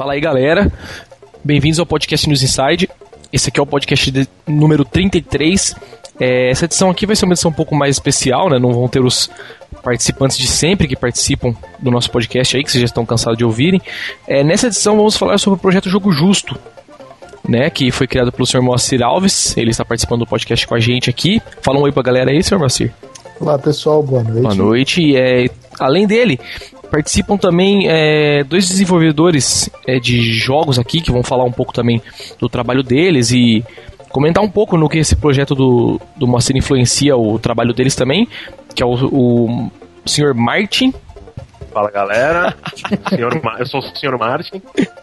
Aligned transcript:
Fala 0.00 0.14
aí, 0.14 0.20
galera. 0.22 0.72
Bem-vindos 1.44 1.78
ao 1.78 1.84
podcast 1.84 2.26
News 2.26 2.42
Inside. 2.42 2.88
Esse 3.30 3.50
aqui 3.50 3.60
é 3.60 3.62
o 3.62 3.66
podcast 3.66 4.10
de 4.10 4.26
número 4.46 4.82
33. 4.82 5.76
É, 6.18 6.50
essa 6.50 6.64
edição 6.64 6.88
aqui 6.88 7.04
vai 7.04 7.14
ser 7.14 7.26
uma 7.26 7.34
edição 7.34 7.50
um 7.50 7.54
pouco 7.54 7.74
mais 7.74 7.96
especial, 7.96 8.48
né? 8.48 8.58
Não 8.58 8.72
vão 8.72 8.88
ter 8.88 9.04
os 9.04 9.30
participantes 9.82 10.38
de 10.38 10.46
sempre 10.46 10.88
que 10.88 10.96
participam 10.96 11.54
do 11.78 11.90
nosso 11.90 12.10
podcast 12.10 12.56
aí, 12.56 12.64
que 12.64 12.70
vocês 12.72 12.80
já 12.80 12.86
estão 12.86 13.04
cansados 13.04 13.36
de 13.36 13.44
ouvirem. 13.44 13.78
É, 14.26 14.42
nessa 14.42 14.68
edição 14.68 14.96
vamos 14.96 15.18
falar 15.18 15.36
sobre 15.36 15.58
o 15.58 15.60
projeto 15.60 15.90
Jogo 15.90 16.10
Justo, 16.10 16.58
né? 17.46 17.68
Que 17.68 17.90
foi 17.90 18.06
criado 18.06 18.32
pelo 18.32 18.46
Sr. 18.46 18.62
Moacir 18.62 19.02
Alves. 19.02 19.54
Ele 19.54 19.70
está 19.70 19.84
participando 19.84 20.20
do 20.20 20.26
podcast 20.26 20.66
com 20.66 20.74
a 20.74 20.80
gente 20.80 21.10
aqui. 21.10 21.42
Fala 21.60 21.78
um 21.78 21.82
oi 21.82 21.92
pra 21.92 22.02
galera 22.02 22.30
aí, 22.30 22.42
Sr. 22.42 22.58
Moacir. 22.58 22.90
Olá, 23.38 23.58
pessoal. 23.58 24.02
Boa 24.02 24.22
noite. 24.22 24.42
Boa 24.42 24.54
noite. 24.54 25.14
É, 25.14 25.50
além 25.78 26.06
dele, 26.06 26.40
participam 26.90 27.36
também 27.36 27.88
é, 27.88 28.44
dois 28.44 28.68
desenvolvedores 28.68 29.70
é, 29.86 29.98
de 29.98 30.20
jogos 30.32 30.78
aqui 30.78 31.00
que 31.00 31.12
vão 31.12 31.22
falar 31.22 31.44
um 31.44 31.52
pouco 31.52 31.72
também 31.72 32.02
do 32.38 32.48
trabalho 32.48 32.82
deles 32.82 33.30
e 33.30 33.64
comentar 34.10 34.42
um 34.42 34.50
pouco 34.50 34.76
no 34.76 34.88
que 34.88 34.98
esse 34.98 35.14
projeto 35.16 35.54
do, 35.54 36.00
do 36.16 36.26
Moacir 36.26 36.56
influencia 36.56 37.16
o 37.16 37.38
trabalho 37.38 37.72
deles 37.72 37.94
também, 37.94 38.28
que 38.74 38.82
é 38.82 38.86
o, 38.86 38.92
o 38.92 39.70
Sr. 40.04 40.34
Martin. 40.34 40.92
Fala 41.72 41.90
galera, 41.90 42.54
senhor 43.08 43.40
eu 43.58 43.66
sou 43.66 43.80
o 43.80 43.82
Sr. 43.82 44.18
Martin, 44.18 44.60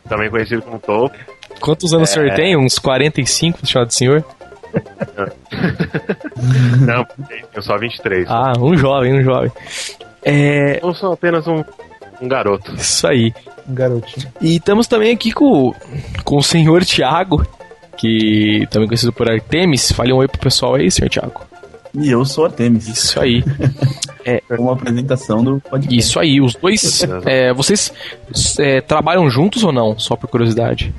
também 0.07 0.29
conhecido 0.29 0.61
como 0.61 0.79
Topo. 0.79 1.17
Quantos 1.61 1.93
anos 1.93 2.09
é... 2.09 2.11
o 2.11 2.13
senhor 2.13 2.35
tem? 2.35 2.57
Uns 2.57 2.77
45, 2.77 3.65
chamado 3.65 3.91
senhor? 3.91 4.23
Não, 6.85 7.05
eu 7.55 7.61
sou 7.61 7.79
23. 7.79 8.27
Ah, 8.29 8.53
um 8.59 8.75
jovem, 8.75 9.13
um 9.13 9.23
jovem. 9.23 9.51
É... 10.27 10.79
Eu 10.83 10.93
sou 10.93 11.13
apenas 11.13 11.47
um, 11.47 11.63
um 12.21 12.27
garoto. 12.27 12.75
Isso 12.75 13.07
aí. 13.07 13.33
Um 13.67 13.73
garotinho. 13.73 14.27
E 14.41 14.57
estamos 14.57 14.85
também 14.85 15.13
aqui 15.13 15.31
com, 15.31 15.73
com 16.25 16.37
o 16.37 16.43
senhor 16.43 16.83
Tiago, 16.83 17.45
que 17.97 18.67
também 18.69 18.89
conhecido 18.89 19.13
por 19.13 19.31
Artemis. 19.31 19.91
Fale 19.93 20.11
um 20.11 20.17
oi 20.17 20.27
pro 20.27 20.39
pessoal 20.39 20.75
aí, 20.75 20.91
senhor 20.91 21.09
Tiago. 21.09 21.41
E 21.93 22.11
eu 22.11 22.25
sou 22.25 22.45
Artemis. 22.45 22.89
Isso 22.89 23.19
aí. 23.19 23.41
é 24.25 24.41
uma 24.59 24.73
apresentação 24.73 25.41
do 25.41 25.61
podcast. 25.61 25.97
Isso 25.97 26.19
aí, 26.19 26.41
os 26.41 26.55
dois. 26.55 27.03
é, 27.25 27.53
vocês 27.53 27.93
é, 28.59 28.81
trabalham 28.81 29.29
juntos 29.29 29.63
ou 29.63 29.71
não? 29.71 29.97
Só 29.97 30.17
por 30.17 30.27
curiosidade. 30.27 30.93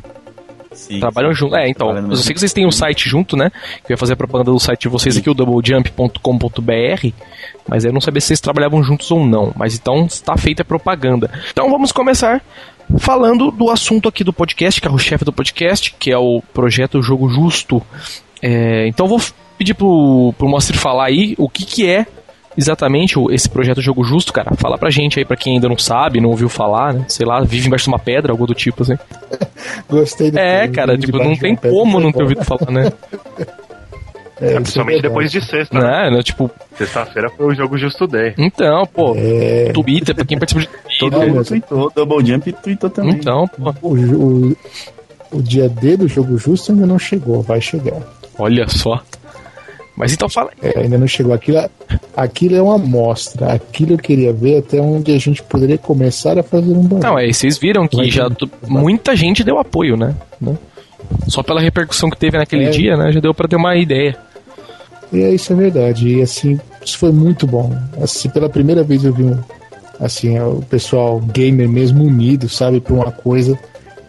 Sim, 0.78 1.00
Trabalham 1.00 1.34
junto. 1.34 1.56
É, 1.56 1.68
então. 1.68 1.96
Eu 1.96 2.16
sei 2.16 2.32
que 2.32 2.40
vocês 2.40 2.52
têm 2.52 2.66
um 2.66 2.70
site 2.70 3.08
junto, 3.08 3.36
né? 3.36 3.50
Que 3.84 3.92
eu 3.92 3.94
ia 3.94 3.98
fazer 3.98 4.12
a 4.12 4.16
propaganda 4.16 4.50
do 4.50 4.60
site 4.60 4.82
de 4.82 4.88
vocês 4.88 5.16
aqui, 5.16 5.28
o 5.28 5.34
doublejump.com.br. 5.34 7.08
Mas 7.68 7.84
eu 7.84 7.92
não 7.92 8.00
sabia 8.00 8.20
se 8.20 8.28
vocês 8.28 8.40
trabalhavam 8.40 8.82
juntos 8.82 9.10
ou 9.10 9.26
não. 9.26 9.52
Mas 9.56 9.74
então 9.74 10.06
está 10.06 10.36
feita 10.36 10.62
a 10.62 10.64
propaganda. 10.64 11.30
Então 11.50 11.70
vamos 11.70 11.92
começar 11.92 12.42
falando 12.98 13.50
do 13.50 13.70
assunto 13.70 14.08
aqui 14.08 14.24
do 14.24 14.32
podcast, 14.32 14.80
que 14.80 14.88
é 14.88 14.90
o 14.90 14.98
chefe 14.98 15.24
do 15.24 15.32
podcast, 15.32 15.94
que 15.98 16.10
é 16.10 16.16
o 16.16 16.42
projeto 16.54 17.02
Jogo 17.02 17.28
Justo. 17.28 17.82
É, 18.40 18.86
então 18.86 19.06
vou 19.06 19.20
pedir 19.58 19.74
pro, 19.74 20.32
pro 20.38 20.48
Moacir 20.48 20.76
falar 20.76 21.06
aí 21.06 21.34
o 21.36 21.48
que, 21.48 21.66
que 21.66 21.86
é 21.86 22.06
exatamente 22.58 23.14
esse 23.30 23.48
projeto 23.48 23.80
Jogo 23.80 24.02
Justo, 24.02 24.32
cara. 24.32 24.50
Fala 24.56 24.76
pra 24.76 24.90
gente 24.90 25.18
aí, 25.18 25.24
pra 25.24 25.36
quem 25.36 25.54
ainda 25.54 25.68
não 25.68 25.78
sabe, 25.78 26.20
não 26.20 26.30
ouviu 26.30 26.48
falar, 26.48 26.92
né? 26.92 27.04
Sei 27.06 27.24
lá, 27.24 27.40
vive 27.40 27.68
embaixo 27.68 27.84
de 27.84 27.90
uma 27.90 27.98
pedra, 28.00 28.32
algo 28.32 28.46
do 28.46 28.54
tipo, 28.54 28.82
assim. 28.82 28.98
Gostei 29.88 30.32
do 30.32 30.38
É, 30.38 30.66
cara, 30.66 30.98
tipo, 30.98 31.16
não 31.18 31.36
tem 31.36 31.54
como 31.54 32.00
não 32.00 32.10
ter 32.10 32.22
ouvido 32.22 32.44
falar, 32.44 32.70
né? 32.70 32.92
É, 34.41 34.52
é, 34.52 34.60
principalmente 34.60 35.00
é 35.00 35.02
depois 35.02 35.32
de 35.32 35.44
sexta. 35.44 35.76
Né? 35.76 36.10
Né? 36.10 36.22
Tipo... 36.22 36.48
Sexta-feira 36.76 37.28
foi 37.28 37.47
o 37.47 37.54
jogo 37.56 37.76
Justo 37.76 38.06
Day. 38.06 38.34
Então, 38.38 38.86
pô. 38.86 39.12
É... 39.16 39.72
Twitter, 39.72 40.14
pra 40.14 40.24
quem 40.24 40.38
participa 40.38 40.60
de 40.60 40.68
Todo 41.00 41.18
mundo 41.18 41.44
tweetou, 41.44 41.91
Double 41.92 42.24
Jump 42.24 42.52
tweetou 42.52 42.88
também. 42.88 43.14
Então, 43.14 43.48
pô. 43.48 43.74
O, 43.82 43.97
o, 43.97 44.56
o 45.32 45.42
dia 45.42 45.68
D 45.68 45.97
do 45.97 46.06
jogo 46.06 46.38
Justo 46.38 46.70
ainda 46.70 46.86
não 46.86 47.00
chegou, 47.00 47.42
vai 47.42 47.60
chegar. 47.60 48.00
Olha 48.38 48.68
só. 48.68 49.02
Mas 49.97 50.12
então 50.12 50.28
fala. 50.28 50.52
É, 50.62 50.78
ainda 50.78 50.97
não 50.97 51.08
chegou. 51.08 51.34
Aquilo, 51.34 51.68
aquilo 52.22 52.56
é 52.56 52.62
uma 52.62 52.74
amostra. 52.74 53.52
Aquilo 53.52 53.92
eu 53.92 53.98
queria 53.98 54.32
ver 54.32 54.58
até 54.58 54.80
onde 54.80 55.12
a 55.12 55.18
gente 55.18 55.42
poderia 55.42 55.78
começar 55.78 56.38
a 56.38 56.42
fazer 56.42 56.72
um 56.72 56.82
barulho. 56.82 57.02
Não, 57.02 57.18
é, 57.18 57.32
vocês 57.32 57.58
viram 57.58 57.86
que 57.86 57.96
Vai 57.96 58.10
já 58.10 58.28
muita 58.66 59.14
gente 59.14 59.44
deu 59.44 59.58
apoio, 59.58 59.96
né? 59.96 60.14
né? 60.40 60.56
Só 61.28 61.42
pela 61.42 61.60
repercussão 61.60 62.10
que 62.10 62.16
teve 62.16 62.36
naquele 62.36 62.64
é. 62.64 62.70
dia, 62.70 62.96
né? 62.96 63.12
Já 63.12 63.20
deu 63.20 63.32
para 63.32 63.48
ter 63.48 63.56
uma 63.56 63.76
ideia. 63.76 64.16
E 65.12 65.22
é, 65.22 65.30
isso 65.30 65.52
é 65.52 65.56
verdade. 65.56 66.08
E 66.08 66.22
assim, 66.22 66.58
isso 66.84 66.98
foi 66.98 67.12
muito 67.12 67.46
bom. 67.46 67.72
Assim, 68.02 68.28
pela 68.28 68.48
primeira 68.48 68.82
vez 68.82 69.04
eu 69.04 69.12
vi 69.12 69.22
um, 69.22 69.38
assim, 70.00 70.38
o 70.38 70.62
pessoal 70.68 71.20
gamer 71.20 71.68
mesmo 71.68 72.04
unido, 72.04 72.48
sabe, 72.48 72.80
por 72.80 72.94
uma 72.94 73.12
coisa 73.12 73.58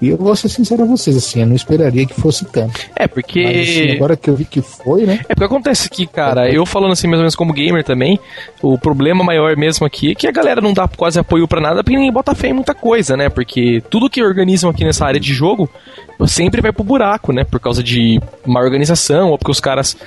e 0.01 0.09
eu 0.09 0.17
vou 0.17 0.33
ser 0.35 0.47
sincero 0.47 0.83
a 0.83 0.85
vocês, 0.85 1.17
assim, 1.17 1.41
eu 1.41 1.47
não 1.47 1.55
esperaria 1.55 2.05
que 2.05 2.13
fosse 2.13 2.45
tanto. 2.45 2.79
É, 2.95 3.07
porque. 3.07 3.43
Mas, 3.43 3.69
assim, 3.69 3.91
agora 3.91 4.15
que 4.15 4.29
eu 4.29 4.35
vi 4.35 4.45
que 4.45 4.61
foi, 4.61 5.05
né? 5.05 5.19
É 5.27 5.35
porque 5.35 5.43
acontece 5.43 5.89
que, 5.89 6.07
cara, 6.07 6.49
eu 6.49 6.65
falando 6.65 6.93
assim, 6.93 7.07
mais 7.07 7.19
ou 7.19 7.23
menos 7.23 7.35
como 7.35 7.51
gamer 7.51 7.83
também, 7.83 8.17
o 8.61 8.77
problema 8.77 9.23
maior 9.23 9.57
mesmo 9.57 9.85
aqui 9.85 10.11
é 10.11 10.15
que 10.15 10.27
a 10.27 10.31
galera 10.31 10.61
não 10.61 10.73
dá 10.73 10.88
quase 10.88 11.19
apoio 11.19 11.47
para 11.47 11.59
nada 11.59 11.83
porque 11.83 11.97
ninguém 11.97 12.13
bota 12.13 12.33
fé 12.33 12.49
em 12.49 12.53
muita 12.53 12.73
coisa, 12.73 13.17
né? 13.17 13.27
Porque 13.29 13.83
tudo 13.89 14.09
que 14.09 14.23
organizam 14.23 14.69
aqui 14.69 14.85
nessa 14.85 15.05
área 15.05 15.19
de 15.19 15.33
jogo 15.33 15.69
sempre 16.27 16.61
vai 16.61 16.71
pro 16.71 16.83
buraco, 16.83 17.33
né? 17.33 17.43
Por 17.43 17.59
causa 17.59 17.83
de 17.83 18.21
má 18.45 18.61
organização, 18.61 19.29
ou 19.29 19.38
porque 19.38 19.51
os 19.51 19.59
caras, 19.59 19.97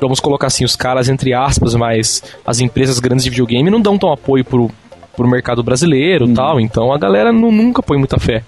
vamos 0.00 0.20
colocar 0.20 0.46
assim, 0.46 0.64
os 0.64 0.76
caras 0.76 1.08
entre 1.08 1.34
aspas, 1.34 1.74
mas 1.74 2.22
as 2.46 2.60
empresas 2.60 2.98
grandes 2.98 3.24
de 3.24 3.30
videogame 3.30 3.70
não 3.70 3.80
dão 3.80 3.98
tão 3.98 4.12
apoio 4.12 4.44
pro, 4.44 4.70
pro 5.14 5.28
mercado 5.28 5.62
brasileiro 5.62 6.26
e 6.26 6.30
hum. 6.30 6.34
tal, 6.34 6.60
então 6.60 6.92
a 6.92 6.98
galera 6.98 7.32
não, 7.32 7.52
nunca 7.52 7.82
põe 7.82 7.98
muita 7.98 8.18
fé. 8.18 8.42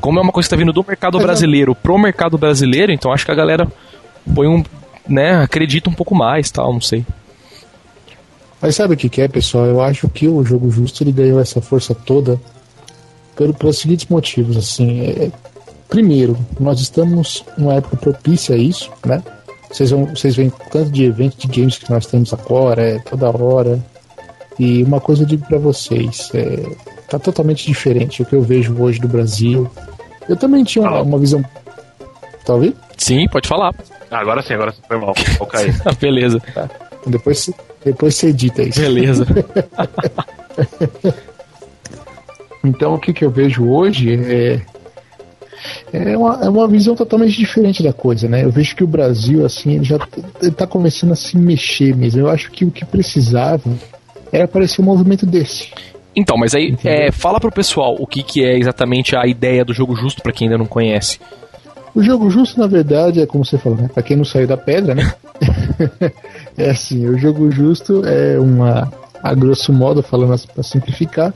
Como 0.00 0.18
é 0.18 0.22
uma 0.22 0.32
coisa 0.32 0.48
que 0.48 0.54
está 0.54 0.56
vindo 0.56 0.72
do 0.72 0.84
mercado 0.86 1.18
brasileiro 1.18 1.74
pro 1.74 1.98
mercado 1.98 2.36
brasileiro, 2.36 2.92
então 2.92 3.12
acho 3.12 3.24
que 3.24 3.32
a 3.32 3.34
galera 3.34 3.66
põe 4.34 4.46
um, 4.46 4.62
né, 5.08 5.42
acredita 5.42 5.88
um 5.88 5.94
pouco 5.94 6.14
mais, 6.14 6.50
tal, 6.50 6.72
não 6.72 6.80
sei. 6.80 7.04
Mas 8.60 8.74
sabe 8.74 8.94
o 8.94 8.96
que, 8.96 9.08
que 9.08 9.22
é, 9.22 9.28
pessoal? 9.28 9.66
Eu 9.66 9.80
acho 9.80 10.08
que 10.08 10.28
o 10.28 10.44
jogo 10.44 10.70
justo 10.70 11.02
ele 11.02 11.12
ganhou 11.12 11.40
essa 11.40 11.60
força 11.60 11.94
toda 11.94 12.40
pelo, 13.36 13.54
pelos 13.54 13.78
seguintes 13.78 14.06
motivos, 14.06 14.56
assim. 14.56 15.00
É, 15.02 15.30
primeiro, 15.88 16.36
nós 16.58 16.80
estamos 16.80 17.44
numa 17.56 17.74
época 17.74 17.96
propícia 17.96 18.56
a 18.56 18.58
isso, 18.58 18.90
né? 19.06 19.22
Vocês, 19.70 19.90
vão, 19.90 20.06
vocês 20.06 20.34
veem 20.34 20.52
tanto 20.70 20.90
de 20.90 21.04
eventos 21.04 21.38
de 21.38 21.46
games 21.46 21.78
que 21.78 21.90
nós 21.90 22.06
temos 22.06 22.32
agora, 22.32 22.82
é, 22.82 22.98
toda 22.98 23.30
hora. 23.30 23.78
E 24.58 24.82
uma 24.82 25.00
coisa 25.00 25.22
eu 25.22 25.26
digo 25.26 25.46
para 25.46 25.58
vocês, 25.58 26.30
é, 26.34 26.66
tá 27.08 27.18
totalmente 27.18 27.66
diferente 27.66 28.22
o 28.22 28.26
que 28.26 28.34
eu 28.34 28.42
vejo 28.42 28.80
hoje 28.80 29.00
do 29.00 29.08
Brasil. 29.08 29.68
Eu 30.28 30.36
também 30.36 30.62
tinha 30.62 30.86
uma, 30.86 31.02
uma 31.02 31.18
visão. 31.18 31.42
Tá 32.44 32.54
ouvindo? 32.54 32.76
Sim, 32.96 33.26
pode 33.28 33.48
falar. 33.48 33.74
agora 34.10 34.42
sim, 34.42 34.54
agora 34.54 34.72
foi 34.86 34.98
mal. 34.98 35.14
Vou 35.38 35.46
cair. 35.48 35.74
Beleza. 35.98 36.40
Tá. 36.54 36.68
Depois, 37.06 37.50
depois 37.84 38.14
você 38.14 38.28
edita 38.28 38.62
isso. 38.62 38.80
Beleza. 38.80 39.26
então 42.62 42.94
o 42.94 43.00
que, 43.00 43.12
que 43.12 43.24
eu 43.24 43.30
vejo 43.30 43.68
hoje 43.68 44.14
é. 44.14 44.60
É 45.92 46.16
uma, 46.16 46.44
é 46.44 46.48
uma 46.48 46.68
visão 46.68 46.94
totalmente 46.94 47.36
diferente 47.36 47.82
da 47.82 47.92
coisa, 47.92 48.28
né? 48.28 48.44
Eu 48.44 48.50
vejo 48.50 48.76
que 48.76 48.84
o 48.84 48.86
Brasil, 48.86 49.44
assim, 49.44 49.72
ele 49.74 49.84
já 49.84 49.98
está 50.40 50.68
começando 50.68 51.12
a 51.12 51.16
se 51.16 51.36
mexer 51.36 51.96
mesmo. 51.96 52.20
Eu 52.20 52.28
acho 52.28 52.50
que 52.52 52.64
o 52.64 52.70
que 52.70 52.84
precisava 52.84 53.68
era 54.30 54.44
aparecer 54.44 54.80
um 54.80 54.84
movimento 54.84 55.26
desse. 55.26 55.72
Então, 56.18 56.36
mas 56.36 56.52
aí 56.52 56.76
é, 56.82 57.12
fala 57.12 57.38
pro 57.38 57.52
pessoal 57.52 57.94
o 57.96 58.04
que, 58.04 58.24
que 58.24 58.44
é 58.44 58.58
exatamente 58.58 59.14
a 59.14 59.24
ideia 59.24 59.64
do 59.64 59.72
jogo 59.72 59.94
justo 59.94 60.20
para 60.20 60.32
quem 60.32 60.48
ainda 60.48 60.58
não 60.58 60.66
conhece. 60.66 61.20
O 61.94 62.02
jogo 62.02 62.28
justo, 62.28 62.58
na 62.58 62.66
verdade, 62.66 63.20
é 63.20 63.26
como 63.26 63.44
você 63.44 63.56
falou, 63.56 63.78
né? 63.78 63.88
Pra 63.94 64.02
quem 64.02 64.16
não 64.16 64.24
saiu 64.24 64.48
da 64.48 64.56
pedra, 64.56 64.96
né? 64.96 65.14
é 66.58 66.70
assim, 66.70 67.06
o 67.06 67.16
jogo 67.16 67.52
justo 67.52 68.04
é 68.04 68.36
uma, 68.36 68.92
a 69.22 69.32
grosso 69.32 69.72
modo, 69.72 70.02
falando 70.02 70.32
assim, 70.32 70.48
para 70.52 70.64
simplificar, 70.64 71.32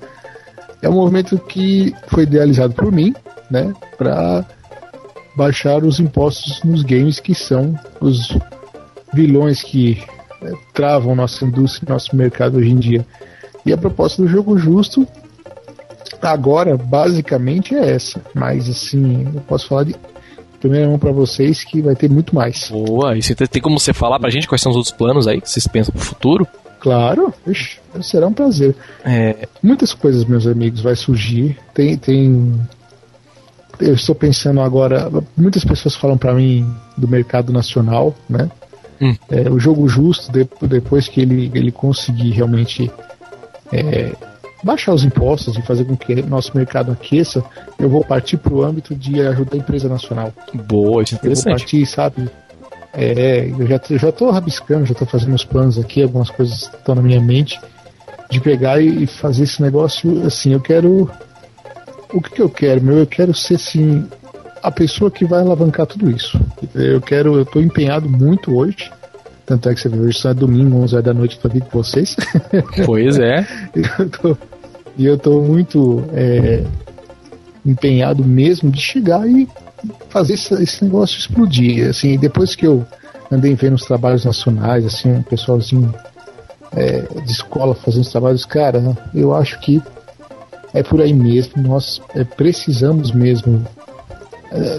é 0.83 0.89
um 0.89 0.95
movimento 0.95 1.39
que 1.39 1.95
foi 2.09 2.25
idealizado 2.25 2.75
por 2.75 2.91
mim, 2.91 3.15
né? 3.49 3.73
Para 3.97 4.45
baixar 5.37 5.85
os 5.85 6.01
impostos 6.01 6.61
nos 6.65 6.83
games 6.83 7.21
que 7.21 7.37
são 7.37 7.79
os 8.01 8.37
vilões 9.15 9.63
que 9.63 10.03
é, 10.43 10.53
travam 10.75 11.15
nossa 11.15 11.45
indústria, 11.45 11.93
nosso 11.93 12.17
mercado 12.17 12.59
hoje 12.59 12.71
em 12.71 12.79
dia. 12.79 13.07
E 13.65 13.73
a 13.73 13.79
proposta 13.79 14.21
do 14.21 14.29
jogo 14.29 14.59
justo 14.59 15.07
agora 16.21 16.77
basicamente 16.77 17.75
é 17.75 17.95
essa. 17.95 18.21
Mas 18.35 18.69
assim, 18.69 19.27
eu 19.35 19.41
posso 19.43 19.69
falar 19.69 19.85
de 19.85 19.95
primeira 20.61 20.89
mão 20.89 20.99
para 20.99 21.11
vocês 21.11 21.65
que 21.65 21.83
vai 21.83 21.97
ter 21.97 22.09
muito 22.09 22.35
mais. 22.35 22.71
Boa, 22.71 23.17
e 23.17 23.23
você 23.23 23.35
tem 23.35 23.61
como 23.61 23.79
você 23.79 23.93
falar 23.93 24.21
pra 24.21 24.31
gente 24.31 24.47
quais 24.47 24.63
são 24.63 24.71
os 24.71 24.77
outros 24.77 24.95
planos 24.95 25.27
aí 25.27 25.41
que 25.41 25.51
vocês 25.51 25.67
pensam 25.67 25.93
pro 25.93 26.03
futuro? 26.03 26.47
Claro, 26.79 27.33
Ixi, 27.47 27.79
será 28.01 28.27
um 28.27 28.33
prazer. 28.33 28.75
É... 29.05 29.49
Muitas 29.63 29.93
coisas, 29.93 30.25
meus 30.25 30.47
amigos, 30.47 30.81
vai 30.81 30.97
surgir. 30.97 31.59
Tem, 31.75 31.97
tem. 31.97 32.61
Eu 33.81 33.95
estou 33.95 34.15
pensando 34.15 34.61
agora. 34.61 35.11
Muitas 35.37 35.65
pessoas 35.65 35.95
falam 35.95 36.19
para 36.19 36.35
mim 36.35 36.69
do 36.97 37.07
mercado 37.07 37.53
nacional, 37.53 38.15
né? 38.29 38.51
Hum. 39.01 39.17
É, 39.31 39.51
o 39.51 39.59
jogo 39.59 39.89
justo, 39.89 40.31
depois 40.63 41.09
que 41.09 41.21
ele, 41.21 41.51
ele 41.55 41.73
conseguir 41.73 42.31
realmente 42.31 42.91
é, 43.73 44.13
baixar 44.63 44.95
os 44.95 45.05
impostos 45.05 45.57
e 45.57 45.63
fazer 45.63 45.85
com 45.85 45.97
que 45.97 46.23
nosso 46.23 46.57
mercado 46.57 46.93
aqueça, 46.93 47.45
eu 47.79 47.89
vou 47.89 48.05
partir 48.05 48.37
para 48.37 48.53
o 48.53 48.63
âmbito 48.63 48.95
de 48.95 49.21
ajudar 49.21 49.55
a 49.55 49.59
empresa 49.59 49.89
nacional. 49.89 50.33
Boa, 50.55 51.03
isso 51.03 51.15
é 51.15 51.19
interessante. 51.19 51.47
Eu 51.47 51.51
vou 51.53 51.61
partir, 51.61 51.87
sabe? 51.87 52.31
É, 52.95 53.49
eu 53.59 53.67
já, 53.67 53.81
eu 53.91 53.99
já 53.99 54.13
tô 54.13 54.31
rabiscando, 54.31 54.85
já 54.85 54.95
tô 54.95 55.07
fazendo 55.07 55.35
os 55.35 55.45
planos 55.45 55.79
aqui, 55.79 56.03
algumas 56.03 56.31
coisas 56.31 56.63
estão 56.63 56.95
na 56.95 57.03
minha 57.03 57.21
mente, 57.21 57.59
de 58.31 58.41
pegar 58.41 58.81
e 58.81 59.07
fazer 59.07 59.45
esse 59.45 59.61
negócio 59.63 60.27
assim, 60.27 60.53
eu 60.53 60.61
quero. 60.61 61.11
O 62.13 62.21
que, 62.21 62.31
que 62.31 62.43
eu 62.43 62.51
quero, 62.51 62.83
meu? 62.83 62.99
Eu 62.99 63.07
quero 63.07 63.33
ser 63.33 63.55
assim, 63.55 64.07
a 64.63 64.71
pessoa 64.71 65.11
que 65.11 65.25
vai 65.25 65.41
alavancar 65.41 65.87
tudo 65.87 66.11
isso. 66.11 66.39
Eu 66.75 67.01
quero, 67.01 67.37
eu 67.37 67.47
tô 67.47 67.61
empenhado 67.61 68.09
muito 68.09 68.55
hoje. 68.55 68.91
Tanto 69.45 69.69
é 69.69 69.75
que 69.75 69.81
você 69.81 69.89
vê, 69.89 69.99
hoje 69.99 70.19
só 70.19 70.31
é 70.31 70.35
domingo, 70.35 70.77
11 70.79 70.95
horas 70.95 71.05
da 71.05 71.15
noite, 71.15 71.39
tô 71.39 71.49
aqui 71.49 71.61
com 71.61 71.83
vocês. 71.83 72.17
Pois 72.87 73.19
é. 73.19 73.47
eu 73.99 74.09
tô, 74.11 74.39
e 74.97 75.07
eu 75.07 75.19
tô 75.19 75.41
muito 75.41 76.05
é, 76.13 76.65
empenhado 77.65 78.25
mesmo 78.25 78.71
de 78.71 78.81
chegar 78.81 79.27
e 79.29 79.49
fazer 80.09 80.35
esse, 80.35 80.55
esse, 80.63 80.85
negócio 80.85 81.19
explodir. 81.19 81.89
Assim, 81.89 82.19
depois 82.19 82.55
que 82.55 82.67
eu 82.67 82.85
andei 83.31 83.55
vendo 83.55 83.75
os 83.75 83.85
trabalhos 83.85 84.25
nacionais, 84.25 84.85
assim, 84.85 85.11
um 85.11 85.23
pessoalzinho 85.23 85.93
é, 86.75 87.01
de 87.01 87.33
escola 87.33 87.75
fazendo 87.75 88.03
os 88.03 88.11
trabalhos, 88.11 88.45
cara, 88.45 88.97
eu 89.15 89.35
acho 89.35 89.59
que 89.61 89.83
é 90.75 90.83
por 90.83 91.01
aí 91.01 91.13
mesmo. 91.13 91.63
Nós 91.63 92.01
é, 92.15 92.25
precisamos 92.25 93.13
mesmo 93.13 93.65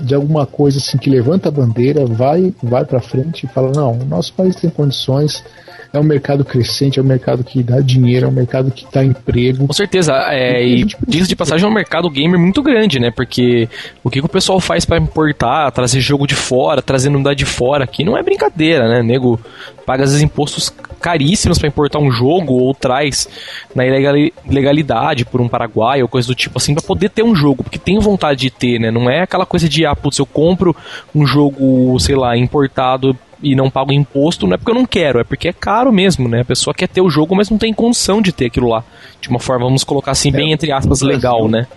de 0.02 0.14
alguma 0.14 0.46
coisa 0.46 0.78
assim 0.78 0.98
que 0.98 1.10
levanta 1.10 1.50
a 1.50 1.52
bandeira, 1.52 2.06
vai, 2.06 2.54
vai 2.62 2.86
para 2.86 3.02
frente 3.02 3.46
e 3.46 3.50
fala: 3.50 3.72
não, 3.74 3.94
o 3.94 4.06
nosso 4.06 4.34
país 4.34 4.56
tem 4.56 4.70
condições, 4.70 5.44
é 5.92 6.00
um 6.00 6.04
mercado 6.04 6.44
crescente, 6.44 7.00
é 7.00 7.02
um 7.02 7.06
mercado 7.06 7.44
que 7.44 7.62
dá 7.62 7.80
dinheiro, 7.80 8.26
é 8.26 8.30
um 8.30 8.32
mercado 8.32 8.72
que 8.72 8.86
dá 8.92 9.04
emprego. 9.04 9.68
Com 9.68 9.74
certeza, 9.74 10.14
é, 10.30 10.66
e 10.66 10.86
diz 11.08 11.28
de 11.28 11.36
passagem 11.36 11.66
é 11.66 11.70
um 11.70 11.74
mercado 11.74 12.10
gamer 12.10 12.40
muito 12.40 12.62
grande, 12.64 13.00
né? 13.00 13.12
Porque 13.12 13.70
o 14.04 14.10
que, 14.10 14.20
que 14.20 14.26
o 14.26 14.30
pessoal 14.30 14.60
faz 14.60 14.86
para 14.86 14.98
importar, 14.98 15.72
trazer 15.72 16.00
jogo 16.02 16.26
de 16.26 16.36
fora, 16.36 16.82
trazer 16.82 17.10
novidade 17.10 17.40
de 17.40 17.46
fora 17.46 17.84
aqui 17.84 18.04
não 18.04 18.18
é 18.18 18.24
brincadeira, 18.24 18.88
né? 18.88 19.04
Nego 19.04 19.40
paga 19.86 20.04
às 20.04 20.10
vezes 20.10 20.24
impostos 20.24 20.74
caríssimos 21.04 21.60
para 21.60 21.68
importar 21.68 22.00
um 22.00 22.10
jogo 22.10 22.54
ou 22.54 22.74
traz 22.74 23.28
na 23.76 23.84
ilegalidade 23.86 25.26
por 25.26 25.42
um 25.42 25.50
Paraguai 25.50 26.02
ou 26.02 26.08
coisa 26.08 26.30
do 26.30 26.34
tipo 26.34 26.58
assim 26.58 26.74
para 26.74 26.82
poder 26.82 27.10
ter 27.10 27.24
um 27.24 27.36
jogo, 27.36 27.62
porque 27.62 27.78
tem 27.78 28.00
vontade 28.00 28.40
de 28.40 28.50
ter, 28.50 28.80
né? 28.80 28.90
Não 28.90 29.10
é 29.10 29.22
aquela 29.22 29.46
coisa 29.46 29.68
de 29.68 29.86
ah, 29.86 29.94
putz, 29.94 30.18
eu 30.18 30.26
compro 30.26 30.74
um 31.14 31.28
jogo, 31.28 32.00
sei 32.00 32.16
lá, 32.16 32.38
importado 32.38 33.18
e 33.42 33.54
não 33.54 33.70
pago 33.70 33.92
imposto, 33.92 34.48
não 34.48 34.54
é 34.54 34.58
porque 34.58 34.72
eu 34.72 34.76
não 34.76 34.86
quero, 34.86 35.20
é 35.20 35.26
porque 35.26 35.50
é 35.50 35.54
caro 35.54 35.92
mesmo, 35.92 36.30
né? 36.30 36.40
A 36.40 36.46
pessoa 36.46 36.74
quer 36.74 36.88
ter 36.88 37.02
o 37.02 37.10
jogo, 37.10 37.36
mas 37.36 37.50
não 37.50 37.58
tem 37.58 37.74
condição 37.74 38.22
de 38.22 38.32
ter 38.32 38.46
aquilo 38.46 38.70
lá. 38.70 38.82
De 39.20 39.28
uma 39.28 39.40
forma, 39.40 39.66
vamos 39.66 39.84
colocar 39.84 40.12
assim, 40.12 40.32
bem 40.32 40.52
é, 40.52 40.54
entre 40.54 40.72
aspas, 40.72 41.02
legal, 41.02 41.50
né? 41.50 41.68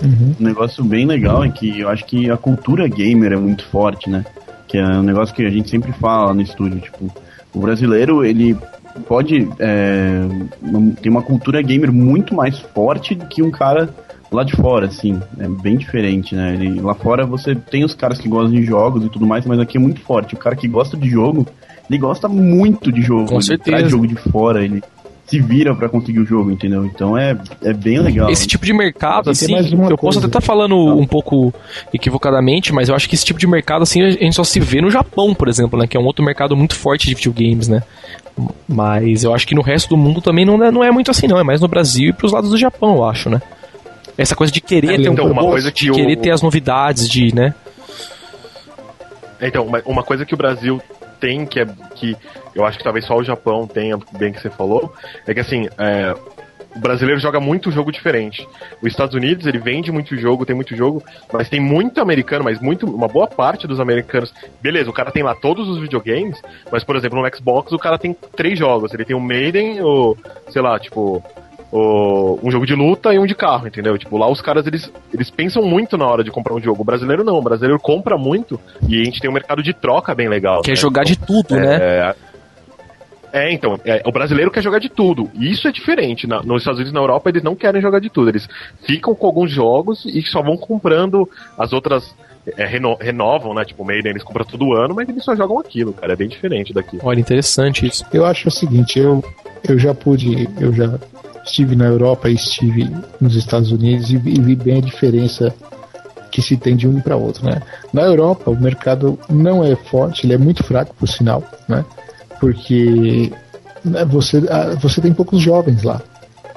Uhum. 0.00 0.36
Um 0.38 0.44
negócio 0.44 0.84
bem 0.84 1.04
legal 1.04 1.42
é 1.42 1.50
que 1.50 1.80
eu 1.80 1.88
acho 1.88 2.04
que 2.04 2.30
a 2.30 2.36
cultura 2.36 2.86
gamer 2.86 3.32
é 3.32 3.36
muito 3.36 3.66
forte, 3.66 4.08
né? 4.08 4.24
Que 4.68 4.78
é 4.78 4.84
um 4.84 5.02
negócio 5.02 5.34
que 5.34 5.44
a 5.44 5.50
gente 5.50 5.68
sempre 5.68 5.90
fala 5.90 6.32
no 6.32 6.42
estúdio, 6.42 6.78
tipo, 6.78 7.12
o 7.58 7.60
brasileiro, 7.60 8.24
ele 8.24 8.56
pode 9.06 9.48
é, 9.58 10.22
ter 11.02 11.08
uma 11.08 11.22
cultura 11.22 11.60
gamer 11.60 11.92
muito 11.92 12.34
mais 12.34 12.58
forte 12.58 13.16
do 13.16 13.26
que 13.26 13.42
um 13.42 13.50
cara 13.50 13.88
lá 14.30 14.44
de 14.44 14.54
fora, 14.54 14.86
assim, 14.86 15.20
é 15.38 15.48
bem 15.48 15.76
diferente, 15.76 16.34
né? 16.34 16.54
Ele, 16.54 16.80
lá 16.80 16.94
fora 16.94 17.26
você 17.26 17.54
tem 17.54 17.84
os 17.84 17.94
caras 17.94 18.18
que 18.18 18.28
gostam 18.28 18.52
de 18.52 18.62
jogos 18.62 19.04
e 19.04 19.08
tudo 19.08 19.26
mais, 19.26 19.44
mas 19.44 19.58
aqui 19.58 19.76
é 19.76 19.80
muito 19.80 20.00
forte. 20.00 20.34
O 20.34 20.38
cara 20.38 20.54
que 20.54 20.68
gosta 20.68 20.96
de 20.96 21.08
jogo, 21.08 21.46
ele 21.90 21.98
gosta 21.98 22.28
muito 22.28 22.92
de 22.92 23.00
jogo. 23.00 23.26
Com 23.26 23.34
ele 23.36 23.42
certeza. 23.42 23.76
traz 23.76 23.90
jogo 23.90 24.06
de 24.06 24.16
fora, 24.16 24.64
ele 24.64 24.82
se 25.28 25.38
vira 25.38 25.74
para 25.74 25.88
conseguir 25.90 26.20
o 26.20 26.24
jogo, 26.24 26.50
entendeu? 26.50 26.86
Então 26.86 27.16
é, 27.16 27.36
é 27.62 27.72
bem 27.72 27.98
legal. 28.00 28.30
Esse 28.30 28.46
tipo 28.46 28.64
de 28.64 28.72
mercado, 28.72 29.28
assim, 29.28 29.54
eu 29.54 29.76
coisa. 29.78 29.96
posso 29.96 30.18
até 30.18 30.26
estar 30.26 30.40
tá 30.40 30.46
falando 30.46 30.74
um 30.74 31.06
pouco 31.06 31.52
equivocadamente, 31.92 32.72
mas 32.72 32.88
eu 32.88 32.94
acho 32.94 33.06
que 33.06 33.14
esse 33.14 33.26
tipo 33.26 33.38
de 33.38 33.46
mercado, 33.46 33.82
assim, 33.82 34.02
a 34.02 34.10
gente 34.10 34.34
só 34.34 34.42
se 34.42 34.58
vê 34.58 34.80
no 34.80 34.90
Japão, 34.90 35.34
por 35.34 35.46
exemplo, 35.46 35.78
né? 35.78 35.86
Que 35.86 35.98
é 35.98 36.00
um 36.00 36.06
outro 36.06 36.24
mercado 36.24 36.56
muito 36.56 36.74
forte 36.74 37.06
de 37.06 37.14
videogames, 37.14 37.68
né? 37.68 37.82
Mas 38.66 39.22
eu 39.22 39.34
acho 39.34 39.46
que 39.46 39.54
no 39.54 39.60
resto 39.60 39.90
do 39.90 39.96
mundo 39.98 40.22
também 40.22 40.46
não 40.46 40.64
é, 40.64 40.70
não 40.70 40.82
é 40.82 40.90
muito 40.90 41.10
assim, 41.10 41.26
não. 41.26 41.38
É 41.38 41.44
mais 41.44 41.60
no 41.60 41.68
Brasil 41.68 42.08
e 42.08 42.12
pros 42.12 42.32
lados 42.32 42.50
do 42.50 42.56
Japão, 42.56 42.96
eu 42.96 43.04
acho, 43.04 43.28
né? 43.28 43.42
Essa 44.16 44.34
coisa 44.34 44.50
de 44.52 44.62
querer 44.62 44.94
é, 44.94 44.96
ter 44.96 45.08
então, 45.08 45.26
um 45.26 45.32
uma 45.32 45.42
coisa 45.42 45.70
que 45.70 45.84
de 45.84 45.92
querer 45.92 46.16
ter 46.16 46.30
as 46.30 46.40
novidades, 46.40 47.06
de, 47.06 47.34
né? 47.34 47.54
Então, 49.40 49.66
uma, 49.66 49.82
uma 49.84 50.02
coisa 50.02 50.24
que 50.24 50.34
o 50.34 50.36
Brasil 50.36 50.80
tem, 51.20 51.46
que 51.46 51.60
é 51.60 51.66
que 51.94 52.16
eu 52.54 52.64
acho 52.64 52.78
que 52.78 52.84
talvez 52.84 53.04
só 53.04 53.16
o 53.16 53.24
Japão 53.24 53.66
tenha, 53.66 53.98
bem 54.18 54.32
que 54.32 54.40
você 54.40 54.50
falou, 54.50 54.92
é 55.26 55.34
que 55.34 55.40
assim, 55.40 55.68
é, 55.78 56.14
o 56.74 56.78
brasileiro 56.78 57.20
joga 57.20 57.40
muito 57.40 57.70
jogo 57.70 57.90
diferente. 57.90 58.46
Os 58.80 58.88
Estados 58.88 59.14
Unidos, 59.14 59.46
ele 59.46 59.58
vende 59.58 59.90
muito 59.90 60.16
jogo, 60.16 60.46
tem 60.46 60.54
muito 60.54 60.76
jogo, 60.76 61.02
mas 61.32 61.48
tem 61.48 61.60
muito 61.60 62.00
americano, 62.00 62.44
mas 62.44 62.60
muito, 62.60 62.86
uma 62.86 63.08
boa 63.08 63.26
parte 63.26 63.66
dos 63.66 63.80
americanos. 63.80 64.32
Beleza, 64.60 64.88
o 64.90 64.92
cara 64.92 65.10
tem 65.10 65.22
lá 65.22 65.34
todos 65.34 65.68
os 65.68 65.78
videogames, 65.78 66.40
mas 66.70 66.84
por 66.84 66.96
exemplo, 66.96 67.20
no 67.20 67.36
Xbox 67.36 67.72
o 67.72 67.78
cara 67.78 67.98
tem 67.98 68.14
três 68.36 68.58
jogos. 68.58 68.92
Ele 68.94 69.04
tem 69.04 69.16
o 69.16 69.20
Maiden, 69.20 69.82
o, 69.82 70.16
sei 70.50 70.62
lá, 70.62 70.78
tipo, 70.78 71.22
o, 71.70 72.38
um 72.42 72.50
jogo 72.50 72.66
de 72.66 72.74
luta 72.74 73.12
e 73.12 73.18
um 73.18 73.26
de 73.26 73.34
carro, 73.34 73.66
entendeu? 73.66 73.96
Tipo, 73.98 74.16
lá 74.16 74.30
os 74.30 74.40
caras 74.40 74.66
eles, 74.66 74.90
eles 75.12 75.30
pensam 75.30 75.62
muito 75.62 75.96
na 75.98 76.06
hora 76.06 76.24
de 76.24 76.30
comprar 76.30 76.54
um 76.54 76.60
jogo. 76.60 76.82
O 76.82 76.84
brasileiro 76.84 77.24
não, 77.24 77.38
o 77.38 77.42
brasileiro 77.42 77.78
compra 77.78 78.16
muito 78.16 78.58
e 78.88 79.00
a 79.00 79.04
gente 79.04 79.20
tem 79.20 79.30
um 79.30 79.34
mercado 79.34 79.62
de 79.62 79.72
troca 79.72 80.14
bem 80.14 80.28
legal. 80.28 80.62
Quer 80.62 80.70
né? 80.70 80.76
jogar 80.76 81.04
de 81.04 81.18
tudo, 81.18 81.56
é, 81.56 81.60
né? 81.60 82.14
É, 83.32 83.52
então, 83.52 83.78
é, 83.84 84.02
o 84.06 84.12
brasileiro 84.12 84.50
quer 84.50 84.62
jogar 84.62 84.78
de 84.78 84.88
tudo. 84.88 85.30
E 85.34 85.50
isso 85.50 85.68
é 85.68 85.72
diferente. 85.72 86.26
Na, 86.26 86.42
nos 86.42 86.62
Estados 86.62 86.78
Unidos 86.78 86.92
e 86.92 86.94
na 86.94 87.00
Europa, 87.00 87.28
eles 87.28 87.42
não 87.42 87.54
querem 87.54 87.80
jogar 87.80 88.00
de 88.00 88.08
tudo. 88.08 88.30
Eles 88.30 88.48
ficam 88.86 89.14
com 89.14 89.26
alguns 89.26 89.50
jogos 89.50 90.04
e 90.06 90.22
só 90.22 90.42
vão 90.42 90.56
comprando 90.56 91.28
as 91.58 91.72
outras. 91.72 92.14
É, 92.56 92.64
reno, 92.64 92.96
renovam, 92.98 93.52
né? 93.52 93.62
Tipo, 93.62 93.82
o 93.82 93.86
Maiden 93.86 94.12
eles 94.12 94.22
compram 94.22 94.46
todo 94.46 94.72
ano, 94.72 94.94
mas 94.94 95.06
eles 95.06 95.22
só 95.22 95.36
jogam 95.36 95.58
aquilo, 95.58 95.92
cara. 95.92 96.14
É 96.14 96.16
bem 96.16 96.28
diferente 96.28 96.72
daqui. 96.72 96.98
Olha, 97.02 97.20
interessante 97.20 97.86
isso. 97.86 98.02
Eu 98.10 98.24
acho 98.24 98.48
o 98.48 98.50
seguinte, 98.50 98.98
eu, 98.98 99.22
eu 99.68 99.78
já 99.78 99.94
pude. 99.94 100.48
Eu 100.58 100.72
já 100.72 100.98
estive 101.48 101.74
na 101.74 101.86
Europa 101.86 102.28
e 102.28 102.34
estive 102.34 102.88
nos 103.20 103.34
Estados 103.34 103.72
Unidos 103.72 104.10
e 104.10 104.16
vi, 104.16 104.34
e 104.34 104.40
vi 104.40 104.54
bem 104.54 104.78
a 104.78 104.82
diferença 104.82 105.54
que 106.30 106.42
se 106.42 106.56
tem 106.56 106.76
de 106.76 106.86
um 106.86 107.00
para 107.00 107.16
outro, 107.16 107.44
né? 107.44 107.62
Na 107.92 108.02
Europa, 108.02 108.50
o 108.50 108.60
mercado 108.60 109.18
não 109.28 109.64
é 109.64 109.74
forte, 109.74 110.26
ele 110.26 110.34
é 110.34 110.38
muito 110.38 110.62
fraco, 110.62 110.94
por 110.94 111.08
sinal, 111.08 111.42
né? 111.66 111.84
Porque 112.38 113.32
né, 113.84 114.04
você, 114.04 114.42
você 114.80 115.00
tem 115.00 115.12
poucos 115.12 115.40
jovens 115.40 115.82
lá. 115.82 116.00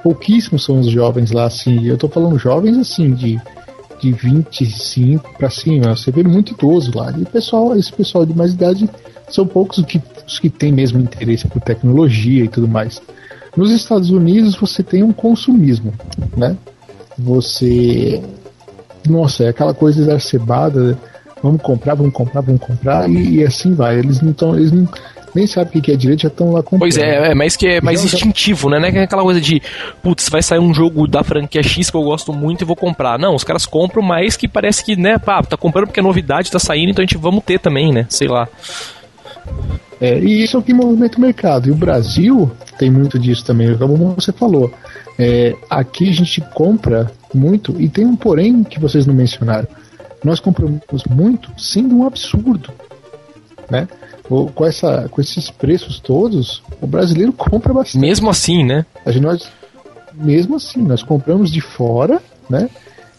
Pouquíssimos 0.04 0.66
são 0.66 0.80
os 0.80 0.88
jovens 0.88 1.32
lá, 1.32 1.46
assim. 1.46 1.86
Eu 1.86 1.98
tô 1.98 2.08
falando 2.08 2.38
jovens, 2.38 2.78
assim, 2.78 3.14
de, 3.14 3.40
de 4.00 4.12
25 4.12 5.38
para 5.38 5.50
cima. 5.50 5.96
Você 5.96 6.12
vê 6.12 6.24
muito 6.24 6.54
idoso 6.54 6.92
lá. 6.96 7.12
E 7.18 7.24
pessoal, 7.26 7.76
esse 7.76 7.92
pessoal 7.94 8.26
de 8.26 8.36
mais 8.36 8.54
idade 8.54 8.90
são 9.30 9.48
poucos 9.48 9.78
os 9.78 9.86
que, 9.86 10.02
os 10.28 10.40
que 10.40 10.50
têm 10.50 10.72
mesmo 10.72 11.00
interesse 11.00 11.48
por 11.48 11.62
tecnologia 11.62 12.44
e 12.44 12.48
tudo 12.48 12.68
mais. 12.68 13.02
Nos 13.56 13.72
Estados 13.72 14.10
Unidos 14.10 14.56
você 14.56 14.82
tem 14.82 15.04
um 15.04 15.12
consumismo, 15.12 15.94
né? 16.36 16.56
Você. 17.18 18.22
Nossa, 19.08 19.44
é 19.44 19.50
aquela 19.50 19.74
coisa 19.74 20.02
exacerbada. 20.02 20.98
Vamos 21.44 21.62
comprar, 21.62 21.96
vamos 21.96 22.14
comprar, 22.14 22.42
vamos 22.42 22.62
comprar, 22.62 23.10
e, 23.10 23.40
e 23.40 23.44
assim 23.44 23.74
vai. 23.74 23.98
Eles 24.00 24.22
não 24.22 24.32
estão. 24.32 24.56
Eles 24.56 24.72
não, 24.72 24.88
nem 25.34 25.48
sabem 25.48 25.80
o 25.80 25.82
que 25.82 25.92
é 25.92 25.96
direito, 25.96 26.24
já 26.24 26.28
estão 26.28 26.52
lá 26.52 26.62
comprando. 26.62 26.80
Pois 26.80 26.98
é, 26.98 27.32
é 27.32 27.36
mas 27.36 27.56
que 27.56 27.68
é 27.68 27.82
mais 27.82 28.04
instintivo, 28.04 28.70
né? 28.70 28.80
Não 28.80 28.88
é 28.88 29.04
aquela 29.04 29.24
coisa 29.24 29.40
de, 29.40 29.62
putz, 30.04 30.30
vai 30.30 30.42
sair 30.42 30.60
um 30.60 30.74
jogo 30.74 31.08
da 31.08 31.24
franquia 31.24 31.64
X 31.64 31.90
que 31.90 31.98
eu 31.98 32.04
gosto 32.04 32.34
muito 32.34 32.62
e 32.62 32.66
vou 32.66 32.76
comprar. 32.76 33.18
Não, 33.18 33.34
os 33.34 33.44
caras 33.44 33.66
compram, 33.66 34.04
mas 34.04 34.36
que 34.36 34.48
parece 34.48 34.84
que, 34.84 34.96
né, 34.96 35.18
pá, 35.18 35.42
tá 35.42 35.58
comprando 35.58 35.88
porque 35.88 36.00
a 36.00 36.04
novidade 36.04 36.52
tá 36.52 36.60
saindo, 36.60 36.92
então 36.92 37.04
a 37.04 37.06
gente 37.06 37.18
vamos 37.18 37.44
ter 37.44 37.60
também, 37.60 37.92
né? 37.92 38.06
Sei 38.10 38.28
lá. 38.28 38.48
É, 40.02 40.18
e 40.18 40.44
isso 40.44 40.58
é 40.58 40.60
o 40.60 40.64
que 40.64 40.74
movimenta 40.74 41.20
o 41.20 41.22
mercado. 41.22 41.70
E 41.70 41.72
o 41.72 41.76
Brasil 41.76 42.52
tem 42.80 42.90
muito 42.90 43.20
disso 43.20 43.46
também, 43.46 43.78
como 43.78 44.16
você 44.16 44.32
falou. 44.32 44.74
É, 45.20 45.56
aqui 45.70 46.10
a 46.10 46.14
gente 46.14 46.42
compra 46.56 47.12
muito, 47.32 47.80
e 47.80 47.88
tem 47.88 48.06
um 48.06 48.16
porém 48.16 48.64
que 48.64 48.80
vocês 48.80 49.06
não 49.06 49.14
mencionaram. 49.14 49.68
Nós 50.24 50.40
compramos 50.40 50.82
muito 51.08 51.52
sendo 51.56 51.96
um 51.98 52.08
absurdo. 52.08 52.72
Né? 53.70 53.88
Com, 54.28 54.66
essa, 54.66 55.08
com 55.10 55.22
esses 55.22 55.52
preços 55.52 56.00
todos, 56.00 56.64
o 56.82 56.88
brasileiro 56.88 57.32
compra 57.32 57.72
bastante. 57.72 58.00
Mesmo 58.00 58.30
assim, 58.30 58.64
né? 58.64 58.86
A 59.06 59.12
gente, 59.12 59.24
nós, 59.24 59.48
mesmo 60.16 60.56
assim, 60.56 60.82
nós 60.82 61.04
compramos 61.04 61.52
de 61.52 61.62
fora, 61.62 62.20
né? 62.50 62.70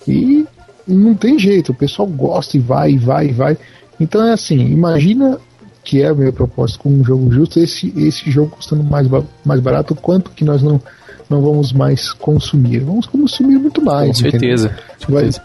E 0.08 0.44
não 0.86 1.14
tem 1.14 1.38
jeito, 1.38 1.70
o 1.70 1.74
pessoal 1.74 2.08
gosta 2.08 2.56
e 2.56 2.60
vai, 2.60 2.92
e 2.92 2.98
vai, 2.98 3.28
e 3.28 3.32
vai. 3.32 3.58
Então 4.00 4.26
é 4.26 4.32
assim, 4.32 4.58
imagina 4.58 5.38
que 5.84 6.02
é 6.02 6.12
o 6.12 6.16
meu 6.16 6.32
propósito 6.32 6.80
com 6.80 6.90
um 6.90 7.04
jogo 7.04 7.30
justo, 7.32 7.58
esse, 7.58 7.92
esse 7.96 8.30
jogo 8.30 8.50
custando 8.50 8.84
mais, 8.84 9.08
mais 9.44 9.60
barato, 9.60 9.94
quanto 9.94 10.30
que 10.30 10.44
nós 10.44 10.62
não, 10.62 10.80
não 11.28 11.40
vamos 11.42 11.72
mais 11.72 12.12
consumir? 12.12 12.80
Vamos 12.80 13.06
consumir 13.06 13.58
muito 13.58 13.82
mais. 13.84 14.08
Com 14.08 14.30
certeza. 14.30 14.74
certeza. 14.98 15.42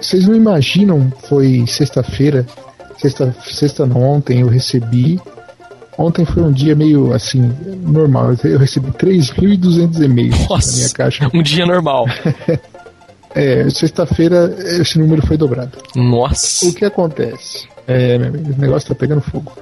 Vocês 0.00 0.26
não 0.26 0.34
imaginam, 0.34 1.12
foi 1.28 1.64
sexta-feira, 1.66 2.46
sexta, 2.98 3.34
sexta 3.42 3.84
ontem, 3.84 4.40
eu 4.40 4.48
recebi 4.48 5.20
Ontem 6.00 6.24
foi 6.24 6.42
um 6.42 6.50
dia 6.50 6.74
meio 6.74 7.12
assim, 7.12 7.52
normal. 7.82 8.34
Eu 8.42 8.58
recebi 8.58 8.90
3.200 8.92 10.02
e-mails 10.02 10.48
Nossa, 10.48 10.70
na 10.70 10.76
minha 10.78 10.88
caixa. 10.88 11.30
Um 11.34 11.42
dia 11.42 11.66
normal. 11.66 12.06
é, 13.34 13.68
sexta-feira 13.68 14.56
esse 14.80 14.98
número 14.98 15.26
foi 15.26 15.36
dobrado. 15.36 15.76
Nossa. 15.94 16.66
O 16.66 16.74
que 16.74 16.86
acontece? 16.86 17.68
É, 17.90 18.18
meu 18.18 18.28
amigo, 18.28 18.52
o 18.52 18.60
negócio 18.60 18.88
tá 18.88 18.94
pegando 18.94 19.20
fogo. 19.20 19.52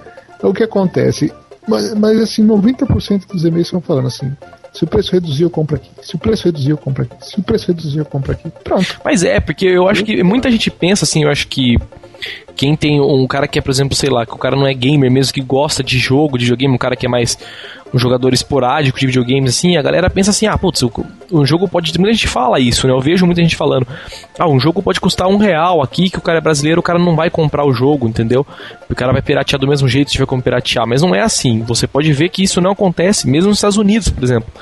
O 0.42 0.52
que 0.52 0.62
acontece? 0.62 1.32
Mas, 1.66 1.94
mas 1.94 2.20
assim, 2.20 2.46
90% 2.46 3.26
dos 3.26 3.44
e-mails 3.44 3.66
estão 3.66 3.80
falando 3.80 4.08
assim: 4.08 4.30
se 4.72 4.84
o 4.84 4.86
preço 4.86 5.12
reduzir, 5.12 5.42
eu 5.42 5.50
compro 5.50 5.76
aqui. 5.76 5.90
Se 6.02 6.14
o 6.14 6.18
preço 6.18 6.44
reduzir, 6.44 6.70
eu 6.70 6.76
compro 6.76 7.02
aqui. 7.04 7.14
Se 7.26 7.40
o 7.40 7.42
preço 7.42 7.68
reduzir, 7.68 7.98
eu 7.98 8.04
compro 8.04 8.32
aqui. 8.32 8.50
Pronto. 8.62 9.00
Mas 9.04 9.24
é, 9.24 9.40
porque 9.40 9.66
eu 9.66 9.88
acho 9.88 10.04
que 10.04 10.22
muita 10.22 10.50
gente 10.50 10.70
pensa 10.70 11.04
assim, 11.04 11.24
eu 11.24 11.30
acho 11.30 11.48
que 11.48 11.76
quem 12.54 12.76
tem 12.76 13.00
um 13.00 13.26
cara 13.26 13.48
que 13.48 13.58
é, 13.58 13.62
por 13.62 13.70
exemplo, 13.70 13.94
sei 13.94 14.10
lá, 14.10 14.26
que 14.26 14.34
o 14.34 14.38
cara 14.38 14.56
não 14.56 14.66
é 14.66 14.74
gamer 14.74 15.10
mesmo, 15.10 15.32
que 15.32 15.40
gosta 15.40 15.82
de 15.82 15.98
jogo, 15.98 16.36
de 16.36 16.44
videogame, 16.44 16.74
um 16.74 16.78
cara 16.78 16.96
que 16.96 17.06
é 17.06 17.08
mais 17.08 17.38
um 17.94 17.98
jogador 17.98 18.34
esporádico 18.34 18.98
de 18.98 19.06
videogames, 19.06 19.56
assim, 19.56 19.76
a 19.76 19.82
galera 19.82 20.10
pensa 20.10 20.30
assim, 20.30 20.46
ah, 20.46 20.58
putz, 20.58 20.82
um 21.32 21.44
jogo 21.44 21.68
pode. 21.68 21.96
Muita 21.98 22.14
gente 22.14 22.28
fala 22.28 22.58
isso, 22.58 22.86
né? 22.86 22.92
Eu 22.92 23.00
vejo 23.00 23.26
muita 23.26 23.40
gente 23.40 23.56
falando, 23.56 23.86
ah, 24.38 24.48
um 24.48 24.58
jogo 24.58 24.82
pode 24.82 25.00
custar 25.00 25.28
um 25.28 25.36
real 25.36 25.82
aqui, 25.82 26.10
que 26.10 26.18
o 26.18 26.22
cara 26.22 26.38
é 26.38 26.40
brasileiro, 26.40 26.80
o 26.80 26.82
cara 26.82 26.98
não 26.98 27.14
vai 27.14 27.30
comprar 27.30 27.64
o 27.64 27.72
jogo, 27.72 28.08
entendeu? 28.08 28.46
O 28.88 28.94
cara 28.94 29.12
vai 29.12 29.22
piratear 29.22 29.60
do 29.60 29.68
mesmo 29.68 29.88
jeito 29.88 30.08
se 30.08 30.14
tiver 30.14 30.26
como 30.26 30.42
piratear. 30.42 30.86
Mas 30.86 31.02
não 31.02 31.14
é 31.14 31.20
assim. 31.20 31.62
Você 31.62 31.86
pode 31.86 32.12
ver 32.12 32.28
que 32.28 32.42
isso 32.42 32.60
não 32.60 32.72
acontece, 32.72 33.28
mesmo 33.28 33.48
nos 33.48 33.58
Estados 33.58 33.76
Unidos, 33.76 34.08
por 34.08 34.24
exemplo 34.24 34.52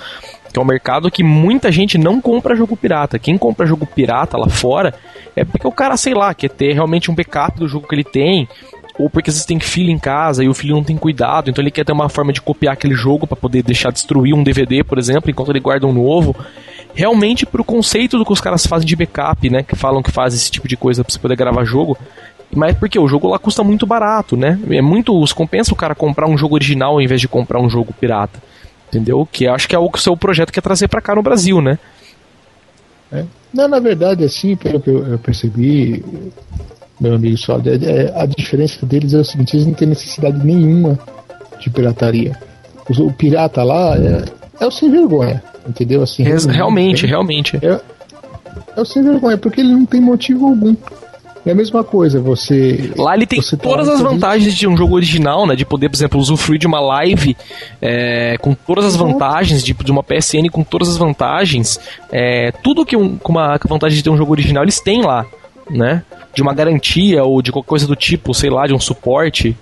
que 0.56 0.58
é 0.58 0.62
um 0.62 0.66
mercado 0.66 1.11
que 1.11 1.23
muita 1.23 1.70
gente 1.70 1.99
não 1.99 2.18
compra 2.18 2.56
jogo 2.56 2.78
pirata. 2.78 3.18
Quem 3.18 3.37
compra 3.37 3.66
jogo 3.66 3.85
pirata 3.85 4.38
lá 4.38 4.49
fora 4.49 4.94
é 5.37 5.44
porque 5.44 5.68
o 5.68 5.70
cara, 5.70 5.99
sei 5.99 6.14
lá, 6.14 6.32
quer 6.32 6.49
ter 6.49 6.73
realmente 6.73 7.11
um 7.11 7.14
backup 7.14 7.58
do 7.58 7.68
jogo 7.68 7.87
que 7.87 7.94
ele 7.94 8.02
tem, 8.02 8.49
ou 8.98 9.10
porque 9.10 9.30
às 9.30 9.34
vezes 9.36 9.46
tem 9.46 9.60
filho 9.60 9.90
em 9.90 9.98
casa 9.98 10.42
e 10.42 10.48
o 10.48 10.54
filho 10.54 10.74
não 10.74 10.84
tem 10.84 10.96
cuidado, 10.96 11.50
então 11.50 11.62
ele 11.62 11.70
quer 11.70 11.84
ter 11.84 11.92
uma 11.92 12.08
forma 12.08 12.32
de 12.32 12.40
copiar 12.40 12.74
aquele 12.74 12.94
jogo 12.94 13.26
para 13.26 13.36
poder 13.36 13.62
deixar 13.62 13.90
destruir 13.90 14.34
um 14.34 14.42
DVD, 14.42 14.82
por 14.82 14.98
exemplo, 14.98 15.30
enquanto 15.30 15.50
ele 15.50 15.60
guarda 15.60 15.86
um 15.86 15.92
novo. 15.92 16.34
Realmente 16.94 17.44
pro 17.44 17.62
conceito 17.62 18.16
do 18.16 18.24
que 18.24 18.32
os 18.32 18.40
caras 18.40 18.66
fazem 18.66 18.86
de 18.86 18.96
backup, 18.96 19.50
né, 19.50 19.62
que 19.62 19.76
falam 19.76 20.02
que 20.02 20.10
faz 20.10 20.34
esse 20.34 20.50
tipo 20.50 20.66
de 20.66 20.76
coisa 20.76 21.04
para 21.04 21.12
você 21.12 21.18
poder 21.18 21.36
gravar 21.36 21.64
jogo, 21.64 21.96
mas 22.54 22.76
porque 22.76 22.98
o 22.98 23.08
jogo 23.08 23.28
lá 23.28 23.38
custa 23.38 23.62
muito 23.62 23.86
barato, 23.86 24.36
né? 24.36 24.58
É 24.70 24.80
muito, 24.80 25.12
compensa 25.34 25.72
o 25.72 25.76
cara 25.76 25.94
comprar 25.94 26.28
um 26.28 26.38
jogo 26.38 26.54
original 26.54 26.92
ao 26.92 27.00
invés 27.00 27.20
de 27.20 27.28
comprar 27.28 27.60
um 27.60 27.68
jogo 27.68 27.92
pirata. 27.92 28.40
Entendeu? 28.88 29.28
Que 29.30 29.48
acho 29.48 29.68
que 29.68 29.74
é 29.74 29.78
o 29.78 29.90
que 29.90 29.98
o 29.98 30.00
seu 30.00 30.16
projeto 30.16 30.52
quer 30.52 30.60
trazer 30.60 30.88
para 30.88 31.00
cá 31.00 31.14
no 31.14 31.22
Brasil, 31.22 31.60
né? 31.60 31.78
É. 33.12 33.24
Não, 33.52 33.68
na 33.68 33.80
verdade, 33.80 34.24
assim, 34.24 34.54
pelo 34.54 34.80
que 34.80 34.90
eu, 34.90 35.18
percebi, 35.18 36.04
meu 37.00 37.14
amigo 37.14 37.36
só, 37.36 37.58
é, 37.58 37.84
é, 37.84 38.20
a 38.20 38.26
diferença 38.26 38.84
deles 38.86 39.12
é 39.12 39.18
o 39.18 39.24
seguinte: 39.24 39.54
eles 39.54 39.66
não 39.66 39.74
têm 39.74 39.88
necessidade 39.88 40.44
nenhuma 40.44 40.98
de 41.60 41.70
pirataria. 41.70 42.36
O, 42.88 43.02
o 43.04 43.12
pirata 43.12 43.62
lá 43.62 43.96
é, 43.96 44.24
é, 44.60 44.66
o 44.66 44.70
sem 44.70 44.90
vergonha, 44.90 45.42
entendeu? 45.68 46.02
Assim, 46.02 46.22
realmente, 46.22 47.06
realmente. 47.06 47.58
É, 47.62 47.80
é 48.76 48.80
o 48.80 48.84
sem 48.84 49.02
vergonha, 49.02 49.36
porque 49.36 49.60
ele 49.60 49.72
não 49.72 49.84
tem 49.84 50.00
motivo 50.00 50.46
algum. 50.46 50.74
É 51.44 51.52
a 51.52 51.54
mesma 51.54 51.84
coisa, 51.84 52.20
você. 52.20 52.92
Lá 52.96 53.14
ele 53.14 53.24
tem 53.24 53.40
tá 53.40 53.56
todas 53.56 53.88
as 53.88 54.00
vantagens 54.00 54.52
de 54.52 54.66
um 54.66 54.76
jogo 54.76 54.96
original, 54.96 55.46
né? 55.46 55.54
De 55.54 55.64
poder, 55.64 55.88
por 55.88 55.94
exemplo, 55.94 56.18
usufruir 56.18 56.58
de 56.58 56.66
uma 56.66 56.80
live 56.80 57.36
é, 57.80 58.36
com 58.38 58.52
todas 58.52 58.84
as 58.84 58.96
vantagens, 58.96 59.62
de, 59.62 59.72
de 59.72 59.92
uma 59.92 60.02
PSN 60.02 60.48
com 60.50 60.64
todas 60.64 60.88
as 60.88 60.96
vantagens. 60.96 61.78
É, 62.10 62.50
tudo 62.64 62.84
que 62.84 62.96
um, 62.96 63.16
com 63.16 63.30
uma 63.30 63.56
vantagem 63.64 63.96
de 63.96 64.02
ter 64.02 64.10
um 64.10 64.16
jogo 64.16 64.32
original 64.32 64.64
eles 64.64 64.80
têm 64.80 65.02
lá, 65.02 65.24
né? 65.70 66.02
De 66.36 66.42
uma 66.42 66.54
garantia 66.54 67.24
ou 67.24 67.42
de 67.42 67.50
qualquer 67.50 67.68
coisa 67.68 67.86
do 67.86 67.96
tipo, 67.96 68.32
sei 68.32 68.50
lá, 68.50 68.66
de 68.66 68.74
um 68.74 68.78
suporte, 68.78 69.56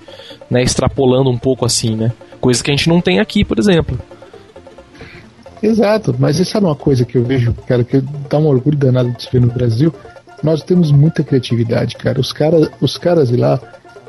né? 0.50 0.62
Extrapolando 0.62 1.30
um 1.30 1.38
pouco 1.38 1.64
assim, 1.64 1.96
né? 1.96 2.12
Coisa 2.40 2.62
que 2.62 2.70
a 2.70 2.76
gente 2.76 2.88
não 2.88 3.00
tem 3.00 3.20
aqui, 3.20 3.44
por 3.44 3.58
exemplo. 3.58 3.98
Exato, 5.62 6.14
mas 6.18 6.38
essa 6.38 6.58
é 6.58 6.60
uma 6.60 6.74
coisa 6.74 7.06
que 7.06 7.16
eu 7.16 7.24
vejo, 7.24 7.54
cara, 7.66 7.82
que 7.82 8.02
dá 8.28 8.36
um 8.36 8.46
orgulho 8.46 8.76
danado 8.76 9.10
de 9.12 9.22
se 9.22 9.30
ver 9.32 9.40
no 9.40 9.46
Brasil 9.46 9.94
nós 10.44 10.62
temos 10.62 10.92
muita 10.92 11.24
criatividade, 11.24 11.96
cara. 11.96 12.20
Os, 12.20 12.30
cara, 12.30 12.70
os 12.80 12.98
caras 12.98 13.28
de 13.28 13.36
lá, 13.36 13.58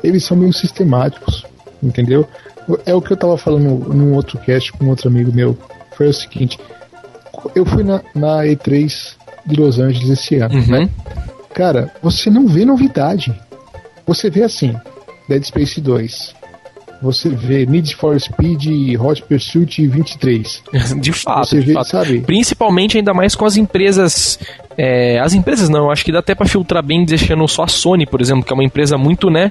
eles 0.04 0.22
são 0.22 0.36
meio 0.36 0.52
sistemáticos, 0.52 1.46
entendeu? 1.82 2.28
É 2.84 2.94
o 2.94 3.00
que 3.00 3.12
eu 3.12 3.16
tava 3.16 3.38
falando 3.38 3.88
num 3.94 4.14
outro 4.14 4.38
cast 4.38 4.70
com 4.72 4.86
outro 4.88 5.08
amigo 5.08 5.32
meu. 5.32 5.56
Foi 5.96 6.08
o 6.08 6.12
seguinte: 6.12 6.58
eu 7.54 7.64
fui 7.64 7.82
na, 7.82 8.02
na 8.14 8.42
E3 8.44 9.14
de 9.46 9.56
Los 9.56 9.78
Angeles 9.78 10.10
esse 10.10 10.36
ano, 10.36 10.56
uhum. 10.56 10.66
né? 10.66 10.90
Cara, 11.56 11.90
você 12.02 12.28
não 12.28 12.46
vê 12.46 12.66
novidade. 12.66 13.34
Você 14.06 14.28
vê 14.28 14.42
assim: 14.42 14.76
Dead 15.26 15.42
Space 15.42 15.80
2, 15.80 16.34
você 17.00 17.30
vê 17.30 17.64
Need 17.64 17.96
for 17.96 18.20
Speed 18.20 19.00
Hot 19.00 19.22
Pursuit 19.22 19.86
23. 19.86 20.62
De 21.00 21.12
fato, 21.12 21.48
você 21.48 21.60
de 21.60 21.66
vê, 21.68 21.72
fato. 21.72 21.88
sabe? 21.88 22.20
Principalmente 22.20 22.98
ainda 22.98 23.14
mais 23.14 23.34
com 23.34 23.46
as 23.46 23.56
empresas. 23.56 24.38
É, 24.76 25.18
as 25.18 25.32
empresas 25.32 25.70
não, 25.70 25.90
acho 25.90 26.04
que 26.04 26.12
dá 26.12 26.18
até 26.18 26.34
para 26.34 26.46
filtrar 26.46 26.82
bem 26.82 27.02
deixando 27.06 27.48
só 27.48 27.62
a 27.62 27.68
Sony, 27.68 28.04
por 28.04 28.20
exemplo, 28.20 28.44
que 28.44 28.52
é 28.52 28.54
uma 28.54 28.64
empresa 28.64 28.98
muito, 28.98 29.30
né? 29.30 29.50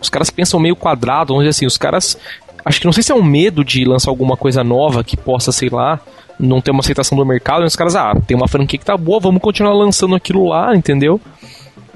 Os 0.00 0.08
caras 0.08 0.30
pensam 0.30 0.60
meio 0.60 0.76
quadrado, 0.76 1.34
vamos 1.34 1.42
dizer 1.42 1.50
assim, 1.50 1.66
os 1.66 1.76
caras. 1.76 2.16
Acho 2.64 2.78
que 2.78 2.86
não 2.86 2.92
sei 2.92 3.02
se 3.02 3.10
é 3.10 3.14
um 3.14 3.24
medo 3.24 3.64
de 3.64 3.84
lançar 3.84 4.08
alguma 4.12 4.36
coisa 4.36 4.62
nova 4.62 5.02
que 5.02 5.16
possa, 5.16 5.50
sei 5.50 5.68
lá, 5.68 5.98
não 6.40 6.60
ter 6.60 6.70
uma 6.70 6.80
aceitação 6.80 7.16
do 7.16 7.24
mercado, 7.24 7.64
os 7.64 7.76
caras, 7.76 7.94
ah, 7.94 8.14
tem 8.26 8.36
uma 8.36 8.48
franquia 8.48 8.78
que 8.78 8.84
tá 8.84 8.96
boa, 8.96 9.20
vamos 9.20 9.42
continuar 9.42 9.74
lançando 9.74 10.14
aquilo 10.14 10.48
lá, 10.48 10.74
entendeu? 10.74 11.20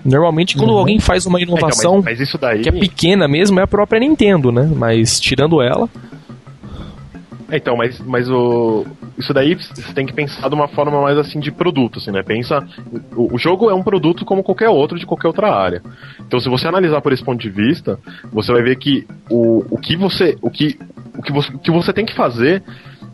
Normalmente, 0.05 0.57
quando 0.57 0.71
uhum. 0.71 0.79
alguém 0.79 1.01
faz 1.01 1.25
uma 1.25 1.41
inovação 1.41 2.01
então, 2.01 2.03
mas, 2.05 2.19
mas 2.19 2.41
daí... 2.41 2.61
que 2.61 2.69
é 2.69 2.73
pequena 2.73 3.27
mesmo, 3.27 3.59
é 3.59 3.63
a 3.63 3.67
própria 3.67 3.99
Nintendo, 3.99 4.53
né? 4.53 4.71
Mas 4.77 5.19
tirando 5.19 5.63
ela. 5.63 5.89
É, 7.51 7.57
então, 7.57 7.77
mas, 7.77 7.99
mas 8.01 8.29
o, 8.29 8.85
isso 9.17 9.33
daí 9.33 9.55
você 9.55 9.93
tem 9.95 10.05
que 10.05 10.13
pensar 10.13 10.49
de 10.49 10.55
uma 10.55 10.69
forma 10.69 11.01
mais 11.01 11.17
assim 11.17 11.39
de 11.39 11.51
produto, 11.51 11.99
assim, 11.99 12.11
né? 12.11 12.23
Pensa. 12.23 12.67
O, 13.17 13.35
o, 13.35 13.39
jogo 13.39 13.71
é 13.71 13.75
um 13.75 13.83
produto 13.83 14.25
como 14.25 14.43
qualquer 14.43 14.69
outro 14.69 14.99
de 14.99 15.07
qualquer 15.07 15.29
outra 15.29 15.55
área. 15.55 15.83
Então, 16.27 16.41
se 16.41 16.49
você 16.49 16.67
analisar 16.67 17.01
por 17.01 17.13
esse 17.13 17.25
ponto 17.25 17.41
de 17.41 17.51
vista, 17.51 17.99
você 18.33 18.53
vai 18.53 18.63
ver 18.63 18.77
que 18.77 19.07
o, 19.31 19.65
o 19.71 19.79
que 19.79 19.97
você. 19.97 20.37
O 20.43 20.51
que, 20.51 20.79
o 21.17 21.23
que 21.23 21.33
você, 21.33 21.55
o 21.55 21.59
que 21.59 21.71
você 21.71 21.93
tem 21.93 22.05
que 22.05 22.15
fazer 22.15 22.63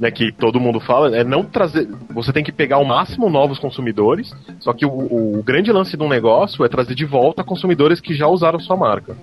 né, 0.01 0.11
que 0.11 0.33
todo 0.33 0.59
mundo 0.59 0.81
fala, 0.81 1.15
é 1.15 1.23
não 1.23 1.45
trazer. 1.45 1.87
Você 2.15 2.33
tem 2.33 2.43
que 2.43 2.51
pegar 2.51 2.77
ao 2.77 2.85
máximo 2.87 3.29
novos 3.29 3.59
consumidores, 3.59 4.35
só 4.59 4.73
que 4.73 4.87
o, 4.87 5.39
o 5.39 5.43
grande 5.43 5.71
lance 5.71 5.95
de 5.95 6.03
um 6.03 6.09
negócio 6.09 6.65
é 6.65 6.69
trazer 6.69 6.95
de 6.95 7.05
volta 7.05 7.45
consumidores 7.45 8.01
que 8.01 8.15
já 8.15 8.27
usaram 8.27 8.59
sua 8.59 8.77
marca. 8.77 9.15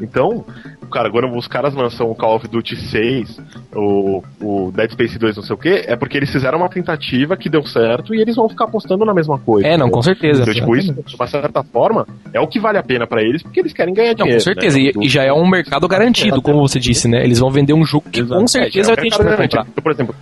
Então, 0.00 0.44
cara, 0.86 1.08
agora 1.08 1.26
os 1.26 1.46
caras 1.46 1.74
lançam 1.74 2.10
o 2.10 2.14
Call 2.14 2.36
of 2.36 2.48
Duty 2.48 2.76
6, 2.76 3.40
o, 3.74 4.22
o 4.40 4.72
Dead 4.72 4.90
Space 4.90 5.18
2, 5.18 5.36
não 5.36 5.42
sei 5.42 5.54
o 5.54 5.58
que, 5.58 5.84
é 5.86 5.96
porque 5.96 6.16
eles 6.16 6.30
fizeram 6.30 6.58
uma 6.58 6.68
tentativa 6.68 7.36
que 7.36 7.48
deu 7.48 7.64
certo 7.66 8.14
e 8.14 8.20
eles 8.20 8.36
vão 8.36 8.48
ficar 8.48 8.64
apostando 8.64 9.04
na 9.04 9.14
mesma 9.14 9.38
coisa. 9.38 9.66
É, 9.66 9.76
não, 9.76 9.90
com 9.90 10.02
certeza. 10.02 10.42
Então, 10.42 10.54
tipo, 10.54 10.76
isso, 10.76 10.92
de 10.92 11.14
uma 11.14 11.26
certa 11.26 11.62
forma, 11.62 12.06
é 12.32 12.40
o 12.40 12.46
que 12.46 12.60
vale 12.60 12.78
a 12.78 12.82
pena 12.82 13.06
para 13.06 13.22
eles, 13.22 13.42
porque 13.42 13.60
eles 13.60 13.72
querem 13.72 13.94
ganhar 13.94 14.14
dinheiro. 14.14 14.38
Não, 14.38 14.38
com 14.38 14.44
certeza, 14.44 14.78
né? 14.78 14.92
e, 14.96 15.06
e, 15.06 15.08
já 15.08 15.24
é 15.24 15.32
um 15.32 15.48
mercado 15.48 15.86
garantido, 15.88 16.40
como 16.42 16.60
você 16.66 16.78
disse, 16.78 17.08
né? 17.08 17.24
Eles 17.24 17.38
vão 17.38 17.50
vender 17.50 17.72
um 17.72 17.84
jogo 17.84 18.08
que 18.10 18.20
Exato. 18.20 18.40
com 18.40 18.46
certeza 18.46 18.92
é, 18.92 18.94
vai 18.94 18.96
ter 18.96 19.02
gente 19.10 19.16
pra 19.16 19.36
comprar. 19.36 19.66
Então, 19.70 19.82
por 19.82 19.92
exemplo, 19.92 20.14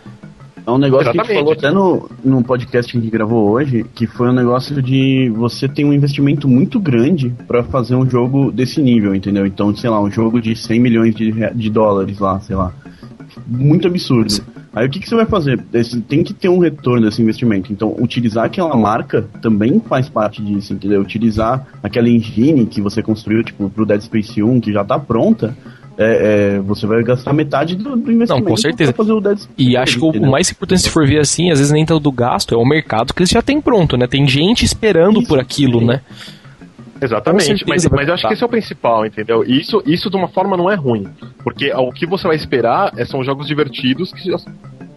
é 0.67 0.71
um 0.71 0.79
negócio 0.79 1.11
Exatamente. 1.11 1.27
que 1.27 1.33
a 1.33 1.35
gente 1.35 1.45
falou 1.45 1.53
até 1.53 1.71
no, 1.71 2.11
no 2.25 2.43
podcast 2.43 2.91
que 2.91 2.99
a 2.99 3.01
gente 3.01 3.11
gravou 3.11 3.51
hoje, 3.51 3.85
que 3.95 4.07
foi 4.07 4.29
um 4.31 4.33
negócio 4.33 4.81
de 4.81 5.31
você 5.37 5.69
ter 5.69 5.85
um 5.85 5.93
investimento 5.93 6.49
muito 6.49 6.81
grande 6.81 7.35
para 7.47 7.63
fazer 7.65 7.95
um 7.95 8.09
jogo 8.09 8.51
desse 8.51 8.81
nível, 8.81 9.15
entendeu? 9.15 9.47
Então, 9.47 9.75
sei 9.77 9.91
lá, 9.91 10.01
um 10.01 10.11
jogo 10.11 10.41
de 10.41 10.57
100 10.57 10.81
milhões 10.81 11.15
de, 11.15 11.33
de 11.55 11.71
dólares 11.71 12.19
lá, 12.19 12.41
sei 12.41 12.57
lá. 12.57 12.73
Muito 13.47 13.89
absurdo. 13.89 14.33
Aí 14.73 14.87
o 14.87 14.91
que, 14.91 15.01
que 15.01 15.09
você 15.09 15.15
vai 15.15 15.27
fazer? 15.27 15.63
Esse, 15.73 16.01
tem 16.01 16.25
que 16.25 16.33
ter 16.33 16.49
um 16.49 16.59
retorno 16.59 17.07
desse 17.07 17.21
investimento. 17.21 17.73
Então, 17.73 17.95
utilizar 17.99 18.45
aquela 18.45 18.77
marca 18.77 19.29
também 19.43 19.81
faz 19.81 20.09
parte 20.09 20.43
disso, 20.43 20.73
entendeu? 20.73 21.01
Utilizar 21.01 21.67
aquela 21.83 22.09
engine 22.09 22.67
que 22.67 22.81
você 22.81 23.03
construiu, 23.03 23.45
tipo, 23.45 23.69
pro 23.69 23.87
Dead 23.87 24.01
Space 24.01 24.43
1, 24.43 24.61
que 24.61 24.73
já 24.73 24.85
tá 24.85 24.99
pronta, 24.99 25.55
é, 25.97 26.57
é, 26.57 26.61
você 26.61 26.87
vai 26.87 27.03
gastar 27.03 27.33
metade 27.33 27.77
do, 27.77 27.97
do 27.97 28.13
investimento. 28.13 28.35
Não, 28.35 28.43
com 28.43 28.57
certeza. 28.57 28.93
Fazer 28.93 29.13
o 29.13 29.21
Dead 29.21 29.39
e 29.57 29.77
acho 29.77 29.99
que 29.99 30.19
o 30.19 30.31
mais 30.31 30.51
importante, 30.51 30.83
se 30.83 30.91
for 30.91 31.07
ver 31.07 31.21
assim, 31.21 31.51
às 31.51 31.59
vezes 31.59 31.73
nem 31.73 31.85
tanto 31.85 32.01
do 32.01 32.13
gasto, 32.13 32.55
é 32.55 32.59
o 32.59 32.65
mercado 32.65 33.15
que 33.15 33.21
eles 33.21 33.31
já 33.31 33.43
têm 33.43 33.61
pronto, 33.61 33.97
né? 33.97 34.07
Tem 34.07 34.27
gente 34.27 34.65
esperando 34.65 35.21
isso, 35.21 35.29
por 35.29 35.39
aquilo, 35.39 35.81
sim. 35.81 35.87
né? 35.87 36.01
Exatamente, 37.01 37.65
mas, 37.69 37.87
mas 37.89 38.09
eu 38.09 38.15
acho 38.15 38.27
que 38.27 38.33
esse 38.33 38.43
é 38.43 38.47
o 38.47 38.49
principal, 38.49 39.05
entendeu? 39.05 39.45
E 39.45 39.61
isso, 39.61 39.83
isso 39.85 40.09
de 40.09 40.17
uma 40.17 40.29
forma 40.29 40.57
não 40.57 40.71
é 40.71 40.75
ruim, 40.75 41.07
porque 41.43 41.73
o 41.75 41.93
que 41.93 42.07
você 42.07 42.27
vai 42.27 42.37
esperar 42.37 42.93
é, 42.97 43.05
são 43.05 43.23
jogos 43.23 43.47
divertidos 43.47 44.13
que 44.13 44.31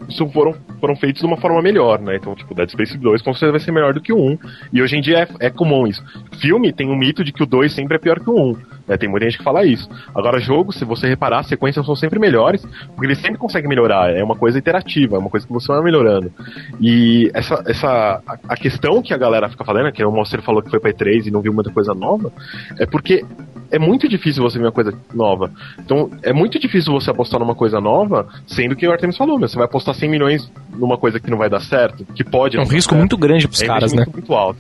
isso 0.08 0.28
foram, 0.30 0.56
foram 0.80 0.96
feitos 0.96 1.22
de 1.22 1.28
uma 1.28 1.38
forma 1.38 1.62
melhor, 1.62 2.00
né? 2.00 2.16
Então, 2.16 2.36
tipo, 2.36 2.54
Dead 2.54 2.70
Space 2.70 2.98
2 2.98 3.22
com 3.22 3.34
certeza 3.34 3.52
vai 3.52 3.60
ser 3.60 3.72
melhor 3.72 3.94
do 3.94 4.02
que 4.02 4.14
o 4.14 4.18
1. 4.18 4.40
E 4.74 4.82
hoje 4.82 4.98
em 4.98 5.02
dia 5.02 5.28
é, 5.40 5.48
é 5.48 5.50
comum 5.50 5.86
isso. 5.86 6.04
Filme 6.40 6.72
tem 6.72 6.90
um 6.90 6.96
mito 6.96 7.24
de 7.24 7.32
que 7.32 7.44
o 7.44 7.46
2 7.46 7.74
sempre 7.74 7.96
é 7.96 8.00
pior 8.00 8.20
que 8.20 8.30
o 8.30 8.52
1. 8.52 8.58
Né? 8.88 8.98
Tem 8.98 9.10
muita 9.10 9.26
gente 9.26 9.38
que 9.38 9.44
fala 9.44 9.66
isso. 9.66 9.90
Agora, 10.16 10.40
jogo, 10.40 10.72
se 10.72 10.86
você 10.86 11.08
reparar, 11.08 11.40
as 11.40 11.48
sequências 11.48 11.86
são 11.86 11.96
sempre 11.96 12.20
melhores, 12.20 12.66
porque 12.88 13.06
eles 13.06 13.20
sempre 13.20 13.38
conseguem 13.38 13.70
melhorar. 13.70 14.16
É 14.16 14.24
uma 14.24 14.36
coisa 14.36 14.58
interativa, 14.58 15.18
é 15.18 15.20
uma 15.20 15.30
coisa 15.30 15.46
que 15.46 15.54
você 15.54 15.68
vai 15.68 15.84
melhorando. 15.84 16.32
E 16.80 17.30
essa, 17.34 17.62
essa 17.68 18.22
a, 18.26 18.38
a 18.50 18.56
questão 18.56 19.02
que 19.02 19.14
a 19.14 19.18
galera 19.18 19.50
fica 19.50 19.66
falando, 19.66 19.92
que 19.92 20.04
o 20.04 20.12
Monster 20.12 20.42
falou 20.42 20.62
que 20.62 20.70
foi 20.70 20.80
pra 20.80 20.92
E3 20.92 21.28
e 21.28 21.32
não 21.32 21.42
viu 21.42 21.54
muita 21.54 21.72
coisa 21.72 21.94
nova, 21.94 22.32
é 22.80 22.86
porque 22.86 23.26
é 23.72 23.80
muito 23.80 24.08
difícil 24.08 24.44
você 24.44 24.58
ver 24.58 24.66
uma 24.66 24.72
coisa 24.72 24.94
nova. 25.14 25.52
Então, 25.80 26.10
é 26.24 26.34
muito 26.34 26.60
difícil 26.60 26.94
você 26.94 27.10
apostar 27.10 27.40
numa 27.40 27.56
coisa 27.56 27.80
nova, 27.80 28.28
sendo 28.46 28.76
que 28.76 28.88
o 28.88 28.92
Artemis 28.92 29.18
falou, 29.18 29.38
meu, 29.38 29.48
você 29.48 29.56
vai 29.56 29.66
apostar 29.66 29.96
100 29.96 30.10
milhões 30.10 30.52
numa 30.70 30.98
coisa 30.98 31.20
que 31.20 31.30
não 31.30 31.38
vai 31.38 31.50
dar 31.50 31.62
certo, 31.62 32.06
que 32.14 32.24
pode. 32.24 32.58
É 32.58 32.60
um 32.60 32.64
risco 32.64 32.92
certo. 32.92 33.00
muito 33.00 33.18
grande 33.18 33.48
pros 33.48 33.62
é 33.62 33.68
caras, 33.68 33.94
né? 33.94 34.06
Muito 34.12 34.34
alto. 34.34 34.60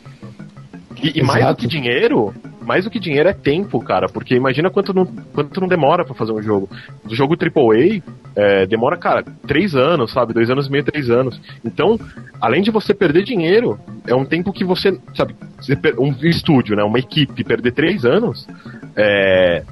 E, 1.01 1.20
e 1.20 1.24
mais 1.24 1.46
do 1.46 1.56
que 1.56 1.68
dinheiro, 1.68 2.34
mais 2.68 2.84
do 2.84 2.89
que 2.89 3.00
dinheiro 3.00 3.30
é 3.30 3.34
tempo, 3.34 3.80
cara. 3.80 4.08
Porque 4.08 4.36
imagina 4.36 4.70
quanto 4.70 4.94
não, 4.94 5.06
quanto 5.06 5.62
não 5.62 5.68
demora 5.68 6.04
para 6.04 6.13
fazer 6.13 6.32
um 6.32 6.42
jogo. 6.42 6.70
Do 7.04 7.16
jogo 7.16 7.36
AAA, 7.36 8.01
é, 8.36 8.66
demora, 8.66 8.98
cara, 8.98 9.24
três 9.48 9.75
anos, 9.75 10.12
sabe? 10.12 10.34
Dois 10.34 10.50
anos 10.50 10.68
e 10.68 10.72
meio, 10.72 10.84
três 10.84 11.10
anos. 11.10 11.39
Então, 11.63 12.00
além 12.42 12.62
de 12.62 12.70
você 12.70 12.94
perder 12.94 13.24
dinheiro, 13.24 13.80
é 14.06 14.13
um 14.13 14.25
tempo 14.25 14.51
que 14.51 14.63
você, 14.63 15.00
sabe, 15.16 15.36
um 15.98 16.13
estúdio, 16.27 16.75
né? 16.75 16.84
Uma 16.84 17.00
equipe 17.00 17.44
perder 17.44 17.72
três 17.72 18.04
anos, 18.06 18.48
é, 18.96 19.63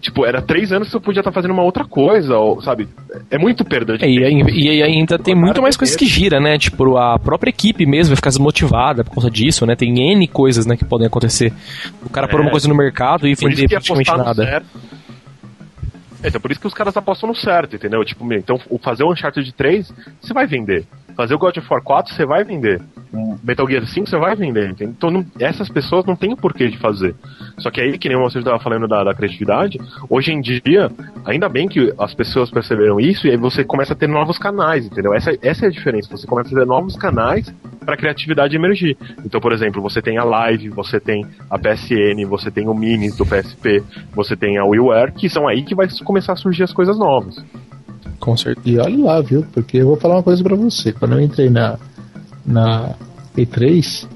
Tipo, 0.00 0.24
era 0.24 0.40
três 0.40 0.70
anos 0.72 0.88
que 0.88 0.92
você 0.92 1.00
podia 1.00 1.20
estar 1.20 1.30
tá 1.30 1.34
fazendo 1.34 1.50
uma 1.50 1.62
outra 1.62 1.84
coisa, 1.84 2.36
ou, 2.36 2.62
sabe? 2.62 2.88
É 3.30 3.36
muito 3.36 3.64
perda 3.64 3.98
de 3.98 4.04
é, 4.04 4.08
tempo. 4.08 4.50
E, 4.50 4.78
e, 4.78 4.82
ainda 4.82 5.18
tem 5.18 5.34
muito 5.34 5.60
mais 5.60 5.76
coisas 5.76 5.96
que 5.96 6.06
gira, 6.06 6.38
né? 6.38 6.56
Tipo, 6.56 6.96
a 6.96 7.18
própria 7.18 7.50
equipe 7.50 7.84
mesmo 7.84 8.10
vai 8.10 8.16
ficar 8.16 8.30
desmotivada 8.30 9.02
por 9.02 9.14
conta 9.14 9.30
disso, 9.30 9.66
né? 9.66 9.74
Tem 9.74 10.12
N 10.12 10.28
coisas, 10.28 10.66
né, 10.66 10.76
que 10.76 10.84
podem 10.84 11.06
acontecer. 11.06 11.52
O 12.04 12.10
cara 12.10 12.26
é. 12.26 12.30
pôr 12.30 12.40
uma 12.40 12.50
coisa 12.50 12.68
no 12.68 12.74
mercado 12.74 13.26
e 13.26 13.34
vender 13.34 13.68
praticamente 13.68 14.16
nada. 14.16 14.64
É, 16.22 16.28
então 16.28 16.40
por 16.40 16.50
isso 16.50 16.60
que 16.60 16.66
os 16.66 16.74
caras 16.74 16.96
apostam 16.96 17.28
no 17.28 17.34
certo, 17.34 17.76
entendeu? 17.76 18.04
Tipo, 18.04 18.32
então 18.32 18.60
fazer 18.82 19.04
o 19.04 19.12
Uncharted 19.12 19.52
3, 19.52 19.92
você 20.20 20.34
vai 20.34 20.46
vender. 20.46 20.84
Fazer 21.18 21.34
o 21.34 21.38
God 21.38 21.56
of 21.56 21.66
War 21.68 21.82
4, 21.82 22.14
você 22.14 22.24
vai 22.24 22.44
vender. 22.44 22.80
Metal 23.42 23.68
Gear 23.68 23.84
5, 23.84 24.08
você 24.08 24.16
vai 24.16 24.36
vender. 24.36 24.70
Entendeu? 24.70 24.94
Então 24.96 25.10
não, 25.10 25.26
essas 25.40 25.68
pessoas 25.68 26.06
não 26.06 26.14
têm 26.14 26.32
o 26.32 26.36
porquê 26.36 26.68
de 26.68 26.78
fazer. 26.78 27.12
Só 27.58 27.72
que 27.72 27.80
aí, 27.80 27.98
que 27.98 28.08
nem 28.08 28.16
você 28.16 28.38
estava 28.38 28.60
falando 28.60 28.86
da, 28.86 29.02
da, 29.02 29.12
criatividade, 29.12 29.80
hoje 30.08 30.30
em 30.30 30.40
dia, 30.40 30.88
ainda 31.24 31.48
bem 31.48 31.66
que 31.66 31.92
as 31.98 32.14
pessoas 32.14 32.52
perceberam 32.52 33.00
isso 33.00 33.26
e 33.26 33.30
aí 33.32 33.36
você 33.36 33.64
começa 33.64 33.94
a 33.94 33.96
ter 33.96 34.06
novos 34.06 34.38
canais, 34.38 34.86
entendeu? 34.86 35.12
Essa, 35.12 35.36
essa 35.42 35.64
é 35.64 35.68
a 35.68 35.72
diferença. 35.72 36.08
Você 36.16 36.24
começa 36.24 36.54
a 36.54 36.58
ter 36.60 36.64
novos 36.64 36.94
canais 36.94 37.52
para 37.84 37.94
a 37.94 37.98
criatividade 37.98 38.54
emergir. 38.54 38.96
Então, 39.24 39.40
por 39.40 39.50
exemplo, 39.52 39.82
você 39.82 40.00
tem 40.00 40.18
a 40.18 40.24
Live, 40.24 40.68
você 40.68 41.00
tem 41.00 41.26
a 41.50 41.58
PSN, 41.58 42.28
você 42.28 42.48
tem 42.48 42.68
o 42.68 42.74
Minis 42.74 43.16
do 43.16 43.26
PSP, 43.26 43.82
você 44.14 44.36
tem 44.36 44.56
a 44.56 44.64
WiiWare, 44.64 45.10
que 45.10 45.28
são 45.28 45.48
aí 45.48 45.64
que 45.64 45.74
vai 45.74 45.88
começar 46.04 46.34
a 46.34 46.36
surgir 46.36 46.62
as 46.62 46.72
coisas 46.72 46.96
novas. 46.96 47.42
Com 48.28 48.36
certeza. 48.36 48.68
E 48.68 48.78
olha 48.78 49.04
lá, 49.04 49.20
viu? 49.22 49.42
Porque 49.54 49.78
eu 49.78 49.86
vou 49.86 49.96
falar 49.96 50.16
uma 50.16 50.22
coisa 50.22 50.42
para 50.42 50.54
você. 50.54 50.92
Quando 50.92 51.12
eu 51.12 51.20
entrei 51.22 51.48
na, 51.48 51.78
na 52.44 52.94
E3, 53.34 54.06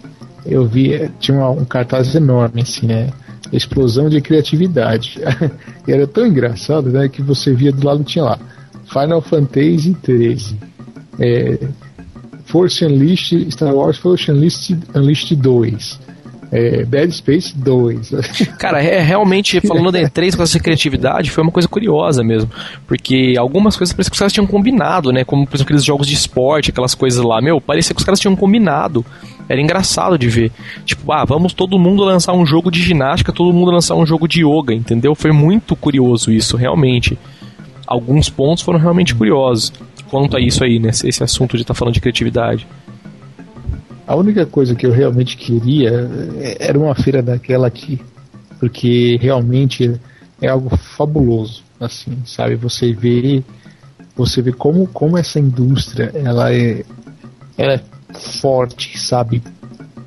eu 0.44 0.66
vi, 0.66 0.92
eh, 0.92 1.10
tinha 1.18 1.48
um 1.48 1.64
cartaz 1.64 2.14
enorme, 2.14 2.60
assim, 2.60 2.86
né? 2.86 3.08
Explosão 3.50 4.10
de 4.10 4.20
criatividade. 4.20 5.18
e 5.88 5.92
era 5.92 6.06
tão 6.06 6.26
engraçado, 6.26 6.90
né? 6.90 7.08
Que 7.08 7.22
você 7.22 7.54
via 7.54 7.72
do 7.72 7.86
lado 7.86 8.04
tinha 8.04 8.22
lá 8.22 8.38
Final 8.84 9.22
Fantasy 9.22 9.96
13. 10.02 10.58
É, 11.18 11.68
Force 12.44 12.84
Unleashed, 12.84 13.50
Star 13.50 13.74
Wars 13.74 13.96
Force 13.96 14.30
Unleashed, 14.30 14.78
Unleashed 14.94 15.36
2 15.36 16.11
é, 16.52 16.84
Dead 16.84 17.10
Space 17.10 17.56
2. 17.56 18.12
Cara, 18.60 18.82
é, 18.82 19.00
realmente, 19.00 19.58
falando 19.62 19.90
da 19.90 20.00
E3 20.00 20.36
com 20.36 20.42
essa 20.42 20.60
criatividade, 20.60 21.30
foi 21.30 21.42
uma 21.42 21.50
coisa 21.50 21.66
curiosa 21.66 22.22
mesmo. 22.22 22.50
Porque 22.86 23.34
algumas 23.38 23.74
coisas 23.74 23.94
parece 23.94 24.10
que 24.10 24.14
os 24.14 24.18
caras 24.18 24.32
tinham 24.34 24.46
combinado, 24.46 25.10
né? 25.10 25.24
Como, 25.24 25.46
por 25.46 25.56
exemplo, 25.56 25.70
aqueles 25.70 25.84
jogos 25.84 26.06
de 26.06 26.12
esporte, 26.12 26.70
aquelas 26.70 26.94
coisas 26.94 27.24
lá. 27.24 27.40
Meu, 27.40 27.58
parecia 27.58 27.94
que 27.94 28.00
os 28.00 28.04
caras 28.04 28.20
tinham 28.20 28.36
combinado. 28.36 29.02
Era 29.48 29.62
engraçado 29.62 30.18
de 30.18 30.28
ver. 30.28 30.52
Tipo, 30.84 31.10
ah, 31.10 31.24
vamos 31.24 31.54
todo 31.54 31.78
mundo 31.78 32.04
lançar 32.04 32.34
um 32.34 32.44
jogo 32.44 32.70
de 32.70 32.82
ginástica, 32.82 33.32
todo 33.32 33.52
mundo 33.52 33.70
lançar 33.70 33.94
um 33.94 34.04
jogo 34.04 34.28
de 34.28 34.44
yoga, 34.44 34.74
entendeu? 34.74 35.14
Foi 35.14 35.32
muito 35.32 35.74
curioso 35.74 36.30
isso, 36.30 36.58
realmente. 36.58 37.18
Alguns 37.86 38.28
pontos 38.28 38.62
foram 38.62 38.78
realmente 38.78 39.14
curiosos 39.14 39.72
quanto 40.10 40.36
a 40.36 40.40
isso 40.40 40.62
aí, 40.62 40.78
né? 40.78 40.90
Esse 40.90 41.24
assunto 41.24 41.56
de 41.56 41.62
estar 41.62 41.72
tá 41.72 41.78
falando 41.78 41.94
de 41.94 42.00
criatividade. 42.00 42.66
A 44.06 44.16
única 44.16 44.44
coisa 44.44 44.74
que 44.74 44.86
eu 44.86 44.90
realmente 44.90 45.36
queria 45.36 46.08
é, 46.40 46.68
era 46.68 46.78
uma 46.78 46.94
feira 46.94 47.22
daquela 47.22 47.66
aqui, 47.66 48.00
porque 48.58 49.16
realmente 49.20 50.00
é 50.40 50.48
algo 50.48 50.76
fabuloso, 50.76 51.62
assim, 51.78 52.18
sabe? 52.24 52.56
Você 52.56 52.92
vê, 52.92 53.42
você 54.16 54.42
vê 54.42 54.52
como, 54.52 54.86
como 54.88 55.16
essa 55.16 55.38
indústria 55.38 56.10
ela 56.14 56.52
é, 56.52 56.84
ela 57.56 57.74
é 57.74 57.80
forte, 58.12 58.98
sabe? 58.98 59.40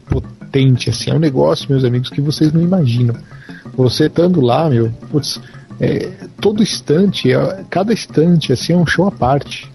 Potente, 0.10 0.90
assim, 0.90 1.12
é 1.12 1.14
um 1.14 1.20
negócio, 1.20 1.70
meus 1.70 1.86
amigos, 1.86 2.10
que 2.10 2.22
vocês 2.22 2.52
não 2.52 2.62
imaginam. 2.62 3.16
Você 3.76 4.08
estando 4.08 4.42
lá, 4.42 4.70
meu, 4.70 4.92
putz, 5.10 5.40
é, 5.80 6.12
todo 6.42 6.62
instante, 6.62 7.32
é, 7.32 7.64
cada 7.70 7.94
instante, 7.94 8.52
assim, 8.52 8.74
é 8.74 8.78
um 8.78 8.86
show 8.86 9.08
à 9.08 9.12
parte. 9.12 9.72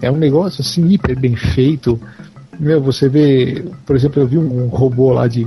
É 0.00 0.10
um 0.10 0.16
negócio 0.16 0.60
assim 0.60 0.86
hiper 0.88 1.18
bem 1.18 1.36
feito 1.36 2.00
meu, 2.58 2.80
você 2.80 3.08
vê, 3.08 3.64
por 3.86 3.96
exemplo, 3.96 4.22
eu 4.22 4.26
vi 4.26 4.38
um 4.38 4.68
robô 4.68 5.12
lá 5.12 5.26
de, 5.26 5.46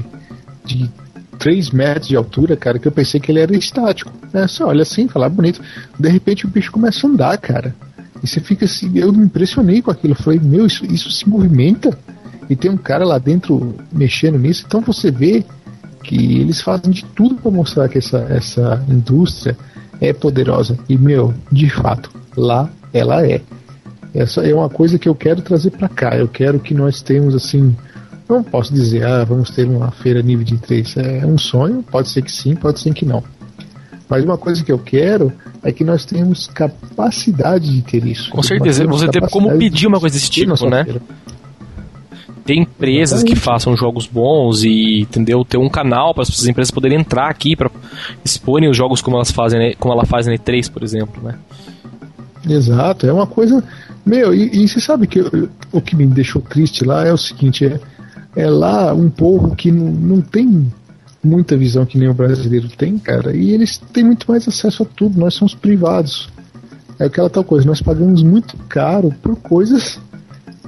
de 0.66 0.90
3 1.38 1.72
metros 1.72 2.08
de 2.08 2.16
altura, 2.16 2.56
cara, 2.56 2.80
que 2.80 2.88
eu 2.88 2.92
pensei 2.92 3.20
que 3.20 3.32
ele 3.32 3.40
era 3.40 3.56
estático. 3.56 4.12
Né? 4.34 4.46
Olha 4.62 4.82
assim, 4.82 5.08
fala 5.08 5.30
bonito. 5.30 5.62
De 5.98 6.10
repente 6.10 6.46
o 6.46 6.50
bicho 6.50 6.72
começa 6.72 7.06
a 7.06 7.10
andar, 7.10 7.38
cara. 7.38 7.76
E 8.22 8.28
você 8.28 8.40
fica 8.40 8.66
assim, 8.66 8.92
eu 8.96 9.12
me 9.14 9.26
impressionei 9.26 9.82
com 9.82 9.92
aquilo. 9.92 10.14
Eu 10.14 10.18
falei, 10.18 10.40
meu, 10.40 10.66
isso, 10.66 10.86
isso 10.86 11.12
se 11.12 11.28
movimenta. 11.28 11.98
E 12.50 12.56
tem 12.56 12.72
um 12.72 12.78
cara 12.78 13.06
lá 13.06 13.18
dentro 13.18 13.76
mexendo 13.92 14.40
nisso. 14.40 14.64
Então 14.66 14.82
você 14.82 15.12
vê 15.12 15.44
que 16.04 16.40
eles 16.40 16.62
fazem 16.62 16.92
de 16.92 17.04
tudo 17.04 17.36
para 17.36 17.52
mostrar 17.52 17.90
que 17.90 17.98
essa, 17.98 18.20
essa 18.30 18.84
indústria 18.88 19.58
é 20.00 20.14
poderosa. 20.14 20.78
E, 20.88 20.98
meu, 20.98 21.34
de 21.52 21.70
fato, 21.70 22.10
lá 22.36 22.70
ela 22.94 23.26
é. 23.26 23.42
Essa 24.14 24.42
é 24.42 24.54
uma 24.54 24.70
coisa 24.70 24.98
que 24.98 25.08
eu 25.08 25.16
quero 25.16 25.42
trazer 25.42 25.72
para 25.72 25.90
cá. 25.90 26.16
Eu 26.18 26.28
quero 26.28 26.60
que 26.60 26.74
nós 26.74 27.02
tenhamos 27.02 27.36
assim. 27.36 27.76
Não 28.28 28.44
posso 28.44 28.74
dizer, 28.74 29.06
ah, 29.06 29.24
vamos 29.24 29.50
ter 29.52 29.66
uma 29.66 29.92
feira 29.92 30.22
nível 30.22 30.44
de 30.44 30.58
3. 30.58 30.98
É 30.98 31.26
um 31.26 31.38
sonho, 31.38 31.84
pode 31.84 32.10
ser 32.10 32.22
que 32.22 32.32
sim, 32.32 32.56
pode 32.56 32.80
ser 32.80 32.94
que 32.94 33.06
não. 33.06 33.24
Mas 34.10 34.24
uma 34.24 34.38
coisa 34.38 34.64
que 34.64 34.72
eu 34.72 34.80
quero 34.80 35.32
é 35.64 35.72
que 35.72 35.84
nós 35.84 36.06
tenhamos 36.06 36.48
capacidade 36.48 37.74
de 37.74 37.82
ter 37.82 38.06
isso. 38.06 38.30
Com 38.30 38.42
certeza, 38.42 38.86
você 38.86 39.08
tem 39.08 39.22
como 39.30 39.58
pedir 39.58 39.88
uma 39.88 40.00
coisa 40.00 40.16
desse 40.16 40.30
tipo, 40.30 40.70
né? 40.70 40.84
Feira. 40.84 41.02
Tem 42.48 42.62
empresas 42.62 43.20
Exatamente. 43.20 43.40
que 43.40 43.46
façam 43.46 43.76
jogos 43.76 44.08
bons 44.08 44.64
e, 44.64 45.02
entendeu? 45.02 45.44
Ter 45.44 45.58
um 45.58 45.68
canal 45.68 46.14
para 46.14 46.24
as 46.24 46.48
empresas 46.48 46.72
poderem 46.72 47.02
entrar 47.02 47.30
aqui 47.30 47.58
para 47.58 47.70
exporem 48.24 48.70
os 48.70 48.78
jogos 48.78 49.02
como 49.02 49.18
elas 49.18 49.32
fazem, 49.32 49.60
né? 49.60 49.74
como 49.78 49.94
ela 49.94 50.06
faz 50.06 50.28
na 50.28 50.34
E3, 50.34 50.72
por 50.72 50.82
exemplo, 50.82 51.22
né? 51.22 51.38
Exato, 52.50 53.06
é 53.06 53.12
uma 53.12 53.28
coisa 53.28 53.62
meu, 54.08 54.34
e, 54.34 54.64
e 54.64 54.68
você 54.68 54.80
sabe 54.80 55.08
que 55.08 55.20
eu, 55.20 55.50
o 55.72 55.82
que 55.82 55.96
me 55.96 56.06
deixou 56.08 56.42
triste 56.42 56.84
lá 56.84 57.06
é 57.06 57.14
o 57.14 57.18
seguinte: 57.18 57.66
é, 57.66 57.80
é 58.36 58.50
lá 58.50 58.94
um 58.94 59.10
povo 59.10 59.56
que 59.56 59.72
não, 59.72 59.92
não 59.92 60.22
tem 60.22 60.72
muita 61.24 61.58
visão 61.58 61.86
que 61.86 61.98
nem 61.98 62.08
o 62.08 62.14
brasileiro 62.14 62.70
tem, 62.70 62.98
cara, 62.98 63.36
e 63.36 63.52
eles 63.52 63.78
têm 63.78 64.04
muito 64.04 64.30
mais 64.32 64.48
acesso 64.48 64.84
a 64.84 64.86
tudo. 64.86 65.20
Nós 65.20 65.34
somos 65.34 65.54
privados. 65.54 66.30
É 67.00 67.06
aquela 67.06 67.30
tal 67.30 67.44
coisa, 67.44 67.68
nós 67.68 67.82
pagamos 67.82 68.24
muito 68.24 68.58
caro 68.70 69.14
por 69.22 69.36
coisas 69.36 70.00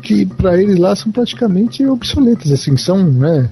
que 0.02 0.26
para 0.26 0.62
eles 0.62 0.78
lá 0.78 0.96
são 0.96 1.12
praticamente 1.12 1.86
obsoletas, 1.86 2.52
assim, 2.52 2.78
são, 2.78 3.04
né? 3.04 3.50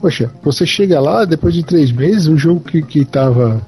Poxa, 0.00 0.30
você 0.42 0.64
chega 0.64 1.00
lá, 1.00 1.24
depois 1.24 1.54
de 1.54 1.64
três 1.64 1.90
meses, 1.90 2.26
o 2.26 2.36
jogo 2.36 2.60
que, 2.60 2.82
que 2.82 3.04
tava 3.04 3.60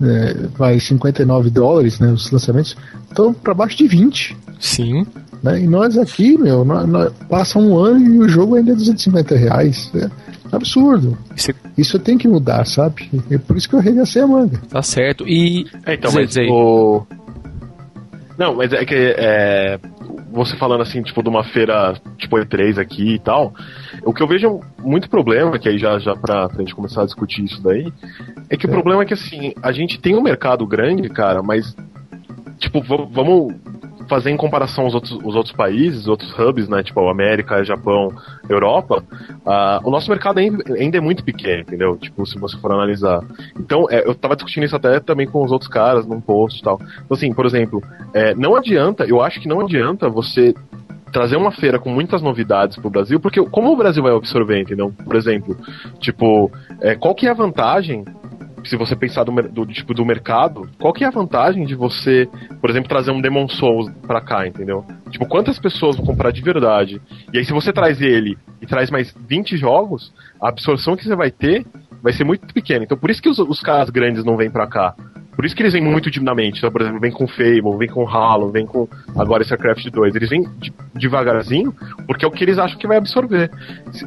é, 0.00 0.34
vai 0.56 0.78
59 0.78 1.50
dólares, 1.50 1.98
né, 1.98 2.12
os 2.12 2.30
lançamentos, 2.30 2.76
estão 3.08 3.34
para 3.34 3.54
baixo 3.54 3.76
de 3.76 3.88
20. 3.88 4.36
Sim. 4.58 5.06
Né? 5.42 5.60
E 5.62 5.66
nós 5.66 5.96
aqui, 5.98 6.36
meu, 6.38 6.64
nós, 6.64 6.88
nós, 6.88 7.12
passa 7.28 7.58
um 7.58 7.76
ano 7.76 8.14
e 8.14 8.18
o 8.18 8.28
jogo 8.28 8.56
ainda 8.56 8.72
é 8.72 8.74
250 8.74 9.36
reais. 9.36 9.92
É 9.94 10.10
absurdo. 10.50 11.16
Isso, 11.34 11.52
isso 11.76 11.98
tem 11.98 12.16
que 12.16 12.28
mudar, 12.28 12.64
sabe? 12.64 13.10
É 13.30 13.38
por 13.38 13.56
isso 13.56 13.68
que 13.68 13.74
eu 13.74 13.78
arregacei 13.78 14.22
a 14.22 14.26
manga. 14.26 14.60
Tá 14.68 14.82
certo. 14.82 15.26
E. 15.26 15.66
É, 15.84 15.94
então, 15.94 16.12
mas 16.12 16.36
o. 16.48 17.06
Não, 18.38 18.54
mas 18.54 18.72
é 18.72 18.84
que 18.84 18.94
é, 18.94 19.78
você 20.30 20.56
falando 20.56 20.82
assim, 20.82 21.02
tipo, 21.02 21.22
de 21.22 21.28
uma 21.28 21.42
feira 21.42 21.94
tipo 22.18 22.36
E3 22.36 22.78
aqui 22.78 23.14
e 23.14 23.18
tal, 23.18 23.54
o 24.04 24.12
que 24.12 24.22
eu 24.22 24.28
vejo 24.28 24.60
muito 24.78 25.08
problema, 25.08 25.58
que 25.58 25.68
aí 25.68 25.78
já, 25.78 25.98
já 25.98 26.14
pra, 26.14 26.46
pra 26.48 26.58
gente 26.58 26.74
começar 26.74 27.02
a 27.02 27.06
discutir 27.06 27.44
isso 27.44 27.62
daí, 27.62 27.90
é 28.50 28.56
que 28.56 28.66
é. 28.66 28.68
o 28.68 28.72
problema 28.72 29.02
é 29.02 29.06
que 29.06 29.14
assim, 29.14 29.54
a 29.62 29.72
gente 29.72 29.98
tem 29.98 30.14
um 30.14 30.22
mercado 30.22 30.66
grande, 30.66 31.08
cara, 31.08 31.42
mas 31.42 31.74
tipo, 32.58 32.82
vamos 32.82 33.54
fazer 34.08 34.30
em 34.30 34.36
comparação 34.36 34.84
aos 34.84 34.94
outros, 34.94 35.12
os 35.12 35.34
outros 35.34 35.54
países, 35.54 36.06
outros 36.06 36.32
hubs, 36.38 36.68
né, 36.68 36.82
tipo 36.82 37.08
América, 37.08 37.64
Japão, 37.64 38.12
Europa, 38.48 39.02
uh, 39.44 39.86
o 39.86 39.90
nosso 39.90 40.10
mercado 40.10 40.38
ainda 40.38 40.98
é 40.98 41.00
muito 41.00 41.24
pequeno, 41.24 41.62
entendeu? 41.62 41.96
Tipo, 41.96 42.24
se 42.26 42.38
você 42.38 42.56
for 42.58 42.72
analisar. 42.72 43.22
Então, 43.58 43.86
é, 43.90 44.06
eu 44.06 44.14
tava 44.14 44.36
discutindo 44.36 44.64
isso 44.64 44.76
até 44.76 45.00
também 45.00 45.26
com 45.26 45.44
os 45.44 45.52
outros 45.52 45.70
caras 45.70 46.06
num 46.06 46.20
post 46.20 46.60
e 46.60 46.62
tal. 46.62 46.80
Então, 47.04 47.16
assim, 47.16 47.32
por 47.32 47.46
exemplo, 47.46 47.82
é, 48.14 48.34
não 48.34 48.56
adianta, 48.56 49.04
eu 49.04 49.20
acho 49.22 49.40
que 49.40 49.48
não 49.48 49.60
adianta 49.60 50.08
você 50.08 50.54
trazer 51.12 51.36
uma 51.36 51.52
feira 51.52 51.78
com 51.78 51.88
muitas 51.88 52.20
novidades 52.20 52.76
pro 52.76 52.90
Brasil, 52.90 53.18
porque 53.18 53.42
como 53.46 53.72
o 53.72 53.76
Brasil 53.76 54.02
vai 54.02 54.14
absorver, 54.14 54.60
entendeu? 54.60 54.92
Por 55.04 55.16
exemplo, 55.16 55.56
tipo, 55.98 56.50
é, 56.80 56.94
qual 56.94 57.14
que 57.14 57.26
é 57.26 57.30
a 57.30 57.34
vantagem 57.34 58.04
se 58.68 58.76
você 58.76 58.96
pensar 58.96 59.24
do, 59.24 59.32
do, 59.42 59.66
tipo 59.66 59.94
do 59.94 60.04
mercado, 60.04 60.68
qual 60.78 60.92
que 60.92 61.04
é 61.04 61.06
a 61.06 61.10
vantagem 61.10 61.64
de 61.64 61.74
você, 61.74 62.28
por 62.60 62.70
exemplo, 62.70 62.88
trazer 62.88 63.10
um 63.10 63.20
Demon 63.20 63.48
Souls 63.48 63.90
pra 64.06 64.20
cá, 64.20 64.46
entendeu? 64.46 64.84
Tipo, 65.10 65.26
quantas 65.26 65.58
pessoas 65.58 65.96
vão 65.96 66.06
comprar 66.06 66.30
de 66.30 66.42
verdade? 66.42 67.00
E 67.32 67.38
aí, 67.38 67.44
se 67.44 67.52
você 67.52 67.72
traz 67.72 68.00
ele 68.00 68.36
e 68.60 68.66
traz 68.66 68.90
mais 68.90 69.14
20 69.28 69.56
jogos, 69.56 70.12
a 70.40 70.48
absorção 70.48 70.96
que 70.96 71.04
você 71.04 71.14
vai 71.14 71.30
ter 71.30 71.66
vai 72.02 72.12
ser 72.12 72.24
muito 72.24 72.52
pequena. 72.52 72.84
Então, 72.84 72.96
por 72.96 73.10
isso 73.10 73.22
que 73.22 73.28
os, 73.28 73.38
os 73.38 73.60
caras 73.60 73.90
grandes 73.90 74.24
não 74.24 74.36
vêm 74.36 74.50
pra 74.50 74.66
cá. 74.66 74.94
Por 75.36 75.44
isso 75.44 75.54
que 75.54 75.62
eles 75.62 75.74
vêm 75.74 75.82
muito 75.82 76.10
dinamamente. 76.10 76.58
Então, 76.58 76.72
por 76.72 76.80
exemplo, 76.80 76.98
vem 76.98 77.12
com 77.12 77.28
Fable, 77.28 77.76
vem 77.78 77.88
com 77.88 78.08
Halo, 78.08 78.50
vem 78.50 78.64
com 78.64 78.88
agora 79.14 79.42
StarCraft 79.42 79.86
2. 79.90 80.16
Eles 80.16 80.30
vêm 80.30 80.48
de, 80.58 80.72
devagarzinho 80.94 81.74
porque 82.06 82.24
é 82.24 82.28
o 82.28 82.30
que 82.30 82.42
eles 82.42 82.58
acham 82.58 82.78
que 82.78 82.86
vai 82.86 82.96
absorver. 82.96 83.50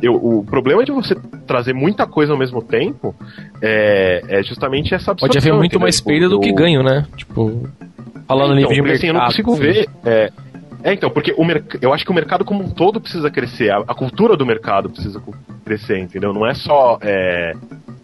Eu, 0.02 0.16
o 0.16 0.44
problema 0.44 0.84
de 0.84 0.92
você 0.92 1.16
trazer 1.46 1.74
muita 1.74 2.08
coisa 2.08 2.34
ao 2.34 2.40
mesmo 2.40 2.64
tempo 2.64 3.16
é, 3.62 4.24
é 4.28 4.44
justamente 4.44 4.96
essa 4.96 5.12
absorção. 5.12 5.36
Pode 5.36 5.38
haver 5.38 5.56
muito 5.56 5.80
mais 5.80 6.02
perda 6.02 6.28
do 6.28 6.40
que 6.40 6.52
ganho, 6.52 6.82
né? 6.82 7.06
Tipo, 7.16 7.70
falando 8.28 8.60
então, 8.60 8.74
de 8.74 8.82
mercado. 8.82 8.96
Assim, 8.96 9.08
eu 9.08 9.14
não 9.14 9.22
consigo 9.22 9.56
ver. 9.56 9.88
É, 10.04 10.32
é, 10.84 10.94
então, 10.94 11.10
porque 11.10 11.32
o 11.34 11.46
eu 11.82 11.94
acho 11.94 12.06
que 12.06 12.12
o 12.12 12.14
mercado 12.14 12.46
como 12.46 12.64
um 12.64 12.70
todo 12.70 13.02
precisa 13.02 13.30
crescer, 13.30 13.70
a, 13.70 13.80
a 13.80 13.94
cultura 13.94 14.36
do 14.36 14.46
mercado 14.46 14.90
precisa 14.90 15.22
crescer, 15.66 16.00
entendeu? 16.00 16.34
Não 16.34 16.48
é 16.48 16.54
só, 16.54 16.98
é, 17.02 17.54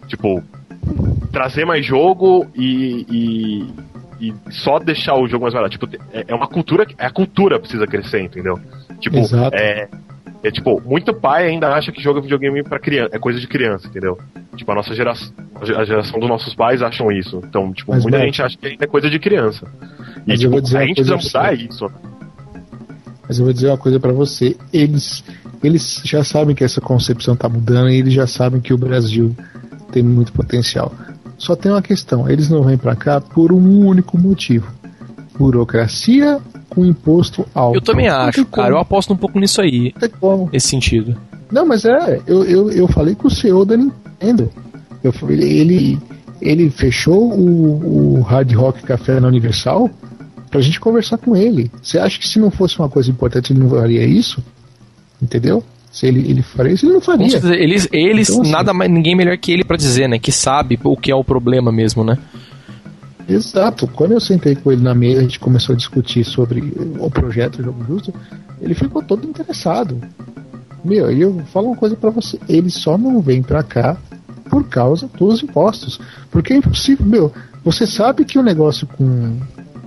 tipo, 0.06 0.42
trazer 1.32 1.64
mais 1.64 1.84
jogo 1.84 2.46
e, 2.54 3.06
e, 4.20 4.28
e, 4.28 4.34
só 4.50 4.78
deixar 4.78 5.14
o 5.14 5.28
jogo 5.28 5.42
mais 5.42 5.54
barato. 5.54 5.78
Tipo, 5.78 5.88
é, 6.12 6.24
é 6.28 6.34
uma 6.34 6.46
cultura, 6.46 6.86
é 6.98 7.06
a 7.06 7.10
cultura 7.10 7.58
precisa 7.58 7.86
crescer, 7.86 8.22
entendeu? 8.22 8.58
Tipo, 9.00 9.18
Exato. 9.18 9.54
é, 9.56 9.88
é 10.42 10.50
tipo, 10.50 10.80
muito 10.84 11.12
pai 11.12 11.48
ainda 11.48 11.68
acha 11.68 11.92
que 11.92 12.02
joga 12.02 12.20
videogame 12.20 12.62
para 12.62 12.78
criança, 12.78 13.10
é 13.14 13.18
coisa 13.18 13.38
de 13.38 13.46
criança, 13.46 13.86
entendeu? 13.88 14.18
Tipo, 14.56 14.72
a 14.72 14.74
nossa 14.76 14.94
geração, 14.94 15.32
a 15.54 15.84
geração 15.84 16.18
dos 16.18 16.28
nossos 16.28 16.54
pais 16.54 16.82
acham 16.82 17.10
isso. 17.12 17.42
Então, 17.44 17.72
tipo, 17.72 17.92
Mas, 17.92 18.02
muita 18.02 18.20
gente 18.20 18.42
acha 18.42 18.56
que 18.56 18.66
ainda 18.66 18.84
é 18.84 18.88
coisa 18.88 19.10
de 19.10 19.18
criança. 19.18 19.66
E 20.26 20.36
tipo, 20.36 20.56
a 20.56 20.60
gente 20.60 20.94
precisa 20.94 21.16
mudar 21.16 21.52
isso. 21.54 21.90
Mas 23.28 23.38
eu 23.38 23.44
vou 23.44 23.52
dizer 23.52 23.68
uma 23.68 23.78
coisa 23.78 23.98
para 23.98 24.12
você, 24.12 24.56
eles 24.72 25.24
eles 25.62 26.00
já 26.04 26.22
sabem 26.22 26.54
que 26.54 26.62
essa 26.62 26.80
concepção 26.80 27.34
tá 27.34 27.48
mudando 27.48 27.90
e 27.90 27.96
eles 27.96 28.12
já 28.12 28.26
sabem 28.26 28.60
que 28.60 28.72
o 28.72 28.78
Brasil 28.78 29.34
tem 29.96 30.02
muito 30.02 30.32
potencial. 30.32 30.92
Só 31.38 31.56
tem 31.56 31.72
uma 31.72 31.80
questão: 31.80 32.28
eles 32.28 32.50
não 32.50 32.62
vêm 32.62 32.76
para 32.76 32.94
cá 32.94 33.20
por 33.20 33.50
um 33.50 33.86
único 33.86 34.18
motivo: 34.18 34.70
burocracia 35.38 36.38
com 36.68 36.84
imposto 36.84 37.46
alto. 37.54 37.76
Eu 37.76 37.80
também 37.80 38.08
acho, 38.08 38.44
cara. 38.46 38.74
Eu 38.74 38.78
aposto 38.78 39.12
um 39.14 39.16
pouco 39.16 39.38
nisso 39.38 39.60
aí. 39.60 39.94
Nesse 40.52 40.68
sentido. 40.68 41.16
Não, 41.50 41.64
mas 41.64 41.84
é, 41.84 42.20
eu, 42.26 42.44
eu, 42.44 42.70
eu 42.70 42.88
falei 42.88 43.14
com 43.14 43.28
o 43.28 43.30
CEO 43.30 43.64
da 43.64 43.76
Nintendo. 43.76 44.50
Eu, 45.02 45.14
ele, 45.30 45.98
ele 46.40 46.68
fechou 46.70 47.32
o, 47.32 48.18
o 48.18 48.20
Hard 48.20 48.52
Rock 48.52 48.82
Café 48.82 49.18
na 49.20 49.28
Universal 49.28 49.88
pra 50.50 50.60
gente 50.60 50.80
conversar 50.80 51.16
com 51.16 51.34
ele. 51.34 51.70
Você 51.82 51.98
acha 51.98 52.18
que 52.18 52.28
se 52.28 52.38
não 52.38 52.50
fosse 52.50 52.78
uma 52.78 52.88
coisa 52.88 53.10
importante 53.10 53.52
ele 53.52 53.60
não 53.60 53.70
faria 53.70 54.04
isso? 54.04 54.42
Entendeu? 55.22 55.62
Se 55.96 56.06
ele, 56.06 56.30
ele 56.30 56.42
faria 56.42 56.74
isso, 56.74 56.84
ele 56.84 56.92
não 56.92 57.00
faria. 57.00 57.24
Eles, 57.26 57.88
eles 57.90 58.28
então, 58.28 58.42
assim, 58.42 58.50
nada 58.50 58.74
mais, 58.74 58.90
ninguém 58.90 59.16
melhor 59.16 59.38
que 59.38 59.50
ele 59.50 59.64
para 59.64 59.78
dizer, 59.78 60.06
né? 60.06 60.18
Que 60.18 60.30
sabe 60.30 60.78
o 60.84 60.94
que 60.94 61.10
é 61.10 61.14
o 61.14 61.24
problema 61.24 61.72
mesmo, 61.72 62.04
né? 62.04 62.18
Exato. 63.26 63.86
Quando 63.88 64.12
eu 64.12 64.20
sentei 64.20 64.54
com 64.54 64.70
ele 64.70 64.82
na 64.82 64.94
mesa, 64.94 65.20
a 65.20 65.22
gente 65.22 65.40
começou 65.40 65.72
a 65.72 65.76
discutir 65.76 66.22
sobre 66.22 66.70
o 66.98 67.08
projeto 67.08 67.62
Jogo 67.62 67.82
Justo, 67.88 68.12
ele 68.60 68.74
ficou 68.74 69.02
todo 69.02 69.26
interessado. 69.26 69.98
Meu, 70.84 71.10
e 71.10 71.22
eu 71.22 71.42
falo 71.50 71.68
uma 71.68 71.76
coisa 71.76 71.96
para 71.96 72.10
você, 72.10 72.38
ele 72.46 72.68
só 72.68 72.98
não 72.98 73.22
vem 73.22 73.42
para 73.42 73.62
cá 73.62 73.96
por 74.50 74.68
causa 74.68 75.08
dos 75.18 75.42
impostos. 75.42 75.98
Porque 76.30 76.52
é 76.52 76.56
impossível, 76.58 77.06
meu, 77.06 77.32
você 77.64 77.86
sabe 77.86 78.26
que 78.26 78.38
o 78.38 78.42
negócio 78.42 78.86
com 78.86 79.38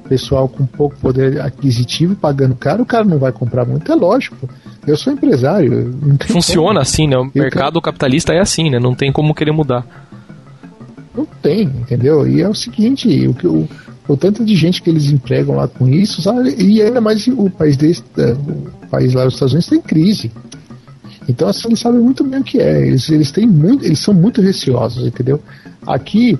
pessoal 0.09 0.49
com 0.49 0.65
pouco 0.65 0.97
poder 0.97 1.39
aquisitivo 1.39 2.15
pagando 2.15 2.55
caro, 2.55 2.81
o 2.81 2.85
cara 2.85 3.05
não 3.05 3.19
vai 3.19 3.31
comprar 3.31 3.63
muito, 3.63 3.89
é 3.89 3.95
lógico. 3.95 4.49
Eu 4.87 4.97
sou 4.97 5.13
empresário. 5.13 5.93
Funciona 6.27 6.67
como. 6.67 6.79
assim, 6.79 7.07
né? 7.07 7.15
O 7.15 7.25
então, 7.25 7.43
mercado 7.43 7.79
capitalista 7.79 8.33
é 8.33 8.39
assim, 8.39 8.71
né? 8.71 8.79
Não 8.79 8.95
tem 8.95 9.11
como 9.11 9.35
querer 9.35 9.51
mudar. 9.51 9.85
Não 11.15 11.25
tem, 11.41 11.61
entendeu? 11.61 12.27
E 12.27 12.41
é 12.41 12.49
o 12.49 12.55
seguinte, 12.55 13.27
o, 13.27 13.47
o, 13.47 13.69
o 14.07 14.17
tanto 14.17 14.43
de 14.43 14.55
gente 14.55 14.81
que 14.81 14.89
eles 14.89 15.11
empregam 15.11 15.55
lá 15.55 15.67
com 15.67 15.87
isso, 15.87 16.21
sabe? 16.21 16.55
E 16.57 16.81
ainda 16.81 16.99
mais 16.99 17.27
o 17.27 17.49
país 17.49 17.77
desse, 17.77 18.03
é, 18.17 18.31
o 18.31 18.87
país 18.89 19.13
lá 19.13 19.25
dos 19.25 19.35
Estados 19.35 19.53
Unidos 19.53 19.69
tem 19.69 19.81
crise. 19.81 20.31
Então 21.27 21.47
assim, 21.47 21.67
eles 21.67 21.79
sabem 21.79 21.99
muito 21.99 22.23
bem 22.23 22.39
o 22.39 22.43
que 22.43 22.59
é. 22.59 22.87
Eles, 22.87 23.07
eles 23.09 23.31
têm 23.31 23.45
muito, 23.45 23.85
eles 23.85 23.99
são 23.99 24.13
muito 24.13 24.41
receosos, 24.41 25.05
entendeu? 25.05 25.39
Aqui 25.85 26.39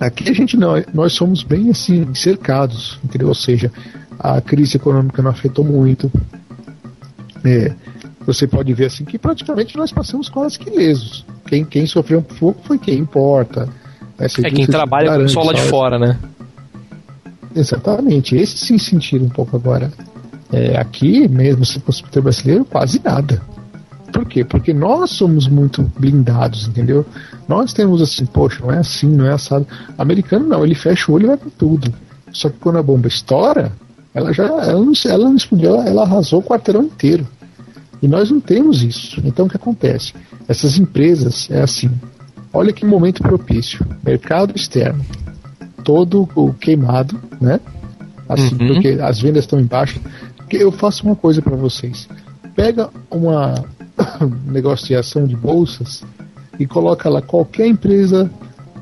Aqui 0.00 0.30
a 0.30 0.32
gente 0.32 0.56
não, 0.56 0.74
nós 0.94 1.12
somos 1.12 1.42
bem 1.42 1.70
assim, 1.70 2.14
cercados, 2.14 2.98
entendeu? 3.04 3.28
Ou 3.28 3.34
seja, 3.34 3.70
a 4.18 4.40
crise 4.40 4.76
econômica 4.76 5.20
não 5.22 5.30
afetou 5.30 5.64
muito. 5.64 6.10
É, 7.44 7.74
você 8.24 8.46
pode 8.46 8.72
ver 8.74 8.86
assim 8.86 9.04
que 9.04 9.18
praticamente 9.18 9.76
nós 9.76 9.90
passamos 9.90 10.28
quase 10.28 10.58
que 10.58 10.70
lesos. 10.70 11.24
Quem, 11.46 11.64
quem 11.64 11.86
sofreu 11.86 12.18
um 12.18 12.22
pouco 12.22 12.62
foi 12.64 12.78
quem 12.78 12.98
importa. 12.98 13.68
é 14.18 14.50
quem 14.50 14.66
trabalha 14.66 15.10
com 15.16 15.40
o 15.40 15.44
lá 15.44 15.52
de 15.52 15.62
fora, 15.62 15.98
né? 15.98 16.18
Exatamente. 17.54 18.36
Esse 18.36 18.58
sim 18.58 18.78
sentiram 18.78 19.26
um 19.26 19.30
pouco 19.30 19.56
agora. 19.56 19.90
É, 20.52 20.76
aqui, 20.78 21.26
mesmo 21.28 21.64
se 21.64 21.80
fosse 21.80 22.02
ter 22.04 22.20
brasileiro, 22.20 22.64
quase 22.64 23.00
nada. 23.02 23.42
Por 24.12 24.24
quê? 24.26 24.44
Porque 24.44 24.72
nós 24.72 25.10
somos 25.10 25.46
muito 25.48 25.82
blindados, 25.98 26.66
entendeu? 26.66 27.04
Nós 27.46 27.72
temos 27.72 28.00
assim, 28.00 28.26
poxa, 28.26 28.60
não 28.64 28.72
é 28.72 28.78
assim, 28.78 29.06
não 29.06 29.26
é 29.26 29.32
assado. 29.32 29.66
Americano 29.96 30.46
não, 30.46 30.64
ele 30.64 30.74
fecha 30.74 31.10
o 31.10 31.14
olho 31.14 31.24
e 31.24 31.28
vai 31.28 31.36
com 31.36 31.50
tudo. 31.50 31.92
Só 32.32 32.48
que 32.48 32.58
quando 32.58 32.78
a 32.78 32.82
bomba 32.82 33.08
estoura, 33.08 33.72
ela 34.14 34.32
já 34.32 34.44
ela 34.44 34.84
não, 34.84 34.92
ela 35.06 35.24
não 35.24 35.36
explodiu, 35.36 35.70
ela, 35.70 35.88
ela 35.88 36.02
arrasou 36.02 36.40
o 36.40 36.42
quarteirão 36.42 36.82
inteiro. 36.82 37.26
E 38.00 38.08
nós 38.08 38.30
não 38.30 38.40
temos 38.40 38.82
isso. 38.82 39.20
Então 39.24 39.46
o 39.46 39.48
que 39.48 39.56
acontece? 39.56 40.14
Essas 40.46 40.78
empresas 40.78 41.50
é 41.50 41.60
assim. 41.60 41.90
Olha 42.52 42.72
que 42.72 42.86
momento 42.86 43.22
propício. 43.22 43.84
Mercado 44.04 44.54
externo. 44.54 45.04
Todo 45.84 46.28
o 46.34 46.52
queimado, 46.54 47.20
né? 47.40 47.60
Assim, 48.28 48.56
uhum. 48.60 48.74
porque 48.74 48.98
as 49.00 49.20
vendas 49.20 49.44
estão 49.44 49.58
embaixo. 49.58 50.00
Eu 50.50 50.70
faço 50.70 51.04
uma 51.04 51.16
coisa 51.16 51.42
para 51.42 51.56
vocês. 51.56 52.08
Pega 52.54 52.88
uma 53.10 53.54
negociação 54.46 55.26
de 55.26 55.36
bolsas 55.36 56.04
e 56.58 56.66
coloca 56.66 57.08
lá 57.08 57.22
qualquer 57.22 57.66
empresa 57.66 58.30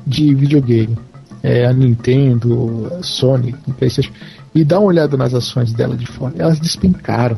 de 0.05 0.33
videogame, 0.33 0.97
é, 1.43 1.65
a 1.65 1.73
Nintendo, 1.73 2.91
a 2.97 3.03
Sony, 3.03 3.53
a 3.67 3.73
PlayStation, 3.73 4.11
e 4.55 4.63
dá 4.63 4.79
uma 4.79 4.87
olhada 4.87 5.15
nas 5.17 5.33
ações 5.33 5.73
dela 5.73 5.95
de 5.95 6.05
fora. 6.05 6.33
Elas 6.37 6.59
despencaram. 6.59 7.37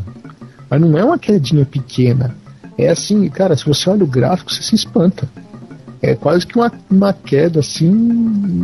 Mas 0.70 0.80
não 0.80 0.98
é 0.98 1.04
uma 1.04 1.18
quedinha 1.18 1.66
pequena. 1.66 2.36
É 2.78 2.90
assim, 2.90 3.28
cara, 3.30 3.58
se 3.58 3.66
você 3.66 3.90
olha 3.90 4.04
o 4.04 4.08
gráfico, 4.08 4.54
você 4.54 4.62
se 4.62 4.76
espanta. 4.76 5.28
É 6.02 6.16
quase 6.16 6.48
que 6.48 6.58
uma, 6.58 6.72
uma 6.90 7.12
queda 7.12 7.60
assim, 7.60 7.92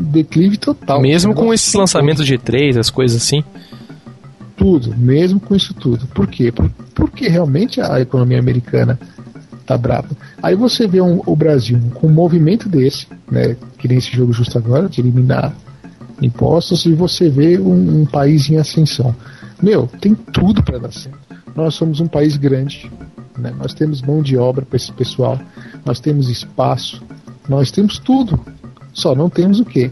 declive 0.09 0.55
total. 0.57 1.01
Mesmo 1.01 1.33
com 1.33 1.53
esses 1.53 1.73
lançamentos 1.73 2.25
de 2.25 2.37
3, 2.37 2.77
as 2.77 2.89
coisas 2.89 3.21
assim? 3.21 3.43
Tudo, 4.65 4.97
mesmo 4.97 5.39
com 5.39 5.55
isso 5.55 5.75
tudo. 5.75 6.07
Por 6.07 6.25
quê? 6.25 6.51
Porque 6.95 7.27
realmente 7.27 7.79
a 7.79 8.01
economia 8.01 8.39
americana 8.39 8.99
tá 9.63 9.77
brava. 9.77 10.09
Aí 10.41 10.55
você 10.55 10.87
vê 10.87 10.99
um, 10.99 11.21
o 11.23 11.35
Brasil 11.35 11.79
com 11.93 12.07
um 12.07 12.11
movimento 12.11 12.67
desse, 12.67 13.05
né, 13.29 13.55
que 13.77 13.87
nem 13.87 13.99
esse 13.99 14.11
jogo 14.11 14.33
justo 14.33 14.57
agora, 14.57 14.89
de 14.89 15.01
eliminar 15.01 15.55
impostos, 16.19 16.83
e 16.87 16.93
você 16.95 17.29
vê 17.29 17.59
um, 17.59 18.01
um 18.01 18.05
país 18.07 18.49
em 18.49 18.57
ascensão. 18.57 19.15
Meu, 19.61 19.85
tem 20.01 20.15
tudo 20.15 20.63
para 20.63 20.79
dar 20.79 20.91
certo. 20.91 21.19
Nós 21.55 21.75
somos 21.75 21.99
um 21.99 22.07
país 22.07 22.35
grande, 22.35 22.91
né, 23.37 23.53
nós 23.59 23.71
temos 23.71 24.01
mão 24.01 24.23
de 24.23 24.35
obra 24.35 24.65
para 24.65 24.77
esse 24.77 24.91
pessoal, 24.91 25.39
nós 25.85 25.99
temos 25.99 26.27
espaço, 26.27 27.03
nós 27.47 27.69
temos 27.69 27.99
tudo. 27.99 28.43
Só 28.91 29.13
não 29.13 29.29
temos 29.29 29.59
o 29.59 29.65
quê? 29.65 29.91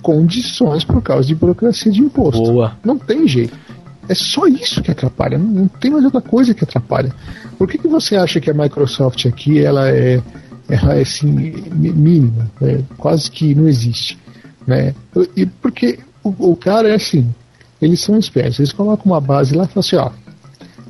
Condições 0.00 0.82
por 0.82 1.02
causa 1.02 1.28
de 1.28 1.34
burocracia 1.34 1.92
de 1.92 2.00
imposto. 2.00 2.42
Boa. 2.42 2.72
Não 2.82 2.96
tem 2.96 3.28
jeito. 3.28 3.63
É 4.08 4.14
só 4.14 4.46
isso 4.46 4.82
que 4.82 4.90
atrapalha, 4.90 5.38
não, 5.38 5.46
não 5.46 5.68
tem 5.68 5.90
mais 5.90 6.04
outra 6.04 6.20
coisa 6.20 6.52
que 6.52 6.64
atrapalha. 6.64 7.14
Por 7.58 7.68
que, 7.68 7.78
que 7.78 7.88
você 7.88 8.16
acha 8.16 8.40
que 8.40 8.50
a 8.50 8.54
Microsoft 8.54 9.24
aqui 9.26 9.62
ela 9.62 9.88
é, 9.88 10.20
é 10.68 11.00
assim, 11.00 11.30
mínima, 11.32 12.50
né? 12.60 12.82
quase 12.98 13.30
que 13.30 13.54
não 13.54 13.66
existe? 13.66 14.18
Né? 14.66 14.94
E 15.36 15.46
porque 15.46 15.98
o, 16.22 16.52
o, 16.52 16.56
cara 16.56 16.88
é 16.88 16.94
assim, 16.94 17.32
eles 17.80 18.00
são 18.00 18.18
espertos, 18.18 18.58
eles 18.58 18.72
colocam 18.72 19.12
uma 19.12 19.20
base 19.20 19.54
lá 19.54 19.64
e 19.64 19.68
falam 19.68 19.80
assim, 19.80 19.96
ó, 19.96 20.10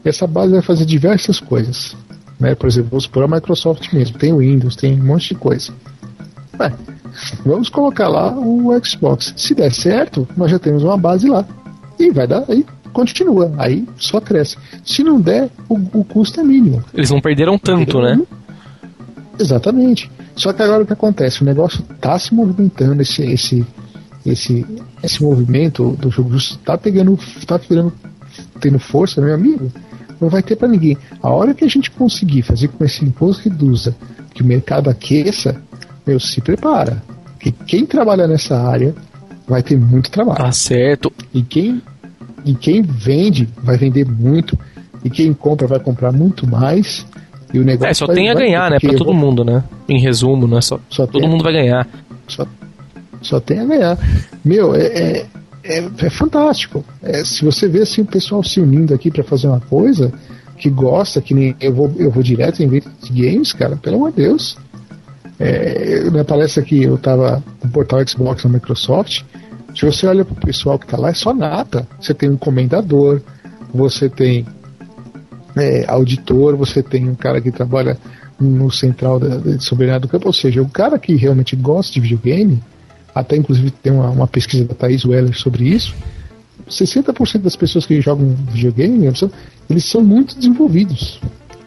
essa 0.04 0.26
base 0.26 0.52
vai 0.52 0.62
fazer 0.62 0.84
diversas 0.84 1.38
coisas. 1.38 1.96
Né? 2.38 2.54
Por 2.54 2.68
exemplo, 2.68 2.90
vamos 2.90 3.04
supor 3.04 3.24
a 3.24 3.28
Microsoft 3.28 3.92
mesmo, 3.92 4.18
tem 4.18 4.32
o 4.32 4.38
Windows, 4.38 4.74
tem 4.74 5.00
um 5.00 5.04
monte 5.04 5.28
de 5.28 5.34
coisa. 5.36 5.72
Ué, 6.58 6.72
vamos 7.44 7.68
colocar 7.68 8.08
lá 8.08 8.32
o 8.36 8.70
Xbox. 8.84 9.34
Se 9.36 9.54
der 9.54 9.72
certo, 9.72 10.26
nós 10.36 10.50
já 10.50 10.58
temos 10.58 10.82
uma 10.82 10.96
base 10.96 11.28
lá. 11.28 11.44
E 11.98 12.10
vai 12.10 12.26
dar 12.26 12.44
aí 12.48 12.66
continua. 12.94 13.52
Aí 13.58 13.86
só 13.96 14.20
cresce. 14.20 14.56
Se 14.82 15.04
não 15.04 15.20
der, 15.20 15.50
o, 15.68 15.74
o 15.74 16.04
custo 16.04 16.40
é 16.40 16.42
mínimo. 16.42 16.82
Eles 16.94 17.10
não 17.10 17.20
perderam 17.20 17.58
tanto, 17.58 18.00
né? 18.00 18.18
Exatamente. 19.38 20.10
Só 20.34 20.52
que 20.52 20.62
agora 20.62 20.82
o 20.82 20.86
que 20.86 20.92
acontece? 20.92 21.42
O 21.42 21.44
negócio 21.44 21.82
tá 22.00 22.18
se 22.18 22.32
movimentando, 22.32 23.02
esse, 23.02 23.22
esse, 23.22 23.66
esse, 24.24 24.66
esse 25.02 25.22
movimento 25.22 25.90
do 26.00 26.10
jogo 26.10 26.30
justo 26.30 26.58
tá 26.58 26.78
pegando, 26.78 27.18
tá 27.46 27.58
pegando, 27.58 27.92
tendo 28.60 28.78
força, 28.78 29.20
meu 29.20 29.34
amigo. 29.34 29.70
Não 30.20 30.28
vai 30.28 30.42
ter 30.42 30.56
para 30.56 30.68
ninguém. 30.68 30.96
A 31.22 31.28
hora 31.28 31.52
que 31.52 31.64
a 31.64 31.68
gente 31.68 31.90
conseguir 31.90 32.42
fazer 32.42 32.68
com 32.68 32.84
esse 32.84 33.04
imposto 33.04 33.48
reduza, 33.48 33.94
que 34.32 34.42
o 34.42 34.46
mercado 34.46 34.88
aqueça, 34.88 35.60
meu, 36.06 36.18
se 36.18 36.40
prepara. 36.40 37.02
Que 37.38 37.52
quem 37.52 37.84
trabalha 37.84 38.26
nessa 38.26 38.56
área 38.56 38.94
vai 39.46 39.62
ter 39.62 39.78
muito 39.78 40.10
trabalho. 40.10 40.38
Tá 40.38 40.52
certo. 40.52 41.12
E 41.32 41.42
quem, 41.42 41.82
e 42.44 42.54
quem 42.54 42.82
vende 42.82 43.48
vai 43.62 43.76
vender 43.76 44.06
muito. 44.06 44.58
E 45.04 45.10
quem 45.10 45.32
compra 45.32 45.66
vai 45.66 45.78
comprar 45.78 46.12
muito 46.12 46.46
mais. 46.46 47.06
E 47.52 47.58
o 47.58 47.64
negócio 47.64 47.90
é, 47.90 47.94
só 47.94 48.06
vai, 48.06 48.16
tem 48.16 48.30
a 48.30 48.34
ganhar, 48.34 48.70
né? 48.70 48.78
Pra 48.78 48.92
todo 48.92 49.06
vou... 49.06 49.14
mundo, 49.14 49.44
né? 49.44 49.62
Em 49.88 50.00
resumo, 50.00 50.46
né? 50.46 50.60
Só, 50.60 50.80
só 50.88 51.06
todo 51.06 51.28
mundo 51.28 51.44
vai 51.44 51.52
ganhar. 51.52 51.86
Só, 52.26 52.46
só 53.20 53.40
tem 53.40 53.60
a 53.60 53.64
ganhar. 53.64 53.98
Meu, 54.44 54.74
é, 54.74 54.86
é, 54.86 55.26
é, 55.62 55.90
é 55.98 56.10
fantástico. 56.10 56.84
É, 57.02 57.24
se 57.24 57.44
você 57.44 57.68
vê 57.68 57.82
assim, 57.82 58.02
o 58.02 58.06
pessoal 58.06 58.42
se 58.42 58.60
unindo 58.60 58.94
aqui 58.94 59.10
para 59.10 59.22
fazer 59.22 59.46
uma 59.46 59.60
coisa 59.60 60.12
que 60.56 60.70
gosta, 60.70 61.20
que 61.20 61.34
nem 61.34 61.54
eu 61.60 61.74
vou, 61.74 61.92
eu 61.96 62.10
vou 62.10 62.22
direto 62.22 62.62
em 62.62 62.66
evento 62.66 62.90
de 63.02 63.22
games, 63.22 63.52
cara, 63.52 63.76
pelo 63.76 63.96
amor 63.96 64.10
de 64.10 64.22
Deus. 64.22 64.56
É, 65.38 66.08
na 66.10 66.24
palestra 66.24 66.62
que 66.62 66.84
eu 66.84 66.96
tava 66.96 67.42
no 67.62 67.70
portal 67.70 68.06
Xbox 68.06 68.44
na 68.44 68.50
Microsoft, 68.50 69.22
se 69.74 69.84
você 69.84 70.06
olha 70.06 70.24
pro 70.24 70.34
pessoal 70.34 70.78
que 70.78 70.86
tá 70.86 70.96
lá, 70.96 71.10
é 71.10 71.14
só 71.14 71.34
nata. 71.34 71.86
Você 72.00 72.14
tem 72.14 72.30
um 72.30 72.36
comendador, 72.36 73.20
você 73.72 74.08
tem 74.08 74.46
é, 75.56 75.84
auditor, 75.88 76.56
você 76.56 76.82
tem 76.82 77.08
um 77.08 77.14
cara 77.14 77.40
que 77.40 77.50
trabalha 77.50 77.98
no 78.40 78.70
central 78.70 79.18
da, 79.18 79.36
de 79.36 79.62
soberania 79.62 80.00
do 80.00 80.08
campo, 80.08 80.26
ou 80.26 80.32
seja, 80.32 80.62
o 80.62 80.68
cara 80.68 80.98
que 80.98 81.14
realmente 81.14 81.54
gosta 81.56 81.92
de 81.92 82.00
videogame, 82.00 82.62
até 83.14 83.36
inclusive 83.36 83.70
tem 83.70 83.92
uma, 83.92 84.10
uma 84.10 84.26
pesquisa 84.26 84.64
da 84.64 84.74
Thaís 84.74 85.04
Weller 85.04 85.36
sobre 85.36 85.64
isso, 85.64 85.94
60% 86.68 87.42
das 87.42 87.56
pessoas 87.56 87.86
que 87.86 88.00
jogam 88.00 88.34
videogame, 88.50 89.08
eles 89.68 89.84
são 89.84 90.02
muito 90.02 90.36
desenvolvidos, 90.36 91.20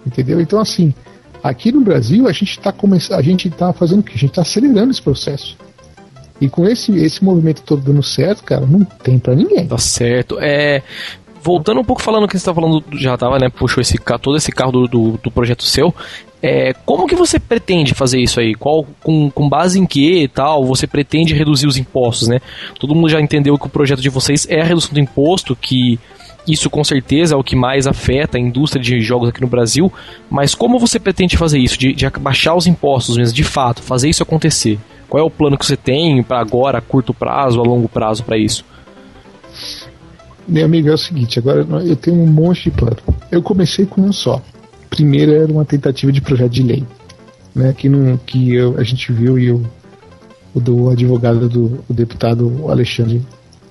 entendeu? 0.06 0.42
Então, 0.42 0.60
assim, 0.60 0.94
aqui 1.44 1.72
no 1.72 1.82
Brasil, 1.82 2.28
a 2.28 2.32
gente 2.32 2.58
está 2.58 2.74
a 3.12 3.22
gente 3.22 3.50
tá 3.50 3.72
fazendo 3.72 4.00
o 4.00 4.04
que? 4.04 4.14
A 4.14 4.18
gente 4.18 4.32
está 4.32 4.42
acelerando 4.42 4.92
esse 4.92 5.02
processo. 5.02 5.58
E 6.40 6.50
com 6.50 6.68
esse, 6.68 6.96
esse 6.98 7.24
movimento 7.24 7.64
todo 7.64 7.82
dando 7.82 8.04
certo, 8.04 8.44
cara, 8.44 8.66
não 8.66 8.84
tem 8.84 9.18
para 9.18 9.36
ninguém. 9.36 9.68
Tá 9.68 9.78
certo. 9.78 10.38
É, 10.40 10.84
voltando 11.42 11.80
um 11.80 11.84
pouco 11.84 12.02
falando 12.02 12.28
que 12.28 12.34
você 12.34 12.38
está 12.38 12.54
falando, 12.54 12.84
já 12.94 13.18
tava, 13.18 13.40
né, 13.40 13.50
puxou 13.50 13.82
esse 13.82 13.98
todo 14.22 14.38
esse 14.38 14.52
carro 14.52 14.72
do, 14.72 14.88
do, 14.88 15.20
do, 15.24 15.32
projeto 15.32 15.64
seu. 15.64 15.94
É, 16.42 16.74
como 16.86 17.08
que 17.08 17.16
você 17.16 17.40
pretende 17.40 17.94
fazer 17.94 18.20
isso 18.20 18.40
aí? 18.40 18.54
Qual, 18.54 18.86
com, 19.02 19.32
com 19.32 19.50
base 19.50 19.80
em 19.80 19.86
que 19.86 20.24
e 20.24 20.28
tal, 20.28 20.66
você 20.66 20.86
pretende 20.86 21.34
reduzir 21.34 21.66
os 21.66 21.78
impostos, 21.78 22.28
né? 22.28 22.40
Todo 22.80 22.94
mundo 22.94 23.10
já 23.10 23.20
entendeu 23.20 23.58
que 23.58 23.66
o 23.66 23.70
projeto 23.70 24.02
de 24.02 24.10
vocês 24.10 24.46
é 24.50 24.62
a 24.62 24.64
redução 24.66 24.94
do 24.94 25.00
imposto, 25.00 25.56
que 25.56 26.00
isso 26.48 26.70
com 26.70 26.84
certeza 26.84 27.36
é 27.36 27.38
o 27.38 27.44
que 27.44 27.56
mais 27.56 27.88
afeta 27.88 28.38
a 28.38 28.42
indústria 28.42 28.82
de 28.82 29.02
jogos 29.02 29.30
aqui 29.30 29.42
no 29.42 29.48
Brasil, 29.48 29.92
mas 30.30 30.54
como 30.54 30.78
você 30.78 31.00
pretende 31.00 31.36
fazer 31.36 31.60
isso? 31.60 31.78
De, 31.78 31.94
de 31.94 32.10
baixar 32.10 32.56
os 32.56 32.68
impostos 32.68 33.18
mesmo, 33.18 33.34
de 33.34 33.44
fato, 33.44 33.82
fazer 33.82 34.10
isso 34.10 34.22
acontecer? 34.24 34.80
Qual 35.10 35.24
é 35.24 35.26
o 35.26 35.30
plano 35.30 35.58
que 35.58 35.66
você 35.66 35.78
tem 35.78 36.22
para 36.22 36.40
agora, 36.40 36.80
a 36.80 36.82
curto 36.82 37.14
prazo, 37.14 37.60
a 37.60 37.64
longo 37.64 37.88
prazo 37.88 38.24
para 38.24 38.38
isso? 38.38 38.66
Meu 40.48 40.66
amigo, 40.66 40.90
é 40.90 40.94
o 40.94 40.98
seguinte, 40.98 41.40
agora 41.40 41.66
eu 41.86 41.96
tenho 41.96 42.18
um 42.18 42.28
monte 42.28 42.66
de 42.66 42.72
plano. 42.72 42.98
Eu 43.32 43.42
comecei 43.42 43.86
com 43.86 44.02
um 44.02 44.14
só. 44.14 44.42
Primeiro 44.90 45.34
era 45.34 45.52
uma 45.52 45.66
tentativa 45.66 46.12
de 46.12 46.22
projeto 46.22 46.52
de 46.52 46.64
lei, 46.64 46.84
né, 47.54 47.74
que, 47.74 47.90
não, 47.90 48.18
que 48.18 48.54
eu, 48.54 48.78
a 48.78 48.84
gente 48.84 49.12
viu 49.12 49.38
e 49.38 49.48
eu, 49.48 49.64
o 50.54 50.60
do 50.60 50.90
advogado 50.90 51.50
do 51.50 51.84
deputado 51.90 52.70
Alexandre, 52.70 53.22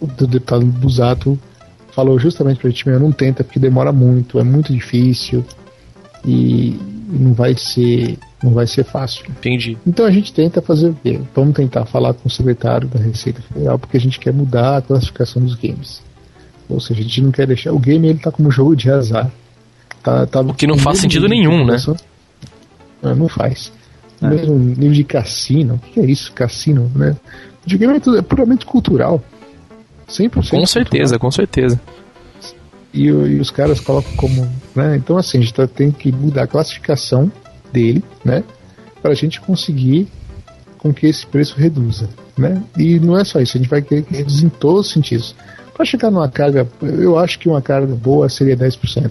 do 0.01 0.27
deputado 0.27 0.65
Busato, 0.67 1.39
falou 1.93 2.19
justamente 2.19 2.61
pra 2.61 2.69
gente, 2.69 2.87
meu, 2.87 3.01
não 3.01 3.11
tenta 3.11 3.43
porque 3.43 3.59
demora 3.59 3.91
muito, 3.91 4.39
é 4.39 4.45
muito 4.45 4.73
difícil 4.73 5.43
e 6.25 6.79
não 7.09 7.33
vai 7.33 7.55
ser 7.57 8.19
não 8.43 8.53
vai 8.53 8.67
ser 8.67 8.85
fácil. 8.85 9.25
Entendi. 9.31 9.77
Então 9.87 10.05
a 10.05 10.11
gente 10.11 10.33
tenta 10.33 10.61
fazer 10.61 10.89
o 10.89 10.95
quê? 11.03 11.21
Vamos 11.35 11.55
tentar 11.55 11.87
falar 11.87 12.15
com 12.15 12.29
o 12.29 12.31
secretário 12.31 12.89
da 12.89 12.99
Receita 12.99 13.41
Federal 13.43 13.79
porque 13.79 13.97
a 13.97 14.01
gente 14.01 14.19
quer 14.19 14.33
mudar 14.33 14.77
a 14.77 14.83
classificação 14.83 15.43
dos 15.43 15.55
games. 15.55 16.03
Ou 16.69 16.81
seja, 16.81 17.01
a 17.01 17.03
gente 17.03 17.23
não 17.23 17.31
quer 17.31 17.47
deixar. 17.47 17.73
O 17.73 17.79
game 17.79 18.09
ele 18.09 18.19
tá 18.19 18.31
como 18.31 18.51
jogo 18.51 18.77
de 18.77 18.91
azar. 18.91 19.31
Tá, 20.03 20.27
tá 20.27 20.41
o 20.41 20.55
que 20.55 20.67
não 20.67 20.79
faz 20.79 20.99
sentido 20.99 21.29
nenhum, 21.29 21.65
né? 21.65 21.77
Não, 23.03 23.15
não 23.15 23.29
faz. 23.29 23.73
É. 24.21 24.29
Mesmo 24.29 24.59
nível 24.59 24.93
de 24.93 25.05
cassino. 25.05 25.75
O 25.75 25.79
que 25.79 26.01
é 26.01 26.05
isso, 26.05 26.33
cassino, 26.33 26.91
né? 26.95 27.17
O 27.61 27.65
videogame 27.65 27.97
é, 27.97 28.01
tudo, 28.01 28.19
é 28.19 28.23
puramente 28.23 28.67
cultural. 28.67 29.23
100% 30.09 30.31
Com 30.31 30.41
cultural. 30.41 30.67
certeza, 30.67 31.19
com 31.19 31.31
certeza. 31.31 31.81
E, 32.93 33.07
e, 33.07 33.41
os 33.41 33.51
caras 33.51 33.81
colocam 33.81 34.13
como. 34.17 34.49
Né? 34.75 34.97
Então, 34.97 35.17
assim, 35.19 35.39
a 35.39 35.41
gente 35.41 35.55
tá, 35.55 35.67
tem 35.67 35.91
que 35.91 36.11
mudar 36.13 36.45
a 36.45 36.47
classificação 36.47 37.31
dele, 37.77 38.03
né? 38.25 38.43
Para 39.03 39.13
a 39.13 39.15
gente 39.15 39.39
conseguir 39.41 40.09
com 40.79 40.93
que 40.95 41.07
esse 41.07 41.27
preço 41.27 41.55
reduza, 41.59 42.09
né? 42.37 42.63
E 42.77 42.99
não 42.99 43.19
é 43.19 43.25
só 43.25 43.39
isso, 43.39 43.57
a 43.57 43.61
gente 43.61 43.69
vai 43.69 43.83
querer 43.83 44.03
que 44.03 44.17
reduzir 44.17 44.47
em 44.47 44.49
todos 44.49 44.87
os 44.87 44.93
sentidos. 44.93 45.35
Para 45.75 45.85
chegar 45.85 46.11
numa 46.11 46.29
carga, 46.29 46.67
eu 46.81 47.19
acho 47.19 47.39
que 47.39 47.49
uma 47.49 47.61
carga 47.61 47.95
boa 47.95 48.31
seria 48.31 48.57
10%. 48.57 49.11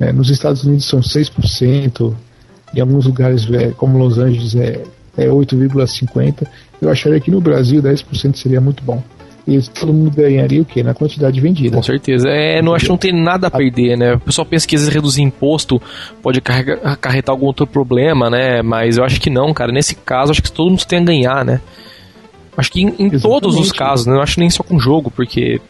É, 0.00 0.12
nos 0.12 0.30
Estados 0.30 0.64
Unidos 0.64 0.84
são 0.84 1.00
6%, 1.00 2.12
em 2.74 2.80
alguns 2.80 3.06
lugares, 3.06 3.48
é, 3.52 3.70
como 3.70 3.96
Los 3.96 4.18
Angeles, 4.18 4.56
é, 4.56 4.82
é 5.16 5.28
8,50%. 5.28 6.44
Eu 6.82 6.90
acharia 6.90 7.20
que 7.20 7.30
no 7.30 7.40
Brasil 7.40 7.80
10% 7.80 8.36
seria 8.36 8.60
muito 8.60 8.82
bom. 8.82 9.02
E 9.46 9.60
todo 9.60 9.92
mundo 9.92 10.10
ganharia 10.10 10.60
o 10.60 10.64
quê? 10.64 10.82
Na 10.82 10.92
quantidade 10.92 11.40
vendida. 11.40 11.76
Com 11.76 11.82
certeza. 11.82 12.28
É, 12.28 12.60
não 12.60 12.74
acho 12.74 12.86
que 12.86 12.90
não 12.90 12.98
tem 12.98 13.12
nada 13.12 13.46
a 13.46 13.50
perder, 13.50 13.96
né? 13.96 14.14
O 14.14 14.20
pessoal 14.20 14.44
pensa 14.44 14.66
que 14.66 14.74
às 14.74 14.82
vezes 14.82 14.92
reduzir 14.92 15.22
imposto 15.22 15.80
pode 16.20 16.42
acarretar 16.84 17.32
algum 17.32 17.46
outro 17.46 17.64
problema, 17.64 18.28
né? 18.28 18.60
Mas 18.60 18.96
eu 18.96 19.04
acho 19.04 19.20
que 19.20 19.30
não, 19.30 19.54
cara. 19.54 19.70
Nesse 19.70 19.94
caso, 19.94 20.32
acho 20.32 20.42
que 20.42 20.50
todo 20.50 20.70
mundo 20.70 20.84
tem 20.84 20.98
a 20.98 21.04
ganhar, 21.04 21.44
né? 21.44 21.60
Acho 22.56 22.72
que 22.72 22.82
em, 22.82 22.94
em 22.98 23.10
todos 23.10 23.56
os 23.56 23.70
casos, 23.70 24.06
né? 24.06 24.16
Eu 24.16 24.20
acho 24.20 24.40
nem 24.40 24.50
só 24.50 24.64
com 24.64 24.80
jogo, 24.80 25.12
porque 25.12 25.60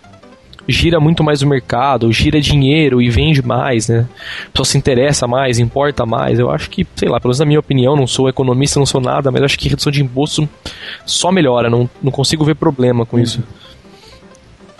gira 0.69 0.99
muito 0.99 1.23
mais 1.23 1.43
o 1.43 1.47
mercado, 1.47 2.13
gira 2.13 2.41
dinheiro 2.41 3.01
e 3.01 3.09
vende 3.09 3.45
mais, 3.45 3.89
né? 3.89 4.07
A 4.47 4.51
pessoa 4.51 4.65
se 4.67 4.79
interessa 4.79 5.27
mais, 5.27 5.59
importa 5.59 6.05
mais. 6.05 6.39
Eu 6.39 6.51
acho 6.51 6.69
que, 6.71 6.87
sei 6.97 7.09
lá, 7.09 7.21
pelo 7.21 7.31
menos 7.31 7.41
na 7.41 7.47
minha 7.47 7.61
opinião, 7.61 7.97
não 7.97 8.07
sou 8.07 8.29
economista, 8.29 8.79
não 8.79 8.87
sou 8.87 9.01
nada, 9.01 9.31
mas 9.31 9.43
acho 9.43 9.59
que 9.59 9.69
redução 9.69 9.93
de 9.93 10.03
imposto 10.03 10.49
só 11.05 11.31
melhora, 11.31 11.71
não, 11.71 11.89
não 12.03 12.11
consigo 12.11 12.45
ver 12.45 12.55
problema 12.55 13.07
com 13.07 13.19
isso. 13.19 13.43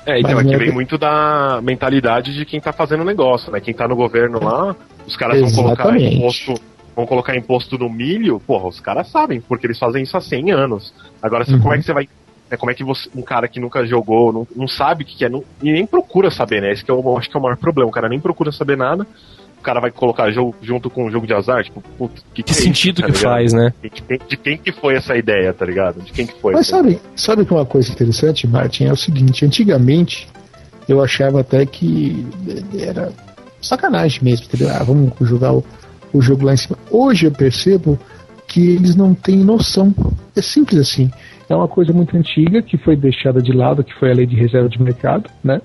É, 0.05 0.21
então 0.21 0.39
aqui 0.39 0.57
vem 0.57 0.71
muito 0.71 0.97
da 0.97 1.61
mentalidade 1.63 2.33
de 2.33 2.45
quem 2.45 2.61
tá 2.61 2.73
fazendo 2.73 3.05
negócio, 3.05 3.51
né? 3.51 3.61
Quem 3.61 3.75
tá 3.75 3.89
no 3.89 3.97
governo 3.97 4.43
lá, 4.43 4.77
os 5.05 5.17
caras 5.17 5.39
Exatamente. 5.39 5.55
vão 5.55 5.77
colocar 5.77 5.99
imposto 5.99 6.55
vão 6.97 7.07
colocar 7.07 7.37
imposto 7.37 7.77
no 7.77 7.91
milho, 7.91 8.41
porra, 8.41 8.69
os 8.69 8.81
caras 8.81 9.09
sabem, 9.09 9.39
porque 9.39 9.67
eles 9.67 9.79
fazem 9.79 10.03
isso 10.03 10.17
há 10.17 10.21
100 10.21 10.51
anos. 10.53 10.95
Agora, 11.23 11.45
uhum. 11.47 11.61
como 11.61 11.75
é 11.75 11.77
que 11.77 11.85
você 11.85 11.93
vai 11.93 12.09
é 12.51 12.57
como 12.57 12.71
é 12.71 12.75
que 12.75 12.85
você, 12.85 13.09
um 13.15 13.23
cara 13.23 13.49
que 13.49 13.59
nunca 13.59 13.85
jogou, 13.85 14.33
não, 14.33 14.47
não 14.55 14.69
sabe 14.69 15.03
o 15.03 15.07
que, 15.07 15.17
que 15.17 15.25
é, 15.25 15.29
não, 15.29 15.43
e 15.63 15.73
nem 15.73 15.87
procura 15.87 16.31
saber, 16.31 16.63
né? 16.63 16.73
Esse 16.73 16.85
que 16.85 16.91
eu 16.91 17.17
acho 17.19 17.29
que 17.29 17.37
é 17.37 17.41
o 17.41 17.43
maior 17.43 17.57
problema. 17.57 17.89
O 17.89 17.93
cara 17.93 18.09
nem 18.09 18.21
procura 18.21 18.53
saber 18.53 18.77
nada. 18.77 19.07
O 19.59 19.63
cara 19.63 19.81
vai 19.81 19.91
colocar 19.91 20.31
jogo 20.31 20.55
junto 20.63 20.89
com 20.89 21.07
um 21.07 21.11
jogo 21.11 21.27
de 21.27 21.35
azar, 21.35 21.65
tipo, 21.65 21.83
putz, 21.99 22.25
que, 22.33 22.43
que, 22.43 22.53
que 22.53 22.53
é 22.53 22.55
sentido 22.55 23.01
isso, 23.01 23.09
tá 23.09 23.13
que 23.13 23.19
faz, 23.19 23.53
né? 23.53 23.73
De 23.83 23.91
quem, 23.91 24.19
de 24.29 24.37
quem, 24.37 24.59
que 24.59 24.71
foi 24.71 24.95
essa 24.95 25.17
ideia, 25.17 25.53
tá 25.53 25.65
ligado? 25.67 26.01
De 26.03 26.13
quem 26.13 26.27
que 26.27 26.35
foi? 26.41 26.53
Mas 26.53 26.69
sabe, 26.69 27.01
sabe 27.17 27.45
que 27.45 27.53
uma 27.53 27.67
coisa 27.67 27.91
interessante, 27.91 28.47
Martin, 28.47 28.85
é 28.85 28.93
o 28.93 28.97
seguinte, 28.97 29.45
antigamente 29.45 30.29
eu 30.89 31.03
achava 31.03 31.41
até 31.41 31.67
que 31.67 32.25
era 32.79 33.13
sacanagem 33.61 34.23
mesmo, 34.23 34.47
entendeu? 34.47 34.69
Ah, 34.71 34.85
vamos 34.85 35.13
jogar 35.23 35.53
o, 35.53 35.65
o 36.13 36.23
jogo 36.23 36.45
lá 36.45 36.55
em 36.55 36.57
cima. 36.57 36.79
Hoje 36.89 37.27
eu 37.27 37.33
percebo 37.33 37.99
que 38.57 38.71
eles 38.71 38.97
não 38.97 39.15
têm 39.15 39.37
noção. 39.37 39.95
É 40.35 40.41
simples 40.41 40.81
assim 40.81 41.11
é 41.49 41.55
uma 41.55 41.69
coisa 41.69 41.93
muito 41.93 42.17
antiga 42.17 42.61
que 42.61 42.77
foi 42.77 42.97
deixada 42.97 43.41
de 43.41 43.53
lado, 43.53 43.85
que 43.85 43.95
foi 43.95 44.11
a 44.11 44.15
lei 44.15 44.27
de 44.27 44.37
reserva 44.37 44.69
de 44.69 44.83
mercado, 44.83 45.31
né? 45.43 45.61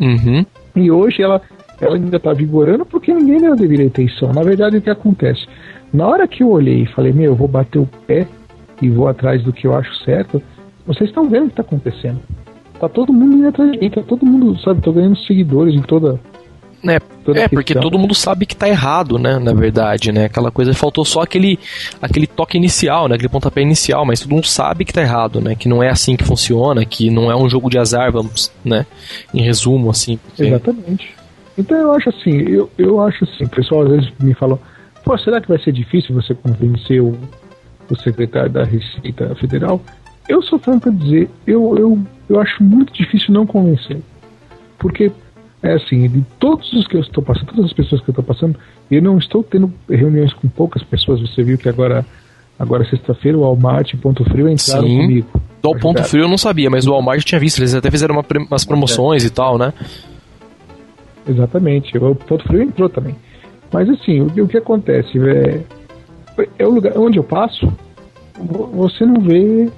Uhum. 0.00 0.44
E 0.74 0.90
hoje 0.90 1.22
ela, 1.22 1.40
ela 1.80 1.94
ainda 1.94 2.16
está 2.16 2.32
vigorando 2.32 2.84
porque 2.84 3.14
ninguém 3.14 3.40
deu 3.40 3.54
devida 3.54 3.84
atenção. 3.84 4.32
Na 4.32 4.42
verdade, 4.42 4.78
o 4.78 4.82
que 4.82 4.90
acontece? 4.90 5.46
Na 5.92 6.06
hora 6.08 6.26
que 6.26 6.42
eu 6.42 6.50
olhei 6.50 6.82
e 6.82 6.86
falei, 6.86 7.12
meu, 7.12 7.32
eu 7.32 7.36
vou 7.36 7.46
bater 7.46 7.78
o 7.78 7.88
pé 8.06 8.26
e 8.80 8.88
vou 8.88 9.06
atrás 9.06 9.42
do 9.44 9.52
que 9.52 9.66
eu 9.66 9.76
acho 9.76 9.94
certo, 10.04 10.42
vocês 10.84 11.08
estão 11.10 11.28
vendo 11.28 11.44
o 11.44 11.46
que 11.46 11.52
está 11.52 11.62
acontecendo. 11.62 12.20
Tá 12.80 12.88
todo 12.88 13.12
mundo 13.12 13.36
indo 13.36 13.48
atrás 13.48 13.70
de 13.70 13.78
mim, 13.78 13.90
tá 13.90 14.02
todo 14.02 14.26
mundo, 14.26 14.58
sabe, 14.58 14.80
tô 14.80 14.92
ganhando 14.92 15.16
seguidores 15.18 15.72
em 15.72 15.82
toda 15.82 16.18
é, 16.84 16.96
é 17.40 17.48
porque 17.48 17.74
todo 17.74 17.98
mundo 17.98 18.14
sabe 18.14 18.46
que 18.46 18.56
tá 18.56 18.68
errado, 18.68 19.18
né? 19.18 19.38
Na 19.38 19.52
verdade, 19.52 20.10
né? 20.10 20.24
Aquela 20.24 20.50
coisa 20.50 20.74
faltou 20.74 21.04
só 21.04 21.22
aquele, 21.22 21.58
aquele 22.00 22.26
toque 22.26 22.56
inicial, 22.56 23.08
né? 23.08 23.14
Aquele 23.14 23.28
pontapé 23.28 23.62
inicial, 23.62 24.04
mas 24.04 24.20
todo 24.20 24.30
mundo 24.30 24.46
sabe 24.46 24.84
que 24.84 24.92
tá 24.92 25.00
errado, 25.00 25.40
né? 25.40 25.54
Que 25.54 25.68
não 25.68 25.82
é 25.82 25.88
assim 25.88 26.16
que 26.16 26.24
funciona, 26.24 26.84
que 26.84 27.10
não 27.10 27.30
é 27.30 27.36
um 27.36 27.48
jogo 27.48 27.70
de 27.70 27.78
azar, 27.78 28.10
vamos, 28.10 28.50
né? 28.64 28.86
Em 29.32 29.42
resumo, 29.42 29.90
assim. 29.90 30.16
Porque... 30.16 30.44
Exatamente. 30.44 31.14
Então 31.56 31.76
eu 31.76 31.92
acho 31.92 32.08
assim, 32.08 32.40
eu, 32.48 32.70
eu 32.78 33.00
acho 33.00 33.24
assim, 33.24 33.44
o 33.44 33.48
pessoal 33.48 33.82
às 33.82 33.90
vezes 33.90 34.12
me 34.18 34.34
fala, 34.34 34.58
pô, 35.04 35.16
será 35.18 35.40
que 35.40 35.48
vai 35.48 35.58
ser 35.58 35.72
difícil 35.72 36.14
você 36.14 36.34
convencer 36.34 37.00
o, 37.00 37.16
o 37.90 37.96
secretário 37.96 38.50
da 38.50 38.64
Receita 38.64 39.34
Federal, 39.36 39.80
eu 40.28 40.42
sou 40.42 40.58
franco 40.58 40.80
para 40.80 40.92
dizer, 40.92 41.28
eu, 41.46 41.76
eu, 41.76 41.98
eu 42.28 42.40
acho 42.40 42.62
muito 42.62 42.92
difícil 42.92 43.34
não 43.34 43.46
convencer. 43.46 44.00
Porque, 44.78 45.12
é 45.62 45.74
assim, 45.74 46.08
de 46.08 46.22
todos 46.40 46.72
os 46.72 46.86
que 46.88 46.96
eu 46.96 47.00
estou 47.00 47.22
passando, 47.22 47.46
todas 47.46 47.66
as 47.66 47.72
pessoas 47.72 48.00
que 48.00 48.10
eu 48.10 48.12
estou 48.12 48.24
passando, 48.24 48.58
eu 48.90 49.00
não 49.00 49.16
estou 49.16 49.44
tendo 49.44 49.72
reuniões 49.88 50.32
com 50.32 50.48
poucas 50.48 50.82
pessoas. 50.82 51.20
Você 51.20 51.42
viu 51.42 51.56
que 51.56 51.68
agora, 51.68 52.04
agora 52.58 52.84
sexta-feira, 52.84 53.38
o 53.38 53.42
Walmart 53.42 53.92
e 53.92 53.96
Ponto 53.96 54.24
Frio 54.24 54.48
entraram 54.48 54.88
Sim. 54.88 54.98
comigo. 54.98 55.40
Do 55.62 55.78
Ponto 55.78 56.02
Frio 56.02 56.24
eu 56.24 56.28
não 56.28 56.36
sabia, 56.36 56.68
mas 56.68 56.86
o 56.86 56.90
Walmart 56.90 57.20
eu 57.20 57.24
tinha 57.24 57.40
visto. 57.40 57.60
Eles 57.60 57.74
até 57.74 57.90
fizeram 57.90 58.16
uma, 58.16 58.24
umas 58.48 58.64
promoções 58.64 59.22
é. 59.22 59.28
e 59.28 59.30
tal, 59.30 59.56
né? 59.56 59.72
Exatamente. 61.28 61.96
O 61.96 62.14
Ponto 62.16 62.42
Frio 62.44 62.62
entrou 62.62 62.88
também. 62.88 63.14
Mas 63.72 63.88
assim, 63.88 64.20
o, 64.20 64.26
o 64.26 64.48
que 64.48 64.58
acontece? 64.58 65.16
É, 65.16 65.60
é 66.58 66.66
o 66.66 66.70
lugar 66.70 66.98
onde 66.98 67.18
eu 67.18 67.24
passo, 67.24 67.72
você 68.74 69.06
não 69.06 69.20
vê, 69.20 69.70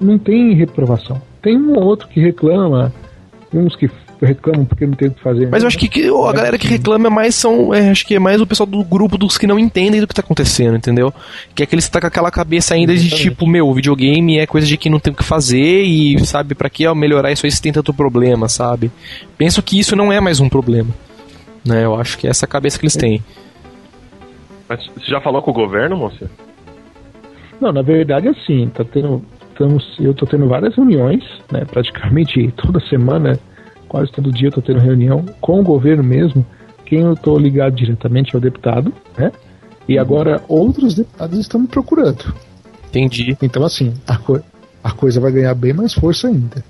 não 0.00 0.18
tem 0.18 0.54
reprovação. 0.54 1.22
Tem 1.40 1.56
um 1.56 1.76
ou 1.76 1.84
outro 1.84 2.08
que 2.08 2.20
reclama, 2.20 2.92
uns 3.54 3.76
que 3.76 3.88
reclamam 4.26 4.64
porque 4.64 4.86
não 4.86 4.94
tem 4.94 5.08
o 5.08 5.12
que 5.12 5.22
fazer. 5.22 5.48
Mas 5.50 5.62
eu 5.62 5.66
acho 5.66 5.78
que, 5.78 5.88
que 5.88 6.08
a 6.08 6.32
galera 6.32 6.58
que 6.58 6.66
reclama 6.66 7.06
é 7.06 7.10
mais 7.10 7.34
são, 7.34 7.74
é, 7.74 7.90
acho 7.90 8.06
que 8.06 8.14
é 8.14 8.18
mais 8.18 8.40
o 8.40 8.46
pessoal 8.46 8.66
do 8.66 8.84
grupo 8.84 9.16
dos 9.16 9.38
que 9.38 9.46
não 9.46 9.58
entendem 9.58 10.00
do 10.00 10.06
que 10.06 10.14
tá 10.14 10.20
acontecendo, 10.20 10.76
entendeu? 10.76 11.12
Que 11.54 11.62
é 11.62 11.66
que 11.66 11.74
eles 11.74 11.88
tá 11.88 12.00
com 12.00 12.06
aquela 12.06 12.30
cabeça 12.30 12.74
ainda 12.74 12.94
de 12.94 13.08
tipo, 13.08 13.46
meu, 13.46 13.68
o 13.68 13.74
videogame 13.74 14.38
é 14.38 14.46
coisa 14.46 14.66
de 14.66 14.76
que 14.76 14.90
não 14.90 15.00
tem 15.00 15.12
o 15.12 15.16
que 15.16 15.24
fazer 15.24 15.82
e 15.82 16.18
sabe 16.26 16.54
para 16.54 16.68
que 16.68 16.92
melhorar 16.94 17.32
isso 17.32 17.46
aí 17.46 17.52
se 17.52 17.62
tem 17.62 17.72
tanto 17.72 17.94
problema, 17.94 18.48
sabe? 18.48 18.90
Penso 19.38 19.62
que 19.62 19.78
isso 19.78 19.96
não 19.96 20.12
é 20.12 20.20
mais 20.20 20.40
um 20.40 20.48
problema. 20.48 20.90
Né? 21.64 21.84
Eu 21.84 21.94
acho 21.94 22.18
que 22.18 22.26
é 22.26 22.30
essa 22.30 22.46
cabeça 22.46 22.78
que 22.78 22.84
eles 22.84 22.96
têm. 22.96 23.22
Mas 24.68 24.86
você 24.86 25.10
já 25.10 25.20
falou 25.20 25.42
com 25.42 25.50
o 25.50 25.54
governo, 25.54 25.96
moça? 25.96 26.30
Não, 27.60 27.72
na 27.72 27.82
verdade 27.82 28.28
assim, 28.28 28.70
tá 28.74 28.84
tendo, 28.84 29.22
estamos, 29.50 29.96
eu 29.98 30.14
tô 30.14 30.26
tendo 30.26 30.48
várias 30.48 30.74
reuniões, 30.74 31.22
né? 31.50 31.64
Praticamente 31.64 32.52
toda 32.56 32.80
semana 32.80 33.38
quase 33.90 34.12
todo 34.12 34.32
dia 34.32 34.46
eu 34.46 34.50
estou 34.50 34.62
tendo 34.62 34.78
reunião 34.78 35.26
com 35.40 35.58
o 35.58 35.64
governo 35.64 36.04
mesmo. 36.04 36.46
Quem 36.86 37.00
eu 37.00 37.14
estou 37.14 37.36
ligado 37.36 37.74
diretamente 37.74 38.36
é 38.36 38.38
o 38.38 38.40
deputado, 38.40 38.94
né? 39.18 39.32
E 39.88 39.96
uhum. 39.96 40.00
agora 40.00 40.44
outros 40.46 40.94
deputados 40.94 41.40
estão 41.40 41.60
me 41.60 41.66
procurando. 41.66 42.32
Entendi. 42.88 43.36
Então, 43.42 43.64
assim, 43.64 43.92
a, 44.06 44.16
co 44.16 44.40
a 44.82 44.92
coisa 44.92 45.20
vai 45.20 45.32
ganhar 45.32 45.54
bem 45.56 45.72
mais 45.72 45.92
força 45.92 46.28
ainda. 46.28 46.64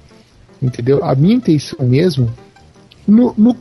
Entendeu? 0.63 1.05
A 1.05 1.15
minha 1.15 1.35
intenção 1.35 1.87
mesmo, 1.87 2.31
no, 3.07 3.35
no, 3.37 3.57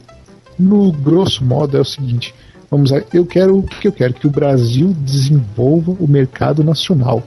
no 0.57 0.91
grosso 0.93 1.43
modo, 1.43 1.75
é 1.75 1.81
o 1.81 1.85
seguinte: 1.85 2.33
vamos 2.71 2.91
lá, 2.91 3.01
eu 3.13 3.25
quero 3.25 3.57
o 3.57 3.63
que 3.63 3.89
eu 3.89 3.91
quero? 3.91 4.13
Que 4.13 4.27
o 4.27 4.31
Brasil 4.31 4.93
desenvolva 5.01 5.91
o 5.99 6.07
mercado 6.07 6.63
nacional. 6.63 7.21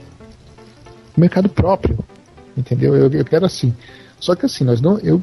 O 1.15 1.21
mercado 1.21 1.47
próprio. 1.47 1.99
Entendeu? 2.57 2.95
Eu, 2.95 3.11
eu 3.11 3.25
quero 3.25 3.45
assim. 3.45 3.71
Só 4.19 4.35
que 4.35 4.45
assim, 4.45 4.63
nós 4.63 4.81
não. 4.81 4.97
Eu 4.99 5.21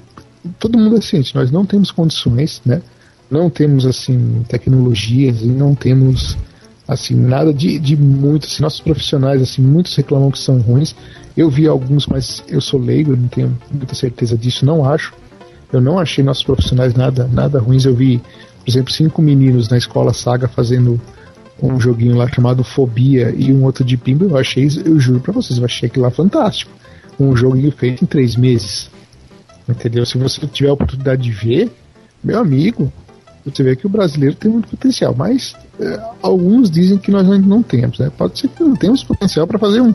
todo 0.59 0.79
mundo 0.79 0.97
é 0.97 1.01
ciente, 1.01 1.35
nós 1.35 1.51
não 1.51 1.65
temos 1.65 1.91
condições, 1.91 2.61
né? 2.65 2.83
Não 3.31 3.49
temos 3.49 3.87
assim 3.87 4.45
tecnologias 4.49 5.43
e 5.43 5.47
não 5.47 5.75
temos 5.75 6.37
assim 6.89 7.15
nada 7.15 7.55
de, 7.55 7.79
de 7.79 7.97
muito, 7.97 8.47
assim, 8.47 8.63
nossos 8.63 8.81
profissionais 8.81 9.41
assim 9.41 9.63
muitos 9.63 9.95
reclamam 9.95 10.31
que 10.31 10.39
são 10.39 10.59
ruins. 10.59 10.95
Eu 11.37 11.49
vi 11.49 11.67
alguns, 11.69 12.07
mas 12.07 12.43
eu 12.49 12.61
sou 12.61 12.81
leigo, 12.81 13.17
não 13.17 13.29
tenho 13.29 13.57
muita 13.71 13.95
certeza 13.95 14.37
disso, 14.37 14.67
não 14.67 14.85
acho. 14.85 15.13
Eu 15.73 15.81
não 15.81 15.99
achei 15.99 16.25
nossos 16.25 16.43
profissionais 16.43 16.95
nada 16.95 17.29
nada 17.33 17.61
ruins. 17.61 17.85
Eu 17.85 17.95
vi, 17.95 18.19
por 18.19 18.71
exemplo, 18.71 18.93
cinco 18.93 19.23
meninos 19.23 19.69
na 19.69 19.79
escola 19.79 20.13
Saga 20.13 20.49
fazendo 20.49 21.01
um 21.63 21.79
joguinho 21.79 22.17
lá 22.17 22.27
chamado 22.27 22.65
Fobia 22.65 23.33
e 23.37 23.53
um 23.53 23.65
outro 23.65 23.85
de 23.85 23.97
Pimba. 23.97 24.25
Eu 24.25 24.37
achei, 24.37 24.69
eu 24.85 24.99
juro 24.99 25.21
para 25.21 25.33
vocês, 25.33 25.59
eu 25.59 25.65
achei 25.65 25.89
aquilo 25.89 26.05
lá 26.05 26.11
fantástico. 26.11 26.73
Um 27.19 27.37
joguinho 27.37 27.71
feito 27.71 28.03
em 28.03 28.07
três 28.07 28.35
meses. 28.35 28.91
Entendeu? 29.71 30.05
Se 30.05 30.19
você 30.19 30.47
tiver 30.47 30.71
a 30.71 30.75
oportunidade 30.75 31.23
de 31.23 31.31
ver, 31.31 31.71
meu 32.23 32.39
amigo, 32.39 32.93
você 33.45 33.63
vê 33.63 33.77
que 33.77 33.87
o 33.87 33.91
brasileiro 33.91 34.35
tem 34.35 34.51
muito 34.51 34.69
potencial, 34.69 35.15
mas 35.17 35.55
é, 35.79 36.01
alguns 36.23 36.71
dizem 36.71 36.99
que 36.99 37.11
nós 37.11 37.29
ainda 37.29 37.47
não 37.47 37.63
temos. 37.63 37.99
Né? 37.99 38.11
Pode 38.17 38.39
ser 38.39 38.49
que 38.49 38.63
não 38.63 38.77
temos 38.77 39.03
potencial 39.03 39.47
para 39.47 39.59
fazer 39.59 39.81
um 39.81 39.95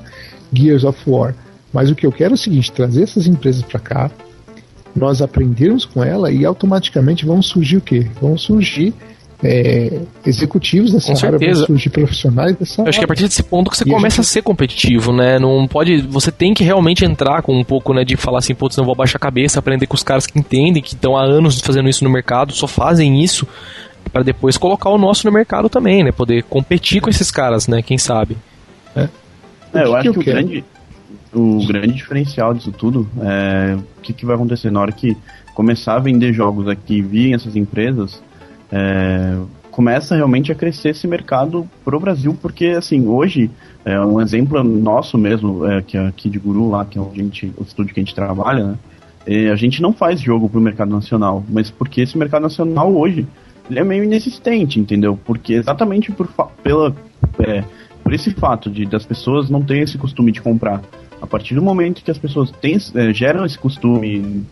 Gears 0.51 0.83
of 0.83 0.99
War, 1.07 1.35
mas 1.71 1.89
o 1.89 1.95
que 1.95 2.05
eu 2.05 2.11
quero 2.11 2.33
é 2.33 2.35
o 2.35 2.37
seguinte: 2.37 2.71
trazer 2.71 3.03
essas 3.03 3.27
empresas 3.27 3.61
para 3.61 3.79
cá, 3.79 4.11
nós 4.95 5.21
aprendermos 5.21 5.85
com 5.85 6.03
ela 6.03 6.31
e 6.31 6.45
automaticamente 6.45 7.25
vão 7.25 7.41
surgir 7.41 7.77
o 7.77 7.81
quê? 7.81 8.07
Vão 8.21 8.37
surgir 8.37 8.93
é, 9.43 9.99
executivos 10.25 10.91
dessa 10.91 11.13
Com 11.13 11.25
área, 11.25 11.39
certeza. 11.39 11.65
surgir 11.65 11.89
profissionais 11.89 12.55
dessa 12.55 12.81
Eu 12.81 12.87
acho 12.87 12.99
que 12.99 13.05
a 13.05 13.07
partir 13.07 13.23
desse 13.23 13.43
ponto 13.43 13.69
que 13.69 13.77
você 13.77 13.83
e 13.83 13.91
começa 13.91 14.21
a, 14.21 14.23
gente... 14.23 14.29
a, 14.29 14.33
ser 14.33 14.41
competitivo, 14.41 15.11
né? 15.11 15.37
Não 15.39 15.67
pode. 15.67 16.01
Você 16.01 16.31
tem 16.31 16.53
que 16.53 16.63
realmente 16.63 17.03
entrar 17.03 17.41
com 17.41 17.57
um 17.57 17.63
pouco, 17.63 17.93
né, 17.93 18.03
de 18.03 18.15
falar 18.15 18.39
assim, 18.39 18.55
putz, 18.55 18.77
não 18.77 18.85
vou 18.85 18.95
baixar 18.95 19.17
a 19.17 19.19
cabeça, 19.19 19.59
aprender 19.59 19.87
com 19.87 19.95
os 19.95 20.03
caras 20.03 20.25
que 20.25 20.37
entendem, 20.39 20.81
que 20.81 20.95
estão 20.95 21.17
há 21.17 21.23
anos 21.23 21.59
fazendo 21.61 21.89
isso 21.89 22.03
no 22.03 22.09
mercado, 22.09 22.53
só 22.53 22.67
fazem 22.67 23.23
isso 23.23 23.47
para 24.11 24.23
depois 24.23 24.57
colocar 24.57 24.89
o 24.89 24.97
nosso 24.97 25.27
no 25.27 25.33
mercado 25.33 25.69
também, 25.69 26.03
né? 26.03 26.11
Poder 26.11 26.43
competir 26.43 27.01
com 27.01 27.09
esses 27.09 27.29
caras, 27.29 27.67
né? 27.67 27.81
Quem 27.81 27.97
sabe. 27.97 28.37
É, 28.95 29.09
é 29.73 29.83
eu 29.83 29.95
acho 29.95 30.13
que, 30.13 30.19
que 30.19 30.29
o 30.29 30.33
grande, 30.33 30.65
o 31.33 31.67
grande 31.67 31.93
diferencial 31.93 32.53
disso 32.53 32.71
tudo 32.71 33.09
é 33.21 33.75
o 33.75 34.01
que, 34.01 34.13
que 34.13 34.25
vai 34.25 34.35
acontecer 34.35 34.71
na 34.71 34.79
hora 34.79 34.91
que 34.91 35.17
começar 35.53 35.95
a 35.95 35.99
vender 35.99 36.33
jogos 36.33 36.67
aqui 36.67 37.01
via 37.01 37.35
essas 37.35 37.55
empresas 37.55 38.21
é, 38.71 39.37
começa 39.71 40.15
realmente 40.15 40.51
a 40.51 40.55
crescer 40.55 40.89
esse 40.89 41.07
mercado 41.07 41.69
pro 41.83 41.99
Brasil, 41.99 42.37
porque 42.41 42.67
assim, 42.67 43.07
hoje, 43.07 43.51
é 43.83 43.99
um 43.99 44.21
exemplo 44.21 44.63
nosso 44.63 45.17
mesmo, 45.17 45.65
é, 45.65 45.81
que 45.81 45.97
é 45.97 46.07
aqui 46.07 46.29
de 46.29 46.39
Guru, 46.39 46.69
lá, 46.69 46.85
que 46.85 46.97
é 46.97 47.01
gente, 47.13 47.51
o 47.57 47.63
estúdio 47.63 47.93
que 47.93 47.99
a 47.99 48.03
gente 48.03 48.15
trabalha, 48.15 48.63
né? 48.63 48.75
É, 49.27 49.49
a 49.49 49.55
gente 49.55 49.81
não 49.81 49.91
faz 49.91 50.21
jogo 50.21 50.47
pro 50.47 50.61
mercado 50.61 50.91
nacional, 50.91 51.43
mas 51.49 51.71
porque 51.71 52.01
esse 52.01 52.17
mercado 52.17 52.43
nacional 52.43 52.95
hoje 52.95 53.27
ele 53.69 53.79
é 53.79 53.83
meio 53.83 54.03
inexistente, 54.03 54.79
entendeu? 54.79 55.19
Porque 55.25 55.53
exatamente 55.53 56.11
por, 56.11 56.29
pela, 56.61 56.95
é, 57.39 57.63
por 58.03 58.13
esse 58.13 58.31
fato 58.31 58.69
de 58.69 58.85
das 58.85 59.05
pessoas 59.05 59.49
não 59.49 59.61
terem 59.61 59.83
esse 59.83 59.97
costume 59.97 60.31
de 60.31 60.41
comprar. 60.41 60.81
A 61.21 61.25
partir 61.27 61.55
do 61.55 61.61
momento 61.61 62.03
que 62.03 62.11
as 62.11 62.17
pessoas 62.17 62.51
têm, 62.51 62.77
é, 62.93 63.13
geram 63.13 63.45
esse 63.45 63.57
costume 63.57 64.45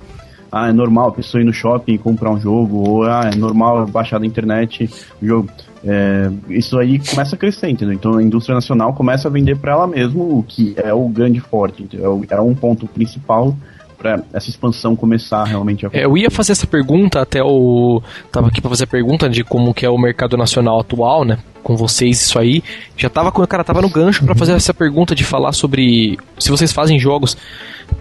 ah, 0.53 0.69
é 0.69 0.71
normal 0.71 1.09
a 1.09 1.11
pessoa 1.11 1.41
ir 1.41 1.45
no 1.45 1.51
shopping 1.51 1.93
e 1.93 1.97
comprar 1.97 2.29
um 2.29 2.39
jogo, 2.39 2.87
ou 2.87 3.03
ah, 3.03 3.31
é 3.33 3.35
normal 3.35 3.87
baixar 3.87 4.19
da 4.19 4.25
internet 4.25 4.87
o 5.19 5.25
jogo. 5.25 5.49
É, 5.83 6.29
isso 6.47 6.77
aí 6.77 6.99
começa 6.99 7.35
a 7.35 7.39
crescer, 7.39 7.69
entendeu? 7.69 7.95
Então 7.95 8.17
a 8.17 8.23
indústria 8.23 8.53
nacional 8.53 8.93
começa 8.93 9.27
a 9.27 9.31
vender 9.31 9.57
para 9.57 9.71
ela 9.71 9.87
mesmo, 9.87 10.37
o 10.37 10.43
que 10.43 10.75
é 10.77 10.93
o 10.93 11.09
grande 11.09 11.39
forte, 11.39 11.81
entendeu? 11.81 12.23
É 12.29 12.39
um 12.39 12.53
ponto 12.53 12.85
principal 12.85 13.55
para 13.97 14.21
essa 14.31 14.47
expansão 14.47 14.95
começar 14.95 15.43
realmente 15.43 15.87
a 15.87 15.89
é, 15.91 16.05
Eu 16.05 16.15
ia 16.15 16.29
fazer 16.29 16.51
essa 16.51 16.67
pergunta 16.67 17.19
até 17.19 17.41
o 17.41 17.99
tava 18.31 18.49
aqui 18.49 18.61
para 18.61 18.69
fazer 18.69 18.83
a 18.83 18.87
pergunta 18.87 19.27
de 19.27 19.43
como 19.43 19.73
que 19.73 19.87
é 19.87 19.89
o 19.89 19.97
mercado 19.97 20.37
nacional 20.37 20.79
atual, 20.79 21.25
né? 21.25 21.39
Com 21.63 21.77
vocês 21.77 22.21
isso 22.21 22.37
aí. 22.37 22.61
Já 22.97 23.09
tava 23.09 23.31
quando 23.31 23.47
cara 23.47 23.63
tava 23.63 23.81
no 23.81 23.89
gancho 23.89 24.25
para 24.25 24.35
fazer 24.35 24.51
essa 24.51 24.73
pergunta 24.73 25.15
de 25.15 25.23
falar 25.23 25.53
sobre 25.53 26.17
se 26.37 26.51
vocês 26.51 26.71
fazem 26.71 26.99
jogos 26.99 27.37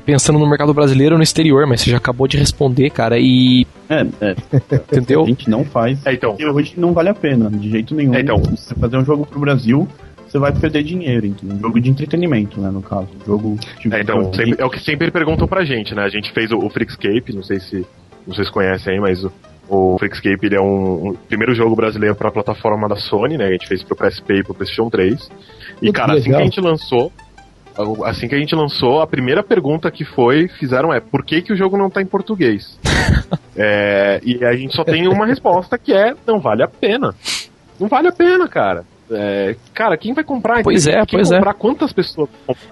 pensando 0.05 0.39
no 0.39 0.47
mercado 0.49 0.75
brasileiro 0.75 1.15
ou 1.15 1.19
no 1.19 1.23
exterior, 1.23 1.67
mas 1.67 1.81
você 1.81 1.91
já 1.91 1.97
acabou 1.97 2.27
de 2.27 2.37
responder, 2.37 2.91
cara, 2.91 3.19
e 3.19 3.67
é, 3.89 4.07
é. 4.21 4.37
Entendeu? 4.75 5.23
A 5.23 5.27
gente 5.27 5.51
não 5.51 5.65
faz. 5.65 6.05
É, 6.07 6.15
então. 6.15 6.37
E 6.39 6.47
hoje 6.47 6.75
não 6.77 6.93
vale 6.93 7.11
a 7.11 7.15
pena, 7.15 7.51
de 7.51 7.71
jeito 7.71 7.95
nenhum. 7.95 8.15
É, 8.15 8.21
então. 8.21 8.39
Você 8.39 8.75
fazer 8.75 8.97
um 8.97 9.05
jogo 9.05 9.27
pro 9.27 9.39
Brasil, 9.41 9.87
você 10.27 10.39
vai 10.39 10.53
perder 10.53 10.83
dinheiro, 10.83 11.27
entendeu? 11.27 11.57
Um 11.57 11.61
jogo 11.61 11.81
de 11.81 11.91
entretenimento, 11.91 12.61
né, 12.61 12.71
no 12.71 12.81
caso. 12.81 13.09
Um 13.21 13.27
jogo 13.27 13.59
de... 13.81 13.95
É, 13.95 14.01
então, 14.01 14.33
sempre, 14.33 14.57
é 14.59 14.65
o 14.65 14.71
que 14.71 14.81
sempre 14.81 15.11
perguntam 15.11 15.47
pra 15.47 15.65
gente, 15.65 15.95
né? 15.95 16.03
A 16.03 16.09
gente 16.09 16.33
fez 16.33 16.51
o, 16.51 16.59
o 16.59 16.71
Freakscape, 16.71 17.35
não 17.35 17.43
sei 17.43 17.61
se 17.61 17.87
vocês 18.27 18.49
conhecem 18.49 18.95
aí, 18.95 19.01
mas 19.01 19.25
o, 19.25 19.33
o 19.69 19.97
Freakscape 19.99 20.47
ele 20.47 20.57
é 20.57 20.61
um, 20.61 21.09
um 21.09 21.15
primeiro 21.15 21.55
jogo 21.55 21.75
brasileiro 21.75 22.15
para 22.15 22.29
a 22.29 22.33
plataforma 22.33 22.89
da 22.89 22.97
Sony, 22.97 23.37
né? 23.37 23.47
A 23.47 23.53
gente 23.53 23.67
fez 23.67 23.83
pro 23.83 23.97
PSP 23.97 24.35
e 24.35 24.45
pro 24.45 24.55
PlayStation 24.55 24.91
3. 24.91 25.31
E, 25.81 25.85
Muito 25.85 25.97
cara, 25.97 26.13
legal. 26.13 26.19
assim 26.19 26.31
que 26.31 26.37
a 26.37 26.45
gente 26.45 26.61
lançou, 26.61 27.13
assim 28.05 28.29
que 28.29 28.35
a 28.35 28.39
gente 28.39 28.55
lançou, 28.55 29.01
a 29.01 29.07
primeira 29.07 29.43
pergunta 29.43 29.91
que 29.91 30.05
foi, 30.05 30.49
fizeram 30.49 30.93
é, 30.93 31.01
por 31.01 31.25
que, 31.25 31.43
que 31.43 31.53
o 31.53 31.57
jogo 31.57 31.77
não 31.77 31.89
tá 31.89 32.03
em 32.03 32.07
português? 32.07 32.79
é, 33.57 34.21
e 34.23 34.45
a 34.45 34.55
gente 34.55 34.75
só 34.75 34.85
tem 34.85 35.09
uma 35.09 35.27
resposta 35.27 35.79
que 35.79 35.93
é, 35.93 36.15
não 36.27 36.41
vale 36.41 36.63
a 36.63 36.69
pena. 36.69 37.15
Não 37.79 37.89
vale 37.89 38.09
a 38.09 38.13
pena, 38.13 38.47
cara. 38.49 38.85
É, 39.11 39.57
cara, 39.75 39.97
quem 39.97 40.15
vai 40.15 40.25
comprar? 40.25 40.63
Pois 40.63 40.87
é, 40.87 41.05
quem 41.07 41.19
pois 41.19 41.31
é. 41.31 41.37
comprar, 41.37 41.51
é. 41.51 41.55
Quantas 41.55 41.93
pessoas 41.93 42.29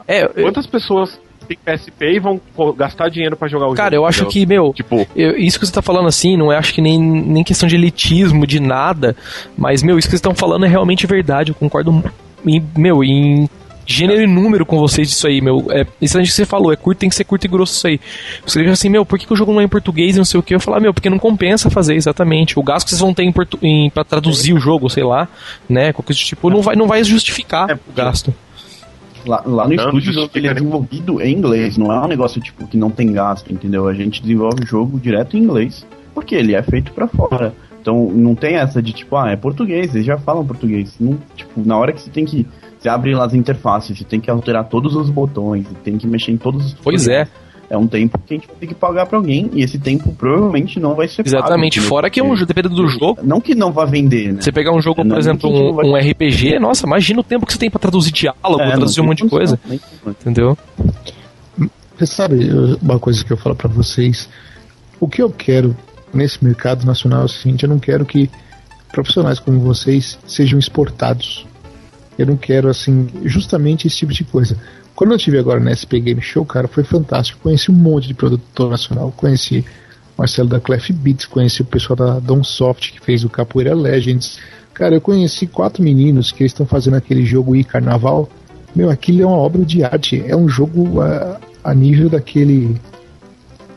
é, 0.07 0.27
Quantas 0.27 0.65
eu... 0.65 0.71
pessoas 0.71 1.21
têm 1.51 1.77
PSP 1.77 2.13
e 2.13 2.19
vão 2.19 2.41
gastar 2.77 3.09
dinheiro 3.09 3.37
para 3.37 3.49
jogar 3.49 3.67
o 3.67 3.75
Cara, 3.75 3.77
jogo? 3.77 3.83
Cara, 3.83 3.95
eu 3.97 4.07
acho 4.07 4.27
que, 4.27 4.47
meu, 4.47 4.73
tipo, 4.73 5.07
eu, 5.17 5.37
isso 5.37 5.59
que 5.59 5.67
você 5.67 5.73
tá 5.73 5.83
falando 5.83 6.09
assim, 6.09 6.37
não 6.37 6.53
é 6.53 6.57
acho 6.57 6.73
que 6.73 6.81
nem, 6.81 7.01
nem 7.01 7.43
questão 7.43 7.69
de 7.69 7.75
elitismo, 7.75 8.47
de 8.47 8.61
nada, 8.61 9.17
mas, 9.57 9.83
meu, 9.83 9.99
isso 9.99 10.07
que 10.07 10.13
vocês 10.13 10.19
estão 10.19 10.35
falando 10.35 10.65
é 10.65 10.69
realmente 10.69 11.07
verdade, 11.07 11.51
eu 11.51 11.55
concordo 11.55 12.05
em, 12.47 12.65
meu, 12.77 13.03
em 13.03 13.49
gênero 13.87 14.23
e 14.23 14.27
número 14.27 14.65
com 14.65 14.79
vocês 14.79 15.09
disso 15.09 15.27
aí, 15.27 15.41
meu. 15.41 15.67
É, 15.71 15.85
isso 16.01 16.17
que 16.19 16.27
você 16.29 16.47
falou, 16.47 16.73
é 16.73 16.77
curto, 16.77 16.99
tem 16.99 17.09
que 17.09 17.17
ser 17.17 17.25
curto 17.25 17.45
e 17.45 17.49
grosso 17.49 17.75
isso 17.75 17.87
aí. 17.89 18.01
Você 18.47 18.63
diz 18.63 18.73
assim, 18.73 18.89
meu, 18.89 19.05
por 19.05 19.19
que, 19.19 19.27
que 19.27 19.33
o 19.33 19.37
jogo 19.37 19.53
não 19.53 19.61
é 19.61 19.65
em 19.65 19.69
português 19.69 20.15
e 20.15 20.19
não 20.19 20.25
sei 20.25 20.39
o 20.39 20.43
que? 20.43 20.55
Eu 20.55 20.61
falar, 20.61 20.77
ah, 20.77 20.81
meu, 20.81 20.95
porque 20.95 21.11
não 21.11 21.19
compensa 21.19 21.69
fazer 21.69 21.97
exatamente. 21.97 22.59
O 22.59 22.63
gasto 22.63 22.87
que 22.87 22.91
vocês 22.91 23.01
vão 23.01 23.13
ter 23.13 23.25
em, 23.25 23.33
portu 23.33 23.59
em 23.61 23.91
pra 23.91 24.05
traduzir 24.05 24.53
o 24.53 24.61
jogo, 24.61 24.89
sei 24.89 25.03
lá, 25.03 25.29
né? 25.69 25.93
Qualquer 25.93 26.15
tipo, 26.15 26.49
não 26.49 26.63
vai, 26.63 26.77
não 26.77 26.87
vai 26.87 27.03
justificar 27.03 27.71
é, 27.71 27.75
o 27.75 27.93
gasto. 27.93 28.33
Lá, 29.27 29.43
lá 29.45 29.69
no 29.69 29.77
Tanto 29.77 29.99
estúdio 29.99 30.31
ele 30.35 30.49
é 30.49 30.55
desenvolvido 30.55 31.21
em 31.21 31.37
inglês, 31.37 31.77
não 31.77 31.93
é 31.93 32.01
um 32.01 32.09
negócio 32.09 32.41
tipo 32.41 32.67
que 32.67 32.77
não 32.77 32.91
tem 32.91 33.13
gasto, 33.13 33.53
entendeu? 33.53 33.87
A 33.87 33.95
gente 33.95 34.23
desenvolve 34.23 34.63
o 34.63 34.67
jogo 34.67 34.99
direto 34.99 35.37
em 35.37 35.43
inglês, 35.43 35.87
porque 36.15 36.35
ele 36.35 36.55
é 36.55 36.63
feito 36.63 36.93
para 36.93 37.07
fora. 37.07 37.55
Então 37.81 38.11
não 38.11 38.35
tem 38.35 38.57
essa 38.57 38.83
de 38.83 38.93
tipo, 38.93 39.17
ah, 39.17 39.31
é 39.31 39.37
português, 39.37 39.95
eles 39.95 40.07
já 40.07 40.19
falam 40.19 40.47
português. 40.47 40.97
Não, 40.99 41.19
tipo, 41.35 41.63
na 41.65 41.77
hora 41.79 41.93
que 41.93 42.01
você 42.01 42.11
tem 42.11 42.25
que. 42.25 42.47
Você 42.79 42.89
abre 42.89 43.15
lá 43.15 43.27
as 43.27 43.35
interfaces, 43.35 43.99
você 43.99 44.05
tem 44.05 44.21
que 44.21 44.31
alterar 44.31 44.67
todos 44.67 44.97
os 44.97 45.11
botões, 45.11 45.67
tem 45.85 45.99
que 45.99 46.07
mexer 46.07 46.33
em 46.33 46.39
todos 46.39 46.67
os. 46.67 46.75
Pois 46.75 47.07
é 47.09 47.29
é 47.71 47.79
um 47.79 47.87
tempo 47.87 48.19
que 48.19 48.35
a 48.35 48.37
gente 48.37 48.49
vai 48.49 48.57
ter 48.57 48.67
que 48.67 48.75
pagar 48.75 49.07
pra 49.07 49.17
alguém 49.17 49.49
e 49.55 49.63
esse 49.63 49.79
tempo 49.79 50.13
provavelmente 50.13 50.81
não 50.81 50.97
vai 50.97 51.07
ser 51.07 51.25
Exatamente, 51.25 51.79
pago, 51.79 51.89
fora 51.89 52.11
que 52.11 52.19
é 52.19 52.25
um 52.25 52.35
jogo, 52.35 52.47
dependendo 52.47 52.75
do 52.75 52.89
jogo. 52.89 53.21
Não 53.23 53.41
que 53.41 53.55
não 53.55 53.71
vá 53.71 53.85
vender, 53.85 54.33
né? 54.33 54.41
Você 54.41 54.51
pegar 54.51 54.73
um 54.73 54.83
jogo, 54.83 55.05
por 55.05 55.17
exemplo, 55.17 55.49
um, 55.49 55.73
vai... 55.73 55.87
um, 55.87 56.11
RPG, 56.11 56.59
nossa, 56.59 56.85
imagina 56.85 57.21
o 57.21 57.23
tempo 57.23 57.47
que 57.47 57.53
você 57.53 57.59
tem 57.61 57.71
pra 57.71 57.79
traduzir 57.79 58.11
diálogo, 58.11 58.61
é, 58.61 58.73
traduzir 58.73 59.01
um 59.01 59.07
monte 59.07 59.23
de 59.23 59.31
coisa. 59.31 59.59
Entendeu? 60.05 60.59
Você 61.97 62.07
sabe 62.07 62.51
uma 62.83 62.99
coisa 62.99 63.25
que 63.25 63.33
eu 63.33 63.37
falo 63.37 63.55
para 63.55 63.69
vocês? 63.69 64.29
O 64.99 65.07
que 65.07 65.23
eu 65.23 65.31
quero 65.31 65.77
nesse 66.13 66.45
mercado 66.45 66.85
nacional 66.85 67.23
é 67.23 67.25
o 67.27 67.29
seguinte: 67.29 67.63
eu 67.63 67.69
não 67.69 67.79
quero 67.79 68.05
que 68.05 68.29
profissionais 68.91 69.39
como 69.39 69.61
vocês 69.61 70.19
sejam 70.27 70.59
exportados. 70.59 71.47
Eu 72.19 72.27
não 72.27 72.37
quero, 72.37 72.69
assim, 72.69 73.09
justamente 73.25 73.87
esse 73.87 73.97
tipo 73.97 74.13
de 74.13 74.25
coisa. 74.25 74.59
Quando 75.01 75.13
eu 75.13 75.19
tive 75.19 75.39
agora 75.39 75.59
na 75.59 75.73
SP 75.73 75.97
Game 75.99 76.21
Show, 76.21 76.45
cara, 76.45 76.69
foi 76.69 76.85
fantástico. 76.85 77.41
Conheci 77.43 77.71
um 77.71 77.75
monte 77.75 78.07
de 78.07 78.13
produtor 78.13 78.69
nacional. 78.69 79.11
Conheci 79.17 79.65
Marcelo 80.15 80.47
da 80.47 80.61
Clef 80.61 80.93
Beats, 80.93 81.25
conheci 81.25 81.63
o 81.63 81.65
pessoal 81.65 81.97
da 81.97 82.19
Donsoft 82.19 82.93
que 82.93 83.01
fez 83.01 83.25
o 83.25 83.31
Capoeira 83.31 83.75
Legends. 83.75 84.39
Cara, 84.75 84.97
eu 84.97 85.01
conheci 85.01 85.47
quatro 85.47 85.83
meninos 85.83 86.31
que 86.31 86.45
estão 86.45 86.67
fazendo 86.67 86.99
aquele 86.99 87.25
jogo 87.25 87.57
e 87.57 87.65
Carnaval. 87.65 88.29
Meu, 88.77 88.91
aquilo 88.91 89.23
é 89.23 89.27
uma 89.27 89.39
obra 89.39 89.65
de 89.65 89.83
arte. 89.83 90.23
É 90.27 90.37
um 90.37 90.47
jogo 90.47 91.01
a, 91.01 91.41
a 91.65 91.75
nível 91.75 92.11
daquele. 92.11 92.79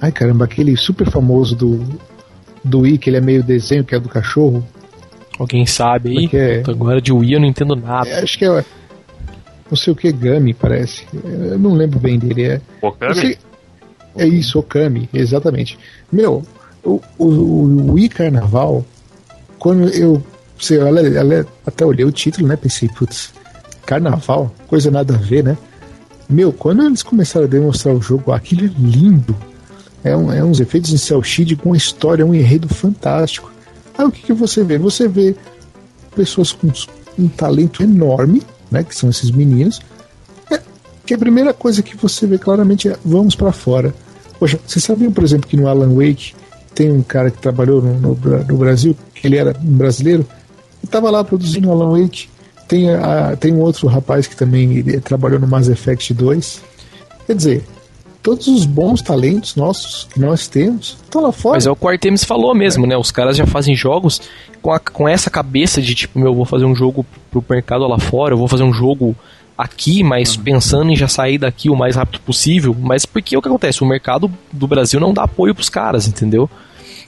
Ai 0.01 0.11
caramba, 0.11 0.43
aquele 0.43 0.75
super 0.75 1.09
famoso 1.09 1.55
do, 1.55 1.85
do 2.65 2.81
Wii, 2.81 2.97
que 2.97 3.09
ele 3.09 3.15
é 3.15 3.21
meio 3.21 3.41
desenho, 3.41 3.85
que 3.85 3.95
é 3.95 3.99
do 4.01 4.09
cachorro. 4.09 4.61
Alguém 5.39 5.65
sabe 5.65 6.17
aí? 6.17 6.29
É? 6.33 6.63
Agora 6.67 7.01
de 7.01 7.13
Wii 7.13 7.35
eu 7.35 7.39
não 7.39 7.47
entendo 7.47 7.77
nada. 7.77 8.09
É, 8.09 8.21
acho 8.21 8.37
que 8.37 8.43
é 8.43 8.65
não 9.69 9.77
sei 9.77 9.93
o 9.93 9.95
que 9.95 10.11
Gami, 10.11 10.53
parece. 10.53 11.05
Eu 11.13 11.57
não 11.57 11.73
lembro 11.73 11.99
bem 11.99 12.19
dele. 12.19 12.43
É, 12.43 12.61
Okami? 12.81 13.15
Sei, 13.15 13.37
é 14.15 14.27
isso, 14.27 14.59
Okami, 14.59 15.09
exatamente. 15.13 15.77
Meu, 16.11 16.43
o, 16.83 17.01
o, 17.17 17.25
o 17.25 17.93
Wii 17.93 18.09
Carnaval, 18.09 18.85
quando 19.57 19.89
eu. 19.89 20.21
Você, 20.59 20.77
ela, 20.77 21.01
ela, 21.01 21.45
até 21.65 21.85
olhei 21.85 22.05
o 22.05 22.11
título, 22.11 22.47
né? 22.47 22.55
Pensei, 22.55 22.87
putz, 22.87 23.33
Carnaval, 23.85 24.53
coisa 24.67 24.91
nada 24.91 25.15
a 25.15 25.17
ver, 25.17 25.43
né? 25.43 25.57
Meu, 26.29 26.53
quando 26.53 26.83
eles 26.83 27.03
começaram 27.03 27.45
a 27.45 27.49
demonstrar 27.49 27.93
o 27.93 28.01
jogo, 28.01 28.31
aquilo 28.31 28.65
é 28.65 28.71
lindo. 28.79 29.35
É, 30.03 30.15
um, 30.15 30.31
é 30.31 30.43
uns 30.43 30.59
efeitos 30.59 30.91
em 30.91 30.97
cel 30.97 31.23
shade 31.23 31.55
com 31.55 31.69
uma 31.69 31.77
história, 31.77 32.25
um 32.25 32.35
enredo 32.35 32.67
fantástico. 32.67 33.51
Aí 33.97 34.05
o 34.05 34.11
que, 34.11 34.23
que 34.23 34.33
você 34.33 34.63
vê? 34.63 34.77
Você 34.77 35.07
vê 35.07 35.35
pessoas 36.15 36.51
com 36.51 36.71
um 37.17 37.27
talento 37.27 37.83
enorme 37.83 38.41
né, 38.73 38.83
que 38.83 38.95
são 38.95 39.09
esses 39.09 39.29
meninos, 39.31 39.79
é, 40.51 40.59
que 41.05 41.13
a 41.13 41.17
primeira 41.17 41.53
coisa 41.53 41.83
que 41.83 41.95
você 41.95 42.25
vê 42.25 42.37
claramente 42.37 42.89
é 42.89 42.97
vamos 43.05 43.35
para 43.35 43.51
fora. 43.51 43.93
Poxa, 44.39 44.59
vocês 44.65 44.83
sabiam, 44.83 45.11
por 45.11 45.23
exemplo, 45.23 45.47
que 45.47 45.55
no 45.55 45.67
Alan 45.67 45.93
Wake 45.93 46.33
tem 46.73 46.91
um 46.91 47.03
cara 47.03 47.29
que 47.29 47.37
trabalhou 47.37 47.81
no, 47.81 47.93
no, 47.93 48.15
no 48.15 48.57
Brasil, 48.57 48.97
que 49.13 49.27
ele 49.27 49.37
era 49.37 49.53
brasileiro, 49.53 50.25
e 50.81 50.85
estava 50.85 51.09
lá 51.09 51.23
produzindo 51.23 51.71
Alan 51.71 51.97
Wake. 51.97 52.27
Tem, 52.67 52.93
a, 52.93 53.35
tem 53.35 53.53
um 53.53 53.59
outro 53.59 53.87
rapaz 53.87 54.25
que 54.25 54.35
também 54.35 54.77
ele, 54.77 54.99
trabalhou 54.99 55.39
no 55.39 55.47
Mass 55.47 55.69
Effect 55.69 56.13
2. 56.13 56.61
Quer 57.27 57.35
dizer, 57.35 57.63
todos 58.23 58.47
os 58.47 58.65
bons 58.65 59.01
talentos 59.01 59.55
nossos 59.55 60.05
que 60.05 60.19
nós 60.19 60.47
temos 60.47 60.97
estão 61.03 61.21
lá 61.21 61.31
fora. 61.31 61.57
Mas 61.57 61.67
é 61.67 61.71
o 61.71 61.75
que 61.75 61.85
o 61.85 61.89
Artemis 61.89 62.23
falou 62.23 62.55
mesmo, 62.55 62.85
é. 62.85 62.89
né? 62.89 62.97
Os 62.97 63.11
caras 63.11 63.35
já 63.35 63.45
fazem 63.45 63.75
jogos 63.75 64.21
com, 64.61 64.71
a, 64.71 64.79
com 64.79 65.07
essa 65.07 65.29
cabeça 65.29 65.81
de 65.81 65.93
tipo, 65.93 66.17
meu, 66.17 66.33
vou 66.33 66.45
fazer 66.45 66.65
um 66.65 66.73
jogo 66.73 67.05
pro 67.29 67.43
mercado 67.47 67.85
lá 67.85 67.99
fora, 67.99 68.33
eu 68.33 68.37
vou 68.37 68.47
fazer 68.47 68.63
um 68.63 68.73
jogo 68.73 69.13
aqui, 69.57 70.01
mas 70.03 70.35
uhum. 70.35 70.43
pensando 70.43 70.91
em 70.91 70.95
já 70.95 71.07
sair 71.07 71.37
daqui 71.37 71.69
o 71.69 71.75
mais 71.75 71.97
rápido 71.97 72.21
possível. 72.21 72.75
Mas 72.79 73.05
porque 73.05 73.35
o 73.35 73.41
que 73.41 73.47
acontece? 73.47 73.83
O 73.83 73.85
mercado 73.85 74.31
do 74.51 74.67
Brasil 74.67 74.99
não 74.99 75.13
dá 75.13 75.23
apoio 75.23 75.53
pros 75.53 75.69
caras, 75.69 76.07
entendeu? 76.07 76.49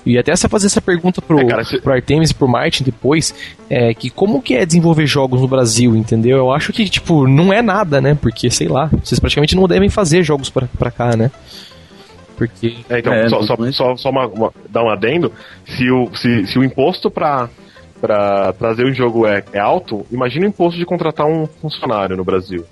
E 0.06 0.18
até 0.18 0.36
você 0.36 0.48
fazer 0.48 0.68
essa 0.68 0.82
pergunta 0.82 1.22
pro, 1.22 1.40
é, 1.40 1.46
cara, 1.46 1.64
se... 1.64 1.82
pro 1.82 1.92
Artemis 1.92 2.30
e 2.30 2.36
pro 2.36 2.48
Martin 2.48 2.84
depois, 2.84 3.34
é 3.70 3.94
que 3.94 4.10
como 4.10 4.42
que 4.42 4.54
é 4.54 4.66
desenvolver 4.66 5.08
jogos 5.08 5.42
no 5.42 5.48
Brasil, 5.48 5.96
entendeu? 5.96 6.38
Eu 6.38 6.52
acho 6.52 6.72
que, 6.72 6.88
tipo, 6.88 7.28
não 7.28 7.52
é 7.52 7.62
nada, 7.62 8.00
né? 8.00 8.16
Porque, 8.20 8.50
sei 8.52 8.68
lá, 8.68 8.90
vocês 9.04 9.20
praticamente 9.20 9.56
não 9.56 9.68
devem 9.68 9.90
fazer 9.90 10.22
jogos 10.22 10.50
pra, 10.50 10.68
pra 10.78 10.92
cá, 10.92 11.16
né? 11.18 11.32
Porque. 12.38 12.76
É, 12.90 13.00
então, 13.00 13.14
é, 13.14 13.30
só, 13.30 13.42
só, 13.42 13.56
só, 13.72 13.96
só 13.96 14.10
uma, 14.10 14.28
uma, 14.28 14.54
dar 14.70 14.84
um 14.84 14.90
adendo, 14.90 15.32
se 15.66 15.90
o, 15.90 16.14
se, 16.16 16.46
se 16.46 16.60
o 16.60 16.64
imposto 16.64 17.10
pra, 17.10 17.50
pra 18.00 18.54
trazer 18.54 18.86
um 18.86 18.94
jogo 18.94 19.26
é, 19.26 19.44
é 19.54 19.60
alto, 19.60 20.06
imagina 20.12 20.46
o 20.46 20.50
imposto 20.50 20.78
de 20.78 20.86
contratar 20.86 21.26
um 21.26 21.48
funcionário 21.48 22.16
no 22.16 22.24
Brasil. 22.24 22.64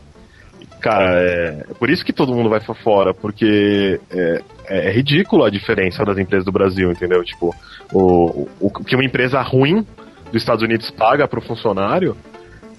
Cara, 0.83 1.17
é, 1.17 1.63
é 1.69 1.73
por 1.79 1.89
isso 1.89 2.03
que 2.03 2.11
todo 2.11 2.35
mundo 2.35 2.49
vai 2.49 2.59
pra 2.59 2.75
fora, 2.75 3.13
porque 3.13 4.01
é, 4.11 4.41
é, 4.67 4.89
é 4.89 4.91
ridículo 4.91 5.45
a 5.45 5.49
diferença 5.49 6.03
das 6.03 6.17
empresas 6.17 6.43
do 6.43 6.51
Brasil, 6.51 6.91
entendeu? 6.91 7.23
Tipo, 7.23 7.55
o, 7.93 8.01
o, 8.01 8.49
o 8.59 8.69
que 8.69 8.93
uma 8.93 9.05
empresa 9.05 9.41
ruim 9.41 9.87
dos 10.29 10.41
Estados 10.41 10.61
Unidos 10.61 10.91
paga 10.91 11.25
pro 11.25 11.39
funcionário, 11.39 12.17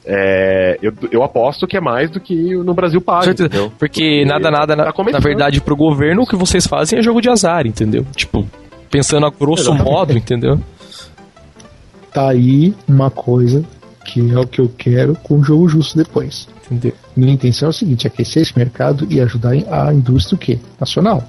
é, 0.05 0.79
eu, 0.83 0.93
eu 1.11 1.23
aposto 1.23 1.67
que 1.67 1.79
é 1.79 1.81
mais 1.81 2.11
do 2.11 2.21
que 2.21 2.55
no 2.57 2.75
Brasil 2.75 3.01
paga. 3.01 3.31
Entendeu? 3.31 3.73
Porque 3.79 4.23
nada, 4.27 4.51
nada, 4.51 4.77
na, 4.77 4.93
tá 4.93 5.05
na 5.11 5.19
verdade, 5.19 5.63
pro 5.63 5.75
governo 5.75 6.25
o 6.25 6.27
que 6.27 6.37
vocês 6.37 6.67
fazem 6.67 6.99
é 6.99 7.03
jogo 7.03 7.23
de 7.23 7.31
azar, 7.31 7.67
entendeu? 7.67 8.05
Tipo, 8.15 8.47
pensando 8.91 9.25
a 9.25 9.31
grosso 9.31 9.71
Exatamente. 9.71 9.91
modo, 9.91 10.19
entendeu? 10.19 10.61
Tá 12.13 12.29
aí 12.29 12.75
uma 12.87 13.11
coisa 13.11 13.65
que 14.05 14.33
é 14.33 14.39
o 14.39 14.47
que 14.47 14.61
eu 14.61 14.69
quero 14.69 15.17
com 15.17 15.39
o 15.39 15.43
jogo 15.43 15.69
justo 15.69 15.97
depois. 15.97 16.47
Entendeu? 16.65 16.93
Minha 17.17 17.33
intenção 17.33 17.69
é 17.69 17.71
o 17.71 17.73
seguinte: 17.73 18.07
aquecer 18.07 18.43
esse 18.43 18.57
mercado 18.57 19.07
e 19.11 19.21
ajudar 19.21 19.53
a 19.71 19.93
indústria 19.93 20.37
o 20.37 20.39
quê? 20.39 20.59
Nacional. 20.79 21.27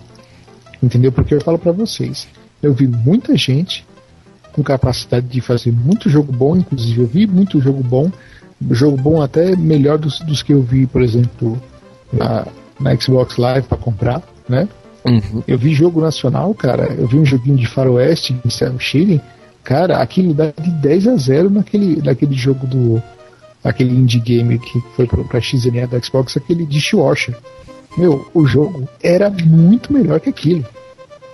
Entendeu? 0.82 1.12
Porque 1.12 1.34
eu 1.34 1.42
falo 1.42 1.58
para 1.58 1.72
vocês, 1.72 2.28
eu 2.62 2.74
vi 2.74 2.88
muita 2.88 3.36
gente 3.36 3.86
com 4.54 4.64
capacidade 4.64 5.28
de 5.28 5.42
fazer 5.42 5.72
muito 5.72 6.10
jogo 6.10 6.32
bom, 6.32 6.56
inclusive 6.56 7.02
eu 7.02 7.08
vi 7.08 7.28
muito 7.28 7.60
jogo 7.60 7.84
bom, 7.84 8.10
jogo 8.72 8.96
bom 8.96 9.22
até 9.22 9.56
melhor 9.56 9.98
dos, 9.98 10.20
dos 10.20 10.42
que 10.42 10.54
eu 10.54 10.62
vi, 10.62 10.88
por 10.88 11.02
exemplo, 11.02 11.62
na, 12.12 12.48
na 12.80 12.96
Xbox 12.96 13.38
Live 13.38 13.68
para 13.68 13.78
comprar, 13.78 14.22
né? 14.48 14.68
Uhum. 15.06 15.44
Eu 15.48 15.58
vi 15.58 15.74
jogo 15.74 16.02
nacional, 16.02 16.54
cara, 16.54 16.86
eu 16.94 17.08
vi 17.08 17.18
um 17.18 17.26
joguinho 17.26 17.58
de 17.58 17.68
faroeste 17.68 18.36
em 18.44 18.50
Cell 18.50 18.80
Shading, 18.80 19.22
cara, 19.66 19.98
aquilo 19.98 20.34
dá 20.34 20.54
de 20.62 20.70
10 20.70 21.08
a 21.08 21.16
0 21.18 21.50
naquele, 21.50 22.02
naquele 22.02 22.36
jogo 22.36 22.66
do 22.68 23.02
aquele 23.64 23.96
indie 23.96 24.20
game 24.20 24.60
que 24.60 24.80
foi 24.96 25.08
pra 25.08 25.42
XNE 25.42 25.88
da 25.88 26.00
Xbox, 26.00 26.38
aquele 26.38 26.66
Dishwasher. 26.66 27.36
Meu, 27.98 28.30
o 28.34 28.46
jogo 28.46 28.88
era 29.02 29.30
muito 29.30 29.92
melhor 29.92 30.20
que 30.20 30.30
aquilo. 30.30 30.64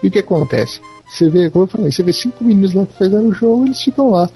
E 0.02 0.08
o 0.08 0.12
que 0.12 0.20
acontece? 0.20 0.80
Você 1.10 1.30
vê, 1.30 1.50
como 1.50 1.66
eu 1.66 1.68
falei, 1.68 1.92
você 1.92 2.02
vê 2.02 2.14
cinco 2.14 2.44
meninos 2.44 2.74
lá 2.74 2.86
que 2.86 2.94
fizeram 2.94 3.28
o 3.28 3.34
jogo, 3.34 3.66
eles 3.66 3.82
ficam 3.82 4.12
lá. 4.12 4.30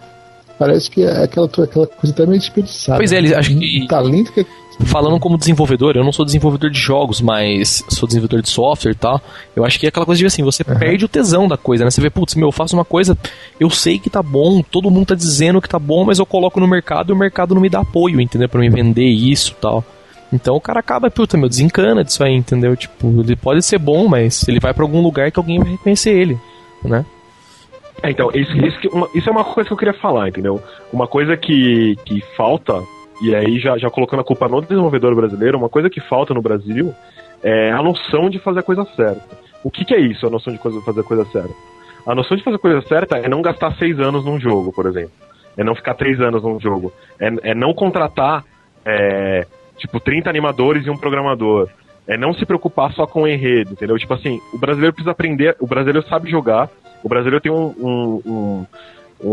Parece 0.60 0.92
que 0.92 1.04
é 1.04 1.24
aquela, 1.24 1.48
aquela 1.48 1.88
coisa 1.88 2.14
também 2.14 2.38
desperdiçada. 2.38 2.98
Pois 2.98 3.12
é, 3.14 3.18
eles 3.18 3.32
acho 3.32 3.58
que. 3.58 3.88
talento 3.88 4.32
que 4.34 4.46
falando 4.84 5.20
como 5.20 5.38
desenvolvedor, 5.38 5.96
eu 5.96 6.04
não 6.04 6.12
sou 6.12 6.26
desenvolvedor 6.26 6.70
de 6.70 6.80
jogos, 6.80 7.22
mas 7.22 7.84
sou 7.90 8.08
desenvolvedor 8.08 8.42
de 8.42 8.50
software 8.50 8.92
e 8.92 8.96
tal. 8.96 9.22
Eu 9.56 9.64
acho 9.64 9.80
que 9.80 9.86
é 9.86 9.90
aquela 9.90 10.06
coisa 10.06 10.20
de 10.20 10.26
assim, 10.26 10.44
você 10.44 10.64
uhum. 10.68 10.78
perde 10.78 11.06
o 11.06 11.08
tesão 11.08 11.48
da 11.48 11.58
coisa, 11.58 11.84
né? 11.84 11.92
Você 11.92 12.02
vê, 12.02 12.10
putz, 12.10 12.36
meu, 12.36 12.50
eu 12.50 12.52
faço 12.52 12.76
uma 12.76 12.86
coisa, 12.86 13.18
eu 13.60 13.70
sei 13.70 14.00
que 14.00 14.10
tá 14.10 14.22
bom, 14.22 14.62
todo 14.62 14.92
mundo 14.92 15.08
tá 15.08 15.16
dizendo 15.16 15.62
que 15.62 15.70
tá 15.70 15.80
bom, 15.80 16.06
mas 16.06 16.20
eu 16.20 16.26
coloco 16.26 16.60
no 16.60 16.68
mercado 16.68 17.12
e 17.12 17.14
o 17.14 17.18
mercado 17.18 17.56
não 17.56 17.62
me 17.62 17.70
dá 17.70 17.80
apoio, 17.80 18.20
entendeu? 18.20 18.50
Pra 18.50 18.60
me 18.60 18.70
vender 18.70 19.08
isso 19.08 19.56
e 19.58 19.62
tal. 19.62 19.84
Então 20.34 20.56
o 20.56 20.62
cara 20.62 20.80
acaba, 20.80 21.10
puta, 21.10 21.38
meu, 21.38 21.48
desencana 21.48 22.04
disso 22.04 22.24
aí, 22.24 22.34
entendeu? 22.34 22.76
Tipo, 22.76 23.08
ele 23.22 23.36
pode 23.36 23.62
ser 23.62 23.78
bom, 23.78 24.08
mas 24.08 24.48
ele 24.48 24.60
vai 24.60 24.74
para 24.74 24.84
algum 24.84 25.02
lugar 25.02 25.32
que 25.32 25.40
alguém 25.40 25.60
vai 25.60 25.72
reconhecer 25.72 26.12
ele, 26.12 26.38
né? 26.84 27.06
É, 28.04 28.12
então, 28.12 28.30
isso, 28.34 28.52
isso, 28.58 28.78
uma, 28.92 29.08
isso, 29.16 29.30
é 29.30 29.32
uma 29.32 29.44
coisa 29.44 29.68
que 29.68 29.74
eu 29.74 29.78
queria 29.78 29.94
falar, 29.94 30.28
entendeu? 30.28 30.62
Uma 30.92 31.08
coisa 31.08 31.38
que, 31.38 31.96
que 32.06 32.22
falta, 32.36 32.84
e 33.22 33.36
aí 33.36 33.60
já, 33.60 33.78
já 33.78 33.90
colocando 33.90 34.22
a 34.22 34.24
culpa 34.24 34.48
no 34.48 34.62
desenvolvedor 34.62 35.16
brasileiro, 35.16 35.58
uma 35.58 35.70
coisa 35.70 35.90
que 35.90 36.02
falta 36.02 36.34
no 36.34 36.42
Brasil 36.42 36.94
é 37.44 37.72
a 37.72 37.82
noção 37.82 38.30
de 38.30 38.40
fazer 38.40 38.60
a 38.60 38.64
coisa 38.64 38.86
certa. 38.96 39.38
O 39.64 39.72
que, 39.72 39.86
que 39.86 39.94
é 39.94 40.00
isso, 40.00 40.28
a 40.28 40.30
noção 40.30 40.54
de 40.54 40.60
fazer 40.60 41.00
a 41.00 41.04
coisa 41.04 41.26
certa? 41.26 41.54
A 42.06 42.14
noção 42.14 42.38
de 42.38 42.44
fazer 42.44 42.58
a 42.58 42.60
coisa 42.60 42.82
certa 42.82 43.18
é 43.18 43.28
não 43.28 43.42
gastar 43.42 43.76
seis 43.78 44.00
anos 44.00 44.24
num 44.24 44.40
jogo, 44.40 44.72
por 44.72 44.86
exemplo. 44.86 45.12
É 45.58 45.64
não 45.64 45.74
ficar 45.74 45.96
três 45.96 46.20
anos 46.20 46.44
num 46.44 46.60
jogo. 46.60 46.94
É, 47.20 47.52
é 47.52 47.56
não 47.56 47.74
contratar 47.74 48.44
é, 48.86 49.48
tipo, 49.78 50.00
30 50.00 50.30
animadores 50.30 50.86
e 50.86 50.90
um 50.90 50.98
programador. 50.98 51.70
É 52.08 52.16
não 52.16 52.34
se 52.34 52.46
preocupar 52.46 52.94
só 52.94 53.08
com 53.08 53.24
o 53.24 53.28
enredo, 53.28 53.72
entendeu? 53.72 53.98
Tipo 53.98 54.14
assim, 54.14 54.40
o 54.54 54.60
brasileiro 54.60 54.94
precisa 54.94 55.12
aprender, 55.12 55.56
o 55.60 55.66
brasileiro 55.66 56.08
sabe 56.08 56.30
jogar, 56.30 56.70
o 57.04 57.10
brasileiro 57.10 57.42
tem 57.42 57.52
um, 57.52 57.74
um, 57.80 58.22
um, 58.26 58.66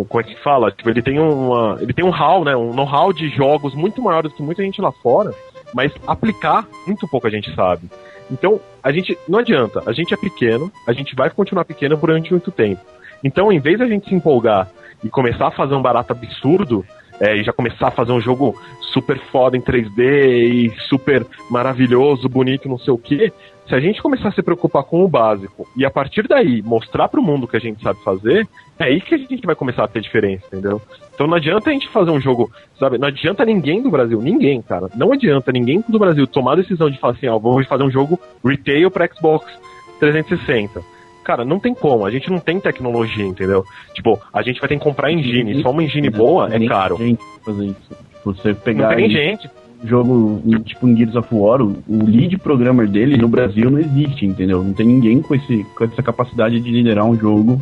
como 0.08 0.20
é 0.20 0.24
que 0.24 0.42
fala? 0.42 0.70
Tipo, 0.70 0.90
ele 0.90 1.02
tem 1.02 1.18
uma, 1.18 1.78
ele 1.80 1.92
tem 1.92 2.04
um 2.04 2.10
how, 2.10 2.44
né? 2.44 2.56
Um 2.56 2.72
know-how 2.72 3.12
de 3.12 3.28
jogos 3.28 3.74
muito 3.74 4.00
maior 4.00 4.22
do 4.22 4.30
que 4.30 4.42
muita 4.42 4.62
gente 4.62 4.80
lá 4.80 4.90
fora. 4.90 5.34
mas 5.74 5.92
aplicar, 6.06 6.66
muito 6.86 7.08
pouca 7.08 7.30
gente 7.30 7.54
sabe. 7.54 7.88
Então, 8.30 8.60
a 8.82 8.92
gente 8.92 9.18
não 9.28 9.38
adianta, 9.38 9.82
a 9.86 9.92
gente 9.92 10.12
é 10.12 10.16
pequeno, 10.16 10.70
a 10.86 10.92
gente 10.92 11.14
vai 11.14 11.30
continuar 11.30 11.64
pequeno 11.64 11.96
durante 11.96 12.30
muito 12.30 12.50
tempo. 12.50 12.80
Então, 13.24 13.52
em 13.52 13.58
vez 13.58 13.78
de 13.78 13.84
a 13.84 13.86
gente 13.86 14.08
se 14.08 14.14
empolgar 14.14 14.68
e 15.02 15.08
começar 15.08 15.48
a 15.48 15.50
fazer 15.50 15.74
um 15.74 15.82
barato 15.82 16.12
absurdo, 16.12 16.84
é, 17.20 17.36
e 17.36 17.44
já 17.44 17.52
começar 17.52 17.88
a 17.88 17.90
fazer 17.90 18.12
um 18.12 18.20
jogo 18.20 18.58
super 18.92 19.18
foda 19.30 19.56
em 19.56 19.60
3D 19.60 20.00
e 20.00 20.70
super 20.88 21.24
maravilhoso, 21.50 22.28
bonito, 22.28 22.68
não 22.68 22.78
sei 22.78 22.92
o 22.92 22.98
que, 22.98 23.32
se 23.72 23.76
a 23.76 23.80
gente 23.80 24.02
começar 24.02 24.28
a 24.28 24.32
se 24.32 24.42
preocupar 24.42 24.84
com 24.84 25.02
o 25.02 25.08
básico 25.08 25.66
e 25.74 25.82
a 25.82 25.90
partir 25.90 26.28
daí 26.28 26.60
mostrar 26.60 27.08
para 27.08 27.18
o 27.18 27.22
mundo 27.22 27.48
que 27.48 27.56
a 27.56 27.60
gente 27.60 27.82
sabe 27.82 28.04
fazer, 28.04 28.46
é 28.78 28.84
aí 28.84 29.00
que 29.00 29.14
a 29.14 29.16
gente 29.18 29.46
vai 29.46 29.54
começar 29.54 29.82
a 29.82 29.88
ter 29.88 30.02
diferença, 30.02 30.44
entendeu? 30.48 30.78
Então 31.14 31.26
não 31.26 31.36
adianta 31.36 31.70
a 31.70 31.72
gente 31.72 31.88
fazer 31.88 32.10
um 32.10 32.20
jogo, 32.20 32.52
sabe? 32.78 32.98
Não 32.98 33.08
adianta 33.08 33.46
ninguém 33.46 33.82
do 33.82 33.90
Brasil, 33.90 34.20
ninguém, 34.20 34.60
cara. 34.60 34.90
Não 34.94 35.10
adianta 35.10 35.50
ninguém 35.50 35.82
do 35.88 35.98
Brasil 35.98 36.26
tomar 36.26 36.52
a 36.52 36.56
decisão 36.56 36.90
de 36.90 36.98
falar 36.98 37.14
assim, 37.14 37.26
ó, 37.28 37.38
vamos 37.38 37.66
fazer 37.66 37.82
um 37.82 37.90
jogo 37.90 38.20
retail 38.44 38.90
para 38.90 39.08
Xbox 39.08 39.50
360 39.98 40.82
cara, 41.24 41.44
não 41.44 41.60
tem 41.60 41.72
como. 41.72 42.04
A 42.04 42.10
gente 42.10 42.28
não 42.28 42.40
tem 42.40 42.58
tecnologia, 42.58 43.24
entendeu? 43.24 43.64
Tipo, 43.94 44.20
a 44.32 44.42
gente 44.42 44.58
vai 44.58 44.68
ter 44.68 44.76
que 44.76 44.82
comprar 44.82 45.12
engine. 45.12 45.62
Só 45.62 45.70
uma 45.70 45.82
engine 45.82 46.10
boa 46.10 46.52
é 46.52 46.66
caro. 46.66 46.96
Gente 46.96 47.22
fazer 47.44 47.66
isso. 47.66 47.96
Você 48.24 48.52
pegar. 48.52 48.88
Não 48.88 48.96
tem 48.96 49.08
gente 49.08 49.48
jogo 49.84 50.42
tipo 50.64 50.88
em 50.88 50.96
Gears 50.96 51.16
of 51.16 51.28
War, 51.32 51.62
o, 51.62 51.76
lead 51.88 52.36
programmer 52.38 52.88
dele 52.88 53.16
no 53.16 53.28
Brasil 53.28 53.70
não 53.70 53.78
existe, 53.78 54.24
entendeu? 54.24 54.62
Não 54.62 54.72
tem 54.72 54.86
ninguém 54.86 55.20
com, 55.20 55.34
esse, 55.34 55.64
com 55.76 55.84
essa 55.84 56.02
capacidade 56.02 56.60
de 56.60 56.70
liderar 56.70 57.04
um 57.04 57.16
jogo 57.16 57.60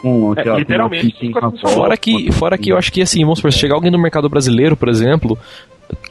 com 0.00 0.32
aquela 0.32 0.56
é, 0.56 0.58
literalmente, 0.60 1.30
com 1.30 1.68
fora 1.68 1.96
que 1.96 2.32
fora 2.32 2.58
que 2.58 2.70
eu 2.72 2.76
acho 2.76 2.92
que 2.92 3.00
assim, 3.00 3.22
vamos 3.22 3.38
supor, 3.38 3.52
se 3.52 3.58
chegar 3.58 3.74
alguém 3.74 3.90
no 3.90 3.98
mercado 3.98 4.28
brasileiro, 4.28 4.76
por 4.76 4.88
exemplo, 4.88 5.38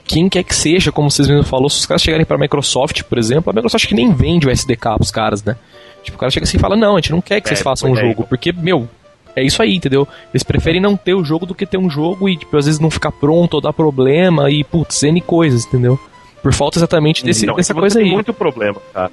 quem 0.05 0.29
quer 0.29 0.43
que 0.43 0.55
seja, 0.55 0.91
como 0.91 1.11
vocês 1.11 1.27
mesmos 1.27 1.47
falou, 1.47 1.69
se 1.69 1.79
os 1.79 1.85
caras 1.85 2.01
chegarem 2.01 2.25
para 2.25 2.37
a 2.37 2.39
Microsoft, 2.39 3.03
por 3.03 3.17
exemplo, 3.17 3.51
a 3.51 3.53
Microsoft 3.53 3.87
que 3.87 3.95
nem 3.95 4.13
vende 4.13 4.47
o 4.47 4.51
SDK 4.51 4.95
pros 4.95 5.11
caras, 5.11 5.43
né? 5.43 5.55
Tipo, 6.03 6.17
o 6.17 6.19
cara 6.19 6.31
chega 6.31 6.45
assim 6.45 6.57
e 6.57 6.59
fala: 6.59 6.75
"Não, 6.75 6.93
a 6.93 6.99
gente 6.99 7.11
não 7.11 7.21
quer 7.21 7.41
que 7.41 7.47
é, 7.47 7.49
vocês 7.49 7.61
façam 7.61 7.91
um 7.91 7.97
é, 7.97 8.01
jogo, 8.01 8.25
porque 8.27 8.51
meu, 8.51 8.87
é 9.35 9.43
isso 9.43 9.61
aí, 9.61 9.75
entendeu? 9.75 10.07
Eles 10.33 10.43
preferem 10.43 10.81
não 10.81 10.95
ter 10.97 11.13
o 11.13 11.23
jogo 11.23 11.45
do 11.45 11.55
que 11.55 11.65
ter 11.65 11.77
um 11.77 11.89
jogo 11.89 12.27
e, 12.27 12.37
tipo, 12.37 12.55
às 12.57 12.65
vezes 12.65 12.79
não 12.79 12.89
ficar 12.89 13.11
pronto 13.11 13.55
ou 13.55 13.61
dar 13.61 13.73
problema 13.73 14.49
e, 14.49 14.63
putz, 14.63 15.03
N 15.03 15.21
coisas, 15.21 15.65
entendeu? 15.65 15.99
Por 16.41 16.53
falta 16.53 16.77
exatamente 16.77 17.23
desse, 17.23 17.45
então, 17.45 17.55
dessa 17.55 17.73
coisa 17.73 17.99
aí. 17.99 18.05
Tem 18.05 18.13
muito 18.13 18.33
problema, 18.33 18.81
cara. 18.93 19.11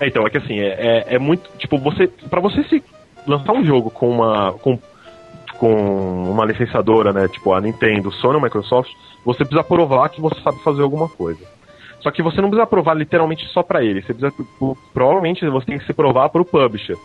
É, 0.00 0.06
então, 0.06 0.26
é 0.26 0.30
que 0.30 0.38
assim, 0.38 0.58
é, 0.58 0.66
é, 0.68 1.14
é, 1.14 1.18
muito. 1.18 1.48
Tipo, 1.58 1.78
você. 1.78 2.06
para 2.06 2.40
você 2.40 2.62
se 2.64 2.82
lançar 3.26 3.52
um 3.52 3.64
jogo 3.64 3.90
com 3.90 4.10
uma. 4.10 4.52
Com, 4.52 4.78
com 5.58 6.30
uma 6.30 6.44
licenciadora, 6.44 7.12
né? 7.12 7.26
Tipo 7.28 7.54
a 7.54 7.60
Nintendo, 7.60 8.12
Sony 8.12 8.34
ou 8.34 8.42
Microsoft, 8.42 8.92
você 9.24 9.38
precisa 9.38 9.64
provar 9.64 10.10
que 10.10 10.20
você 10.20 10.38
sabe 10.42 10.62
fazer 10.62 10.82
alguma 10.82 11.08
coisa. 11.08 11.40
Só 12.00 12.10
que 12.10 12.22
você 12.22 12.42
não 12.42 12.50
precisa 12.50 12.66
provar 12.66 12.92
literalmente 12.92 13.46
só 13.48 13.62
para 13.62 13.82
ele. 13.82 14.02
Você 14.02 14.12
precisa. 14.12 14.44
Provavelmente 14.92 15.48
você 15.48 15.66
tem 15.66 15.78
que 15.78 15.86
se 15.86 15.94
provar 15.94 16.28
para 16.28 16.42
o 16.42 16.44
publisher. 16.44 16.96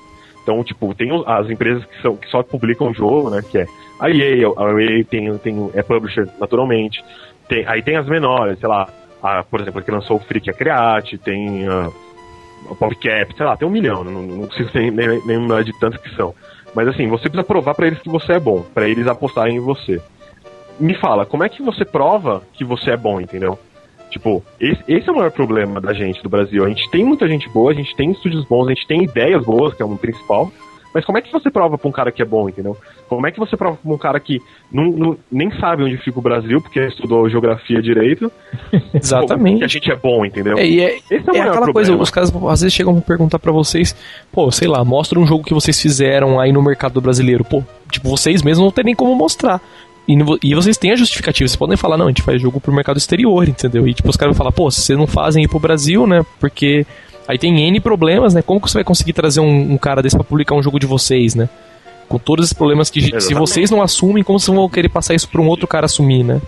Então, 0.42 0.64
tipo, 0.64 0.94
tem 0.96 1.10
as 1.26 1.50
empresas 1.50 1.86
que, 1.86 2.02
são, 2.02 2.16
que 2.16 2.28
só 2.30 2.42
publicam 2.42 2.90
o 2.90 2.94
jogo, 2.94 3.30
né? 3.30 3.42
Que 3.42 3.60
é 3.60 3.66
a 4.00 4.10
EA, 4.10 4.48
a 4.58 4.82
EA 4.82 5.04
tem, 5.04 5.38
tem, 5.38 5.70
é 5.74 5.84
publisher, 5.84 6.28
naturalmente. 6.40 7.04
Tem, 7.48 7.66
aí 7.68 7.82
tem 7.84 7.96
as 7.96 8.08
menores, 8.08 8.60
sei 8.60 8.68
lá, 8.68 8.88
a, 9.22 9.44
por 9.44 9.62
exemplo, 9.62 9.80
a 9.80 9.84
que 9.84 9.92
lançou 9.92 10.18
o 10.18 10.20
Freak, 10.20 10.50
a 10.50 10.54
Create, 10.54 11.18
tem 11.18 11.68
a, 11.68 11.92
a 12.72 12.76
PopCap, 12.76 13.36
sei 13.36 13.46
lá, 13.46 13.56
tem 13.56 13.68
um 13.68 13.72
milhão, 13.72 14.04
não, 14.04 14.22
não 14.22 14.48
preciso 14.48 14.72
nem, 14.74 14.90
nem, 14.90 15.26
nem 15.26 15.64
de 15.64 15.80
tantas 15.80 16.02
que 16.02 16.16
são. 16.16 16.34
Mas 16.74 16.88
assim, 16.88 17.08
você 17.08 17.24
precisa 17.24 17.44
provar 17.44 17.76
para 17.76 17.88
eles 17.88 18.00
que 18.00 18.10
você 18.10 18.34
é 18.34 18.40
bom, 18.40 18.64
para 18.74 18.88
eles 18.88 19.08
apostarem 19.08 19.58
em 19.58 19.60
você. 19.60 20.02
Me 20.80 20.96
fala, 20.96 21.26
como 21.26 21.44
é 21.44 21.50
que 21.50 21.62
você 21.62 21.86
prova 21.86 22.42
que 22.54 22.64
você 22.64 22.92
é 22.92 22.98
bom, 22.98 23.22
entendeu? 23.22 23.60
Tipo, 24.12 24.44
esse, 24.60 24.84
esse, 24.88 25.10
é 25.10 25.12
o 25.12 25.16
maior 25.16 25.32
problema 25.32 25.80
da 25.80 25.94
gente 25.94 26.22
do 26.22 26.30
Brasil. 26.30 26.64
A 26.66 26.70
gente 26.70 26.90
tem 26.92 27.04
muita 27.04 27.28
gente 27.28 27.50
boa, 27.50 27.72
a 27.72 27.74
gente 27.74 27.96
tem 27.96 28.12
estúdios 28.12 28.46
bons, 28.46 28.68
a 28.68 28.74
gente 28.74 28.86
tem 28.86 29.04
ideias 29.04 29.44
boas, 29.44 29.74
que 29.74 29.82
é 29.82 29.86
o 29.86 29.98
principal. 29.98 30.52
Mas 30.94 31.06
como 31.06 31.18
é 31.18 31.22
que 31.22 31.32
você 31.32 31.50
prova 31.50 31.78
pra 31.78 31.88
um 31.88 31.92
cara 31.92 32.12
que 32.12 32.22
é 32.22 32.26
bom, 32.26 32.50
entendeu? 32.50 32.76
Como 33.08 33.26
é 33.26 33.32
que 33.32 33.40
você 33.40 33.56
prova 33.56 33.78
pra 33.78 33.94
um 33.94 33.98
cara 33.98 34.20
que 34.20 34.40
não, 34.72 34.92
não 34.92 35.18
nem 35.32 35.50
sabe 35.60 35.84
onde 35.84 35.98
fica 35.98 36.20
o 36.20 36.22
Brasil, 36.22 36.62
porque 36.62 36.82
estudou 36.82 37.30
geografia 37.30 37.82
direito? 37.82 38.30
Exatamente. 38.94 39.60
Que 39.60 39.64
a 39.64 39.68
gente 39.68 39.92
é 39.92 39.96
bom, 39.96 40.26
entendeu? 40.26 40.58
É, 40.58 40.68
e 40.68 40.82
é, 40.82 40.98
Esse 40.98 41.14
é, 41.14 41.18
é 41.18 41.20
aquela 41.20 41.52
problema. 41.52 41.74
coisa, 41.74 41.96
os 41.96 42.10
caras 42.10 42.34
às 42.36 42.62
vezes 42.62 42.74
chegam 42.74 42.98
a 42.98 43.02
perguntar 43.02 43.40
para 43.40 43.54
vocês, 43.54 43.96
pô, 44.32 44.52
sei 44.52 44.68
lá, 44.68 44.84
mostra 44.84 45.18
um 45.18 45.26
jogo 45.26 45.46
que 45.46 45.54
vocês 45.54 45.82
fizeram 45.82 46.40
aí 46.40 46.52
no 46.52 46.62
mercado 46.62 47.00
brasileiro. 47.00 47.46
Pô, 47.46 47.64
tipo, 47.90 48.10
vocês 48.10 48.42
mesmos 48.42 48.66
não 48.66 48.72
tem 48.72 48.84
nem 48.84 48.96
como 48.96 49.16
mostrar. 49.16 49.62
E, 50.08 50.16
e, 50.44 50.56
vocês 50.56 50.78
têm 50.78 50.92
a 50.92 50.96
justificativa, 50.96 51.48
vocês 51.48 51.56
podem 51.56 51.78
falar, 51.78 51.98
não, 51.98 52.06
a 52.06 52.10
gente 52.10 52.24
faz 52.24 52.42
jogo 52.42 52.60
pro 52.60 52.74
mercado 52.74 52.98
exterior, 52.98 53.48
entendeu? 53.48 53.88
E 53.88 53.94
tipo, 53.94 54.10
os 54.10 54.18
caras 54.18 54.36
vão 54.36 54.38
falar, 54.38 54.52
pô, 54.52 54.70
vocês 54.70 54.98
não 54.98 55.08
fazem 55.08 55.44
ir 55.44 55.48
pro 55.48 55.60
Brasil, 55.60 56.08
né? 56.08 56.26
Porque 56.40 56.86
aí 57.28 57.38
tem 57.38 57.68
N 57.68 57.80
problemas, 57.80 58.34
né? 58.34 58.42
Como 58.42 58.60
que 58.60 58.70
você 58.70 58.80
vai 58.80 58.84
conseguir 58.84 59.14
trazer 59.14 59.40
um, 59.40 59.74
um 59.74 59.78
cara 59.78 60.02
desse 60.02 60.16
pra 60.16 60.24
publicar 60.24 60.56
um 60.56 60.64
jogo 60.64 60.80
de 60.80 60.88
vocês, 60.88 61.36
né? 61.36 61.48
Com 62.10 62.18
todos 62.18 62.46
esses 62.46 62.54
problemas 62.54 62.90
que 62.90 63.00
Exatamente. 63.00 63.24
se 63.26 63.34
vocês 63.34 63.72
não 63.72 63.82
assumem, 63.82 64.24
como 64.24 64.40
vocês 64.40 64.56
vão 64.56 64.68
querer 64.68 64.90
passar 64.90 65.14
isso 65.14 65.30
pra 65.30 65.40
um 65.40 65.48
outro 65.48 65.68
cara 65.68 65.86
assumir, 65.86 66.24
né? 66.24 66.42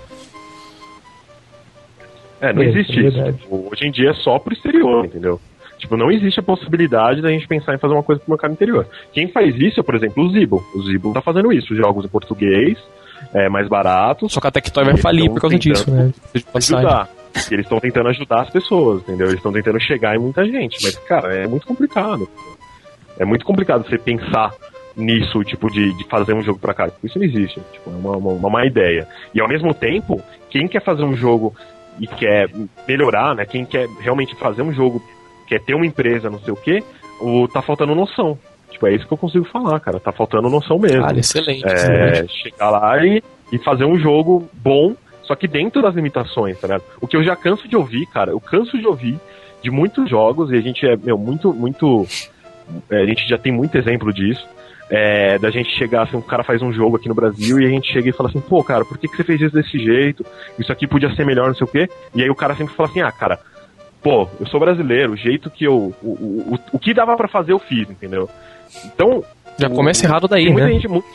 É, 2.41 2.51
não 2.51 2.61
é, 2.61 2.65
existe 2.67 2.99
é 2.99 3.07
isso. 3.07 3.33
Tipo, 3.37 3.69
hoje 3.71 3.87
em 3.87 3.91
dia 3.91 4.09
é 4.09 4.13
só 4.15 4.37
pro 4.39 4.53
exterior, 4.53 5.05
entendeu? 5.05 5.39
Tipo, 5.77 5.95
não 5.95 6.11
existe 6.11 6.39
a 6.39 6.43
possibilidade 6.43 7.21
da 7.21 7.29
gente 7.29 7.47
pensar 7.47 7.75
em 7.75 7.77
fazer 7.77 7.93
uma 7.93 8.03
coisa 8.03 8.19
pro 8.19 8.31
mercado 8.31 8.51
interior. 8.51 8.87
Quem 9.13 9.27
faz 9.27 9.55
isso 9.55 9.79
é, 9.79 9.83
por 9.83 9.95
exemplo, 9.95 10.23
o 10.23 10.29
Zibo. 10.29 10.63
O 10.75 10.81
Zibo 10.83 11.13
tá 11.13 11.21
fazendo 11.21 11.51
isso, 11.53 11.75
jogos 11.75 12.05
em 12.05 12.09
português, 12.09 12.77
é, 13.33 13.49
mais 13.49 13.67
baratos. 13.67 14.31
Só 14.31 14.39
que 14.39 14.47
a 14.47 14.51
Tectoy 14.51 14.85
vai 14.85 14.97
falir 14.97 15.29
por 15.29 15.41
causa 15.41 15.57
disso, 15.57 15.89
né? 15.91 16.11
Ajudar. 16.53 17.09
Eles 17.49 17.65
estão 17.65 17.79
tentando 17.79 18.09
ajudar 18.09 18.41
as 18.41 18.49
pessoas, 18.49 19.01
entendeu? 19.01 19.27
Eles 19.27 19.37
estão 19.37 19.51
tentando 19.51 19.79
chegar 19.81 20.15
em 20.15 20.19
muita 20.19 20.45
gente. 20.45 20.77
Mas, 20.83 20.95
cara, 20.99 21.33
é 21.33 21.47
muito 21.47 21.65
complicado. 21.65 22.29
É 23.17 23.25
muito 23.25 23.43
complicado 23.43 23.87
você 23.87 23.97
pensar 23.97 24.53
nisso, 24.95 25.43
tipo, 25.43 25.69
de, 25.71 25.97
de 25.97 26.07
fazer 26.07 26.33
um 26.33 26.43
jogo 26.43 26.59
pra 26.59 26.73
cá. 26.73 26.91
Isso 27.03 27.17
não 27.17 27.25
existe. 27.25 27.59
Tipo, 27.71 27.89
é 27.89 27.93
uma, 27.93 28.17
uma, 28.17 28.31
uma 28.33 28.49
má 28.49 28.65
ideia. 28.65 29.07
E 29.33 29.41
ao 29.41 29.47
mesmo 29.47 29.73
tempo, 29.73 30.21
quem 30.49 30.67
quer 30.67 30.83
fazer 30.83 31.03
um 31.03 31.15
jogo 31.15 31.55
e 31.99 32.07
quer 32.07 32.49
melhorar, 32.87 33.35
né? 33.35 33.45
Quem 33.45 33.65
quer 33.65 33.87
realmente 33.99 34.35
fazer 34.35 34.61
um 34.61 34.73
jogo, 34.73 35.03
quer 35.47 35.59
ter 35.59 35.73
uma 35.73 35.85
empresa, 35.85 36.29
não 36.29 36.39
sei 36.39 36.53
o 36.53 36.57
quê, 36.57 36.83
o, 37.19 37.47
tá 37.47 37.61
faltando 37.61 37.95
noção. 37.95 38.37
Tipo, 38.73 38.87
é 38.87 38.95
isso 38.95 39.07
que 39.07 39.13
eu 39.13 39.17
consigo 39.17 39.45
falar, 39.45 39.79
cara. 39.79 39.99
Tá 39.99 40.11
faltando 40.11 40.49
noção 40.49 40.77
mesmo. 40.77 41.05
Ah, 41.05 41.13
excelente. 41.15 41.65
É, 41.65 41.73
excelente. 41.73 42.33
Chegar 42.43 42.69
lá 42.69 43.05
e, 43.05 43.23
e 43.51 43.57
fazer 43.59 43.85
um 43.85 43.97
jogo 43.97 44.49
bom, 44.53 44.95
só 45.21 45.35
que 45.35 45.47
dentro 45.47 45.81
das 45.81 45.95
limitações, 45.95 46.59
tá 46.59 46.67
ligado? 46.67 46.83
O 46.99 47.07
que 47.07 47.15
eu 47.15 47.23
já 47.23 47.35
canso 47.35 47.67
de 47.67 47.75
ouvir, 47.75 48.05
cara, 48.07 48.31
eu 48.31 48.39
canso 48.39 48.77
de 48.77 48.85
ouvir 48.85 49.19
de 49.63 49.71
muitos 49.71 50.09
jogos, 50.09 50.51
e 50.51 50.55
a 50.57 50.61
gente 50.61 50.85
é, 50.85 50.97
meu, 50.97 51.17
muito, 51.17 51.53
muito. 51.53 52.05
É, 52.89 53.01
a 53.01 53.05
gente 53.05 53.27
já 53.27 53.37
tem 53.37 53.51
muito 53.51 53.77
exemplo 53.77 54.11
disso. 54.11 54.45
É, 54.89 55.39
da 55.39 55.49
gente 55.49 55.69
chegar 55.77 56.03
assim, 56.03 56.17
um 56.17 56.21
cara 56.21 56.43
faz 56.43 56.61
um 56.61 56.71
jogo 56.71 56.97
aqui 56.97 57.07
no 57.07 57.15
Brasil 57.15 57.59
e 57.59 57.65
a 57.65 57.69
gente 57.69 57.91
chega 57.91 58.09
e 58.09 58.11
fala 58.11 58.29
assim, 58.29 58.41
pô, 58.41 58.61
cara, 58.63 58.83
por 58.83 58.97
que, 58.97 59.07
que 59.07 59.15
você 59.15 59.23
fez 59.23 59.39
isso 59.39 59.55
desse 59.55 59.79
jeito? 59.79 60.25
Isso 60.59 60.71
aqui 60.71 60.85
podia 60.85 61.09
ser 61.15 61.25
melhor, 61.25 61.47
não 61.47 61.55
sei 61.55 61.65
o 61.65 61.69
quê. 61.69 61.89
E 62.13 62.21
aí 62.21 62.29
o 62.29 62.35
cara 62.35 62.53
sempre 62.53 62.75
fala 62.75 62.89
assim, 62.89 63.01
ah, 63.01 63.11
cara, 63.11 63.39
pô, 64.03 64.27
eu 64.39 64.45
sou 64.45 64.59
brasileiro, 64.59 65.13
o 65.13 65.17
jeito 65.17 65.49
que 65.49 65.63
eu. 65.63 65.95
O, 66.03 66.07
o, 66.07 66.53
o, 66.53 66.59
o 66.73 66.79
que 66.79 66.93
dava 66.93 67.15
para 67.15 67.29
fazer 67.29 67.53
eu 67.53 67.59
fiz, 67.59 67.89
entendeu? 67.89 68.29
Então. 68.85 69.23
Já 69.57 69.69
começa 69.69 70.05
errado 70.05 70.27
daí, 70.27 70.51
né? 70.51 70.67
Gente 70.73 70.87
muito... 70.87 71.05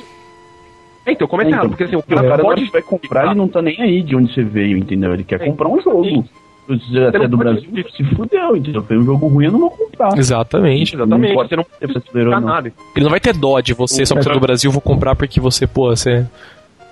É, 1.05 1.13
então 1.13 1.27
começa 1.27 1.49
é, 1.49 1.53
então, 1.53 1.61
errado, 1.61 1.71
porque 1.71 1.85
assim, 1.85 1.97
o 1.97 2.03
cara 2.03 2.39
pode... 2.39 2.65
vai 2.71 2.83
comprar, 2.83 3.27
ele 3.27 3.35
não 3.35 3.49
tá 3.49 3.63
nem 3.63 3.81
aí 3.81 4.03
de 4.03 4.15
onde 4.15 4.33
você 4.33 4.43
veio, 4.43 4.77
entendeu? 4.77 5.13
Ele 5.15 5.25
quer 5.25 5.41
é, 5.41 5.47
comprar 5.47 5.69
um 5.69 5.81
jogo. 5.81 6.05
Sim. 6.05 6.25
Se 6.69 6.93
você 6.93 7.17
é 7.17 7.29
do 7.29 7.37
Brasil, 7.39 7.71
se 7.97 8.05
fudeu, 8.15 8.55
entendeu? 8.55 8.83
Foi 8.83 8.99
um 8.99 9.05
jogo 9.05 9.27
ruim, 9.27 9.47
eu 9.47 9.53
não 9.53 9.61
vou 9.61 9.71
comprar. 9.71 10.19
Exatamente. 10.19 10.95
Exatamente. 10.95 11.35
Não 11.35 11.43
você 11.43 11.57
não 11.57 11.65
precisa 11.65 12.25
não. 12.25 12.41
nada. 12.41 12.71
Ele 12.95 13.05
não 13.05 13.11
vai 13.11 13.21
ter 13.21 13.33
dó 13.35 13.59
de 13.61 13.73
você, 13.73 14.05
só 14.05 14.15
porque 14.15 14.31
é 14.31 14.35
do 14.35 14.41
Brasil, 14.41 14.71
vou 14.71 14.83
comprar 14.83 15.17
porque 15.17 15.41
você, 15.41 15.67
pô, 15.67 15.89
você. 15.89 16.27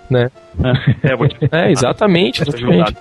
Né? 0.08 0.30
É, 1.02 1.14
vou 1.14 1.28
te... 1.28 1.36
é 1.52 1.70
exatamente. 1.70 2.40
exatamente. 2.42 2.96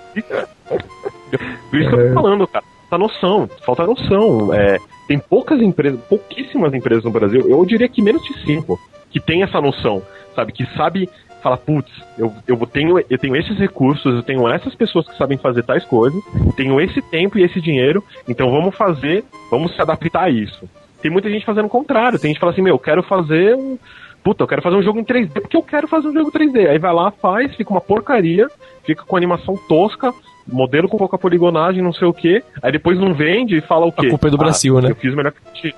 Por 1.70 1.80
isso 1.80 1.88
que 1.88 1.94
eu 1.94 2.08
tô 2.08 2.14
falando, 2.14 2.46
cara. 2.46 2.64
Falta 2.90 2.98
noção, 2.98 3.50
falta 3.64 3.86
noção. 3.86 4.54
É, 4.54 4.76
tem 5.06 5.18
poucas 5.18 5.60
empresas, 5.60 6.00
pouquíssimas 6.08 6.74
empresas 6.74 7.04
no 7.04 7.10
Brasil, 7.10 7.48
eu 7.48 7.64
diria 7.64 7.88
que 7.88 8.02
menos 8.02 8.22
de 8.22 8.44
cinco, 8.44 8.78
que 9.10 9.20
tem 9.20 9.42
essa 9.42 9.60
noção, 9.60 10.02
sabe? 10.34 10.52
Que 10.52 10.66
sabe 10.76 11.08
fala, 11.46 11.56
putz, 11.56 11.92
eu, 12.18 12.32
eu, 12.48 12.56
tenho, 12.66 12.98
eu 12.98 13.18
tenho 13.18 13.36
esses 13.36 13.56
recursos, 13.56 14.12
eu 14.16 14.22
tenho 14.24 14.48
essas 14.48 14.74
pessoas 14.74 15.06
que 15.06 15.16
sabem 15.16 15.38
fazer 15.38 15.62
tais 15.62 15.84
coisas, 15.84 16.20
tenho 16.56 16.80
esse 16.80 17.00
tempo 17.00 17.38
e 17.38 17.44
esse 17.44 17.60
dinheiro, 17.60 18.02
então 18.26 18.50
vamos 18.50 18.74
fazer, 18.74 19.24
vamos 19.48 19.72
se 19.72 19.80
adaptar 19.80 20.24
a 20.24 20.30
isso. 20.30 20.68
Tem 21.00 21.08
muita 21.08 21.30
gente 21.30 21.46
fazendo 21.46 21.66
o 21.66 21.70
contrário, 21.70 22.18
tem 22.18 22.32
gente 22.32 22.40
fala 22.40 22.50
assim, 22.50 22.62
meu, 22.62 22.74
eu 22.74 22.78
quero 22.80 23.00
fazer 23.02 23.54
um. 23.54 23.78
Puta, 24.24 24.42
eu 24.42 24.48
quero 24.48 24.62
fazer 24.62 24.74
um 24.74 24.82
jogo 24.82 24.98
em 24.98 25.04
3D 25.04 25.40
porque 25.40 25.56
eu 25.56 25.62
quero 25.62 25.86
fazer 25.86 26.08
um 26.08 26.12
jogo 26.12 26.32
3D. 26.32 26.68
Aí 26.68 26.80
vai 26.80 26.92
lá, 26.92 27.12
faz, 27.12 27.54
fica 27.54 27.70
uma 27.70 27.80
porcaria, 27.80 28.48
fica 28.82 29.04
com 29.04 29.16
animação 29.16 29.56
tosca, 29.68 30.12
modelo 30.46 30.88
com 30.88 30.96
pouca 30.96 31.18
poligonagem, 31.18 31.82
não 31.82 31.92
sei 31.92 32.06
o 32.06 32.12
que, 32.12 32.42
aí 32.62 32.72
depois 32.72 32.98
não 32.98 33.14
vende 33.14 33.56
e 33.56 33.60
fala 33.60 33.86
o 33.86 33.92
quê? 33.92 34.06
A 34.06 34.10
culpa 34.10 34.28
é 34.28 34.30
do 34.30 34.36
ah, 34.36 34.40
Brasil, 34.40 34.80
né? 34.80 34.90
Eu 34.90 34.96
fiz 34.96 35.14
melhor 35.14 35.32
que 35.32 35.40
podia. 35.40 35.74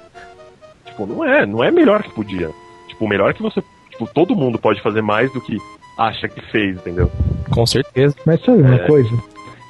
Tipo, 0.86 1.06
não 1.06 1.24
é, 1.24 1.46
não 1.46 1.64
é 1.64 1.70
melhor 1.70 2.02
que 2.02 2.10
podia. 2.10 2.50
Tipo, 2.88 3.04
o 3.04 3.08
melhor 3.08 3.32
que 3.34 3.42
você. 3.42 3.62
Tipo, 3.90 4.06
todo 4.12 4.36
mundo 4.36 4.58
pode 4.58 4.80
fazer 4.82 5.02
mais 5.02 5.32
do 5.32 5.40
que 5.40 5.56
acha 5.98 6.28
que 6.28 6.40
fez, 6.50 6.76
entendeu? 6.76 7.10
Com 7.50 7.66
certeza. 7.66 8.14
Mas 8.24 8.40
sabe 8.44 8.62
uma 8.62 8.76
é... 8.76 8.86
coisa? 8.86 9.10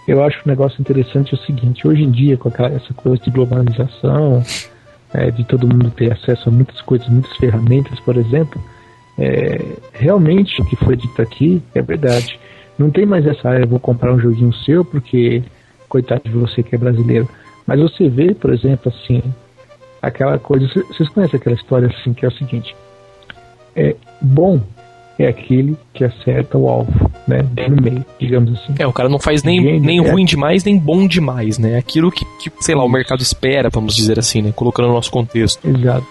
eu 0.08 0.24
acho 0.24 0.38
um 0.38 0.48
negócio 0.48 0.80
interessante 0.80 1.34
o 1.34 1.38
seguinte, 1.38 1.86
hoje 1.86 2.02
em 2.02 2.10
dia, 2.10 2.38
com 2.38 2.48
aquela, 2.48 2.70
essa 2.70 2.94
coisa 2.94 3.22
de 3.22 3.30
globalização, 3.30 4.42
é, 5.12 5.30
de 5.30 5.44
todo 5.44 5.68
mundo 5.68 5.90
ter 5.90 6.10
acesso 6.10 6.48
a 6.48 6.52
muitas 6.52 6.80
coisas, 6.80 7.06
muitas 7.08 7.36
ferramentas, 7.36 8.00
por 8.00 8.16
exemplo, 8.16 8.58
é, 9.18 9.60
realmente 9.92 10.62
o 10.62 10.64
que 10.64 10.76
foi 10.76 10.96
dito 10.96 11.20
aqui 11.20 11.62
é 11.74 11.82
verdade. 11.82 12.40
Não 12.78 12.90
tem 12.90 13.04
mais 13.04 13.26
essa, 13.26 13.50
ah, 13.50 13.58
eu 13.58 13.66
vou 13.66 13.80
comprar 13.80 14.12
um 14.12 14.20
joguinho 14.20 14.52
seu 14.52 14.84
porque, 14.84 15.42
coitado 15.88 16.22
de 16.24 16.30
você 16.30 16.62
que 16.62 16.74
é 16.74 16.78
brasileiro. 16.78 17.28
Mas 17.66 17.80
você 17.80 18.08
vê, 18.08 18.34
por 18.34 18.52
exemplo, 18.52 18.92
assim, 18.94 19.22
aquela 20.00 20.38
coisa. 20.38 20.66
Vocês 20.66 21.08
conhecem 21.08 21.38
aquela 21.38 21.56
história 21.56 21.88
assim, 21.88 22.14
que 22.14 22.24
é 22.24 22.28
o 22.28 22.32
seguinte: 22.32 22.74
é 23.74 23.96
bom 24.20 24.60
é 25.18 25.26
aquele 25.26 25.76
que 25.92 26.04
acerta 26.04 26.56
o 26.56 26.68
alvo, 26.68 27.10
né? 27.26 27.42
Bem 27.42 27.70
no 27.70 27.82
meio, 27.82 28.04
digamos 28.20 28.52
assim. 28.52 28.74
É, 28.78 28.86
o 28.86 28.92
cara 28.92 29.08
não 29.08 29.18
faz 29.18 29.42
nem, 29.42 29.80
nem 29.80 29.98
é. 29.98 30.10
ruim 30.10 30.24
demais, 30.24 30.62
nem 30.62 30.78
bom 30.78 31.08
demais, 31.08 31.58
né? 31.58 31.76
Aquilo 31.76 32.12
que, 32.12 32.24
que, 32.40 32.52
sei 32.60 32.74
lá, 32.74 32.84
o 32.84 32.88
mercado 32.88 33.20
espera, 33.20 33.68
vamos 33.68 33.96
dizer 33.96 34.18
assim, 34.18 34.40
né? 34.40 34.52
Colocando 34.54 34.86
no 34.86 34.94
nosso 34.94 35.10
contexto. 35.10 35.66
Exato. 35.68 36.06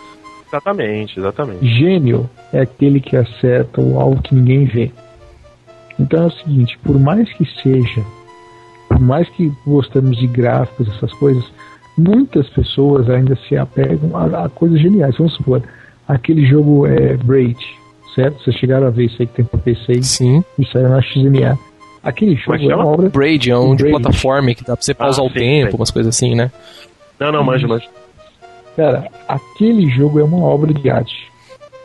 Exatamente, 0.46 1.20
exatamente. 1.20 1.66
Gênio 1.66 2.30
é 2.52 2.62
aquele 2.62 3.00
que 3.00 3.16
acerta 3.16 3.82
o 3.82 4.00
alvo 4.00 4.22
que 4.22 4.36
ninguém 4.36 4.66
vê. 4.66 4.92
Então 6.00 6.24
é 6.24 6.26
o 6.28 6.32
seguinte, 6.32 6.78
por 6.84 7.00
mais 7.00 7.32
que 7.34 7.46
seja, 7.62 8.04
por 8.88 9.00
mais 9.00 9.28
que 9.30 9.52
gostemos 9.66 10.18
de 10.18 10.28
gráficos, 10.28 10.88
essas 10.90 11.12
coisas, 11.14 11.44
muitas 11.98 12.48
pessoas 12.50 13.10
ainda 13.10 13.36
se 13.48 13.58
apegam 13.58 14.16
a, 14.16 14.46
a 14.46 14.50
coisas 14.50 14.80
geniais. 14.80 15.18
Vamos 15.18 15.34
supor, 15.34 15.64
aquele 16.08 16.46
jogo 16.46 16.86
é 16.86 17.16
Braid, 17.18 17.58
certo? 18.14 18.44
Vocês 18.44 18.56
chegaram 18.58 18.88
a 18.88 18.92
ver 18.92 19.06
isso 19.06 19.18
aí 19.20 19.28
que 19.28 19.34
tem 19.34 19.46
pra 19.46 19.60
PC 19.60 20.04
Sim. 20.04 20.44
e 20.58 20.66
saiu 20.66 20.90
na 20.90 21.02
XNA. 21.02 21.58
Aquele 22.04 22.36
jogo 22.36 22.72
é 22.72 22.76
uma 22.76 22.86
obra. 22.86 23.10
Braid 23.10 23.50
é 23.50 23.58
um 23.58 23.76
Braid. 23.76 23.84
de 23.84 23.90
plataforma 23.90 24.54
que 24.54 24.64
dá 24.64 24.76
pra 24.76 24.84
você 24.84 24.94
pausar 24.94 25.26
ah, 25.26 25.28
o 25.28 25.32
sim, 25.32 25.40
tempo, 25.40 25.72
sim. 25.72 25.78
umas 25.78 25.92
coisas 25.92 26.16
assim, 26.16 26.36
né? 26.36 26.52
Não, 27.20 27.32
não, 27.32 27.44
manja, 27.44 27.68
manja. 27.68 27.88
Cara, 28.76 29.10
aquele 29.28 29.90
jogo 29.90 30.20
é 30.20 30.24
uma 30.24 30.38
obra 30.38 30.72
de 30.72 30.90
arte. 30.90 31.28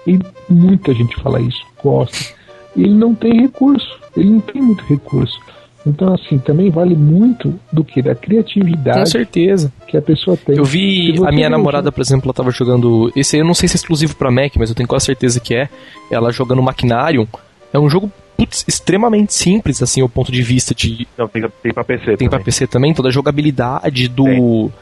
E 0.07 0.19
muita 0.49 0.93
gente 0.93 1.17
fala 1.23 1.41
isso, 1.41 1.65
gosta. 1.83 2.35
Ele 2.77 2.95
não 2.95 3.15
tem 3.15 3.41
recurso. 3.41 3.99
Ele 4.17 4.31
não 4.31 4.41
tem 4.41 4.61
muito 4.63 4.85
recurso. 4.85 5.39
Então, 5.87 6.15
assim, 6.15 6.39
também 6.39 6.71
vale 6.71 6.95
muito 6.95 7.59
do 7.73 7.85
que? 7.85 8.01
Da 8.01 8.15
criatividade. 8.15 9.01
Com 9.01 9.07
certeza. 9.07 9.73
Que 9.89 9.97
a 9.97 10.03
pessoa 10.03 10.37
tem. 10.37 10.57
Eu 10.57 10.65
vi 10.65 11.15
a 11.27 11.33
minha 11.33 11.51
namorada, 11.51 11.91
por 11.91 12.01
exemplo, 12.01 12.27
ela 12.27 12.35
tava 12.35 12.51
jogando. 12.51 13.13
Esse 13.17 13.37
aí 13.37 13.43
eu 13.43 13.47
não 13.47 13.55
sei 13.55 13.69
se 13.69 13.75
é 13.75 13.79
exclusivo 13.79 14.15
pra 14.15 14.31
Mac, 14.31 14.53
mas 14.57 14.69
eu 14.69 14.77
tenho 14.77 14.89
quase 14.89 15.07
certeza 15.07 15.41
que 15.41 15.55
é. 15.55 15.69
Ela 16.11 16.31
jogando 16.31 16.63
Maquinarium. 16.63 17.27
É 17.73 17.79
um 17.79 17.91
jogo 17.91 18.11
putz, 18.37 18.65
extremamente 18.67 19.35
simples, 19.35 19.83
assim, 19.83 20.01
ao 20.01 20.09
ponto 20.09 20.31
de 20.31 20.43
vista 20.43 20.75
de. 20.75 21.07
Não, 21.19 21.27
tem, 21.27 21.43
tem 21.63 21.73
pra 21.73 21.85
PC 21.85 22.05
Tem 22.05 22.17
também. 22.17 22.29
pra 22.29 22.41
PC 22.41 22.67
também, 22.67 22.95
toda 22.95 23.09
a 23.09 23.13
jogabilidade 23.13 24.09
do. 24.09 24.25
Tem. 24.25 24.73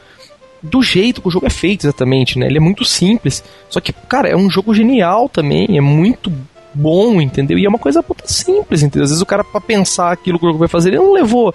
Do 0.63 0.83
jeito 0.83 1.23
que 1.23 1.27
o 1.27 1.31
jogo 1.31 1.47
é 1.47 1.49
feito, 1.49 1.87
exatamente, 1.87 2.37
né? 2.37 2.45
Ele 2.45 2.57
é 2.57 2.61
muito 2.61 2.85
simples. 2.85 3.43
Só 3.67 3.79
que, 3.81 3.91
cara, 3.91 4.29
é 4.29 4.35
um 4.35 4.47
jogo 4.47 4.75
genial 4.75 5.27
também. 5.27 5.75
É 5.75 5.81
muito 5.81 6.31
bom, 6.73 7.21
entendeu? 7.21 7.57
E 7.57 7.65
é 7.65 7.69
uma 7.69 7.79
coisa 7.79 8.01
puta 8.01 8.27
simples, 8.27 8.83
entendeu? 8.83 9.03
Às 9.03 9.09
vezes 9.09 9.21
o 9.21 9.25
cara, 9.25 9.43
pra 9.43 9.61
pensar 9.61 10.11
aquilo 10.11 10.39
que 10.39 10.45
o 10.45 10.49
jogo 10.49 10.59
vai 10.59 10.67
fazer, 10.67 10.89
ele 10.89 10.97
não 10.97 11.13
levou, 11.13 11.53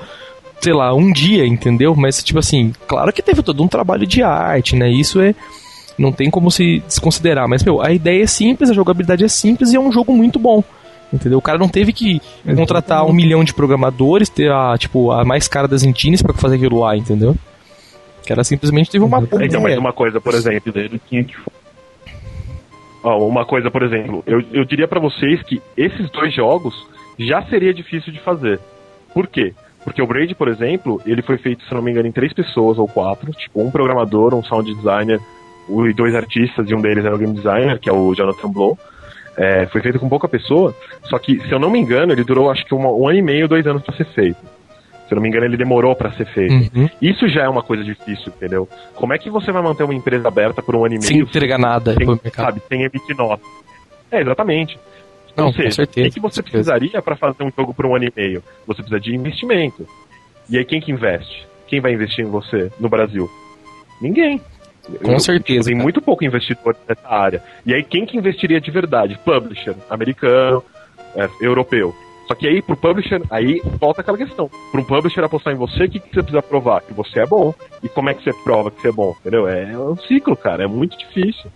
sei 0.61 0.73
lá, 0.73 0.95
um 0.95 1.12
dia, 1.12 1.47
entendeu? 1.47 1.95
Mas, 1.95 2.23
tipo 2.23 2.39
assim, 2.39 2.73
claro 2.87 3.12
que 3.12 3.23
teve 3.23 3.43
todo 3.43 3.62
um 3.62 3.69
trabalho 3.69 4.07
de 4.07 4.23
arte, 4.23 4.77
né? 4.77 4.91
Isso 4.91 5.21
é. 5.21 5.35
Não 5.99 6.12
tem 6.12 6.31
como 6.31 6.51
se 6.51 6.81
desconsiderar. 6.87 7.49
Mas, 7.49 7.64
meu, 7.64 7.81
a 7.81 7.91
ideia 7.91 8.23
é 8.23 8.27
simples, 8.27 8.69
a 8.69 8.75
jogabilidade 8.75 9.25
é 9.25 9.29
simples 9.29 9.73
e 9.73 9.77
é 9.77 9.81
um 9.81 9.91
jogo 9.91 10.12
muito 10.12 10.39
bom. 10.39 10.62
Entendeu? 11.12 11.39
O 11.39 11.43
cara 11.43 11.57
não 11.57 11.69
teve 11.69 11.93
que 11.93 12.21
contratar 12.57 13.07
um 13.07 13.12
milhão 13.12 13.43
de 13.45 13.55
programadores, 13.55 14.29
ter 14.29 14.51
a, 14.51 14.77
tipo, 14.77 15.11
a 15.12 15.25
mais 15.25 15.49
cara 15.49 15.67
das 15.67 15.83
engines 15.83 16.21
para 16.21 16.35
fazer 16.35 16.57
aquilo 16.57 16.81
lá, 16.81 16.97
entendeu? 16.97 17.35
Que 18.25 18.33
era 18.33 18.43
simplesmente 18.43 18.91
teve 18.91 19.05
uma 19.05 19.27
Então, 19.41 19.61
mas 19.61 19.79
uma 19.79 19.93
coisa, 19.93 20.21
por 20.21 20.35
exemplo, 20.35 20.73
ele 20.75 21.01
tinha 21.09 21.23
que 21.25 21.35
uma 23.15 23.45
coisa, 23.45 23.71
por 23.71 23.83
exemplo, 23.83 24.25
eu, 24.27 24.43
eu 24.53 24.65
diria 24.65 24.89
para 24.89 25.01
vocês 25.01 25.43
que 25.43 25.63
esses 25.77 26.11
dois 26.11 26.35
jogos 26.35 26.75
já 27.19 27.43
seria 27.43 27.73
difícil 27.73 28.13
de 28.13 28.21
fazer. 28.21 28.59
Por 29.15 29.27
quê? 29.27 29.55
Porque 29.85 30.03
o 30.03 30.07
Braid, 30.07 30.35
por 30.35 30.49
exemplo, 30.49 31.01
ele 31.07 31.23
foi 31.23 31.39
feito, 31.39 31.65
se 31.65 31.73
não 31.73 31.81
me 31.81 31.93
engano, 31.93 32.09
em 32.09 32.13
três 32.13 32.33
pessoas 32.33 32.77
ou 32.79 32.89
quatro, 32.89 33.31
tipo 33.33 33.63
um 33.63 33.71
programador, 33.71 34.35
um 34.35 34.43
sound 34.43 34.75
designer 34.75 35.21
e 35.69 35.93
dois 35.93 36.15
artistas, 36.15 36.69
e 36.69 36.75
um 36.75 36.81
deles 36.81 37.05
era 37.05 37.15
o 37.15 37.19
game 37.19 37.33
designer, 37.33 37.79
que 37.79 37.89
é 37.89 37.93
o 37.93 38.15
Jonathan 38.15 38.51
Blow. 38.51 38.77
É, 39.37 39.67
foi 39.67 39.81
feito 39.83 39.99
com 40.01 40.09
pouca 40.09 40.27
pessoa, 40.27 40.75
só 41.05 41.19
que, 41.19 41.39
se 41.41 41.53
eu 41.53 41.59
não 41.59 41.71
me 41.71 41.79
engano, 41.79 42.13
ele 42.13 42.25
durou 42.25 42.51
acho 42.51 42.65
que 42.65 42.75
uma, 42.75 42.91
um 42.91 43.07
ano 43.07 43.19
e 43.19 43.23
meio, 43.23 43.47
dois 43.47 43.67
anos 43.67 43.83
para 43.83 43.95
ser 43.95 44.07
feito. 44.07 44.39
Se 45.07 45.13
eu 45.13 45.17
não 45.17 45.23
me 45.23 45.29
engano, 45.29 45.45
ele 45.45 45.57
demorou 45.57 45.95
para 45.95 46.11
ser 46.13 46.27
feito. 46.27 46.77
Uhum. 46.77 46.89
Isso 47.01 47.29
já 47.29 47.45
é 47.45 47.49
uma 47.49 47.63
coisa 47.63 47.85
difícil, 47.85 48.33
entendeu? 48.35 48.69
Como 48.95 49.13
é 49.13 49.19
que 49.19 49.31
você 49.31 49.53
vai 49.53 49.63
manter 49.63 49.85
uma 49.85 49.95
empresa 49.95 50.27
aberta 50.27 50.61
por 50.61 50.75
um 50.75 50.85
ano 50.85 50.95
e 50.95 50.99
meio? 50.99 51.09
Sem 51.09 51.21
entregar 51.21 51.59
nada 51.59 51.95
sem, 51.95 52.07
sabe, 52.33 52.61
sem 52.69 52.83
emitir 52.83 53.17
nota. 53.17 53.43
É, 54.11 54.21
exatamente. 54.21 54.79
Não, 55.37 55.47
Ou 55.47 55.53
seja, 55.53 55.83
o 55.83 55.87
que, 55.87 56.19
você 56.19 56.43
precisaria 56.43 57.01
para 57.03 57.15
fazer 57.15 57.45
um 57.45 57.53
jogo 57.57 57.75
por 57.75 57.87
um 57.87 57.95
ano 57.95 58.07
e 58.07 58.13
meio? 58.17 58.43
Você 58.67 58.83
precisa 58.83 58.99
de 58.99 59.15
investimento. 59.15 59.87
E 60.49 60.57
aí 60.57 60.65
quem 60.65 60.81
que 60.81 60.91
investe? 60.91 61.47
Quem 61.67 61.81
vai 61.81 61.93
investir 61.93 62.25
em 62.25 62.29
você 62.29 62.71
no 62.81 62.89
Brasil? 62.89 63.31
Ninguém. 64.01 64.41
Com 65.03 65.13
eu, 65.13 65.21
certeza. 65.21 65.67
Tem 65.67 65.75
cara. 65.75 65.83
muito 65.83 66.01
pouco 66.01 66.25
investidor 66.25 66.75
nessa 66.89 67.09
área. 67.09 67.43
E 67.67 67.75
aí 67.75 67.83
quem 67.83 68.07
que 68.07 68.17
investiria 68.17 68.61
de 68.61 68.71
verdade? 68.71 69.19
Publisher, 69.25 69.75
americano, 69.91 70.65
é, 71.15 71.29
europeu. 71.41 71.95
Só 72.27 72.35
que 72.35 72.47
aí, 72.47 72.61
pro 72.61 72.77
publisher, 72.77 73.22
aí 73.31 73.61
volta 73.79 74.01
aquela 74.01 74.18
questão. 74.18 74.51
Para 74.72 74.81
um 74.81 74.85
publisher 74.85 75.22
apostar 75.24 75.53
em 75.53 75.57
você, 75.57 75.85
o 75.85 75.91
que, 75.91 76.01
que 76.01 76.09
você 76.09 76.22
precisa 76.22 76.43
provar? 76.43 76.83
Que 76.83 76.93
você 76.93 77.20
é 77.20 77.27
bom. 77.27 77.55
E 77.83 77.89
como 77.89 78.11
é 78.11 78.14
que 78.14 78.24
você 78.24 78.33
prova 78.43 78.70
que 78.70 78.81
você 78.81 78.89
é 78.89 78.93
bom? 78.93 79.14
Entendeu? 79.20 79.47
É 79.47 79.79
um 79.79 79.97
ciclo, 79.97 80.37
cara. 80.37 80.64
É 80.64 80.66
muito 80.66 80.99
difícil. 80.99 81.51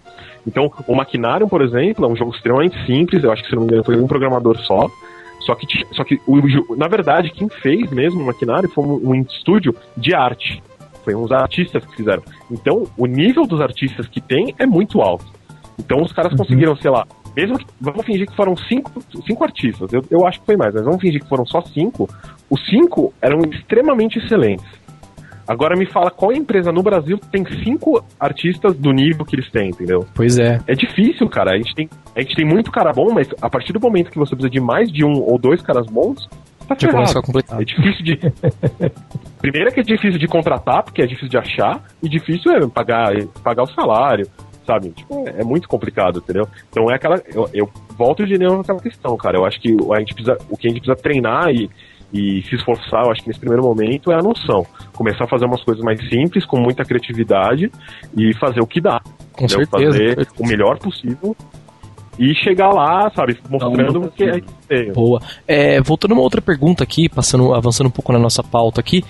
Então, 0.47 0.73
o 0.87 0.95
Maquinarium, 0.95 1.49
por 1.49 1.61
exemplo, 1.61 2.05
é 2.05 2.09
um 2.09 2.17
jogo 2.17 2.33
extremamente 2.33 2.77
simples. 2.87 3.25
Eu 3.25 3.33
acho 3.33 3.43
que, 3.43 3.49
se 3.49 3.55
não 3.55 3.63
me 3.63 3.69
engano, 3.69 3.85
foi 3.85 3.97
um 3.97 4.07
programador 4.07 4.57
só. 4.59 4.89
Só 5.41 5.55
que, 5.55 5.67
só 5.93 6.05
que 6.05 6.21
o, 6.27 6.77
na 6.77 6.87
verdade, 6.87 7.31
quem 7.31 7.49
fez 7.49 7.91
mesmo 7.91 8.23
o 8.23 8.27
Maquinário 8.27 8.69
foi 8.69 8.85
um, 8.85 9.11
um 9.11 9.15
estúdio 9.23 9.75
de 9.97 10.15
arte. 10.15 10.63
Foi 11.05 11.15
uns 11.15 11.33
artistas 11.33 11.85
que 11.85 11.97
fizeram. 11.97 12.23
Então, 12.51 12.87
o 12.97 13.07
nível 13.07 13.47
dos 13.47 13.61
artistas 13.61 14.07
que 14.07 14.21
tem 14.21 14.55
é 14.59 14.67
muito 14.67 15.01
alto. 15.01 15.27
Então, 15.79 16.03
os 16.03 16.13
caras 16.13 16.33
uhum. 16.33 16.39
conseguiram, 16.39 16.77
sei 16.77 16.91
lá, 16.91 17.07
mesmo 17.37 17.59
que, 17.59 17.67
vamos 17.81 18.05
fingir 18.05 18.27
que 18.27 18.37
foram 18.37 18.57
cinco, 18.57 19.03
cinco 19.27 19.45
artistas, 19.45 19.93
eu, 19.93 20.03
eu 20.11 20.27
acho 20.27 20.41
que 20.41 20.47
foi 20.47 20.57
mais, 20.57 20.75
mas 20.75 20.85
vamos 20.85 21.01
fingir 21.01 21.21
que 21.21 21.29
foram 21.29 21.47
só 21.47 21.61
cinco, 21.63 22.09
os 22.49 22.65
cinco 22.67 23.13
eram 23.21 23.41
extremamente 23.51 24.19
excelentes. 24.19 24.81
Agora 25.51 25.77
me 25.77 25.85
fala 25.85 26.13
qual 26.13 26.33
empresa 26.33 26.71
no 26.71 26.81
Brasil 26.81 27.19
tem 27.19 27.45
cinco 27.65 28.05
artistas 28.21 28.77
do 28.77 28.93
nível 28.93 29.25
que 29.25 29.35
eles 29.35 29.51
têm, 29.51 29.71
entendeu? 29.71 30.07
Pois 30.15 30.39
é. 30.39 30.61
É 30.65 30.75
difícil, 30.75 31.29
cara. 31.29 31.51
A 31.51 31.57
gente 31.57 31.75
tem, 31.75 31.89
a 32.15 32.21
gente 32.21 32.37
tem 32.37 32.47
muito 32.47 32.71
cara 32.71 32.93
bom, 32.93 33.13
mas 33.13 33.27
a 33.43 33.51
partir 33.51 33.73
do 33.73 33.81
momento 33.81 34.13
que 34.13 34.19
você 34.19 34.37
precisa 34.37 34.49
de 34.49 34.61
mais 34.61 34.93
de 34.93 35.05
um 35.05 35.21
ou 35.21 35.37
dois 35.41 35.61
caras 35.61 35.87
bons, 35.87 36.29
tá 36.69 36.77
ferrado. 36.77 37.21
É 37.59 37.65
difícil 37.65 38.05
de. 38.05 38.21
Primeiro 39.43 39.71
é 39.71 39.73
que 39.73 39.81
é 39.81 39.83
difícil 39.83 40.21
de 40.21 40.29
contratar, 40.29 40.85
porque 40.85 41.03
é 41.03 41.07
difícil 41.07 41.29
de 41.29 41.39
achar, 41.39 41.83
e 42.01 42.09
difícil 42.09 42.53
é 42.53 42.69
pagar, 42.69 43.13
pagar 43.43 43.65
o 43.65 43.75
salário, 43.75 44.29
sabe? 44.71 44.91
Tipo, 44.91 45.29
é, 45.29 45.41
é, 45.41 45.45
muito 45.45 45.69
complicado, 45.69 46.21
entendeu? 46.21 46.47
Então 46.71 46.89
é 46.91 46.95
aquela. 46.95 47.21
Eu, 47.35 47.51
eu 47.53 47.71
volto 47.99 48.25
de 48.25 48.39
novo 48.39 48.59
naquela 48.59 48.81
questão, 48.81 49.17
cara. 49.17 49.37
Eu 49.37 49.45
acho 49.45 49.61
que 49.61 49.77
a 49.93 49.99
gente 49.99 50.15
precisa, 50.15 50.39
o 50.49 50.57
que 50.57 50.69
a 50.69 50.71
gente 50.71 50.81
precisa 50.81 51.03
treinar 51.03 51.51
e, 51.51 51.69
e 52.13 52.43
se 52.43 52.55
esforçar, 52.55 53.05
eu 53.05 53.11
acho 53.11 53.23
que 53.23 53.29
nesse 53.29 53.41
primeiro 53.41 53.65
momento 53.65 54.13
é 54.13 54.15
a 54.15 54.23
noção. 54.23 54.65
Começar 54.95 55.25
a 55.25 55.29
fazer 55.29 55.45
umas 55.47 55.63
coisas 55.65 55.83
mais 55.83 55.99
simples, 56.09 56.45
com 56.47 56.59
muita 56.59 56.85
criatividade 56.85 57.71
e 58.17 58.33
fazer 58.35 58.61
o 58.61 58.67
que 58.67 58.81
dá. 58.81 59.01
Com 59.33 59.45
entendeu? 59.45 59.67
certeza. 59.67 60.15
Fazer 60.15 60.29
o 60.39 60.47
melhor 60.47 60.79
possível 60.79 61.37
e 62.19 62.35
chegar 62.35 62.69
lá, 62.69 63.11
sabe, 63.17 63.39
mostrando 63.49 64.03
o 64.03 64.11
que 64.11 64.25
é 64.25 64.41
que 64.41 64.53
tem. 64.69 64.93
Boa. 64.93 65.23
É, 65.49 65.81
voltando 65.81 66.13
a 66.13 66.15
uma 66.15 66.23
outra 66.23 66.43
pergunta 66.43 66.85
aqui, 66.85 67.09
passando, 67.09 67.55
avançando 67.55 67.87
um 67.87 67.91
pouco 67.91 68.13
na 68.13 68.19
nossa 68.19 68.43
pauta 68.43 68.79
aqui, 68.79 69.03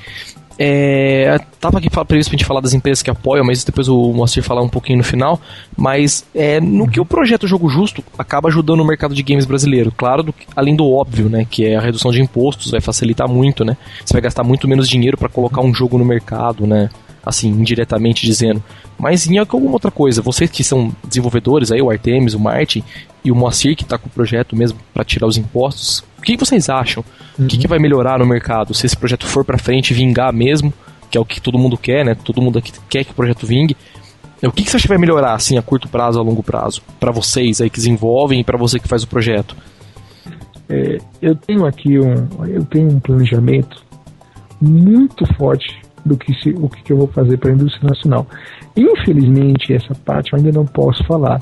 é, 0.62 1.38
tava 1.58 1.78
aqui 1.78 1.88
previsto 1.88 2.28
pra 2.28 2.36
gente 2.36 2.44
falar 2.44 2.60
das 2.60 2.74
empresas 2.74 3.02
que 3.02 3.10
apoiam, 3.10 3.42
mas 3.42 3.64
depois 3.64 3.88
o 3.88 4.12
Moacir 4.12 4.42
falar 4.42 4.60
um 4.60 4.68
pouquinho 4.68 4.98
no 4.98 5.04
final. 5.04 5.40
Mas 5.74 6.22
é, 6.34 6.60
no 6.60 6.86
que 6.86 7.00
o 7.00 7.04
projeto 7.06 7.46
Jogo 7.46 7.70
Justo 7.70 8.04
acaba 8.18 8.50
ajudando 8.50 8.80
o 8.80 8.84
mercado 8.84 9.14
de 9.14 9.22
games 9.22 9.46
brasileiro? 9.46 9.90
Claro, 9.90 10.22
do, 10.22 10.34
além 10.54 10.76
do 10.76 10.86
óbvio, 10.86 11.30
né? 11.30 11.46
Que 11.48 11.64
é 11.64 11.76
a 11.76 11.80
redução 11.80 12.10
de 12.10 12.20
impostos, 12.20 12.70
vai 12.70 12.80
facilitar 12.82 13.26
muito, 13.26 13.64
né? 13.64 13.74
Você 14.04 14.12
vai 14.12 14.20
gastar 14.20 14.44
muito 14.44 14.68
menos 14.68 14.86
dinheiro 14.86 15.16
para 15.16 15.30
colocar 15.30 15.62
um 15.62 15.74
jogo 15.74 15.96
no 15.96 16.04
mercado, 16.04 16.66
né? 16.66 16.90
Assim, 17.24 17.48
indiretamente 17.48 18.24
dizendo. 18.24 18.62
Mas 18.98 19.26
em 19.26 19.38
alguma 19.38 19.72
outra 19.72 19.90
coisa, 19.90 20.22
vocês 20.22 20.50
que 20.50 20.64
são 20.64 20.94
desenvolvedores 21.06 21.70
aí, 21.70 21.82
o 21.82 21.90
Artemis, 21.90 22.34
o 22.34 22.40
Martin 22.40 22.82
e 23.24 23.30
o 23.30 23.36
Moacir 23.36 23.76
que 23.76 23.82
está 23.82 23.98
com 23.98 24.08
o 24.08 24.10
projeto 24.10 24.56
mesmo 24.56 24.78
para 24.94 25.04
tirar 25.04 25.26
os 25.26 25.36
impostos, 25.36 26.02
o 26.18 26.22
que 26.22 26.36
vocês 26.36 26.68
acham? 26.68 27.04
Uhum. 27.38 27.46
O 27.46 27.48
que, 27.48 27.58
que 27.58 27.68
vai 27.68 27.78
melhorar 27.78 28.18
no 28.18 28.26
mercado? 28.26 28.74
Se 28.74 28.86
esse 28.86 28.96
projeto 28.96 29.26
for 29.26 29.44
para 29.44 29.58
frente 29.58 29.94
vingar 29.94 30.32
mesmo, 30.32 30.72
que 31.10 31.16
é 31.16 31.20
o 31.20 31.24
que 31.24 31.40
todo 31.40 31.58
mundo 31.58 31.76
quer, 31.76 32.04
né? 32.04 32.14
Todo 32.14 32.42
mundo 32.42 32.58
aqui 32.58 32.72
quer 32.88 33.04
que 33.04 33.12
o 33.12 33.14
projeto 33.14 33.46
vingue. 33.46 33.76
O 34.42 34.52
que, 34.52 34.62
que 34.62 34.70
você 34.70 34.76
acha 34.76 34.84
que 34.84 34.88
vai 34.88 34.98
melhorar 34.98 35.34
assim 35.34 35.58
a 35.58 35.62
curto 35.62 35.88
prazo, 35.88 36.18
a 36.18 36.22
longo 36.22 36.42
prazo, 36.42 36.82
para 36.98 37.10
vocês 37.10 37.60
aí 37.60 37.68
que 37.68 37.76
desenvolvem 37.76 38.40
e 38.40 38.44
para 38.44 38.56
você 38.56 38.78
que 38.78 38.88
faz 38.88 39.02
o 39.02 39.08
projeto? 39.08 39.56
É, 40.68 40.98
eu 41.20 41.34
tenho 41.34 41.66
aqui 41.66 41.98
um, 41.98 42.46
eu 42.46 42.64
tenho 42.64 42.88
um 42.88 43.00
planejamento 43.00 43.84
muito 44.60 45.26
forte 45.34 45.80
do 46.04 46.16
que 46.16 46.34
se, 46.34 46.50
o 46.50 46.68
que 46.68 46.92
eu 46.92 46.96
vou 46.96 47.06
fazer 47.08 47.36
para 47.38 47.50
a 47.50 47.54
indústria 47.54 47.88
nacional. 47.88 48.26
Infelizmente, 48.76 49.72
essa 49.72 49.94
parte 49.94 50.32
eu 50.32 50.38
ainda 50.38 50.52
não 50.52 50.66
posso 50.66 51.04
falar. 51.04 51.40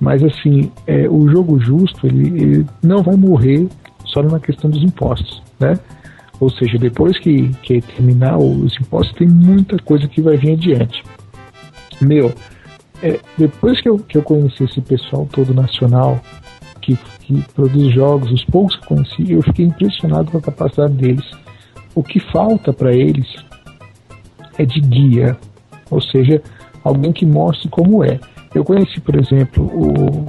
Mas 0.00 0.22
assim, 0.24 0.70
é, 0.86 1.08
o 1.08 1.28
jogo 1.28 1.60
justo 1.60 2.06
ele, 2.06 2.42
ele, 2.42 2.66
não 2.82 3.02
vai 3.02 3.16
morrer 3.16 3.68
só 4.04 4.22
na 4.22 4.40
questão 4.40 4.70
dos 4.70 4.82
impostos, 4.82 5.42
né? 5.58 5.78
Ou 6.40 6.48
seja, 6.50 6.78
depois 6.78 7.18
que, 7.18 7.50
que 7.62 7.82
terminar 7.82 8.38
os 8.38 8.74
impostos, 8.80 9.14
tem 9.16 9.28
muita 9.28 9.76
coisa 9.78 10.08
que 10.08 10.22
vai 10.22 10.38
vir 10.38 10.52
adiante. 10.52 11.04
Meu, 12.00 12.32
é, 13.02 13.20
depois 13.36 13.78
que 13.82 13.88
eu, 13.90 13.98
que 13.98 14.16
eu 14.16 14.22
conheci 14.22 14.64
esse 14.64 14.80
pessoal 14.80 15.28
todo 15.30 15.52
nacional 15.52 16.18
que, 16.80 16.98
que 17.20 17.42
produz 17.54 17.94
jogos, 17.94 18.32
os 18.32 18.44
poucos 18.46 18.76
que 18.76 18.86
conheci, 18.86 19.32
eu 19.32 19.42
fiquei 19.42 19.66
impressionado 19.66 20.30
com 20.30 20.38
a 20.38 20.42
capacidade 20.42 20.94
deles. 20.94 21.30
O 21.94 22.02
que 22.02 22.20
falta 22.32 22.72
para 22.72 22.94
eles 22.94 23.26
é 24.60 24.64
de 24.64 24.80
guia, 24.80 25.36
ou 25.90 26.00
seja, 26.00 26.42
alguém 26.84 27.12
que 27.12 27.24
mostre 27.24 27.68
como 27.68 28.04
é. 28.04 28.20
Eu 28.54 28.64
conheci, 28.64 29.00
por 29.00 29.16
exemplo, 29.16 29.64
o, 29.64 30.26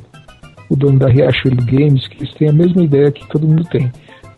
o 0.70 0.76
dono 0.76 1.00
da 1.00 1.08
Riachuelo 1.08 1.64
Games, 1.66 2.08
que 2.08 2.18
eles 2.18 2.34
têm 2.36 2.50
a 2.50 2.54
mesma 2.54 2.84
ideia 2.84 3.12
que 3.12 3.28
todo 3.28 3.48
mundo 3.48 3.64
tem. 3.66 3.92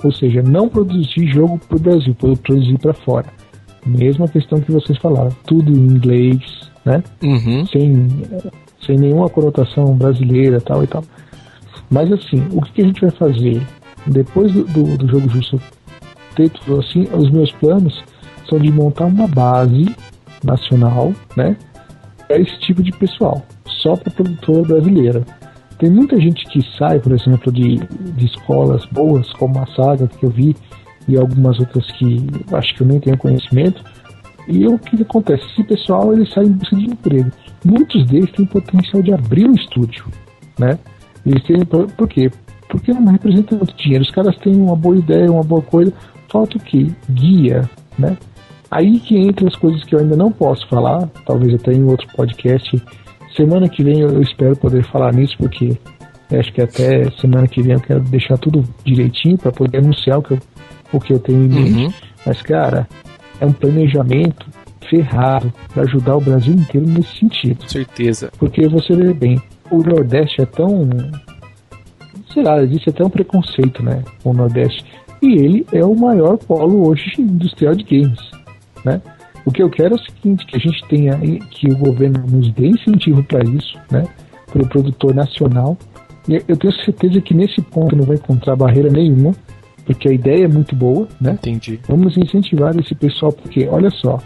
Ou 0.04 0.12
seja, 0.12 0.42
não 0.42 0.68
produzir 0.68 1.28
jogo 1.28 1.60
para 1.60 1.78
o 1.78 1.80
Brasil, 1.80 2.16
produzir 2.16 2.78
para 2.80 2.94
fora. 2.94 3.28
Mesma 3.86 4.28
questão 4.28 4.60
que 4.60 4.72
vocês 4.72 4.98
falaram, 4.98 5.30
tudo 5.46 5.72
em 5.72 5.76
inglês, 5.76 6.40
né? 6.86 7.04
Uhum. 7.22 7.66
Sem, 7.68 8.08
sem 8.86 8.98
nenhuma 8.98 9.30
conotação 9.30 9.96
brasileira 9.96 10.60
tal 10.60 10.84
e 10.84 10.88
tal. 10.88 11.04
Mas 11.90 12.12
assim, 12.12 12.46
o 12.52 12.62
que 12.62 12.82
a 12.82 12.86
gente 12.86 13.02
vai 13.02 13.12
fazer? 13.12 13.62
Depois 14.08 14.52
do, 14.52 14.64
do, 14.64 14.98
do 14.98 15.08
jogo 15.08 15.30
justo 15.30 15.62
ter 16.36 16.50
tudo 16.50 16.80
assim, 16.80 17.08
os 17.14 17.30
meus 17.30 17.52
planos 17.52 18.04
são 18.50 18.60
de 18.60 18.72
montar 18.72 19.06
uma 19.06 19.28
base 19.28 19.96
nacional, 20.44 21.14
né? 21.36 21.56
Para 22.28 22.40
esse 22.40 22.60
tipo 22.60 22.82
de 22.82 22.92
pessoal, 22.92 23.44
só 23.66 23.96
para 23.96 24.12
produtora 24.12 24.64
brasileira. 24.64 25.24
Tem 25.78 25.90
muita 25.90 26.20
gente 26.20 26.46
que 26.46 26.62
sai, 26.78 27.00
por 27.00 27.12
exemplo, 27.12 27.52
de, 27.52 27.78
de 27.78 28.26
escolas 28.26 28.86
boas, 28.86 29.32
como 29.34 29.60
a 29.60 29.66
Saga 29.76 30.08
que 30.08 30.26
eu 30.26 30.30
vi, 30.30 30.56
e 31.08 31.18
algumas 31.18 31.60
outras 31.60 31.86
que 31.94 32.26
acho 32.54 32.76
que 32.76 32.82
eu 32.82 32.88
nem 32.88 33.00
tenho 33.00 33.18
conhecimento. 33.18 33.84
E 34.48 34.66
o 34.68 34.78
que 34.78 35.02
acontece? 35.02 35.46
Esse 35.46 35.64
pessoal 35.64 36.14
ele 36.14 36.26
sai 36.26 36.46
em 36.46 36.52
busca 36.52 36.76
de 36.76 36.86
emprego. 36.86 37.32
Muitos 37.66 38.06
deles 38.08 38.32
têm 38.32 38.46
potencial 38.46 39.02
de 39.02 39.14
abrir 39.14 39.48
um 39.48 39.54
estúdio, 39.54 40.06
né? 40.60 40.78
Eles 41.26 41.44
têm, 41.44 41.64
por 41.66 42.08
quê? 42.08 42.30
Porque 42.70 42.92
não 42.94 43.12
representa 43.12 43.56
muito 43.56 43.76
dinheiro. 43.76 44.04
Os 44.04 44.12
caras 44.12 44.38
têm 44.38 44.56
uma 44.56 44.76
boa 44.76 44.98
ideia, 44.98 45.32
uma 45.32 45.44
boa 45.44 45.62
coisa. 45.62 45.94
Falta 46.30 46.58
o 46.58 46.62
quê? 46.62 46.88
Guia, 47.10 47.70
né? 47.98 48.18
Aí 48.74 49.00
que 49.00 49.16
entra 49.16 49.48
as 49.48 49.56
coisas 49.56 49.84
que 49.84 49.94
eu 49.94 50.00
ainda 50.00 50.16
não 50.16 50.32
posso 50.32 50.68
falar, 50.68 51.08
talvez 51.28 51.54
até 51.54 51.72
em 51.72 51.84
outro 51.84 52.08
podcast. 52.16 52.82
Semana 53.36 53.70
que 53.70 53.84
vem 53.84 54.00
eu 54.00 54.20
espero 54.20 54.56
poder 54.56 54.84
falar 54.86 55.14
nisso, 55.14 55.36
porque 55.38 55.78
acho 56.32 56.52
que 56.52 56.60
até 56.60 57.08
semana 57.22 57.48
que 57.48 57.62
vem 57.62 57.74
eu 57.74 57.80
quero 57.80 58.00
deixar 58.00 58.36
tudo 58.40 58.64
direitinho 58.84 59.38
para 59.38 59.52
poder 59.52 59.78
anunciar 59.78 60.18
o 60.18 60.24
que 60.24 60.34
eu, 60.34 60.40
o 60.92 61.00
que 61.00 61.14
eu 61.14 61.20
tenho 61.20 61.44
em 61.44 61.50
mente. 61.50 61.86
Uhum. 61.86 61.94
Mas, 62.26 62.42
cara, 62.42 62.88
é 63.40 63.46
um 63.46 63.54
planejamento 63.54 64.44
ferrado 64.90 65.54
para 65.72 65.84
ajudar 65.84 66.18
o 66.18 66.22
Brasil 66.22 66.56
inteiro 66.56 66.88
nesse 66.88 67.20
sentido. 67.20 67.62
Com 67.62 67.68
certeza. 67.68 68.32
Porque 68.40 68.68
você 68.68 68.96
vê 68.96 69.14
bem, 69.14 69.40
o 69.70 69.84
Nordeste 69.84 70.42
é 70.42 70.46
tão. 70.48 70.90
Sei 72.34 72.42
lá, 72.42 72.60
existe 72.64 72.90
até 72.90 73.06
um 73.06 73.10
preconceito, 73.10 73.84
né? 73.84 74.04
Com 74.24 74.32
o 74.32 74.34
Nordeste. 74.34 74.84
E 75.22 75.28
ele 75.34 75.66
é 75.72 75.86
o 75.86 75.96
maior 75.96 76.38
polo 76.38 76.90
hoje 76.90 77.14
industrial 77.20 77.76
de 77.76 77.84
games. 77.84 78.43
Né? 78.84 79.02
O 79.46 79.52
que 79.52 79.62
eu 79.62 79.70
quero 79.70 79.96
é 79.96 79.98
o 79.98 80.00
seguinte, 80.00 80.46
que 80.46 80.56
a 80.56 80.60
gente 80.60 80.86
tenha, 80.88 81.18
que 81.50 81.68
o 81.68 81.78
governo 81.78 82.24
nos 82.28 82.52
dê 82.54 82.68
incentivo 82.68 83.24
para 83.24 83.44
isso, 83.44 83.78
né? 83.92 84.06
para 84.52 84.62
o 84.62 84.68
produtor 84.68 85.14
nacional. 85.14 85.78
E 86.28 86.42
eu 86.48 86.56
tenho 86.56 86.74
certeza 86.86 87.20
que 87.20 87.34
nesse 87.34 87.62
ponto 87.62 87.96
não 87.96 88.06
vai 88.06 88.16
encontrar 88.16 88.56
barreira 88.56 88.90
nenhuma, 88.90 89.34
porque 89.86 90.08
a 90.08 90.14
ideia 90.14 90.46
é 90.46 90.48
muito 90.48 90.76
boa, 90.76 91.08
né? 91.20 91.32
Entendi. 91.34 91.80
Vamos 91.88 92.16
incentivar 92.16 92.74
esse 92.80 92.96
pessoal, 92.96 93.34
porque 93.34 93.68
olha 93.68 93.90
só, 93.90 94.20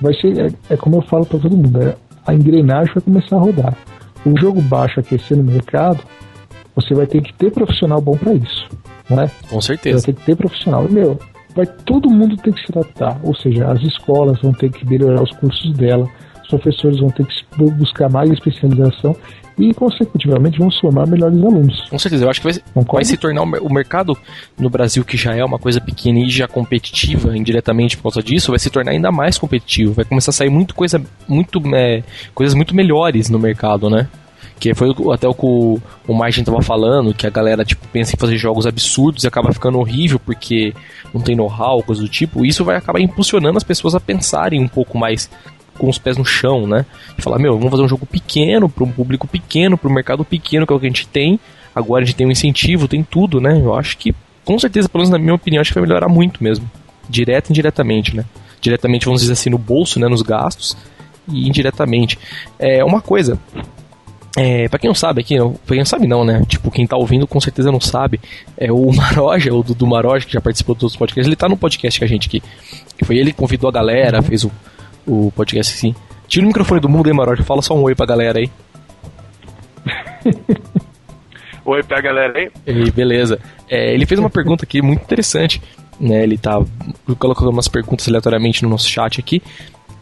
vai 0.00 0.14
ser, 0.14 0.38
é, 0.38 0.74
é 0.74 0.76
como 0.76 0.96
eu 0.96 1.02
falo 1.02 1.26
para 1.26 1.40
todo 1.40 1.56
mundo, 1.56 1.82
é, 1.82 1.96
a 2.24 2.32
engrenagem 2.32 2.94
vai 2.94 3.02
começar 3.02 3.36
a 3.36 3.40
rodar. 3.40 3.76
O 4.24 4.38
jogo 4.38 4.60
baixo 4.62 5.00
aquecer 5.00 5.36
no 5.36 5.42
mercado, 5.42 6.04
você 6.76 6.94
vai 6.94 7.06
ter 7.06 7.22
que 7.22 7.32
ter 7.34 7.50
profissional 7.50 8.00
bom 8.00 8.16
para 8.16 8.34
isso, 8.34 8.68
não 9.08 9.22
é? 9.22 9.30
Com 9.48 9.60
certeza. 9.60 9.98
Você 9.98 10.06
vai 10.06 10.14
ter 10.14 10.20
que 10.20 10.26
ter 10.26 10.36
profissional. 10.36 10.86
E, 10.88 10.92
meu, 10.92 11.18
vai 11.54 11.66
todo 11.66 12.10
mundo 12.10 12.36
ter 12.36 12.52
que 12.52 12.60
se 12.60 12.72
adaptar. 12.76 13.20
Ou 13.22 13.34
seja, 13.34 13.70
as 13.70 13.80
escolas 13.82 14.40
vão 14.40 14.52
ter 14.52 14.70
que 14.70 14.86
melhorar 14.86 15.22
os 15.22 15.30
cursos 15.32 15.72
dela, 15.74 16.08
os 16.42 16.48
professores 16.48 16.98
vão 17.00 17.10
ter 17.10 17.26
que 17.26 17.70
buscar 17.72 18.08
mais 18.08 18.30
especialização 18.30 19.14
e, 19.58 19.74
consecutivamente, 19.74 20.58
vão 20.58 20.70
somar 20.70 21.06
melhores 21.06 21.38
alunos. 21.38 21.88
Com 21.88 21.98
certeza, 21.98 22.24
eu 22.24 22.30
acho 22.30 22.40
que 22.40 22.50
vai, 22.50 22.84
vai 22.92 23.04
se 23.04 23.16
tornar 23.16 23.42
o 23.42 23.72
mercado 23.72 24.16
no 24.58 24.70
Brasil, 24.70 25.04
que 25.04 25.16
já 25.16 25.34
é 25.34 25.44
uma 25.44 25.58
coisa 25.58 25.80
pequena 25.80 26.18
e 26.18 26.30
já 26.30 26.48
competitiva 26.48 27.36
indiretamente 27.36 27.96
por 27.96 28.04
causa 28.04 28.22
disso, 28.22 28.52
vai 28.52 28.58
se 28.58 28.70
tornar 28.70 28.92
ainda 28.92 29.12
mais 29.12 29.36
competitivo. 29.36 29.92
Vai 29.92 30.04
começar 30.04 30.30
a 30.30 30.34
sair 30.34 30.50
muito 30.50 30.74
coisa, 30.74 31.02
muito, 31.28 31.60
é, 31.74 32.02
coisas 32.34 32.54
muito 32.54 32.74
melhores 32.74 33.28
no 33.28 33.38
mercado, 33.38 33.90
né? 33.90 34.08
Que 34.60 34.74
foi 34.74 34.94
até 35.12 35.26
o 35.26 35.32
que 35.34 35.46
o, 35.46 35.80
Margin 36.14 36.44
tava 36.44 36.60
falando, 36.60 37.14
que 37.14 37.26
a 37.26 37.30
galera 37.30 37.64
tipo, 37.64 37.86
pensa 37.88 38.14
em 38.14 38.18
fazer 38.18 38.36
jogos 38.36 38.66
absurdos 38.66 39.24
e 39.24 39.26
acaba 39.26 39.52
ficando 39.52 39.78
horrível 39.78 40.20
porque 40.20 40.74
não 41.14 41.22
tem 41.22 41.34
know-how, 41.34 41.82
coisa 41.82 42.02
do 42.02 42.08
tipo. 42.08 42.44
Isso 42.44 42.62
vai 42.62 42.76
acabar 42.76 43.00
impulsionando 43.00 43.56
as 43.56 43.64
pessoas 43.64 43.94
a 43.94 44.00
pensarem 44.00 44.60
um 44.60 44.68
pouco 44.68 44.98
mais 44.98 45.30
com 45.78 45.88
os 45.88 45.98
pés 45.98 46.18
no 46.18 46.26
chão, 46.26 46.66
né? 46.66 46.84
E 47.18 47.22
falar, 47.22 47.38
meu, 47.38 47.56
vamos 47.56 47.70
fazer 47.70 47.82
um 47.82 47.88
jogo 47.88 48.04
pequeno, 48.04 48.68
para 48.68 48.84
um 48.84 48.92
público 48.92 49.26
pequeno, 49.26 49.78
para 49.78 49.88
um 49.88 49.94
mercado 49.94 50.22
pequeno, 50.26 50.66
que 50.66 50.72
é 50.74 50.76
o 50.76 50.78
que 50.78 50.86
a 50.86 50.88
gente 50.90 51.08
tem. 51.08 51.40
Agora 51.74 52.02
a 52.02 52.06
gente 52.06 52.16
tem 52.16 52.26
um 52.26 52.30
incentivo, 52.30 52.86
tem 52.86 53.02
tudo, 53.02 53.40
né? 53.40 53.58
Eu 53.58 53.74
acho 53.74 53.96
que, 53.96 54.14
com 54.44 54.58
certeza, 54.58 54.90
pelo 54.90 55.00
menos 55.00 55.10
na 55.10 55.18
minha 55.18 55.34
opinião, 55.34 55.62
acho 55.62 55.70
que 55.70 55.80
vai 55.80 55.88
melhorar 55.88 56.08
muito 56.08 56.44
mesmo. 56.44 56.70
Direto 57.08 57.48
e 57.48 57.52
indiretamente, 57.52 58.14
né? 58.14 58.26
Diretamente, 58.60 59.06
vamos 59.06 59.22
dizer 59.22 59.32
assim, 59.32 59.48
no 59.48 59.56
bolso, 59.56 59.98
né? 59.98 60.06
Nos 60.06 60.20
gastos. 60.20 60.76
E 61.26 61.48
indiretamente. 61.48 62.18
É 62.58 62.84
uma 62.84 63.00
coisa, 63.00 63.38
é, 64.36 64.68
pra 64.68 64.78
quem 64.78 64.88
não 64.88 64.94
sabe 64.94 65.20
aqui, 65.20 65.36
pra 65.36 65.68
quem 65.68 65.78
não 65.78 65.84
sabe 65.84 66.06
não, 66.06 66.24
né? 66.24 66.42
Tipo, 66.46 66.70
quem 66.70 66.86
tá 66.86 66.96
ouvindo 66.96 67.26
com 67.26 67.40
certeza 67.40 67.72
não 67.72 67.80
sabe. 67.80 68.20
É 68.56 68.70
o 68.70 68.90
Maroja, 68.94 69.52
o 69.52 69.62
Dudu 69.62 69.86
Maroja, 69.86 70.24
que 70.24 70.32
já 70.32 70.40
participou 70.40 70.74
dos 70.74 70.84
outros 70.84 70.98
podcasts, 70.98 71.26
ele 71.26 71.36
tá 71.36 71.48
no 71.48 71.56
podcast 71.56 71.98
com 71.98 72.04
a 72.04 72.08
gente 72.08 72.28
aqui. 72.28 72.42
Que 72.96 73.04
foi 73.04 73.18
ele 73.18 73.32
que 73.32 73.38
convidou 73.38 73.68
a 73.68 73.72
galera, 73.72 74.18
uhum. 74.18 74.22
fez 74.22 74.44
o, 74.44 74.52
o 75.06 75.32
podcast 75.34 75.74
assim. 75.74 75.94
Tira 76.28 76.44
o 76.44 76.48
microfone 76.48 76.80
do 76.80 76.88
mundo 76.88 77.08
aí, 77.08 77.12
Maroja. 77.12 77.42
Fala 77.42 77.60
só 77.60 77.74
um 77.74 77.82
oi 77.82 77.94
pra 77.94 78.06
galera 78.06 78.38
aí. 78.38 78.50
oi 81.64 81.82
pra 81.82 82.00
galera 82.00 82.38
aí. 82.38 82.50
E 82.66 82.90
beleza. 82.92 83.40
É, 83.68 83.92
ele 83.92 84.06
fez 84.06 84.20
uma 84.20 84.30
pergunta 84.30 84.64
aqui 84.64 84.80
muito 84.80 85.02
interessante. 85.02 85.60
Né, 85.98 86.22
ele 86.22 86.38
tá 86.38 86.58
colocando 87.18 87.50
umas 87.50 87.68
perguntas 87.68 88.08
aleatoriamente 88.08 88.62
no 88.62 88.70
nosso 88.70 88.88
chat 88.88 89.20
aqui 89.20 89.42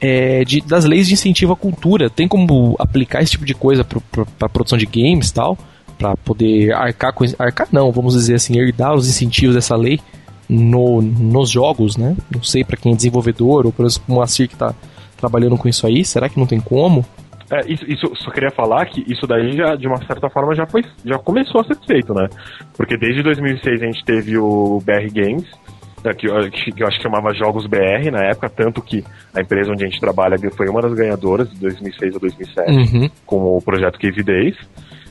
é, 0.01 0.45
de, 0.45 0.61
das 0.61 0.85
leis 0.85 1.07
de 1.07 1.15
incentivo 1.15 1.53
à 1.53 1.57
cultura. 1.57 2.09
Tem 2.09 2.29
como 2.29 2.77
aplicar 2.79 3.23
esse 3.23 3.33
tipo 3.33 3.45
de 3.45 3.55
coisa 3.55 3.85
para 3.85 4.49
produção 4.49 4.79
de 4.79 4.87
games 4.87 5.31
tal? 5.31 5.59
Para 5.99 6.17
poder 6.17 6.73
arcar 6.73 7.13
com. 7.13 7.25
Arcar 7.39 7.69
não, 7.73 7.91
vamos 7.91 8.15
dizer 8.15 8.35
assim, 8.35 8.59
herdar 8.59 8.95
os 8.95 9.09
incentivos 9.09 9.55
dessa 9.55 9.77
lei 9.77 10.01
no, 10.49 11.03
nos 11.03 11.51
jogos, 11.51 11.97
né? 11.97 12.17
Não 12.33 12.43
sei 12.43 12.65
para 12.65 12.77
quem 12.77 12.93
é 12.93 12.97
desenvolvedor, 12.97 13.67
ou 13.67 13.73
por 13.73 13.85
exemplo, 13.85 14.05
como 14.07 14.23
a 14.23 14.27
CIR 14.27 14.49
que 14.49 14.55
está 14.55 14.75
trabalhando 15.17 15.57
com 15.59 15.69
isso 15.69 15.87
aí, 15.87 16.05
será 16.05 16.29
que 16.29 16.39
não 16.39 16.47
tem 16.47 16.61
como? 16.61 17.05
É, 17.51 17.61
isso, 17.67 17.85
isso, 17.91 18.13
só 18.17 18.31
queria 18.31 18.51
falar 18.51 18.85
que 18.87 19.03
isso 19.11 19.27
daí 19.27 19.57
já, 19.57 19.75
de 19.75 19.87
uma 19.87 19.97
certa 20.07 20.29
forma, 20.29 20.55
já 20.55 20.67
foi, 20.67 20.85
já 21.05 21.19
começou 21.19 21.61
a 21.61 21.65
ser 21.65 21.77
feito, 21.87 22.13
né? 22.15 22.29
Porque 22.77 22.97
desde 22.97 23.23
2006 23.23 23.83
a 23.83 23.87
gente 23.87 24.05
teve 24.05 24.37
o 24.37 24.81
BR 24.85 25.11
Games, 25.13 25.47
que 26.17 26.29
eu, 26.29 26.51
que 26.51 26.83
eu 26.83 26.87
acho 26.87 26.97
que 26.99 27.03
chamava 27.03 27.35
Jogos 27.35 27.67
BR 27.67 28.11
na 28.11 28.25
época, 28.25 28.49
tanto 28.49 28.81
que 28.83 29.05
a 29.35 29.41
empresa 29.41 29.73
onde 29.73 29.85
a 29.85 29.89
gente 29.89 30.01
trabalha 30.01 30.37
foi 30.57 30.69
uma 30.69 30.81
das 30.81 30.95
ganhadoras 30.95 31.51
de 31.51 31.61
2006 31.61 32.17
a 32.17 32.19
2007 32.19 32.71
uhum. 32.71 33.11
com 33.27 33.57
o 33.57 33.63
projeto 33.63 33.99
Cave 33.99 34.23
Days. 34.23 34.57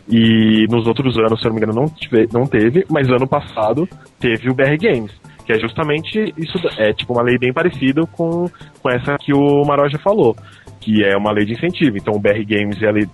E 0.09 0.65
nos 0.69 0.87
outros 0.87 1.17
anos, 1.17 1.41
se 1.41 1.45
eu 1.45 1.49
não 1.49 1.59
me 1.59 1.61
engano, 1.61 1.81
não, 1.81 1.89
tive, 1.89 2.27
não 2.31 2.45
teve, 2.45 2.85
mas 2.89 3.09
ano 3.09 3.27
passado 3.27 3.87
teve 4.19 4.49
o 4.49 4.53
BR 4.53 4.77
Games, 4.79 5.11
que 5.45 5.51
é 5.51 5.59
justamente 5.59 6.33
isso, 6.37 6.57
é 6.77 6.93
tipo 6.93 7.11
uma 7.13 7.21
lei 7.23 7.37
bem 7.37 7.51
parecida 7.51 8.05
com, 8.13 8.49
com 8.81 8.89
essa 8.89 9.17
que 9.17 9.33
o 9.33 9.65
Maroja 9.65 9.99
falou, 9.99 10.33
que 10.79 11.03
é 11.03 11.17
uma 11.17 11.33
lei 11.33 11.45
de 11.45 11.53
incentivo. 11.53 11.97
Então 11.97 12.13
o 12.13 12.19
BR 12.19 12.41
Games 12.47 12.81
ele 12.81 13.09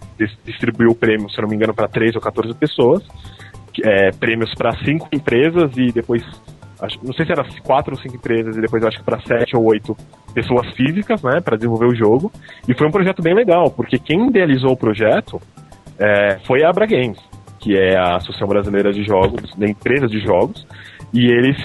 distribuiu 0.46 0.94
prêmio, 0.94 1.30
se 1.32 1.40
eu 1.40 1.42
não 1.42 1.50
me 1.50 1.56
engano, 1.56 1.74
para 1.74 1.88
13 1.88 2.16
ou 2.16 2.22
14 2.22 2.54
pessoas, 2.54 3.04
é, 3.84 4.12
prêmios 4.12 4.54
para 4.54 4.78
cinco 4.86 5.10
empresas 5.12 5.72
e 5.76 5.92
depois 5.92 6.24
acho, 6.84 7.00
não 7.04 7.14
sei 7.14 7.26
se 7.26 7.32
era 7.32 7.44
quatro 7.64 7.94
ou 7.96 8.02
cinco 8.02 8.16
empresas 8.16 8.56
e 8.56 8.62
depois 8.62 8.82
eu 8.82 8.90
acho 8.90 8.98
que 8.98 9.04
para 9.04 9.20
sete 9.22 9.56
ou 9.56 9.64
oito 9.66 9.96
pessoas 10.34 10.68
físicas, 10.76 11.22
né, 11.24 11.40
para 11.40 11.56
desenvolver 11.56 11.88
o 11.88 11.96
jogo. 11.96 12.32
E 12.68 12.74
foi 12.74 12.88
um 12.88 12.92
projeto 12.92 13.22
bem 13.22 13.34
legal, 13.34 13.72
porque 13.72 13.98
quem 13.98 14.28
idealizou 14.28 14.72
o 14.72 14.78
projeto 14.78 15.42
é, 15.98 16.40
foi 16.46 16.64
a 16.64 16.70
Abra 16.70 16.86
Games, 16.86 17.20
que 17.60 17.78
é 17.78 17.98
a 17.98 18.18
Associação 18.18 18.48
Brasileira 18.48 18.92
de 18.92 19.04
Jogos, 19.04 19.54
de 19.56 19.70
empresas 19.70 20.10
de 20.10 20.20
jogos, 20.20 20.68
e 21.14 21.28
eles, 21.28 21.58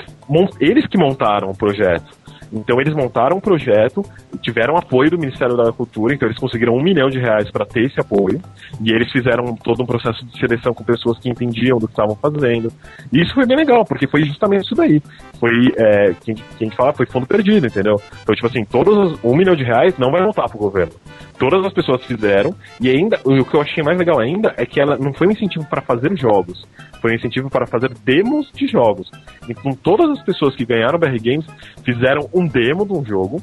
eles 0.60 0.86
que 0.86 0.98
montaram 0.98 1.50
o 1.50 1.56
projeto. 1.56 2.17
Então 2.52 2.80
eles 2.80 2.94
montaram 2.94 3.36
um 3.36 3.40
projeto, 3.40 4.02
tiveram 4.42 4.76
apoio 4.76 5.10
do 5.10 5.18
Ministério 5.18 5.56
da 5.56 5.72
Cultura, 5.72 6.14
então 6.14 6.28
eles 6.28 6.38
conseguiram 6.38 6.74
um 6.74 6.82
milhão 6.82 7.08
de 7.08 7.18
reais 7.18 7.50
para 7.50 7.66
ter 7.66 7.84
esse 7.84 8.00
apoio, 8.00 8.40
e 8.80 8.90
eles 8.90 9.10
fizeram 9.12 9.54
todo 9.56 9.82
um 9.82 9.86
processo 9.86 10.24
de 10.24 10.38
seleção 10.38 10.72
com 10.72 10.84
pessoas 10.84 11.18
que 11.18 11.28
entendiam 11.28 11.78
do 11.78 11.86
que 11.86 11.92
estavam 11.92 12.16
fazendo. 12.16 12.72
E 13.12 13.20
isso 13.20 13.34
foi 13.34 13.46
bem 13.46 13.56
legal, 13.56 13.84
porque 13.84 14.06
foi 14.06 14.24
justamente 14.24 14.64
isso 14.64 14.74
daí. 14.74 15.02
Foi, 15.38 15.72
é, 15.76 16.14
quem, 16.24 16.34
quem 16.58 16.70
fala, 16.70 16.92
foi 16.92 17.06
fundo 17.06 17.26
perdido, 17.26 17.66
entendeu? 17.66 18.00
Então, 18.22 18.34
tipo 18.34 18.46
assim, 18.46 18.64
todos 18.64 18.96
os, 18.96 19.24
um 19.24 19.36
milhão 19.36 19.54
de 19.54 19.64
reais 19.64 19.96
não 19.98 20.10
vai 20.10 20.22
voltar 20.22 20.48
pro 20.48 20.58
governo. 20.58 20.92
Todas 21.38 21.64
as 21.64 21.72
pessoas 21.72 22.04
fizeram, 22.04 22.54
e 22.80 22.90
ainda, 22.90 23.20
o 23.24 23.44
que 23.44 23.54
eu 23.54 23.60
achei 23.60 23.82
mais 23.82 23.96
legal 23.96 24.18
ainda 24.18 24.52
é 24.56 24.66
que 24.66 24.80
ela 24.80 24.98
não 24.98 25.12
foi 25.12 25.28
um 25.28 25.30
incentivo 25.30 25.64
para 25.66 25.80
fazer 25.80 26.16
jogos, 26.18 26.66
foi 27.00 27.12
um 27.12 27.14
incentivo 27.14 27.48
para 27.48 27.66
fazer 27.66 27.92
demos 28.04 28.50
de 28.52 28.66
jogos. 28.66 29.08
Então, 29.48 29.72
todas 29.72 30.10
as 30.10 30.22
pessoas 30.24 30.56
que 30.56 30.64
ganharam 30.64 30.98
BR 30.98 31.16
Games 31.22 31.46
fizeram 31.84 32.28
um 32.34 32.46
demo 32.46 32.84
de 32.84 32.92
um 32.92 33.04
jogo, 33.04 33.40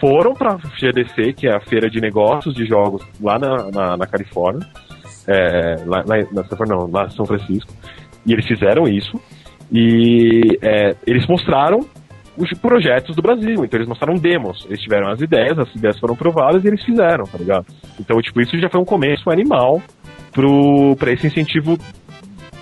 foram 0.00 0.34
para 0.34 0.54
a 0.54 0.56
GDC, 0.56 1.34
que 1.34 1.46
é 1.46 1.54
a 1.54 1.60
feira 1.60 1.88
de 1.88 2.00
negócios 2.00 2.54
de 2.54 2.66
jogos 2.66 3.06
lá 3.20 3.38
na, 3.38 3.70
na, 3.70 3.96
na 3.96 4.06
Califórnia, 4.06 4.66
é, 5.28 5.76
lá, 5.86 6.04
lá, 6.04 6.16
na, 6.32 6.66
não, 6.66 6.90
lá 6.90 7.06
em 7.06 7.10
São 7.10 7.24
Francisco, 7.24 7.72
e 8.26 8.32
eles 8.32 8.46
fizeram 8.46 8.88
isso, 8.88 9.20
e 9.70 10.58
é, 10.60 10.96
eles 11.06 11.26
mostraram 11.26 11.86
os 12.36 12.50
projetos 12.58 13.14
do 13.16 13.22
Brasil. 13.22 13.64
Então 13.64 13.78
eles 13.78 13.88
mostraram 13.88 14.14
demos. 14.14 14.64
Eles 14.66 14.80
tiveram 14.80 15.10
as 15.10 15.20
ideias, 15.20 15.58
as 15.58 15.74
ideias 15.74 15.98
foram 15.98 16.14
provadas 16.14 16.64
e 16.64 16.68
eles 16.68 16.84
fizeram, 16.84 17.24
tá 17.24 17.38
ligado? 17.38 17.66
Então, 17.98 18.20
tipo, 18.20 18.40
isso 18.40 18.58
já 18.58 18.68
foi 18.68 18.80
um 18.80 18.84
começo 18.84 19.30
animal 19.30 19.82
pro, 20.32 20.94
pra 20.96 21.12
esse 21.12 21.26
incentivo, 21.26 21.78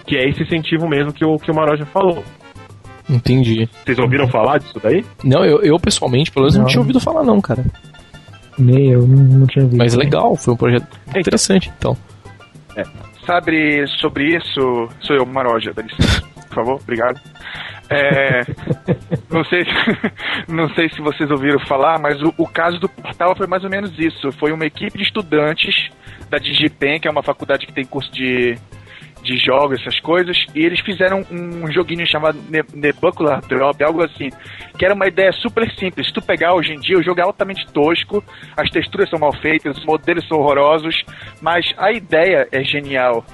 que 0.07 0.17
é 0.17 0.29
esse 0.29 0.43
incentivo 0.43 0.89
mesmo 0.89 1.13
que 1.13 1.25
o, 1.25 1.37
que 1.39 1.51
o 1.51 1.55
Maró 1.55 1.77
já 1.77 1.87
falou. 1.87 2.23
Entendi. 3.09 3.69
Vocês 3.85 3.99
ouviram 3.99 4.29
falar 4.29 4.59
disso 4.59 4.81
daí? 4.83 5.05
Não, 5.23 5.45
eu, 5.45 5.61
eu 5.61 5.79
pessoalmente, 5.79 6.31
pelo 6.31 6.45
menos, 6.45 6.55
não. 6.55 6.63
não 6.63 6.69
tinha 6.69 6.81
ouvido 6.81 7.01
falar, 7.01 7.23
não, 7.23 7.41
cara. 7.41 7.65
Nem 8.59 8.93
eu, 8.93 9.07
não, 9.07 9.41
não 9.41 9.47
tinha 9.47 9.65
ouvido. 9.65 9.79
Mas 9.79 9.95
legal, 9.95 10.37
foi 10.37 10.55
um 10.55 10.57
projeto 10.57 10.87
então, 11.09 11.21
interessante, 11.21 11.73
então. 11.77 11.97
É. 12.77 12.83
Sabe 13.27 13.87
sobre 14.01 14.37
isso? 14.37 14.89
Sou 15.01 15.17
eu, 15.17 15.27
Maroja, 15.27 15.73
dá 15.75 15.83
licença, 15.83 16.23
por 16.49 16.55
favor, 16.55 16.81
obrigado. 16.83 17.21
É, 17.91 18.41
não, 19.31 19.45
sei, 19.45 19.65
não 20.49 20.69
sei 20.75 20.89
se 20.89 21.01
vocês 21.01 21.31
ouviram 21.31 21.59
falar, 21.61 21.99
mas 21.99 22.21
o, 22.23 22.33
o, 22.39 22.47
caso 22.49 22.79
do 22.79 22.89
portal 22.89 23.37
foi 23.37 23.47
mais 23.47 23.63
ou 23.65 23.71
menos 23.71 23.99
isso. 23.99 24.33
Foi 24.33 24.53
uma 24.53 24.65
equipe 24.65 24.97
de 24.97 25.05
estudantes 25.05 25.91
da 26.31 26.39
Digipen, 26.39 26.99
que 26.99 27.07
é 27.07 27.11
uma 27.11 27.23
faculdade 27.23 27.67
que 27.67 27.73
tem 27.73 27.85
curso 27.85 28.11
de 28.13 28.59
de 29.25 29.39
jogos, 29.39 29.81
essas 29.81 29.99
coisas, 30.01 30.37
e 30.55 30.61
eles 30.61 30.79
fizeram 30.81 31.25
um 31.31 31.71
joguinho 31.73 32.07
chamado 32.07 32.39
Nebular 32.75 33.41
Drop, 33.49 33.83
algo 33.83 34.05
assim, 34.05 34.29
que 34.79 34.85
era 34.85 34.95
uma 34.95 35.09
ideia 35.09 35.33
super 35.33 35.69
simples. 35.73 36.07
Se 36.07 36.13
tu 36.13 36.21
pegar 36.21 36.55
hoje 36.55 36.75
em 36.75 36.79
dia, 36.79 36.99
o 36.99 37.03
jogo 37.03 37.21
é 37.21 37.25
altamente 37.25 37.67
tosco, 37.73 38.23
as 38.55 38.71
texturas 38.71 39.09
são 39.09 39.19
mal 39.19 39.35
feitas, 39.41 39.79
os 39.79 39.85
modelos 39.87 40.29
são 40.29 40.39
horrorosos, 40.39 41.03
mas 41.41 41.65
a 41.79 41.91
ideia 41.91 42.47
é 42.53 42.63
genial. 42.63 43.25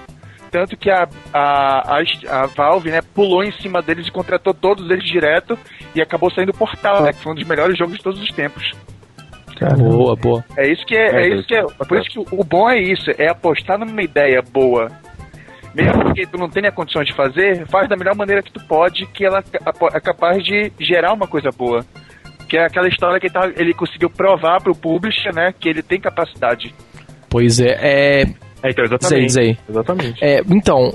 Tanto 0.50 0.76
que 0.76 0.90
a, 0.90 1.08
a, 1.32 1.98
a, 1.98 2.42
a, 2.42 2.46
Valve 2.46 2.90
né, 2.90 3.00
pulou 3.14 3.44
em 3.44 3.52
cima 3.52 3.80
deles 3.80 4.08
e 4.08 4.10
contratou 4.10 4.52
todos 4.52 4.90
eles 4.90 5.04
direto 5.04 5.58
e 5.94 6.02
acabou 6.02 6.30
saindo 6.30 6.52
Portal, 6.52 7.02
né, 7.02 7.12
que 7.12 7.22
foi 7.22 7.32
um 7.32 7.36
dos 7.36 7.46
melhores 7.46 7.78
jogos 7.78 7.96
de 7.96 8.02
todos 8.02 8.20
os 8.20 8.30
tempos. 8.32 8.72
Boa, 9.78 10.16
boa. 10.16 10.44
É 10.56 10.66
isso 10.66 10.84
que 10.86 10.96
é, 10.96 11.22
é, 11.22 11.28
isso 11.28 11.46
que 11.46 11.54
é. 11.54 11.62
Por 11.62 11.98
isso 11.98 12.08
que 12.08 12.18
o 12.18 12.42
bom 12.42 12.70
é 12.70 12.80
isso, 12.80 13.10
é 13.18 13.28
apostar 13.28 13.78
numa 13.78 14.02
ideia 14.02 14.40
boa 14.40 14.88
mesmo 15.74 16.12
que 16.14 16.26
tu 16.26 16.36
não 16.36 16.48
tenha 16.48 16.72
condições 16.72 17.06
de 17.06 17.14
fazer, 17.14 17.66
faz 17.68 17.88
da 17.88 17.96
melhor 17.96 18.16
maneira 18.16 18.42
que 18.42 18.52
tu 18.52 18.60
pode, 18.66 19.06
que 19.06 19.24
ela 19.24 19.42
é 19.92 20.00
capaz 20.00 20.42
de 20.42 20.72
gerar 20.78 21.12
uma 21.12 21.26
coisa 21.26 21.50
boa. 21.50 21.84
Que 22.48 22.56
é 22.56 22.64
aquela 22.64 22.88
história 22.88 23.20
que 23.20 23.26
ele, 23.26 23.32
tá, 23.32 23.48
ele 23.56 23.72
conseguiu 23.72 24.10
provar 24.10 24.60
pro 24.60 24.74
publisher, 24.74 25.32
né, 25.32 25.54
que 25.58 25.68
ele 25.68 25.82
tem 25.82 26.00
capacidade. 26.00 26.74
Pois 27.28 27.60
é, 27.60 27.78
é... 27.80 28.24
É, 28.62 28.70
então, 28.70 28.84
exatamente. 28.84 29.26
Diz 29.26 29.36
aí, 29.36 29.58
Exatamente. 29.68 30.24
É, 30.24 30.40
então... 30.48 30.92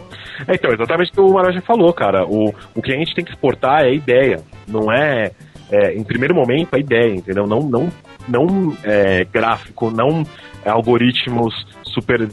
É, 0.48 0.56
então, 0.56 0.72
exatamente 0.72 1.12
o 1.12 1.14
que 1.14 1.22
o 1.22 1.34
Maraja 1.34 1.62
falou, 1.62 1.94
cara. 1.94 2.26
O, 2.26 2.54
o 2.76 2.82
que 2.82 2.94
a 2.94 2.98
gente 2.98 3.16
tem 3.16 3.24
que 3.24 3.32
exportar 3.32 3.84
é 3.84 3.90
a 3.90 3.94
ideia, 3.94 4.42
não 4.68 4.92
é, 4.92 5.32
é 5.72 5.94
em 5.94 6.04
primeiro 6.04 6.36
momento, 6.36 6.76
a 6.76 6.80
ideia, 6.80 7.16
entendeu? 7.16 7.48
Não, 7.48 7.62
não, 7.62 7.92
não 8.28 8.78
é, 8.84 9.26
gráfico, 9.26 9.90
não 9.90 10.24
é, 10.64 10.70
algoritmos 10.70 11.54
super 11.84 12.28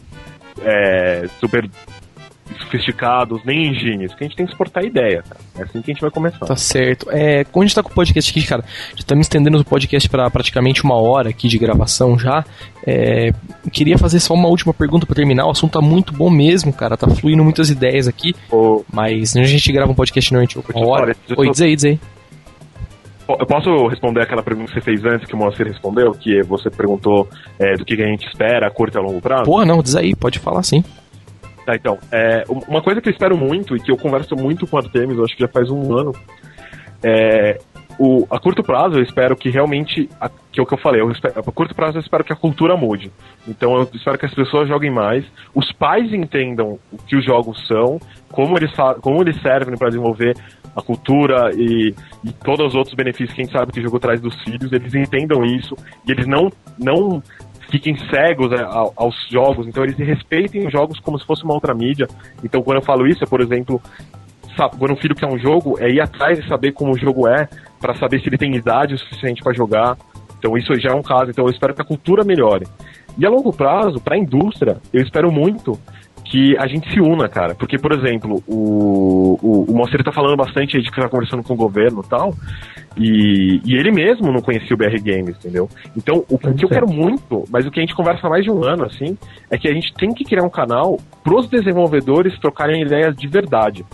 é, 0.64 1.26
super 1.40 1.68
sofisticados, 2.60 3.40
nem 3.44 3.68
engines, 3.68 4.14
que 4.14 4.24
a 4.24 4.26
gente 4.26 4.36
tem 4.36 4.46
que 4.46 4.52
exportar 4.52 4.84
ideia, 4.84 5.22
cara. 5.22 5.40
É 5.58 5.62
assim 5.62 5.80
que 5.80 5.90
a 5.90 5.94
gente 5.94 6.00
vai 6.00 6.10
começar. 6.10 6.44
Tá 6.46 6.56
certo. 6.56 7.06
É, 7.10 7.44
como 7.44 7.62
a 7.62 7.66
gente 7.66 7.74
tá 7.74 7.82
com 7.82 7.90
o 7.90 7.94
podcast 7.94 8.30
aqui, 8.30 8.46
cara, 8.46 8.64
já 8.90 9.00
estamos 9.00 9.26
estendendo 9.26 9.58
o 9.58 9.64
podcast 9.64 10.08
para 10.08 10.28
praticamente 10.30 10.84
uma 10.84 10.94
hora 10.94 11.30
aqui 11.30 11.48
de 11.48 11.58
gravação 11.58 12.18
já. 12.18 12.44
É, 12.86 13.32
queria 13.70 13.96
fazer 13.96 14.20
só 14.20 14.34
uma 14.34 14.48
última 14.48 14.74
pergunta 14.74 15.06
para 15.06 15.16
terminar. 15.16 15.46
O 15.46 15.50
assunto 15.50 15.72
tá 15.72 15.80
muito 15.80 16.12
bom 16.12 16.30
mesmo, 16.30 16.72
cara. 16.72 16.96
Tá 16.96 17.08
fluindo 17.08 17.44
muitas 17.44 17.70
ideias 17.70 18.08
aqui. 18.08 18.34
Oh. 18.50 18.82
Mas 18.92 19.36
a 19.36 19.44
gente 19.44 19.72
grava 19.72 19.90
um 19.90 19.94
podcast 19.94 20.32
normalmente 20.32 20.58
uma 20.58 20.86
hora. 20.86 21.16
Oi, 21.36 21.50
diz 21.50 21.60
aí, 21.60 21.76
diz 21.76 21.84
aí. 21.84 22.00
Eu 23.28 23.46
posso 23.46 23.86
responder 23.86 24.20
aquela 24.22 24.42
pergunta 24.42 24.68
que 24.68 24.74
você 24.74 24.80
fez 24.80 25.04
antes, 25.04 25.26
que 25.26 25.34
o 25.34 25.38
Moacir 25.38 25.66
respondeu, 25.66 26.10
que 26.12 26.42
você 26.42 26.68
perguntou 26.68 27.28
é, 27.58 27.76
do 27.76 27.84
que 27.84 27.94
a 27.94 28.06
gente 28.06 28.26
espera 28.26 28.66
a 28.66 28.70
curto 28.70 28.98
e 28.98 28.98
a 28.98 29.02
longo 29.02 29.20
prazo? 29.20 29.44
Porra, 29.44 29.64
não, 29.64 29.80
diz 29.80 29.94
aí, 29.94 30.14
pode 30.14 30.38
falar 30.38 30.62
sim. 30.62 30.84
Tá, 31.64 31.76
então, 31.76 31.98
é, 32.10 32.44
uma 32.68 32.82
coisa 32.82 33.00
que 33.00 33.08
eu 33.08 33.12
espero 33.12 33.36
muito 33.36 33.76
e 33.76 33.80
que 33.80 33.90
eu 33.90 33.96
converso 33.96 34.34
muito 34.34 34.66
com 34.66 34.76
o 34.76 34.78
Artemis, 34.80 35.16
eu 35.16 35.24
acho 35.24 35.36
que 35.36 35.42
já 35.42 35.48
faz 35.48 35.70
um 35.70 35.96
ano, 35.96 36.12
é, 37.02 37.58
o, 37.98 38.26
a 38.30 38.38
curto 38.38 38.62
prazo 38.62 38.98
eu 38.98 39.02
espero 39.02 39.36
que 39.36 39.50
realmente, 39.50 40.08
a, 40.20 40.28
que 40.28 40.58
é 40.58 40.62
o 40.62 40.66
que 40.66 40.74
eu 40.74 40.78
falei, 40.78 41.00
eu 41.00 41.10
espero, 41.10 41.38
a 41.38 41.52
curto 41.52 41.74
prazo 41.74 41.98
eu 41.98 42.00
espero 42.00 42.24
que 42.24 42.32
a 42.32 42.36
cultura 42.36 42.76
mude. 42.76 43.12
Então 43.46 43.76
eu 43.76 43.88
espero 43.94 44.18
que 44.18 44.26
as 44.26 44.34
pessoas 44.34 44.68
joguem 44.68 44.90
mais, 44.90 45.24
os 45.54 45.70
pais 45.72 46.12
entendam 46.12 46.78
o 46.90 46.98
que 46.98 47.16
os 47.16 47.24
jogos 47.24 47.64
são, 47.66 48.00
como 48.30 48.56
eles, 48.56 48.72
como 49.00 49.22
eles 49.22 49.40
servem 49.40 49.76
para 49.76 49.88
desenvolver 49.88 50.36
a 50.74 50.80
cultura 50.80 51.50
e, 51.54 51.94
e, 52.24 52.32
todos 52.32 52.68
os 52.68 52.74
outros 52.74 52.94
benefícios 52.94 53.34
que 53.34 53.42
a 53.42 53.44
gente 53.44 53.52
sabe 53.52 53.72
que 53.72 53.80
o 53.80 53.82
jogo 53.82 54.00
traz 54.00 54.20
dos 54.20 54.34
filhos, 54.42 54.72
eles 54.72 54.94
entendam 54.94 55.44
isso 55.44 55.76
e 56.08 56.12
eles 56.12 56.26
não, 56.26 56.50
não 56.78 57.22
fiquem 57.72 57.96
cegos 58.10 58.50
né, 58.50 58.62
aos 58.68 59.16
jogos, 59.30 59.66
então 59.66 59.82
eles 59.82 59.96
respeitem 59.96 60.66
os 60.66 60.72
jogos 60.72 61.00
como 61.00 61.18
se 61.18 61.26
fosse 61.26 61.42
uma 61.42 61.54
outra 61.54 61.74
mídia. 61.74 62.06
Então 62.44 62.62
quando 62.62 62.76
eu 62.76 62.82
falo 62.82 63.06
isso, 63.06 63.24
é, 63.24 63.26
por 63.26 63.40
exemplo, 63.40 63.80
quando 64.78 64.92
um 64.92 64.96
filho 64.96 65.14
quer 65.14 65.26
um 65.26 65.38
jogo, 65.38 65.78
é 65.80 65.90
ir 65.90 66.00
atrás 66.00 66.38
e 66.38 66.46
saber 66.46 66.72
como 66.72 66.92
o 66.92 66.98
jogo 66.98 67.26
é, 67.26 67.48
para 67.80 67.94
saber 67.94 68.20
se 68.20 68.28
ele 68.28 68.36
tem 68.36 68.54
idade 68.54 68.94
o 68.94 68.98
suficiente 68.98 69.42
para 69.42 69.54
jogar. 69.54 69.96
Então 70.38 70.56
isso 70.58 70.78
já 70.78 70.90
é 70.90 70.94
um 70.94 71.02
caso, 71.02 71.30
então 71.30 71.46
eu 71.46 71.50
espero 71.50 71.74
que 71.74 71.80
a 71.80 71.84
cultura 71.84 72.22
melhore. 72.24 72.66
E 73.16 73.24
a 73.24 73.30
longo 73.30 73.52
prazo, 73.52 74.00
para 74.00 74.16
a 74.16 74.18
indústria, 74.18 74.76
eu 74.92 75.02
espero 75.02 75.32
muito 75.32 75.78
que 76.32 76.56
a 76.56 76.66
gente 76.66 76.90
se 76.90 76.98
una, 76.98 77.28
cara. 77.28 77.54
Porque, 77.54 77.76
por 77.78 77.92
exemplo, 77.92 78.42
o, 78.48 79.38
o, 79.42 79.70
o 79.70 79.76
Moacir 79.76 80.02
tá 80.02 80.10
falando 80.10 80.34
bastante 80.34 80.78
aí 80.78 80.82
de 80.82 80.90
que 80.90 80.98
tá 80.98 81.06
conversando 81.06 81.42
com 81.42 81.52
o 81.52 81.56
governo 81.56 82.00
e 82.02 82.08
tal. 82.08 82.34
E, 82.96 83.60
e 83.66 83.74
ele 83.74 83.92
mesmo 83.92 84.32
não 84.32 84.40
conhecia 84.40 84.74
o 84.74 84.78
BR 84.78 84.96
Games, 84.98 85.36
entendeu? 85.36 85.68
Então, 85.94 86.24
o, 86.30 86.36
o 86.36 86.54
que 86.54 86.64
eu 86.64 86.70
quero 86.70 86.90
muito, 86.90 87.44
mas 87.50 87.66
o 87.66 87.70
que 87.70 87.80
a 87.80 87.82
gente 87.82 87.94
conversa 87.94 88.26
há 88.26 88.30
mais 88.30 88.44
de 88.44 88.50
um 88.50 88.64
ano, 88.64 88.86
assim, 88.86 89.18
é 89.50 89.58
que 89.58 89.68
a 89.68 89.74
gente 89.74 89.92
tem 89.92 90.14
que 90.14 90.24
criar 90.24 90.42
um 90.42 90.48
canal 90.48 90.98
pros 91.22 91.50
desenvolvedores 91.50 92.38
trocarem 92.38 92.80
ideias 92.80 93.14
de 93.14 93.28
verdade 93.28 93.84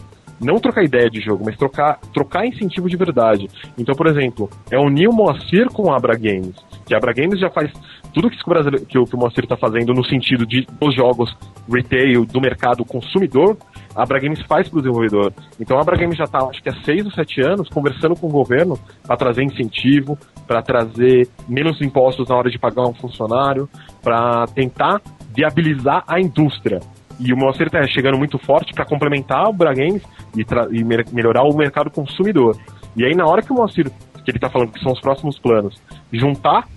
não 0.41 0.61
trocar 0.61 0.85
ideia 0.85 1.11
de 1.11 1.21
jogo, 1.21 1.43
mas 1.45 1.57
trocar, 1.57 1.99
trocar 2.15 2.47
incentivo 2.47 2.89
de 2.89 2.97
verdade. 2.97 3.49
Então, 3.77 3.93
por 3.93 4.07
exemplo, 4.07 4.49
é 4.71 4.79
unir 4.79 5.09
o 5.09 5.13
Moacir 5.13 5.67
com 5.67 5.93
a 5.93 5.97
Abra 5.97 6.17
Games. 6.17 6.55
Que 6.87 6.95
a 6.95 6.99
Abra 6.99 7.13
Games 7.13 7.41
já 7.41 7.51
faz 7.51 7.73
tudo 8.15 8.31
que, 8.31 8.37
o, 8.37 8.87
que 8.87 8.99
o, 8.99 9.05
que 9.05 9.17
o 9.17 9.19
Moacir 9.19 9.43
está 9.43 9.57
fazendo 9.57 9.93
no 9.93 10.05
sentido 10.05 10.47
de 10.47 10.65
dos 10.81 10.95
jogos 10.95 11.37
retail, 11.71 12.25
do 12.25 12.41
mercado 12.41 12.85
consumidor, 12.85 13.57
a 13.95 14.03
Abra 14.03 14.21
Games 14.21 14.41
faz 14.43 14.69
para 14.69 14.79
o 14.79 14.83
desenvolvedor. 14.83 15.33
Então 15.61 15.77
a 15.77 15.81
Abra 15.81 15.97
Games 15.97 16.17
já 16.17 16.25
está, 16.25 16.39
acho 16.39 16.63
que 16.63 16.69
há 16.69 16.85
seis 16.85 17.05
ou 17.05 17.11
sete 17.13 17.41
anos, 17.41 17.69
conversando 17.69 18.15
com 18.15 18.27
o 18.27 18.31
governo 18.31 18.79
para 19.07 19.17
trazer 19.17 19.43
incentivo, 19.43 20.19
para 20.47 20.63
trazer 20.63 21.29
menos 21.49 21.81
impostos 21.81 22.29
na 22.29 22.37
hora 22.37 22.51
de 22.51 22.59
pagar 22.59 22.87
um 22.87 22.95
funcionário, 22.95 23.69
para 24.03 24.47
tentar 24.55 25.01
viabilizar 25.35 26.05
a 26.07 26.21
indústria. 26.21 26.81
E 27.21 27.33
o 27.33 27.37
Moacir 27.37 27.67
está 27.67 27.83
chegando 27.89 28.17
muito 28.17 28.39
forte 28.39 28.73
para 28.73 28.85
complementar 28.85 29.45
o 29.47 29.51
Abra 29.51 29.75
Games 29.75 30.03
e, 30.37 30.47
e 30.71 30.85
melhorar 31.13 31.43
o 31.43 31.57
mercado 31.57 31.91
consumidor. 31.91 32.57
E 32.97 33.05
aí, 33.05 33.15
na 33.15 33.27
hora 33.27 33.43
que 33.43 33.53
o 33.53 33.55
Moacir, 33.55 33.91
que 34.25 34.31
ele 34.31 34.39
está 34.39 34.49
falando 34.49 34.73
que 34.73 34.81
são 34.81 34.93
os 34.93 35.01
próximos 35.01 35.39
planos, 35.39 35.81
juntar 36.13 36.69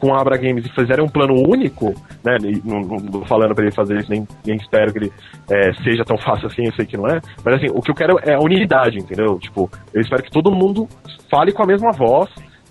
com 0.00 0.14
a 0.14 0.20
Abra 0.20 0.36
Games 0.36 0.64
e 0.64 0.74
fizerem 0.74 1.04
um 1.04 1.08
plano 1.08 1.34
único, 1.34 1.94
né? 2.24 2.36
Não, 2.64 2.80
não 2.80 3.24
falando 3.26 3.54
para 3.54 3.64
ele 3.64 3.74
fazer 3.74 3.98
isso, 3.98 4.10
nem, 4.10 4.26
nem 4.44 4.56
espero 4.56 4.92
que 4.92 4.98
ele 4.98 5.12
é, 5.50 5.72
seja 5.84 6.04
tão 6.04 6.16
fácil 6.16 6.46
assim, 6.46 6.66
eu 6.66 6.72
sei 6.72 6.86
que 6.86 6.96
não 6.96 7.06
é. 7.06 7.20
Mas 7.44 7.54
assim, 7.54 7.66
o 7.72 7.82
que 7.82 7.90
eu 7.90 7.94
quero 7.94 8.18
é 8.22 8.34
a 8.34 8.40
unidade, 8.40 8.98
entendeu? 8.98 9.38
Tipo, 9.38 9.70
eu 9.92 10.00
espero 10.00 10.22
que 10.22 10.30
todo 10.30 10.50
mundo 10.50 10.88
fale 11.30 11.52
com 11.52 11.62
a 11.62 11.66
mesma 11.66 11.92
voz, 11.92 12.30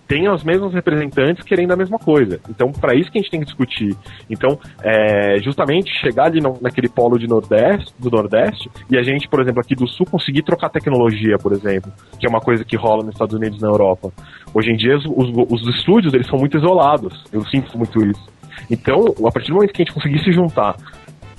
tem 0.09 0.27
os 0.27 0.43
mesmos 0.43 0.73
representantes 0.73 1.45
querendo 1.45 1.71
a 1.71 1.75
mesma 1.75 1.99
coisa. 1.99 2.39
Então, 2.49 2.71
para 2.71 2.95
isso 2.95 3.11
que 3.11 3.19
a 3.19 3.21
gente 3.21 3.29
tem 3.29 3.39
que 3.41 3.45
discutir. 3.45 3.95
Então, 4.27 4.59
é, 4.81 5.37
justamente 5.39 5.93
chegar 6.01 6.25
ali 6.25 6.41
no, 6.41 6.57
naquele 6.59 6.89
polo 6.89 7.19
de 7.19 7.27
Nordeste, 7.27 7.93
do 7.99 8.09
Nordeste 8.09 8.71
e 8.89 8.97
a 8.97 9.03
gente, 9.03 9.29
por 9.29 9.39
exemplo, 9.39 9.61
aqui 9.61 9.75
do 9.75 9.87
Sul 9.87 10.07
conseguir 10.07 10.41
trocar 10.41 10.69
tecnologia, 10.69 11.37
por 11.37 11.51
exemplo, 11.51 11.93
que 12.19 12.25
é 12.25 12.29
uma 12.29 12.41
coisa 12.41 12.65
que 12.65 12.75
rola 12.75 13.03
nos 13.03 13.13
Estados 13.13 13.35
Unidos 13.35 13.59
e 13.59 13.61
na 13.61 13.67
Europa. 13.67 14.11
Hoje 14.51 14.71
em 14.71 14.75
dia, 14.75 14.97
os, 14.97 15.05
os 15.07 15.75
estúdios 15.75 16.11
eles 16.11 16.25
são 16.25 16.39
muito 16.39 16.57
isolados. 16.57 17.23
Eu 17.31 17.45
sinto 17.45 17.77
muito 17.77 18.03
isso. 18.03 18.27
Então, 18.67 19.13
a 19.27 19.31
partir 19.31 19.49
do 19.49 19.55
momento 19.57 19.71
que 19.71 19.83
a 19.83 19.85
gente 19.85 19.93
conseguir 19.93 20.23
se 20.23 20.31
juntar, 20.31 20.75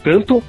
tanto 0.04 0.40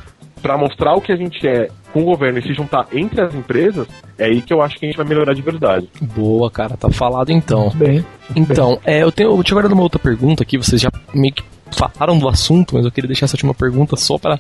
para 0.41 0.57
mostrar 0.57 0.95
o 0.95 1.01
que 1.01 1.11
a 1.11 1.15
gente 1.15 1.47
é 1.47 1.69
com 1.93 2.01
o 2.01 2.05
governo 2.05 2.39
e 2.39 2.41
se 2.41 2.53
juntar 2.53 2.87
entre 2.93 3.21
as 3.21 3.33
empresas, 3.35 3.87
é 4.17 4.25
aí 4.25 4.41
que 4.41 4.53
eu 4.53 4.61
acho 4.61 4.77
que 4.77 4.85
a 4.85 4.89
gente 4.89 4.97
vai 4.97 5.05
melhorar 5.05 5.33
de 5.33 5.41
verdade. 5.41 5.89
Boa, 6.01 6.49
cara, 6.49 6.77
tá 6.77 6.89
falado 6.89 7.31
então. 7.31 7.69
Bem. 7.75 8.05
Então, 8.35 8.79
é, 8.85 9.03
eu 9.03 9.11
tenho, 9.11 9.31
eu 9.31 9.43
tinha 9.43 9.55
guardado 9.55 9.73
uma 9.73 9.83
outra 9.83 9.99
pergunta 9.99 10.43
aqui, 10.43 10.57
vocês 10.57 10.81
já 10.81 10.91
meio 11.13 11.33
que 11.33 11.43
falaram 11.71 12.17
do 12.17 12.27
assunto, 12.27 12.75
mas 12.75 12.85
eu 12.85 12.91
queria 12.91 13.07
deixar 13.07 13.25
essa 13.25 13.35
última 13.35 13.53
pergunta 13.53 13.95
só 13.95 14.17
para 14.17 14.39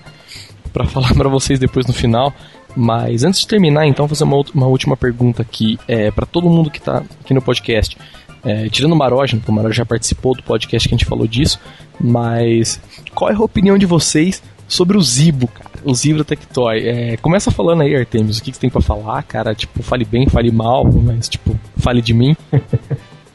para 0.71 0.85
falar 0.85 1.13
para 1.15 1.29
vocês 1.29 1.59
depois 1.59 1.85
no 1.85 1.93
final. 1.93 2.33
Mas 2.75 3.23
antes 3.23 3.41
de 3.41 3.47
terminar, 3.47 3.85
então, 3.85 4.07
fazer 4.07 4.23
uma, 4.23 4.41
uma 4.53 4.67
última 4.67 4.95
pergunta 4.95 5.41
aqui 5.41 5.77
é, 5.87 6.09
para 6.09 6.25
todo 6.25 6.49
mundo 6.49 6.71
que 6.71 6.79
está 6.79 7.03
aqui 7.21 7.33
no 7.33 7.41
podcast. 7.41 7.97
É, 8.43 8.69
tirando 8.69 8.93
o 8.93 8.95
Maroja, 8.95 9.37
porque 9.37 9.51
o 9.51 9.53
Maroja 9.53 9.75
já 9.75 9.85
participou 9.85 10.33
do 10.33 10.41
podcast 10.41 10.87
que 10.87 10.95
a 10.95 10.97
gente 10.97 11.05
falou 11.05 11.27
disso, 11.27 11.59
mas 11.99 12.81
qual 13.13 13.29
é 13.29 13.35
a 13.35 13.39
opinião 13.39 13.77
de 13.77 13.85
vocês 13.85 14.41
sobre 14.67 14.97
o 14.97 15.01
Zibo, 15.01 15.47
cara? 15.47 15.70
O 15.83 15.93
Zibo 15.93 16.23
Tectoy. 16.23 16.87
É, 16.87 17.17
começa 17.17 17.51
falando 17.51 17.81
aí, 17.81 17.93
Artemis, 17.95 18.37
o 18.37 18.43
que, 18.43 18.51
que 18.51 18.57
você 18.57 18.61
tem 18.61 18.69
para 18.69 18.81
falar, 18.81 19.21
cara? 19.23 19.55
Tipo, 19.55 19.83
fale 19.83 20.05
bem, 20.05 20.27
fale 20.27 20.51
mal, 20.51 20.85
mas, 20.85 21.27
tipo, 21.27 21.57
fale 21.77 22.01
de 22.01 22.13
mim. 22.13 22.35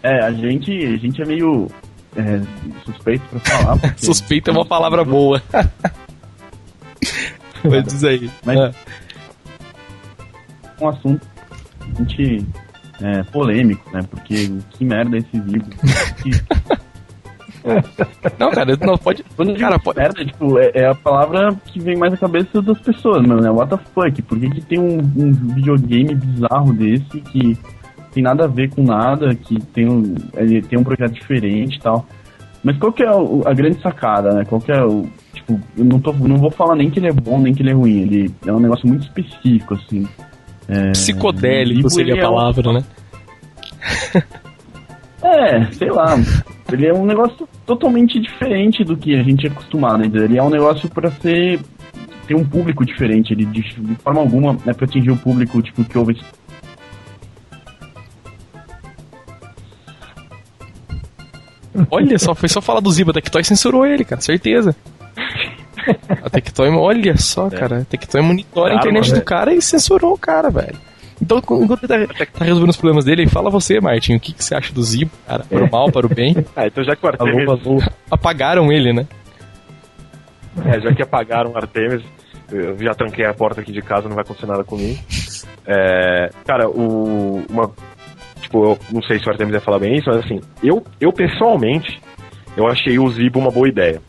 é, 0.03 0.23
a 0.23 0.33
gente, 0.33 0.73
a 0.73 0.97
gente 0.97 1.23
é 1.23 1.25
meio 1.25 1.69
é, 2.17 2.41
suspeito 2.85 3.25
pra 3.29 3.41
falar. 3.41 3.79
Suspeito 3.99 4.51
é 4.51 4.53
uma 4.53 4.65
palavra 4.65 5.05
boa. 5.05 5.43
mas 7.65 7.85
diz 7.85 8.05
aí. 8.05 8.31
Mas, 8.45 8.59
é. 8.59 8.71
um 10.81 10.89
assunto 10.89 11.27
a 11.81 11.99
gente 11.99 12.47
é, 13.01 13.23
polêmico, 13.25 13.91
né? 13.93 14.01
Porque 14.11 14.51
que 14.71 14.85
merda 14.85 15.17
é 15.17 15.21
esse 15.21 15.41
Zibo. 15.41 15.67
Não, 18.39 18.51
cara, 18.51 18.77
não 18.81 18.97
pode. 18.97 19.25
Cara, 19.59 19.79
pode. 19.79 19.99
Merda, 19.99 20.25
tipo, 20.25 20.59
é, 20.59 20.71
é, 20.75 20.89
a 20.89 20.95
palavra 20.95 21.55
que 21.67 21.81
vem 21.81 21.97
mais 21.97 22.13
na 22.13 22.19
cabeça 22.19 22.63
das 22.63 22.79
pessoas, 22.81 23.27
mano. 23.27 23.45
É 23.47 23.51
what 23.51 23.71
the 23.71 23.79
fuck? 23.95 24.23
Por 24.23 24.39
que, 24.39 24.51
que 24.51 24.61
tem 24.63 24.79
um, 24.79 24.99
um, 24.99 25.33
videogame 25.33 26.15
bizarro 26.15 26.73
desse 26.73 27.21
que 27.21 27.59
tem 28.13 28.23
nada 28.23 28.45
a 28.45 28.49
ver 28.49 28.71
com 28.71 28.83
nada, 28.83 29.35
que 29.35 29.61
tem 29.73 29.89
um, 29.89 30.15
ele 30.35 30.63
tem 30.63 30.79
um 30.79 30.85
projeto 30.85 31.13
diferente 31.13 31.77
e 31.77 31.81
tal. 31.81 32.07
Mas 32.63 32.79
qual 32.79 32.93
que 32.93 33.03
é 33.03 33.09
a, 33.09 33.51
a 33.51 33.55
grande 33.55 33.81
sacada, 33.81 34.33
né? 34.33 34.45
Qual 34.45 34.61
que 34.61 34.73
é 34.73 34.83
o. 34.83 35.07
Tipo, 35.33 35.61
eu 35.77 35.85
não, 35.85 36.01
tô, 36.01 36.13
não 36.13 36.37
vou 36.37 36.51
falar 36.51 36.77
nem 36.77 36.91
que 36.91 36.99
ele 36.99 37.09
é 37.09 37.13
bom, 37.13 37.41
nem 37.41 37.55
que 37.55 37.63
ele 37.63 37.71
é 37.71 37.75
ruim. 37.75 38.03
Ele 38.03 38.35
é 38.47 38.53
um 38.53 38.61
negócio 38.61 38.87
muito 38.89 39.03
específico, 39.03 39.75
assim. 39.75 40.07
É, 40.69 40.91
Psicodélico 40.91 41.89
seria 41.91 42.15
a 42.15 42.29
palavra, 42.29 42.67
é 42.67 42.71
um... 42.71 42.73
né? 42.75 42.85
É, 45.27 45.73
sei 45.73 45.91
lá. 45.91 46.15
Ele 46.73 46.87
é 46.87 46.95
um 46.95 47.05
negócio 47.05 47.49
totalmente 47.65 48.21
diferente 48.21 48.85
do 48.85 48.97
que 48.97 49.15
a 49.15 49.23
gente 49.23 49.47
é 49.47 49.51
acostumado. 49.51 49.99
Né? 49.99 50.11
Ele 50.13 50.39
é 50.39 50.43
um 50.43 50.51
negócio 50.51 50.89
para 50.89 51.11
ser 51.11 51.61
ter 52.27 52.35
um 52.35 52.45
público 52.45 52.85
diferente. 52.85 53.33
Ele 53.33 53.45
de, 53.47 53.63
de 53.63 53.95
forma 53.97 54.21
alguma 54.21 54.57
é 54.67 54.73
para 54.73 54.87
atingir 54.87 55.11
o 55.11 55.17
público 55.17 55.61
tipo 55.63 55.85
que 55.85 55.99
ouve 55.99 56.17
Olha 61.91 62.19
só, 62.19 62.35
foi 62.35 62.49
só 62.49 62.63
falar 62.63 62.81
do 62.81 62.91
Ziba, 62.91 63.11
a 63.11 63.15
Tectoy 63.15 63.45
censurou 63.45 63.87
ele, 63.87 64.03
cara, 64.03 64.21
certeza. 64.21 64.75
A 66.25 66.31
Tectoy, 66.31 66.71
olha 66.71 67.17
só, 67.17 67.49
é. 67.49 67.51
cara, 67.51 67.79
a 67.81 67.85
Tectoy 67.85 68.23
monitora 68.23 68.71
claro, 68.71 68.75
a 68.75 68.77
internet 68.77 69.15
do 69.15 69.23
cara 69.23 69.55
e 69.55 69.61
censurou 69.61 70.15
o 70.15 70.19
cara, 70.19 70.51
velho. 70.51 70.77
Então, 71.21 71.39
enquanto 71.39 71.85
ele 71.85 72.07
tá, 72.07 72.27
tá, 72.27 72.45
resolvendo 72.45 72.71
os 72.71 72.77
problemas 72.77 73.05
dele, 73.05 73.27
fala 73.27 73.51
você, 73.51 73.81
Martin, 73.81 74.17
o 74.17 74.21
que, 74.21 74.33
que 74.33 74.45
você 74.45 74.55
acha 74.55 74.73
do 74.73 74.83
Zibo, 74.83 75.11
cara? 75.27 75.45
Para 75.45 75.65
o 75.65 75.71
mal, 75.71 75.91
para 75.91 76.07
o 76.07 76.15
bem? 76.15 76.37
ah, 76.55 76.67
então 76.67 76.85
já 76.85 76.95
que 76.95 77.05
o 77.05 77.09
Artemis... 77.09 77.49
Alô. 77.49 77.79
Apagaram 78.11 78.71
ele, 78.71 78.93
né? 78.93 79.07
É, 80.65 80.81
já 80.81 80.95
que 80.95 81.03
apagaram 81.03 81.53
o 81.53 81.57
Artemis, 81.57 82.03
eu 82.51 82.79
já 82.79 82.95
tranquei 82.95 83.25
a 83.25 83.35
porta 83.35 83.61
aqui 83.61 83.73
de 83.73 83.83
casa, 83.83 84.09
não 84.09 84.15
vai 84.15 84.25
acontecer 84.25 84.47
nada 84.47 84.65
comigo. 84.65 84.99
É, 85.67 86.31
cara, 86.47 86.69
o, 86.69 87.45
uma, 87.51 87.71
tipo, 88.41 88.65
eu 88.65 88.79
não 88.93 89.03
sei 89.03 89.19
se 89.19 89.27
o 89.27 89.31
Artemis 89.31 89.53
vai 89.53 89.61
falar 89.61 89.79
bem 89.79 89.97
isso, 89.97 90.09
mas 90.09 90.19
assim, 90.19 90.41
eu, 90.63 90.85
eu 91.01 91.13
pessoalmente, 91.13 92.01
eu 92.57 92.67
achei 92.67 92.99
o 92.99 93.09
Zibo 93.11 93.39
uma 93.39 93.51
boa 93.51 93.69
ideia. 93.69 94.01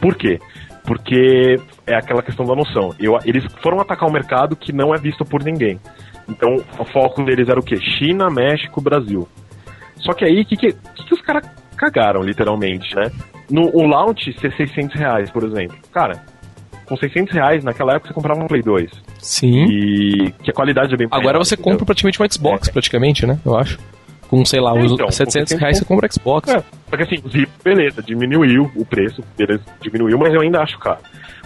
Por 0.00 0.14
quê? 0.14 0.38
Porque 0.84 1.56
é 1.86 1.94
aquela 1.94 2.22
questão 2.22 2.46
da 2.46 2.54
noção. 2.54 2.94
Eu, 2.98 3.18
eles 3.24 3.44
foram 3.62 3.80
atacar 3.80 4.08
um 4.08 4.12
mercado 4.12 4.56
que 4.56 4.72
não 4.72 4.94
é 4.94 4.98
visto 4.98 5.24
por 5.24 5.42
ninguém. 5.42 5.78
Então, 6.30 6.56
o 6.78 6.84
foco 6.84 7.22
deles 7.24 7.48
era 7.48 7.58
o 7.58 7.62
quê? 7.62 7.76
China, 7.76 8.30
México, 8.30 8.80
Brasil. 8.80 9.28
Só 9.96 10.14
que 10.14 10.24
aí, 10.24 10.42
o 10.42 10.44
que, 10.44 10.56
que, 10.56 10.72
que, 10.72 11.14
os 11.14 11.20
caras 11.20 11.44
cagaram, 11.76 12.22
literalmente, 12.22 12.94
né? 12.94 13.10
No 13.50 13.68
o 13.74 13.86
launch 13.86 14.32
ser 14.40 14.52
600 14.56 14.94
reais, 14.94 15.30
por 15.30 15.44
exemplo. 15.44 15.76
Cara, 15.92 16.24
com 16.86 16.96
600 16.96 17.34
reais, 17.34 17.64
naquela 17.64 17.94
época 17.94 18.08
você 18.08 18.14
comprava 18.14 18.40
um 18.40 18.46
Play 18.46 18.62
2. 18.62 18.90
Sim. 19.18 19.64
E 19.64 20.32
que 20.42 20.50
a 20.50 20.54
qualidade 20.54 20.94
é 20.94 20.96
bem 20.96 21.08
Agora 21.10 21.38
você 21.38 21.54
entendeu? 21.54 21.72
compra 21.72 21.86
praticamente 21.86 22.22
um 22.22 22.30
Xbox, 22.30 22.68
é. 22.68 22.72
praticamente, 22.72 23.26
né? 23.26 23.38
Eu 23.44 23.56
acho. 23.56 23.78
Com, 24.28 24.44
sei 24.44 24.60
lá, 24.60 24.76
é, 24.78 24.84
então, 24.84 25.10
700 25.10 25.52
reais 25.54 25.78
você 25.78 25.84
compra 25.84 26.08
Xbox. 26.10 26.48
É, 26.48 26.62
porque 26.88 27.02
assim, 27.02 27.46
beleza, 27.64 28.00
diminuiu 28.00 28.70
o 28.76 28.84
preço, 28.84 29.24
beleza, 29.36 29.62
diminuiu, 29.80 30.16
mas 30.18 30.32
eu 30.32 30.40
ainda 30.40 30.62
acho 30.62 30.78
caro. 30.78 31.00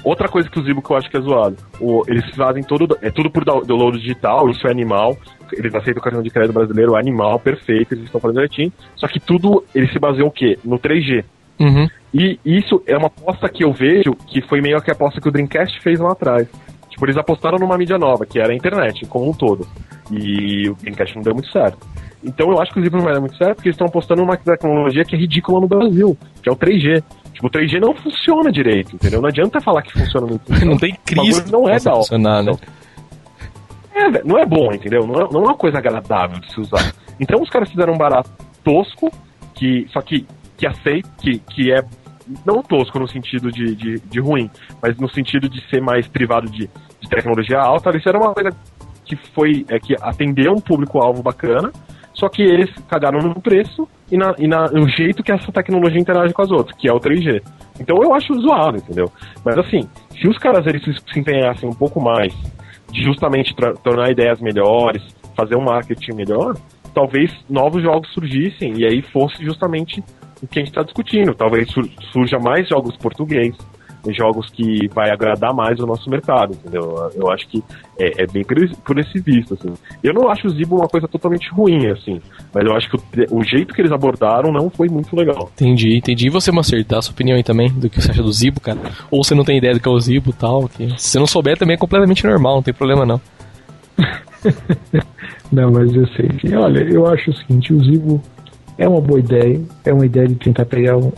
Outra 0.05 0.29
coisa 0.29 0.49
que 0.51 0.59
o 0.61 0.63
Zibo 0.63 0.83
que 0.83 0.91
eu 0.91 0.97
acho 0.97 1.11
que 1.11 1.17
é 1.17 1.21
zoado, 1.21 1.57
o, 1.81 2.03
eles 2.07 2.25
fazem 2.37 2.63
todo, 2.63 2.97
é 3.01 3.11
tudo 3.11 3.31
por 3.31 3.45
download 3.45 3.99
digital, 3.99 4.51
isso 4.51 4.67
é 4.67 4.71
animal, 4.71 5.17
eles 5.53 5.75
aceitam 5.75 6.01
o 6.01 6.05
cartão 6.05 6.23
de 6.23 6.31
crédito 6.31 6.53
brasileiro, 6.53 6.95
animal, 6.95 7.39
perfeito, 7.39 7.95
eles 7.95 8.05
estão 8.05 8.21
fazendo 8.21 8.37
direitinho, 8.37 8.73
só 8.97 9.09
que 9.09 9.19
tudo, 9.19 9.65
eles 9.75 9.91
se 9.93 9.99
baseiam 9.99 10.29
o 10.29 10.31
quê? 10.31 10.59
No 10.63 10.79
3G. 10.79 11.25
Uhum. 11.59 11.89
E 12.13 12.39
isso 12.45 12.83
é 12.87 12.97
uma 12.97 13.07
aposta 13.07 13.49
que 13.49 13.65
eu 13.65 13.73
vejo 13.73 14.15
que 14.27 14.43
foi 14.43 14.61
meio 14.61 14.81
que 14.83 14.91
a 14.91 14.95
aposta 14.95 15.21
que 15.21 15.29
o 15.29 15.33
Dreamcast 15.33 15.81
fez 15.81 15.99
lá 15.99 16.13
atrás. 16.13 16.49
Tipo, 16.89 17.07
eles 17.07 17.17
apostaram 17.17 17.59
numa 17.59 17.77
mídia 17.77 17.99
nova, 17.99 18.25
que 18.25 18.39
era 18.39 18.53
a 18.53 18.57
internet, 18.57 19.05
como 19.07 19.31
um 19.31 19.33
todo. 19.33 19.67
E 20.11 20.69
o 20.69 20.75
Dreamcast 20.75 21.17
não 21.17 21.23
deu 21.23 21.35
muito 21.35 21.51
certo. 21.51 21.79
Então 22.23 22.51
eu 22.51 22.61
acho 22.61 22.73
que 22.73 22.81
o 22.81 22.83
Zibo 22.83 22.97
não 22.97 23.05
vai 23.05 23.15
dar 23.15 23.21
muito 23.21 23.37
certo, 23.37 23.57
porque 23.57 23.69
eles 23.69 23.75
estão 23.75 23.87
apostando 23.87 24.23
numa 24.23 24.37
tecnologia 24.37 25.05
que 25.05 25.15
é 25.15 25.19
ridícula 25.19 25.61
no 25.61 25.69
Brasil, 25.69 26.17
que 26.43 26.49
é 26.49 26.53
o 26.53 26.57
3G. 26.57 27.03
Tipo, 27.35 27.49
o 27.49 27.51
3G 27.51 27.81
não 27.81 27.95
funciona 27.95 28.51
direito, 28.51 28.95
entendeu? 28.95 29.21
Não 29.21 29.29
adianta 29.29 29.61
falar 29.61 29.83
que 29.83 29.93
funciona 29.93 30.27
muito. 30.27 30.51
não 30.65 30.79
tem 30.79 30.97
crise. 31.05 31.51
Não 31.51 31.69
é 31.69 31.79
da 31.79 31.93
funcionar, 31.93 32.43
né? 32.43 32.53
É, 33.93 34.25
não 34.25 34.39
é 34.39 34.47
bom, 34.47 34.73
entendeu? 34.73 35.07
Não 35.07 35.15
é, 35.15 35.33
não 35.33 35.41
é 35.43 35.45
uma 35.49 35.57
coisa 35.57 35.79
agradável 35.79 36.41
de 36.41 36.53
se 36.53 36.61
usar. 36.61 36.95
Então 37.19 37.43
os 37.43 37.51
caras 37.51 37.71
fizeram 37.71 37.93
um 37.93 37.99
barato 37.99 38.31
tosco, 38.63 39.11
que 39.55 39.87
só 39.93 40.01
que, 40.01 40.27
que 40.57 40.67
aceita, 40.67 41.09
que, 41.21 41.39
que 41.39 41.73
é 41.73 41.85
não 42.45 42.63
tosco 42.63 42.99
no 42.99 43.07
sentido 43.07 43.53
de, 43.53 43.75
de, 43.75 44.01
de, 44.01 44.21
ruim, 44.21 44.51
mas 44.81 44.97
no 44.97 45.09
sentido 45.09 45.49
de 45.49 45.63
ser 45.69 45.81
mais 45.81 46.09
privado 46.09 46.49
de, 46.51 46.69
de 47.01 47.09
tecnologia 47.09 47.59
alta, 47.59 47.91
eles 47.91 48.03
fizeram 48.03 48.21
uma 48.21 48.33
coisa 48.33 48.51
que 49.05 49.15
foi 49.17 49.67
é, 49.69 49.79
que 49.79 49.95
atendeu 50.01 50.53
um 50.53 50.61
público-alvo 50.61 51.23
bacana, 51.23 51.71
só 52.15 52.29
que 52.29 52.43
eles 52.43 52.71
cagaram 52.89 53.19
no 53.19 53.41
preço 53.41 53.89
e, 54.11 54.17
na, 54.17 54.35
e 54.39 54.47
na, 54.47 54.67
no 54.69 54.89
jeito 54.89 55.23
que 55.23 55.33
essa 55.33 55.51
tecnologia 55.53 56.01
interage 56.01 56.33
com 56.33 56.43
as 56.43 56.51
outras, 56.51 56.77
que 56.79 56.89
é 56.89 56.93
o 56.93 57.01
3G. 57.01 57.43
Então 57.79 58.01
eu 58.03 58.15
acho 58.15 58.33
zoado, 58.41 58.79
entendeu? 58.79 59.11
Mas 59.45 59.59
assim, 59.59 59.81
se 60.11 60.29
os 60.29 60.39
caras 60.39 60.67
eles 60.67 60.83
se 60.85 61.19
empenhassem 61.19 61.69
um 61.69 61.75
pouco 61.75 62.01
mais 62.01 62.33
de 62.91 63.03
justamente 63.03 63.55
tornar 63.83 64.11
ideias 64.11 64.41
melhores, 64.41 65.03
fazer 65.37 65.57
um 65.57 65.65
marketing 65.65 66.15
melhor, 66.15 66.55
talvez 66.95 67.33
novos 67.51 67.83
jogos 67.83 68.09
surgissem 68.13 68.75
e 68.79 68.87
aí 68.87 69.03
fosse 69.03 69.45
justamente 69.45 70.01
o 70.41 70.47
que 70.47 70.61
a 70.61 70.63
gente 70.63 70.71
está 70.71 70.83
discutindo. 70.83 71.35
Talvez 71.35 71.69
surja 72.13 72.39
mais 72.39 72.69
jogos 72.69 72.97
português, 72.97 73.57
jogos 74.13 74.51
que 74.51 74.89
vai 74.89 75.11
agradar 75.11 75.55
mais 75.55 75.79
o 75.81 75.87
nosso 75.87 76.11
mercado, 76.11 76.55
entendeu? 76.55 77.11
Eu 77.15 77.31
acho 77.31 77.47
que 77.49 77.63
é, 77.99 78.25
é 78.25 78.27
bem 78.27 78.45
por 78.85 78.99
esse 78.99 79.21
visto, 79.21 79.55
assim. 79.55 79.73
Eu 80.03 80.13
não 80.13 80.29
acho 80.29 80.47
o 80.47 80.51
Zibo 80.51 80.77
uma 80.77 80.89
coisa 80.89 81.07
totalmente 81.07 81.49
ruim, 81.51 81.87
assim, 81.87 82.21
mas 82.53 82.65
eu 82.65 82.75
acho 82.75 82.91
que 82.91 82.97
o, 82.97 83.39
o, 83.39 83.45
jeito 83.45 83.75
que 83.75 83.81
eles 83.81 83.93
abordaram 83.93 84.53
não 84.53 84.69
foi 84.69 84.89
muito 84.89 85.15
legal. 85.17 85.51
Entendi, 85.55 85.97
entendi. 85.97 86.27
E 86.27 86.31
você, 86.31 86.51
Macer, 86.51 86.85
dá 86.85 86.99
a 86.99 87.03
sua 87.03 87.13
opinião 87.13 87.37
aí 87.37 87.43
também 87.43 87.69
do 87.69 87.89
que 87.89 88.01
você 88.01 88.11
acha 88.11 88.23
do 88.23 88.33
Zibo, 88.33 88.61
cara? 88.61 88.79
Ou 89.11 89.23
você 89.23 89.35
não 89.35 89.45
tem 89.45 89.59
ideia 89.59 89.75
do 89.75 89.81
que 89.81 89.89
é 89.89 89.93
o 89.93 90.01
Zibo 90.01 90.31
e 90.31 90.35
tal? 90.35 90.69
Que, 90.69 90.89
se 90.99 91.11
você 91.11 91.19
não 91.19 91.27
souber, 91.27 91.57
também 91.57 91.75
é 91.75 91.79
completamente 91.79 92.27
normal, 92.27 92.57
não 92.57 92.63
tem 92.63 92.75
problema 92.75 93.07
não. 93.07 93.21
não, 95.53 95.71
mas 95.73 95.95
eu 95.95 96.07
sei. 96.09 96.57
Olha, 96.57 96.81
eu 96.81 97.07
acho 97.07 97.31
o 97.31 97.35
seguinte, 97.35 97.73
o 97.73 97.85
Zibo 97.85 98.21
é 98.77 98.89
uma 98.89 99.01
boa 99.01 99.21
ideia, 99.21 99.61
é 99.85 99.93
uma 99.93 100.05
ideia 100.05 100.27
de 100.27 100.35
tentar 100.35 100.65
pegar 100.67 100.97
um, 100.97 101.13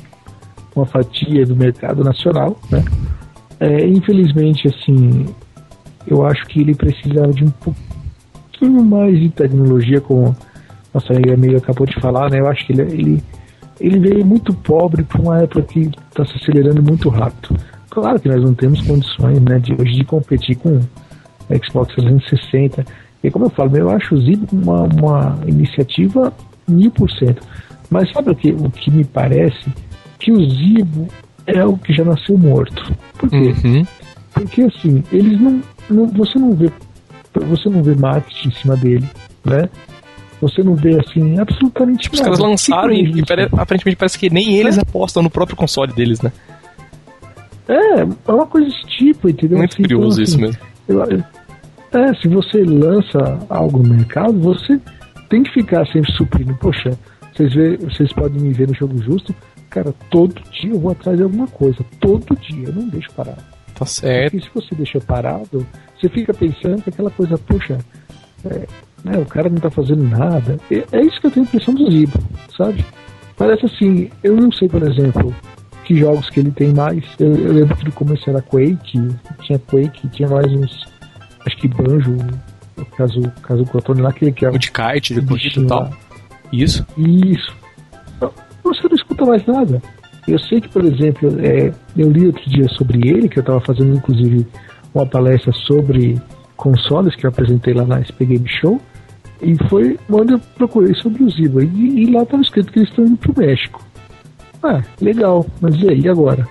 uma 0.76 0.86
fatia 0.86 1.44
do 1.46 1.56
mercado 1.56 2.04
nacional, 2.04 2.56
né? 2.70 2.84
É, 3.58 3.86
infelizmente, 3.86 4.68
assim, 4.68 5.26
eu 6.06 6.24
acho 6.24 6.44
que 6.46 6.60
ele 6.60 6.74
precisava 6.74 7.32
de 7.32 7.44
um 7.44 7.50
pouquinho 7.50 8.84
mais 8.84 9.18
de 9.18 9.30
tecnologia, 9.30 10.00
como 10.00 10.36
nossa 10.92 11.12
amigo 11.12 11.56
acabou 11.56 11.86
de 11.86 11.98
falar, 12.00 12.30
né? 12.30 12.40
Eu 12.40 12.48
acho 12.48 12.66
que 12.66 12.72
ele, 12.72 12.82
ele, 12.82 13.22
ele 13.80 13.98
veio 13.98 14.24
muito 14.24 14.54
pobre 14.54 15.02
para 15.02 15.20
uma 15.20 15.42
época 15.42 15.62
que 15.62 15.80
está 15.80 16.24
se 16.24 16.36
acelerando 16.36 16.82
muito 16.82 17.08
rápido. 17.08 17.56
Claro 17.90 18.20
que 18.20 18.28
nós 18.28 18.42
não 18.42 18.54
temos 18.54 18.80
condições, 18.82 19.40
né, 19.40 19.58
de 19.58 19.72
hoje 19.72 19.94
de 19.94 20.04
competir 20.04 20.56
com 20.56 20.80
Xbox 21.64 21.94
360. 21.94 22.84
E 23.22 23.30
como 23.30 23.46
eu 23.46 23.50
falo, 23.50 23.76
eu 23.76 23.90
acho 23.90 24.14
o 24.14 24.20
Zibo 24.20 24.46
uma, 24.52 24.82
uma 24.82 25.38
iniciativa 25.46 26.32
mil 26.68 26.90
por 26.90 27.10
cento. 27.10 27.42
Mas 27.90 28.10
sabe 28.12 28.30
o 28.30 28.34
que, 28.34 28.50
o 28.52 28.70
que 28.70 28.90
me 28.90 29.04
parece? 29.04 29.70
Que 30.18 30.32
o 30.32 30.50
Zibo 30.50 31.08
é 31.46 31.64
o 31.64 31.76
que 31.76 31.92
já 31.92 32.04
nasceu 32.04 32.36
morto. 32.36 32.94
Por 33.18 33.30
quê? 33.30 33.54
Uhum. 33.64 33.86
Porque 34.32 34.62
assim, 34.62 35.02
eles 35.12 35.40
não, 35.40 35.62
não. 35.88 36.06
Você 36.08 36.38
não 36.38 36.52
vê. 36.54 36.70
Você 37.34 37.68
não 37.68 37.82
vê 37.82 37.94
marketing 37.94 38.48
em 38.48 38.52
cima 38.52 38.76
dele, 38.76 39.08
né? 39.44 39.68
Você 40.40 40.62
não 40.62 40.74
vê 40.74 40.98
assim, 40.98 41.38
absolutamente 41.38 42.10
Os 42.10 42.18
nada. 42.18 42.30
Os 42.32 42.38
caras 42.38 42.50
lançaram 42.50 42.92
e, 42.92 43.20
e 43.20 43.24
pare, 43.24 43.44
aparentemente 43.44 43.96
parece 43.96 44.18
que 44.18 44.30
nem 44.30 44.56
eles 44.56 44.76
é. 44.76 44.82
apostam 44.82 45.22
no 45.22 45.30
próprio 45.30 45.56
console 45.56 45.92
deles, 45.92 46.20
né? 46.20 46.32
É, 47.68 48.00
é 48.00 48.32
uma 48.32 48.46
coisa 48.46 48.68
desse 48.68 48.86
tipo, 48.86 49.28
entendeu? 49.28 49.58
Muito 49.58 49.74
assim, 49.74 49.82
curioso 49.82 50.22
então, 50.22 50.22
assim, 50.22 50.32
isso 50.32 50.40
mesmo. 50.40 50.60
Eu, 50.88 51.02
é, 51.92 52.14
se 52.20 52.28
você 52.28 52.62
lança 52.62 53.38
algo 53.48 53.82
no 53.82 53.94
mercado, 53.94 54.38
você 54.38 54.78
tem 55.28 55.42
que 55.42 55.52
ficar 55.52 55.86
sempre 55.86 56.12
suprindo. 56.12 56.54
Poxa, 56.54 56.90
vocês, 57.34 57.54
vê, 57.54 57.76
vocês 57.78 58.12
podem 58.12 58.40
me 58.40 58.52
ver 58.52 58.68
no 58.68 58.74
jogo 58.74 59.02
justo, 59.02 59.34
cara, 59.70 59.94
todo 60.10 60.40
dia 60.50 60.70
eu 60.72 60.80
vou 60.80 60.92
atrás 60.92 61.16
de 61.16 61.22
alguma 61.22 61.46
coisa. 61.46 61.84
Todo 62.00 62.36
dia, 62.36 62.68
eu 62.68 62.72
não 62.72 62.88
deixo 62.88 63.12
parado. 63.12 63.42
Tá 63.74 63.84
certo. 63.84 64.32
Porque 64.32 64.46
se 64.46 64.54
você 64.54 64.74
deixa 64.74 65.00
parado, 65.00 65.66
você 65.98 66.08
fica 66.08 66.32
pensando 66.32 66.82
que 66.82 66.90
aquela 66.90 67.10
coisa, 67.10 67.36
poxa, 67.38 67.78
é, 68.44 68.66
né, 69.04 69.18
o 69.18 69.26
cara 69.26 69.48
não 69.48 69.58
tá 69.58 69.70
fazendo 69.70 70.02
nada. 70.02 70.58
É, 70.70 70.84
é 70.92 71.00
isso 71.02 71.20
que 71.20 71.26
eu 71.26 71.30
tenho 71.30 71.46
a 71.46 71.48
impressão 71.48 71.74
do 71.74 71.90
Zibo, 71.90 72.18
sabe? 72.56 72.84
Parece 73.36 73.66
assim, 73.66 74.10
eu 74.22 74.34
não 74.34 74.50
sei, 74.50 74.68
por 74.68 74.82
exemplo, 74.82 75.34
que 75.84 75.96
jogos 75.98 76.30
que 76.30 76.40
ele 76.40 76.50
tem 76.50 76.72
mais. 76.72 77.04
Eu, 77.18 77.34
eu 77.36 77.52
lembro 77.52 77.76
que 77.76 77.84
no 77.84 77.92
começo 77.92 78.28
era 78.28 78.40
Quake, 78.42 78.98
tinha 79.42 79.58
Quake, 79.58 80.08
tinha 80.08 80.28
mais 80.28 80.50
uns. 80.52 80.86
Acho 81.44 81.56
que 81.58 81.68
Banjo, 81.68 82.16
caso, 82.96 83.20
caso 83.42 83.62
o 83.62 83.66
Cotone 83.66 84.00
lá, 84.00 84.12
que, 84.12 84.32
que 84.32 84.44
é 84.44 84.50
o 84.50 84.58
de 84.58 84.72
kite, 84.72 85.14
de 85.14 85.22
corrida 85.22 85.60
e 85.60 85.66
tal. 85.66 85.90
Isso? 86.52 86.86
Isso. 86.96 87.54
Você 88.66 88.88
não 88.88 88.96
escuta 88.96 89.24
mais 89.24 89.44
nada. 89.46 89.80
Eu 90.26 90.38
sei 90.40 90.60
que, 90.60 90.68
por 90.68 90.84
exemplo, 90.84 91.28
é, 91.40 91.72
eu 91.96 92.10
li 92.10 92.26
outro 92.26 92.42
dia 92.50 92.68
sobre 92.70 93.08
ele, 93.08 93.28
que 93.28 93.38
eu 93.38 93.42
estava 93.42 93.60
fazendo 93.60 93.96
inclusive 93.96 94.44
uma 94.92 95.06
palestra 95.06 95.52
sobre 95.52 96.20
consoles 96.56 97.14
que 97.14 97.26
eu 97.26 97.30
apresentei 97.30 97.74
lá 97.74 97.84
na 97.84 98.02
SP 98.02 98.26
Game 98.26 98.48
Show, 98.48 98.80
e 99.40 99.54
foi 99.68 99.98
onde 100.10 100.32
eu 100.32 100.40
procurei 100.56 100.94
sobre 100.94 101.22
o 101.22 101.30
Ziba. 101.30 101.62
E, 101.62 102.02
e 102.02 102.10
lá 102.10 102.22
estava 102.22 102.42
escrito 102.42 102.72
que 102.72 102.80
eles 102.80 102.88
estão 102.88 103.04
indo 103.04 103.16
pro 103.18 103.34
México. 103.36 103.84
Ah, 104.62 104.82
legal, 105.00 105.46
mas 105.60 105.76
e 105.76 105.88
aí 105.88 106.08
agora? 106.08 106.48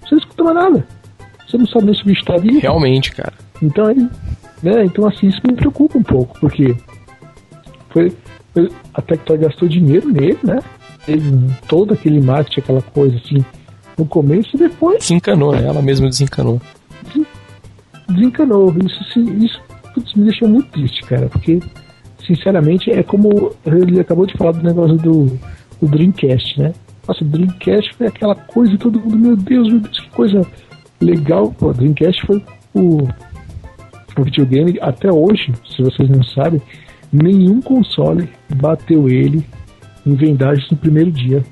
Você 0.00 0.14
não 0.14 0.18
escuta 0.18 0.44
mais 0.44 0.56
nada. 0.56 0.86
Você 1.46 1.58
não 1.58 1.66
sabe 1.66 1.86
nem 1.86 1.94
se 1.94 2.02
o 2.02 2.06
bicho 2.06 2.24
tá 2.24 2.34
ali. 2.34 2.60
Realmente, 2.60 3.12
cara. 3.12 3.34
Então 3.60 3.86
aí, 3.86 4.08
né? 4.62 4.84
Então 4.84 5.06
assim, 5.06 5.26
isso 5.26 5.40
me 5.46 5.54
preocupa 5.54 5.98
um 5.98 6.02
pouco, 6.02 6.38
porque 6.40 6.74
foi, 7.90 8.16
foi 8.54 8.70
a 8.94 9.02
Tectoy 9.02 9.38
gastou 9.38 9.68
dinheiro 9.68 10.08
nele, 10.08 10.38
né? 10.42 10.60
Teve 11.06 11.32
todo 11.66 11.94
aquele 11.94 12.20
marketing, 12.20 12.60
aquela 12.60 12.82
coisa 12.82 13.16
assim, 13.16 13.44
no 13.96 14.04
começo 14.04 14.50
e 14.54 14.58
depois. 14.58 15.00
Desencanou, 15.00 15.52
né? 15.52 15.66
Ela 15.66 15.82
mesma 15.82 16.08
desencanou. 16.08 16.60
Desencanou. 18.08 18.74
Isso, 18.84 19.20
isso 19.20 19.60
putz, 19.94 20.14
me 20.14 20.24
deixou 20.24 20.48
muito 20.48 20.70
triste, 20.70 21.02
cara, 21.02 21.28
porque, 21.28 21.60
sinceramente, 22.26 22.90
é 22.90 23.02
como 23.02 23.52
ele 23.66 24.00
acabou 24.00 24.26
de 24.26 24.34
falar 24.34 24.52
do 24.52 24.62
negócio 24.62 24.96
do, 24.96 25.38
do 25.80 25.88
Dreamcast, 25.88 26.60
né? 26.60 26.72
Nossa, 27.06 27.24
o 27.24 27.26
Dreamcast 27.26 27.94
foi 27.94 28.06
aquela 28.06 28.34
coisa, 28.34 28.76
todo 28.78 29.00
mundo, 29.00 29.18
meu 29.18 29.36
Deus, 29.36 29.68
meu 29.68 29.80
Deus, 29.80 30.00
que 30.00 30.10
coisa 30.10 30.46
legal. 31.00 31.54
O 31.60 31.72
Dreamcast 31.72 32.26
foi 32.26 32.42
o, 32.74 33.08
o 34.16 34.24
videogame, 34.24 34.78
até 34.80 35.10
hoje, 35.10 35.52
se 35.68 35.82
vocês 35.82 36.08
não 36.08 36.22
sabem, 36.22 36.60
nenhum 37.12 37.60
console 37.60 38.28
bateu 38.54 39.08
ele 39.08 39.44
em 40.06 40.14
vendagens 40.14 40.70
no 40.70 40.76
primeiro 40.76 41.10
dia. 41.10 41.44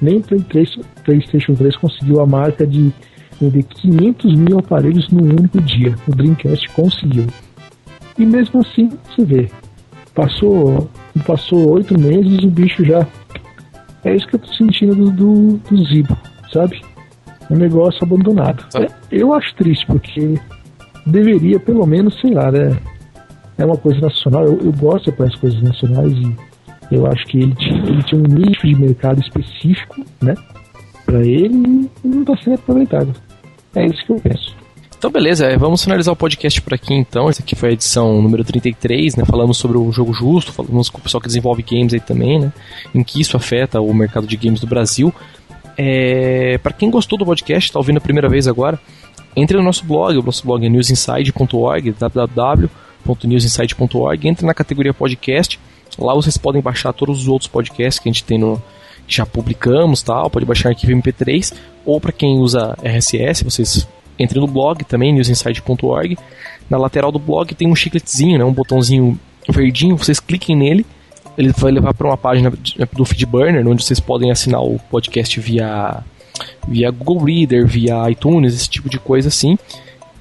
Nem 0.00 0.18
o 0.18 0.22
Play 0.22 0.40
3, 0.40 0.78
PlayStation 1.04 1.54
3 1.54 1.76
conseguiu 1.76 2.20
a 2.20 2.26
marca 2.26 2.66
de 2.66 2.92
vender 3.40 3.62
500 3.62 4.34
mil 4.34 4.58
aparelhos 4.58 5.08
num 5.10 5.24
único 5.24 5.60
dia. 5.60 5.94
O 6.06 6.14
Dreamcast 6.14 6.68
conseguiu. 6.70 7.26
E 8.18 8.24
mesmo 8.24 8.60
assim, 8.60 8.90
você 9.04 9.24
vê, 9.24 9.50
passou 10.14 10.88
passou 11.24 11.70
oito 11.70 11.98
meses 11.98 12.42
o 12.44 12.50
bicho 12.50 12.84
já. 12.84 13.06
É 14.04 14.14
isso 14.14 14.26
que 14.28 14.36
eu 14.36 14.40
tô 14.40 14.52
sentindo 14.52 14.94
do, 14.94 15.10
do, 15.10 15.56
do 15.56 15.84
Zibo, 15.84 16.16
sabe? 16.52 16.80
Um 17.50 17.56
negócio 17.56 18.02
abandonado. 18.04 18.64
É, 18.76 18.88
eu 19.10 19.32
acho 19.32 19.54
triste, 19.56 19.86
porque 19.86 20.38
deveria, 21.06 21.58
pelo 21.58 21.86
menos, 21.86 22.18
sei 22.20 22.32
lá, 22.32 22.50
né? 22.50 22.76
É 23.58 23.64
uma 23.64 23.76
coisa 23.76 24.00
nacional. 24.00 24.44
Eu, 24.44 24.58
eu 24.58 24.72
gosto 24.72 25.10
de 25.10 25.22
as 25.22 25.34
coisas 25.36 25.60
nacionais 25.62 26.12
e 26.12 26.36
eu 26.90 27.06
acho 27.06 27.24
que 27.26 27.38
ele 27.38 27.54
tinha, 27.54 27.78
ele 27.78 28.02
tinha 28.02 28.20
um 28.20 28.24
nicho 28.24 28.66
de 28.66 28.74
mercado 28.74 29.20
específico, 29.20 30.04
né? 30.20 30.34
Pra 31.04 31.20
ele 31.20 31.88
não 32.04 32.24
tá 32.24 32.36
sendo 32.42 32.54
aproveitado. 32.54 33.14
É 33.74 33.86
isso 33.86 34.04
que 34.04 34.12
eu 34.12 34.20
penso. 34.20 34.56
Então, 34.98 35.10
beleza, 35.10 35.46
é, 35.46 35.56
vamos 35.56 35.84
finalizar 35.84 36.12
o 36.12 36.16
podcast 36.16 36.60
por 36.62 36.72
aqui 36.72 36.94
então. 36.94 37.28
Essa 37.28 37.42
aqui 37.42 37.54
foi 37.54 37.68
a 37.68 37.72
edição 37.72 38.20
número 38.22 38.42
33, 38.42 39.16
né? 39.16 39.24
Falamos 39.24 39.58
sobre 39.58 39.76
o 39.76 39.92
jogo 39.92 40.12
justo, 40.12 40.52
falamos 40.52 40.88
com 40.88 40.98
o 40.98 41.00
pessoal 41.00 41.20
que 41.20 41.26
desenvolve 41.26 41.62
games 41.62 41.92
aí 41.92 42.00
também, 42.00 42.40
né? 42.40 42.52
Em 42.94 43.04
que 43.04 43.20
isso 43.20 43.36
afeta 43.36 43.80
o 43.80 43.92
mercado 43.92 44.26
de 44.26 44.36
games 44.36 44.60
do 44.60 44.66
Brasil. 44.66 45.14
É, 45.76 46.58
para 46.58 46.72
quem 46.72 46.90
gostou 46.90 47.18
do 47.18 47.26
podcast, 47.26 47.68
está 47.68 47.78
ouvindo 47.78 47.98
a 47.98 48.00
primeira 48.00 48.28
vez 48.28 48.48
agora, 48.48 48.80
entre 49.36 49.56
no 49.58 49.62
nosso 49.62 49.84
blog, 49.84 50.16
o 50.16 50.22
nosso 50.22 50.46
blog 50.46 50.64
é 50.64 50.68
newsinside.org, 50.68 51.92
www.newsinside.org, 51.92 54.28
entre 54.28 54.46
na 54.46 54.54
categoria 54.54 54.94
podcast. 54.94 55.60
Lá 55.98 56.14
vocês 56.14 56.36
podem 56.36 56.62
baixar 56.62 56.92
todos 56.92 57.22
os 57.22 57.28
outros 57.28 57.48
podcasts 57.48 57.98
que 57.98 58.08
a 58.08 58.12
gente 58.12 58.24
tem 58.24 58.38
no, 58.38 58.62
já 59.06 59.24
publicamos, 59.24 60.02
tal, 60.02 60.28
pode 60.28 60.44
baixar 60.44 60.70
arquivo 60.70 60.92
MP3, 60.92 61.54
ou 61.84 62.00
para 62.00 62.12
quem 62.12 62.38
usa 62.38 62.76
RSS, 62.82 63.44
vocês 63.44 63.88
entre 64.18 64.40
no 64.40 64.46
blog 64.46 64.82
também, 64.84 65.12
newsinside.org. 65.12 66.16
Na 66.68 66.78
lateral 66.78 67.12
do 67.12 67.18
blog 67.18 67.54
tem 67.54 67.68
um 67.68 67.76
chicletezinho, 67.76 68.38
né, 68.38 68.44
um 68.44 68.52
botãozinho 68.52 69.18
verdinho, 69.48 69.96
vocês 69.96 70.18
cliquem 70.18 70.56
nele, 70.56 70.84
ele 71.38 71.52
vai 71.52 71.70
levar 71.70 71.94
para 71.94 72.08
uma 72.08 72.16
página 72.16 72.52
do 72.92 73.04
Feedburner, 73.04 73.66
onde 73.66 73.84
vocês 73.84 74.00
podem 74.00 74.30
assinar 74.30 74.62
o 74.62 74.78
podcast 74.90 75.38
via, 75.38 76.02
via 76.66 76.90
Google 76.90 77.24
Reader, 77.24 77.66
via 77.66 78.10
iTunes, 78.10 78.54
esse 78.54 78.68
tipo 78.68 78.88
de 78.88 78.98
coisa 78.98 79.28
assim. 79.28 79.58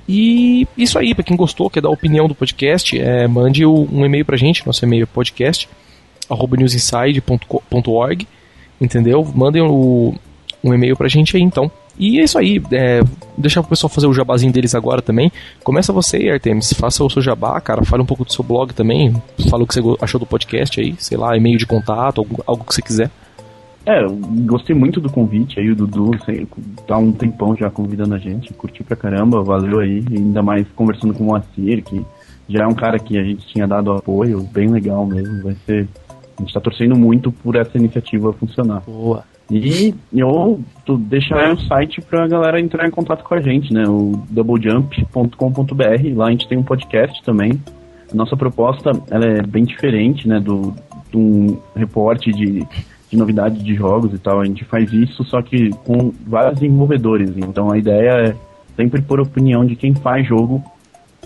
E 0.08 0.68
isso 0.78 1.00
aí, 1.00 1.16
para 1.16 1.24
quem 1.24 1.36
gostou, 1.36 1.70
quer 1.70 1.82
dar 1.82 1.90
opinião 1.90 2.28
do 2.28 2.36
podcast, 2.36 3.00
é, 3.00 3.28
mande 3.28 3.66
um 3.66 4.06
e-mail 4.06 4.24
pra 4.24 4.38
gente, 4.38 4.66
nosso 4.66 4.86
e-mail 4.86 5.04
é 5.04 5.06
podcast, 5.08 5.68
newsinside.org, 6.30 8.28
entendeu? 8.80 9.28
Mandem 9.34 9.64
o, 9.64 10.14
um 10.64 10.74
e-mail 10.74 10.96
pra 10.96 11.08
gente 11.08 11.36
aí 11.36 11.42
então. 11.44 11.72
E 11.98 12.20
é 12.20 12.24
isso 12.24 12.38
aí, 12.38 12.62
é, 12.74 13.02
deixar 13.38 13.62
pro 13.62 13.70
pessoal 13.70 13.90
fazer 13.90 14.06
o 14.06 14.14
jabazinho 14.14 14.52
deles 14.52 14.76
agora 14.76 15.02
também. 15.02 15.32
Começa 15.64 15.94
você 15.94 16.18
aí, 16.18 16.30
Artemis, 16.30 16.74
faça 16.74 17.04
o 17.04 17.10
seu 17.10 17.22
jabá, 17.22 17.60
cara, 17.62 17.86
fale 17.86 18.04
um 18.04 18.06
pouco 18.06 18.26
do 18.26 18.34
seu 18.34 18.44
blog 18.44 18.74
também, 18.74 19.16
fala 19.50 19.64
o 19.64 19.68
que 19.68 19.74
você 19.74 19.82
achou 20.02 20.20
do 20.20 20.26
podcast 20.26 20.80
aí, 20.80 20.94
sei 21.00 21.18
lá, 21.18 21.36
e-mail 21.38 21.58
de 21.58 21.66
contato, 21.66 22.20
algo, 22.20 22.44
algo 22.46 22.64
que 22.66 22.76
você 22.76 22.82
quiser. 22.82 23.10
É, 23.86 24.04
eu 24.04 24.10
gostei 24.48 24.76
muito 24.76 25.00
do 25.00 25.12
convite 25.12 25.60
aí, 25.60 25.70
o 25.70 25.76
Dudu, 25.76 26.12
sei, 26.26 26.48
tá 26.88 26.98
um 26.98 27.12
tempão 27.12 27.56
já 27.56 27.70
convidando 27.70 28.16
a 28.16 28.18
gente, 28.18 28.52
curti 28.54 28.84
pra 28.84 28.96
caramba, 28.96 29.44
valeu 29.44 29.80
aí, 29.80 30.04
ainda 30.10 30.42
mais 30.42 30.68
conversando 30.76 31.14
com 31.14 31.24
o 31.24 31.28
Moacir, 31.28 31.84
que 31.84 32.04
já 32.50 32.64
é 32.64 32.68
um 32.68 32.74
cara 32.74 32.98
que 32.98 33.16
a 33.18 33.24
gente 33.24 33.46
tinha 33.46 33.68
dado 33.68 33.92
apoio, 33.92 34.42
bem 34.52 34.70
legal 34.70 35.06
mesmo, 35.06 35.44
vai 35.44 35.56
ser, 35.68 35.88
a 36.36 36.42
gente 36.42 36.54
tá 36.54 36.60
torcendo 36.60 36.96
muito 36.96 37.32
por 37.32 37.56
essa 37.56 37.78
iniciativa 37.78 38.34
funcionar. 38.34 38.82
Boa. 38.88 39.24
E 39.50 39.94
eu 40.12 40.60
deixar 41.02 41.54
o 41.54 41.60
site 41.62 42.02
pra 42.02 42.28
galera 42.28 42.60
entrar 42.60 42.88
em 42.88 42.92
contato 42.92 43.24
com 43.24 43.36
a 43.36 43.42
gente, 43.42 43.72
né? 43.72 43.84
O 43.88 44.24
doublejump.com.br. 44.32 46.16
Lá 46.16 46.28
a 46.28 46.32
gente 46.32 46.48
tem 46.48 46.58
um 46.58 46.64
podcast 46.64 47.22
também. 47.24 47.62
A 48.12 48.16
nossa 48.16 48.36
proposta 48.36 48.92
ela 49.12 49.26
é 49.26 49.44
bem 49.44 49.64
diferente, 49.64 50.28
né? 50.28 50.40
Do, 50.40 50.74
de 51.12 51.18
um 51.18 51.60
reporte 51.76 52.32
de, 52.32 52.68
de 53.16 53.20
novidades 53.20 53.64
de 53.64 53.74
jogos 53.74 54.14
e 54.14 54.20
tal. 54.20 54.42
A 54.42 54.46
gente 54.46 54.64
faz 54.66 54.92
isso, 54.92 55.24
só 55.24 55.42
que 55.42 55.70
com 55.86 56.12
vários 56.28 56.60
desenvolvedores. 56.60 57.32
Então 57.38 57.72
a 57.72 57.78
ideia 57.78 58.30
é 58.30 58.36
sempre 58.76 59.02
por 59.02 59.20
opinião 59.20 59.66
de 59.66 59.76
quem 59.76 59.96
faz 59.96 60.28
jogo 60.28 60.64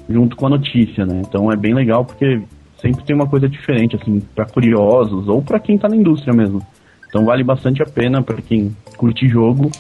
junto 0.08 0.36
com 0.36 0.48
a 0.48 0.50
notícia, 0.50 1.06
né? 1.06 1.22
Então 1.28 1.52
é 1.52 1.56
bem 1.56 1.74
legal 1.74 2.06
porque 2.06 2.42
sempre 2.82 3.04
tem 3.04 3.16
uma 3.16 3.28
coisa 3.28 3.50
diferente, 3.50 3.96
assim, 3.96 4.22
para 4.34 4.46
curiosos 4.46 5.28
ou 5.28 5.42
para 5.42 5.60
quem 5.60 5.78
tá 5.78 5.90
na 5.90 5.96
indústria 5.96 6.34
mesmo. 6.34 6.62
Então 7.08 7.26
vale 7.26 7.44
bastante 7.44 7.82
a 7.82 7.86
pena 7.86 8.22
para 8.22 8.42
quem 8.42 8.76
curte 8.96 9.28
jogo, 9.28 9.72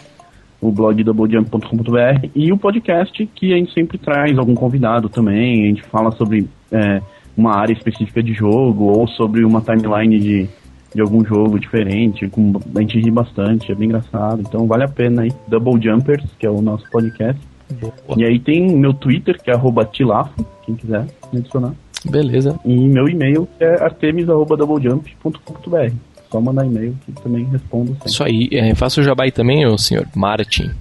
o 0.60 0.72
blog 0.72 1.03
doublejump.com.br 1.03 2.27
e 2.36 2.52
o 2.52 2.57
podcast 2.57 3.26
que 3.27 3.53
a 3.53 3.57
gente 3.57 3.73
sempre 3.73 3.98
traz 3.98 4.38
algum 4.38 4.56
convidado 4.56 5.07
também, 5.07 5.64
a 5.64 5.68
gente 5.68 5.84
fala 5.84 6.11
sobre 6.11 6.48
é, 6.72 7.02
uma 7.38 7.56
área 7.56 7.73
específica 7.73 8.22
de 8.22 8.34
jogo 8.34 8.86
ou 8.86 9.07
sobre 9.07 9.45
uma 9.45 9.61
timeline 9.61 10.19
de, 10.19 10.49
de 10.94 11.02
algum 11.02 11.24
jogo 11.24 11.60
diferente. 11.60 12.28
Com, 12.30 12.53
a 12.76 12.82
gente 12.82 12.99
ri 12.99 13.11
bastante, 13.11 13.72
é 13.72 13.76
bem 13.76 13.88
engraçado. 13.88 14.41
Então 14.41 14.68
vale 14.68 14.84
a 14.84 14.88
pena 14.88 15.24
aí. 15.24 15.32
Double 15.48 15.82
Jumpers, 15.82 16.26
que 16.38 16.45
é 16.45 16.49
o 16.49 16.61
nosso 16.61 16.90
podcast. 16.90 17.41
Boa. 17.80 17.94
E 18.18 18.26
aí 18.26 18.40
tem 18.40 18.76
meu 18.76 18.94
Twitter, 18.94 19.41
que 19.41 19.52
é 19.52 19.56
tilafo, 19.91 20.45
quem 20.66 20.76
quiser 20.76 21.06
me 21.32 21.40
adicionar. 21.40 21.74
Beleza. 22.10 22.60
E 22.66 22.88
meu 22.88 23.07
e-mail 23.07 23.48
que 23.57 23.64
é 23.64 23.84
artemis.doublejump.com.br. 23.84 25.94
Só 26.32 26.40
mandar 26.40 26.66
e-mail 26.66 26.95
que 27.06 27.11
também 27.11 27.44
respondo. 27.45 27.91
Sempre. 27.94 28.10
Isso 28.10 28.24
aí. 28.24 28.49
É, 28.52 28.76
faça 28.76 29.02
o 29.02 29.03
jabai 29.03 29.32
também, 29.32 29.66
o 29.66 29.78
senhor 29.78 30.06
Martin. 30.16 30.72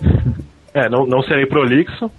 É, 0.74 0.88
não, 0.88 1.06
não 1.06 1.22
serei 1.22 1.44
prolixo. 1.44 2.10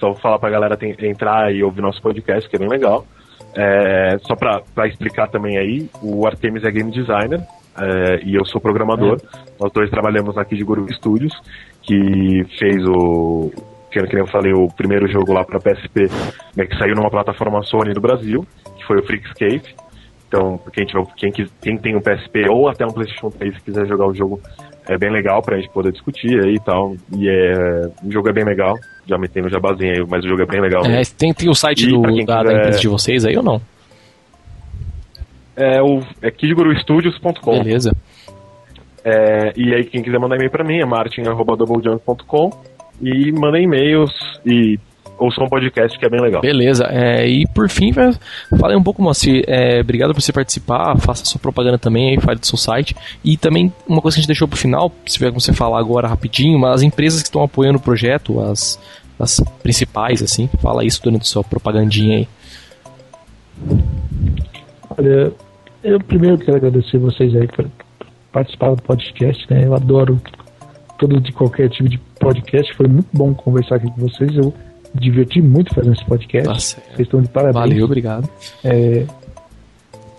Só 0.00 0.12
vou 0.12 0.16
falar 0.16 0.38
pra 0.38 0.48
galera 0.48 0.78
tem, 0.78 0.96
entrar 1.02 1.54
e 1.54 1.62
ouvir 1.62 1.82
nosso 1.82 2.00
podcast, 2.00 2.48
que 2.48 2.56
é 2.56 2.58
bem 2.58 2.66
legal. 2.66 3.06
É, 3.54 4.18
só 4.20 4.34
pra 4.36 4.86
explicar 4.86 5.28
também 5.28 5.58
aí, 5.58 5.88
o 6.02 6.26
Artemis 6.26 6.64
é 6.64 6.70
game 6.70 6.90
designer 6.90 7.40
é, 7.76 8.20
e 8.24 8.34
eu 8.34 8.44
sou 8.44 8.60
programador. 8.60 9.18
É. 9.22 9.38
Nós 9.60 9.72
dois 9.72 9.90
trabalhamos 9.90 10.36
aqui 10.36 10.56
de 10.56 10.64
Guru 10.64 10.92
Studios, 10.92 11.32
que 11.82 12.44
fez 12.58 12.84
o. 12.86 13.50
Que, 13.90 14.02
que 14.02 14.16
eu 14.16 14.26
falei, 14.26 14.52
o 14.52 14.68
primeiro 14.68 15.08
jogo 15.08 15.32
lá 15.32 15.42
pra 15.44 15.58
PSP, 15.58 16.10
né, 16.54 16.66
que 16.66 16.76
saiu 16.76 16.94
numa 16.94 17.10
plataforma 17.10 17.62
Sony 17.62 17.94
do 17.94 18.00
Brasil, 18.02 18.46
que 18.76 18.84
foi 18.84 18.98
o 18.98 19.02
Freakscape. 19.02 19.74
Então, 20.28 20.60
quem, 20.74 20.84
tiver, 20.84 21.06
quem, 21.16 21.32
quem 21.32 21.78
tem 21.78 21.96
um 21.96 22.02
PSP 22.02 22.50
ou 22.50 22.68
até 22.68 22.84
um 22.84 22.90
PlayStation 22.90 23.30
3 23.30 23.54
se 23.54 23.62
quiser 23.62 23.86
jogar 23.86 24.06
o 24.06 24.14
jogo, 24.14 24.38
é 24.86 24.98
bem 24.98 25.10
legal 25.10 25.40
pra 25.40 25.56
gente 25.56 25.70
poder 25.70 25.90
discutir 25.90 26.38
aí 26.44 26.56
e 26.56 26.60
tal. 26.60 26.94
E 27.16 27.28
é, 27.30 27.90
o 28.04 28.12
jogo 28.12 28.28
é 28.28 28.32
bem 28.32 28.44
legal. 28.44 28.74
Já 29.08 29.16
metei 29.16 29.42
no 29.42 29.48
jabazinho 29.48 29.92
aí, 29.92 30.06
mas 30.06 30.24
o 30.24 30.28
jogo 30.28 30.42
é 30.42 30.46
bem 30.46 30.60
legal. 30.60 30.84
É, 30.84 31.02
tem, 31.04 31.32
tem 31.32 31.48
o 31.48 31.54
site 31.54 31.86
do, 31.86 32.02
da, 32.02 32.08
quiser... 32.12 32.26
da, 32.26 32.52
empresa 32.52 32.78
de 32.78 32.88
vocês 32.88 33.24
aí 33.24 33.36
ou 33.36 33.42
não? 33.42 33.60
É 35.56 35.82
o 35.82 36.02
é 36.22 36.30
kidgurustudios.com. 36.30 37.62
Beleza. 37.62 37.92
É, 39.04 39.52
e 39.56 39.74
aí 39.74 39.84
quem 39.84 40.02
quiser 40.02 40.18
mandar 40.18 40.36
e-mail 40.36 40.50
pra 40.50 40.62
mim 40.62 40.78
é 40.78 40.84
martin.doublejump.com 40.84 42.50
e 43.00 43.32
manda 43.32 43.58
e-mails 43.58 44.12
e 44.44 44.78
ouçam 45.18 45.44
um 45.44 45.48
podcast 45.48 45.98
que 45.98 46.04
é 46.04 46.08
bem 46.08 46.20
legal. 46.20 46.40
Beleza. 46.40 46.84
É, 46.90 47.26
e 47.26 47.46
por 47.48 47.68
fim, 47.68 47.92
falei 47.92 48.76
um 48.76 48.82
pouco, 48.82 49.02
Moacir. 49.02 49.44
É, 49.46 49.80
obrigado 49.80 50.14
por 50.14 50.20
você 50.20 50.32
participar. 50.32 50.96
Faça 50.98 51.24
sua 51.24 51.40
propaganda 51.40 51.78
também 51.78 52.10
aí, 52.10 52.20
fale 52.20 52.38
do 52.38 52.46
seu 52.46 52.56
site. 52.56 52.94
E 53.24 53.36
também, 53.36 53.72
uma 53.86 54.00
coisa 54.00 54.16
que 54.16 54.20
a 54.20 54.22
gente 54.22 54.28
deixou 54.28 54.46
pro 54.46 54.56
final, 54.56 54.92
se 55.06 55.14
tiver 55.14 55.28
como 55.28 55.40
você 55.40 55.52
falar 55.52 55.78
agora 55.78 56.08
rapidinho, 56.08 56.58
mas 56.58 56.76
as 56.76 56.82
empresas 56.82 57.22
que 57.22 57.28
estão 57.28 57.42
apoiando 57.42 57.78
o 57.78 57.82
projeto, 57.82 58.40
as, 58.40 58.78
as 59.18 59.40
principais, 59.62 60.22
assim, 60.22 60.48
fala 60.60 60.84
isso 60.84 61.02
durante 61.02 61.22
a 61.22 61.26
sua 61.26 61.44
propagandinha 61.44 62.18
aí. 62.18 62.28
Olha, 64.96 65.32
eu 65.82 66.00
primeiro 66.00 66.38
quero 66.38 66.56
agradecer 66.56 66.98
vocês 66.98 67.34
aí 67.34 67.46
por 67.48 67.66
participar 68.32 68.74
do 68.74 68.82
podcast, 68.82 69.46
né? 69.50 69.64
Eu 69.66 69.74
adoro 69.74 70.20
todo 70.98 71.20
de 71.20 71.32
qualquer 71.32 71.68
tipo 71.70 71.88
de 71.88 71.98
podcast. 72.20 72.74
Foi 72.74 72.86
muito 72.86 73.08
bom 73.12 73.32
conversar 73.34 73.76
aqui 73.76 73.86
com 73.86 74.00
vocês. 74.00 74.36
Eu 74.36 74.52
diverti 74.94 75.40
muito 75.40 75.74
fazendo 75.74 75.94
esse 75.94 76.04
podcast. 76.04 76.48
Nossa, 76.48 76.76
Vocês 76.88 77.00
estão 77.00 77.20
de 77.20 77.28
parabéns. 77.28 77.54
Valeu, 77.54 77.84
obrigado. 77.84 78.28
É, 78.64 79.06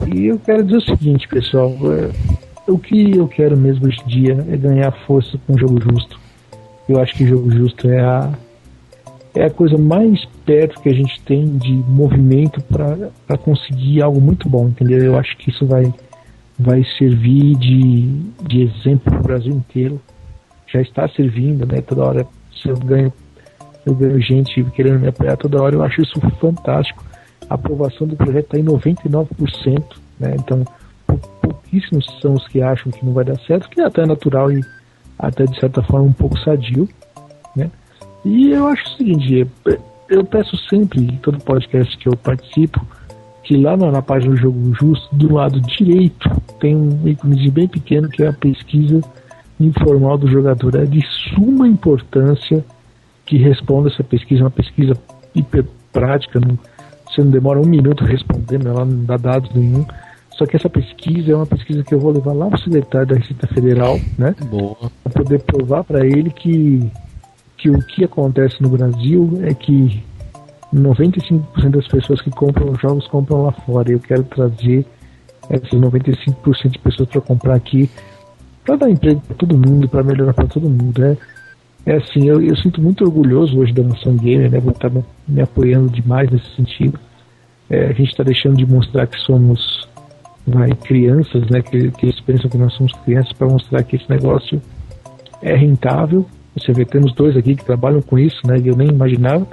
e 0.07 0.27
eu 0.27 0.39
quero 0.39 0.63
dizer 0.63 0.77
o 0.77 0.81
seguinte, 0.81 1.27
pessoal. 1.27 1.75
É, 1.93 2.69
o 2.69 2.77
que 2.77 3.17
eu 3.17 3.27
quero 3.27 3.57
mesmo 3.57 3.87
hoje 3.87 3.99
em 4.05 4.07
dia 4.07 4.45
é 4.49 4.55
ganhar 4.55 4.91
força 5.05 5.37
com 5.45 5.53
o 5.53 5.57
jogo 5.57 5.81
justo. 5.81 6.19
Eu 6.87 6.99
acho 6.99 7.13
que 7.15 7.23
o 7.23 7.27
jogo 7.27 7.51
justo 7.51 7.89
é 7.89 7.99
a, 7.99 8.31
é 9.35 9.45
a 9.45 9.49
coisa 9.49 9.77
mais 9.77 10.23
perto 10.45 10.79
que 10.81 10.89
a 10.89 10.93
gente 10.93 11.19
tem 11.21 11.45
de 11.57 11.71
movimento 11.71 12.61
para 12.61 13.37
conseguir 13.37 14.01
algo 14.01 14.21
muito 14.21 14.47
bom, 14.47 14.67
entendeu? 14.67 14.99
Eu 14.99 15.17
acho 15.17 15.35
que 15.37 15.49
isso 15.49 15.65
vai, 15.65 15.93
vai 16.57 16.83
servir 16.97 17.55
de, 17.57 18.07
de 18.47 18.61
exemplo 18.63 19.11
para 19.11 19.19
o 19.19 19.23
Brasil 19.23 19.53
inteiro. 19.53 19.99
Já 20.67 20.81
está 20.81 21.07
servindo, 21.09 21.65
né? 21.65 21.81
Toda 21.81 22.03
hora 22.03 22.27
se 22.51 22.69
eu 22.69 22.77
ganho 22.77 23.11
eu 23.89 23.95
vejo 23.95 24.19
gente 24.21 24.63
querendo 24.71 24.99
me 24.99 25.07
apoiar 25.07 25.35
toda 25.37 25.61
hora, 25.61 25.75
eu 25.75 25.83
acho 25.83 26.01
isso 26.01 26.19
fantástico. 26.39 27.03
A 27.49 27.55
aprovação 27.55 28.07
do 28.07 28.15
projeto 28.15 28.45
está 28.45 28.59
em 28.59 28.63
99%, 28.63 29.83
né? 30.19 30.35
Então, 30.37 30.63
pouquíssimos 31.41 32.05
são 32.21 32.33
os 32.33 32.47
que 32.47 32.61
acham 32.61 32.91
que 32.91 33.03
não 33.03 33.13
vai 33.13 33.25
dar 33.25 33.39
certo, 33.41 33.69
que 33.69 33.81
é 33.81 33.85
até 33.85 34.05
natural 34.05 34.51
e 34.51 34.61
até 35.17 35.45
de 35.45 35.59
certa 35.59 35.81
forma 35.83 36.07
um 36.07 36.13
pouco 36.13 36.37
sadio, 36.39 36.87
né? 37.55 37.71
E 38.23 38.51
eu 38.51 38.67
acho 38.67 38.83
o 38.83 38.97
seguinte, 38.97 39.47
eu 40.09 40.23
peço 40.25 40.55
sempre, 40.69 41.01
em 41.01 41.17
todo 41.17 41.43
podcast 41.43 41.97
que 41.97 42.07
eu 42.07 42.15
participo, 42.15 42.85
que 43.43 43.57
lá 43.57 43.75
na, 43.75 44.01
página 44.01 44.35
do 44.35 44.39
Jogo 44.39 44.75
Justo, 44.75 45.15
do 45.15 45.33
lado 45.33 45.59
direito, 45.61 46.29
tem 46.59 46.75
um 46.75 47.07
ícone 47.07 47.49
bem 47.49 47.67
pequeno 47.67 48.07
que 48.07 48.23
é 48.23 48.27
a 48.27 48.33
pesquisa 48.33 49.01
informal 49.59 50.17
do 50.17 50.27
jogador. 50.27 50.75
É 50.75 50.85
de 50.85 51.01
suma 51.33 51.67
importância 51.67 52.63
que 53.30 53.38
responda 53.38 53.89
essa 53.89 54.03
pesquisa, 54.03 54.43
uma 54.43 54.49
pesquisa 54.49 54.93
hiper 55.35 55.64
prática, 55.93 56.39
não, 56.39 56.57
você 57.06 57.22
não 57.22 57.30
demora 57.30 57.60
um 57.60 57.65
minuto 57.65 58.03
respondendo, 58.03 58.68
ela 58.68 58.84
não 58.84 59.06
dá 59.06 59.18
dados 59.18 59.53
nenhum. 59.53 59.85
Só 60.31 60.47
que 60.47 60.56
essa 60.56 60.68
pesquisa 60.68 61.31
é 61.31 61.35
uma 61.35 61.45
pesquisa 61.45 61.84
que 61.84 61.93
eu 61.93 61.99
vou 61.99 62.11
levar 62.11 62.34
lá 62.34 62.47
para 62.47 62.57
o 62.57 62.61
secretário 62.64 63.07
da 63.07 63.15
Receita 63.15 63.45
Federal, 63.47 63.99
né? 64.18 64.34
Para 65.03 65.14
poder 65.14 65.43
provar 65.43 65.84
para 65.84 66.03
ele 66.07 66.31
que, 66.31 66.89
que 67.56 67.69
o 67.69 67.77
que 67.80 68.03
acontece 68.03 68.60
no 68.64 68.69
Brasil 68.69 69.39
é 69.43 69.53
que 69.53 70.03
95% 70.73 71.69
das 71.69 71.88
pessoas 71.88 72.22
que 72.22 72.31
compram 72.31 72.73
jogos 72.76 73.07
compram 73.10 73.43
lá 73.43 73.51
fora. 73.51 73.91
Eu 73.91 73.99
quero 73.99 74.23
trazer 74.23 74.88
esses 75.51 75.80
95% 75.80 76.69
de 76.69 76.80
pessoas 76.80 77.10
para 77.10 77.22
comprar 77.22 77.56
aqui 77.56 77.88
para 78.65 78.76
dar 78.76 78.89
emprego 78.89 79.22
para 79.22 79.35
todo 79.35 79.56
mundo, 79.56 79.88
para 79.88 80.03
melhorar 80.03 80.34
para 80.34 80.47
todo 80.47 80.68
mundo. 80.68 81.03
É, 81.03 81.18
é 81.85 81.95
assim, 81.95 82.27
eu, 82.27 82.41
eu 82.41 82.56
sinto 82.57 82.81
muito 82.81 83.03
orgulhoso 83.03 83.57
hoje 83.60 83.73
da 83.73 83.84
Nação 83.84 84.15
Gamer, 84.15 84.51
né? 84.51 84.60
Vou 84.60 84.72
estar 84.72 84.91
me, 85.27 85.41
apoiando 85.41 85.89
demais 85.89 86.30
nesse 86.30 86.56
sentido. 86.56 86.99
É, 87.69 87.85
a 87.85 87.93
gente 87.93 88.10
está 88.10 88.23
deixando 88.23 88.57
de 88.57 88.65
mostrar 88.65 89.07
que 89.07 89.19
somos 89.19 89.88
vai, 90.45 90.69
crianças, 90.72 91.47
né? 91.49 91.61
Que, 91.61 91.91
que 91.91 92.06
eles 92.06 92.19
pensam 92.19 92.49
que 92.49 92.57
nós 92.57 92.73
somos 92.73 92.91
crianças 93.03 93.34
para 93.34 93.47
mostrar 93.47 93.84
que 93.84 93.95
esse 93.95 94.10
negócio 94.10 94.61
é 95.41 95.56
rentável. 95.56 96.26
Você 96.56 96.73
vê, 96.73 96.85
temos 96.85 97.14
dois 97.14 97.38
aqui 97.38 97.56
que 97.56 97.64
trabalham 97.64 98.01
com 98.01 98.19
isso, 98.19 98.39
né? 98.45 98.61
Eu 98.64 98.76
nem 98.76 98.89
imaginava. 98.89 99.47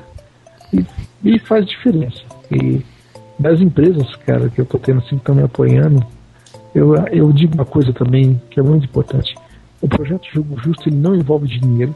E, 0.72 0.84
e 1.24 1.38
faz 1.38 1.66
diferença. 1.66 2.22
E 2.50 2.82
das 3.38 3.60
empresas, 3.60 4.14
cara, 4.16 4.48
que 4.48 4.60
eu 4.60 4.66
tô 4.66 4.78
tendo 4.78 4.98
assim, 4.98 5.16
estão 5.16 5.34
me 5.34 5.42
apoiando, 5.42 6.04
eu, 6.74 6.94
eu 7.12 7.32
digo 7.32 7.54
uma 7.54 7.64
coisa 7.64 7.92
também 7.92 8.40
que 8.50 8.58
é 8.58 8.62
muito 8.62 8.84
importante. 8.84 9.34
O 9.80 9.88
projeto 9.88 10.26
Jogo 10.32 10.58
Justo 10.58 10.88
ele 10.88 10.96
não 10.96 11.14
envolve 11.14 11.46
dinheiro, 11.46 11.94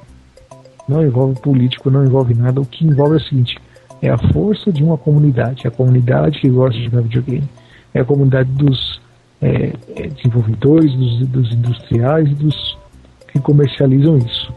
não 0.90 1.04
envolve 1.04 1.40
político, 1.40 1.90
não 1.90 2.04
envolve 2.04 2.34
nada. 2.34 2.60
O 2.60 2.66
que 2.66 2.84
envolve 2.84 3.14
é 3.14 3.16
o 3.16 3.20
seguinte: 3.20 3.56
é 4.02 4.10
a 4.10 4.18
força 4.32 4.72
de 4.72 4.82
uma 4.82 4.98
comunidade, 4.98 5.66
a 5.66 5.70
comunidade 5.70 6.40
que 6.40 6.48
gosta 6.48 6.76
de 6.76 6.84
jogar 6.84 7.02
videogame, 7.02 7.48
é 7.94 8.00
a 8.00 8.04
comunidade 8.04 8.50
dos 8.50 9.00
é, 9.40 9.72
é 9.96 10.06
desenvolvedores, 10.08 10.92
dos, 10.94 11.26
dos 11.28 11.52
industriais 11.52 12.28
e 12.28 12.34
dos 12.34 12.78
que 13.28 13.38
comercializam 13.38 14.18
isso. 14.18 14.52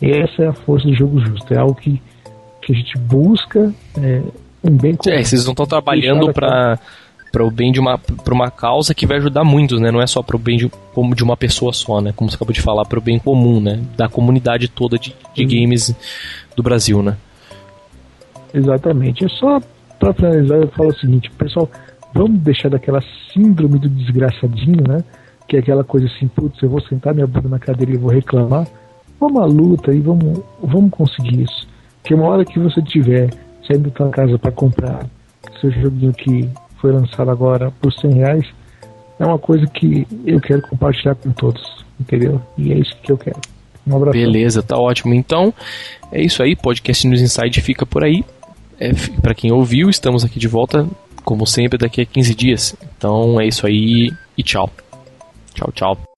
E 0.00 0.10
essa 0.10 0.42
é 0.42 0.46
a 0.48 0.52
força 0.52 0.86
do 0.86 0.94
jogo 0.94 1.18
justo, 1.20 1.54
é 1.54 1.58
algo 1.58 1.74
que, 1.74 2.00
que 2.62 2.72
a 2.72 2.76
gente 2.76 2.98
busca 2.98 3.72
é, 3.98 4.22
um 4.62 4.76
bem 4.76 4.94
comum. 4.94 5.14
É, 5.14 5.24
vocês 5.24 5.44
não 5.44 5.52
estão 5.52 5.66
trabalhando 5.66 6.32
para 6.32 6.78
para 7.36 7.44
o 7.44 7.50
bem 7.50 7.70
de 7.70 7.78
uma, 7.78 7.98
pra 7.98 8.32
uma 8.32 8.50
causa 8.50 8.94
que 8.94 9.04
vai 9.04 9.18
ajudar 9.18 9.44
muitos, 9.44 9.78
né? 9.78 9.90
Não 9.90 10.00
é 10.00 10.06
só 10.06 10.22
para 10.22 10.36
o 10.36 10.38
bem 10.38 10.56
de, 10.56 10.70
de 11.14 11.22
uma 11.22 11.36
pessoa 11.36 11.70
só, 11.70 12.00
né? 12.00 12.10
Como 12.16 12.30
você 12.30 12.36
acabou 12.36 12.54
de 12.54 12.62
falar, 12.62 12.86
para 12.86 12.98
o 12.98 13.02
bem 13.02 13.18
comum, 13.18 13.60
né? 13.60 13.78
Da 13.94 14.08
comunidade 14.08 14.68
toda 14.68 14.98
de, 14.98 15.14
de 15.34 15.44
games 15.44 15.94
do 16.56 16.62
Brasil, 16.62 17.02
né? 17.02 17.14
Exatamente. 18.54 19.26
É 19.26 19.28
só 19.28 19.60
para 19.98 20.14
finalizar, 20.14 20.62
eu 20.62 20.68
falo 20.68 20.88
o 20.88 20.94
seguinte, 20.94 21.30
pessoal, 21.32 21.70
vamos 22.14 22.40
deixar 22.40 22.70
daquela 22.70 23.02
síndrome 23.30 23.80
do 23.80 23.90
desgraçadinho, 23.90 24.88
né? 24.88 25.04
Que 25.46 25.56
é 25.56 25.58
aquela 25.58 25.84
coisa 25.84 26.06
assim, 26.06 26.28
putz, 26.28 26.62
eu 26.62 26.70
vou 26.70 26.80
sentar 26.80 27.12
minha 27.12 27.26
bunda 27.26 27.50
na 27.50 27.58
cadeira 27.58 27.92
e 27.92 27.98
vou 27.98 28.10
reclamar. 28.10 28.66
Vamos 29.20 29.42
à 29.42 29.44
luta 29.44 29.92
e 29.92 30.00
vamos, 30.00 30.42
vamos 30.62 30.90
conseguir 30.90 31.42
isso. 31.42 31.68
Porque 32.00 32.14
uma 32.14 32.28
hora 32.28 32.46
que 32.46 32.58
você 32.58 32.80
tiver 32.80 33.28
saindo 33.66 33.90
da 33.90 33.94
tua 33.94 34.08
casa 34.08 34.38
para 34.38 34.52
comprar 34.52 35.04
seu 35.60 35.70
joguinho 35.70 36.14
que 36.14 36.48
foi 36.86 36.92
lançado 36.92 37.30
agora 37.30 37.72
por 37.80 37.92
100 37.92 38.12
reais, 38.12 38.46
é 39.18 39.26
uma 39.26 39.38
coisa 39.38 39.66
que 39.66 40.06
eu 40.24 40.40
quero 40.40 40.62
compartilhar 40.62 41.16
com 41.16 41.32
todos, 41.32 41.84
entendeu? 41.98 42.40
E 42.56 42.72
é 42.72 42.78
isso 42.78 42.94
que 43.02 43.10
eu 43.10 43.18
quero. 43.18 43.40
Um 43.84 43.96
abraço. 43.96 44.12
Beleza, 44.12 44.62
tá 44.62 44.78
ótimo. 44.78 45.12
Então, 45.12 45.52
é 46.12 46.22
isso 46.22 46.42
aí, 46.42 46.54
podcast 46.54 47.06
News 47.08 47.20
Inside 47.20 47.60
fica 47.60 47.84
por 47.84 48.04
aí. 48.04 48.24
É, 48.78 48.92
para 49.20 49.34
quem 49.34 49.52
ouviu, 49.52 49.88
estamos 49.88 50.24
aqui 50.24 50.38
de 50.38 50.46
volta, 50.46 50.86
como 51.24 51.44
sempre, 51.46 51.78
daqui 51.78 52.02
a 52.02 52.06
15 52.06 52.34
dias. 52.34 52.76
Então 52.96 53.40
é 53.40 53.46
isso 53.46 53.66
aí 53.66 54.12
e 54.38 54.42
tchau. 54.42 54.70
Tchau, 55.54 55.72
tchau. 55.72 56.15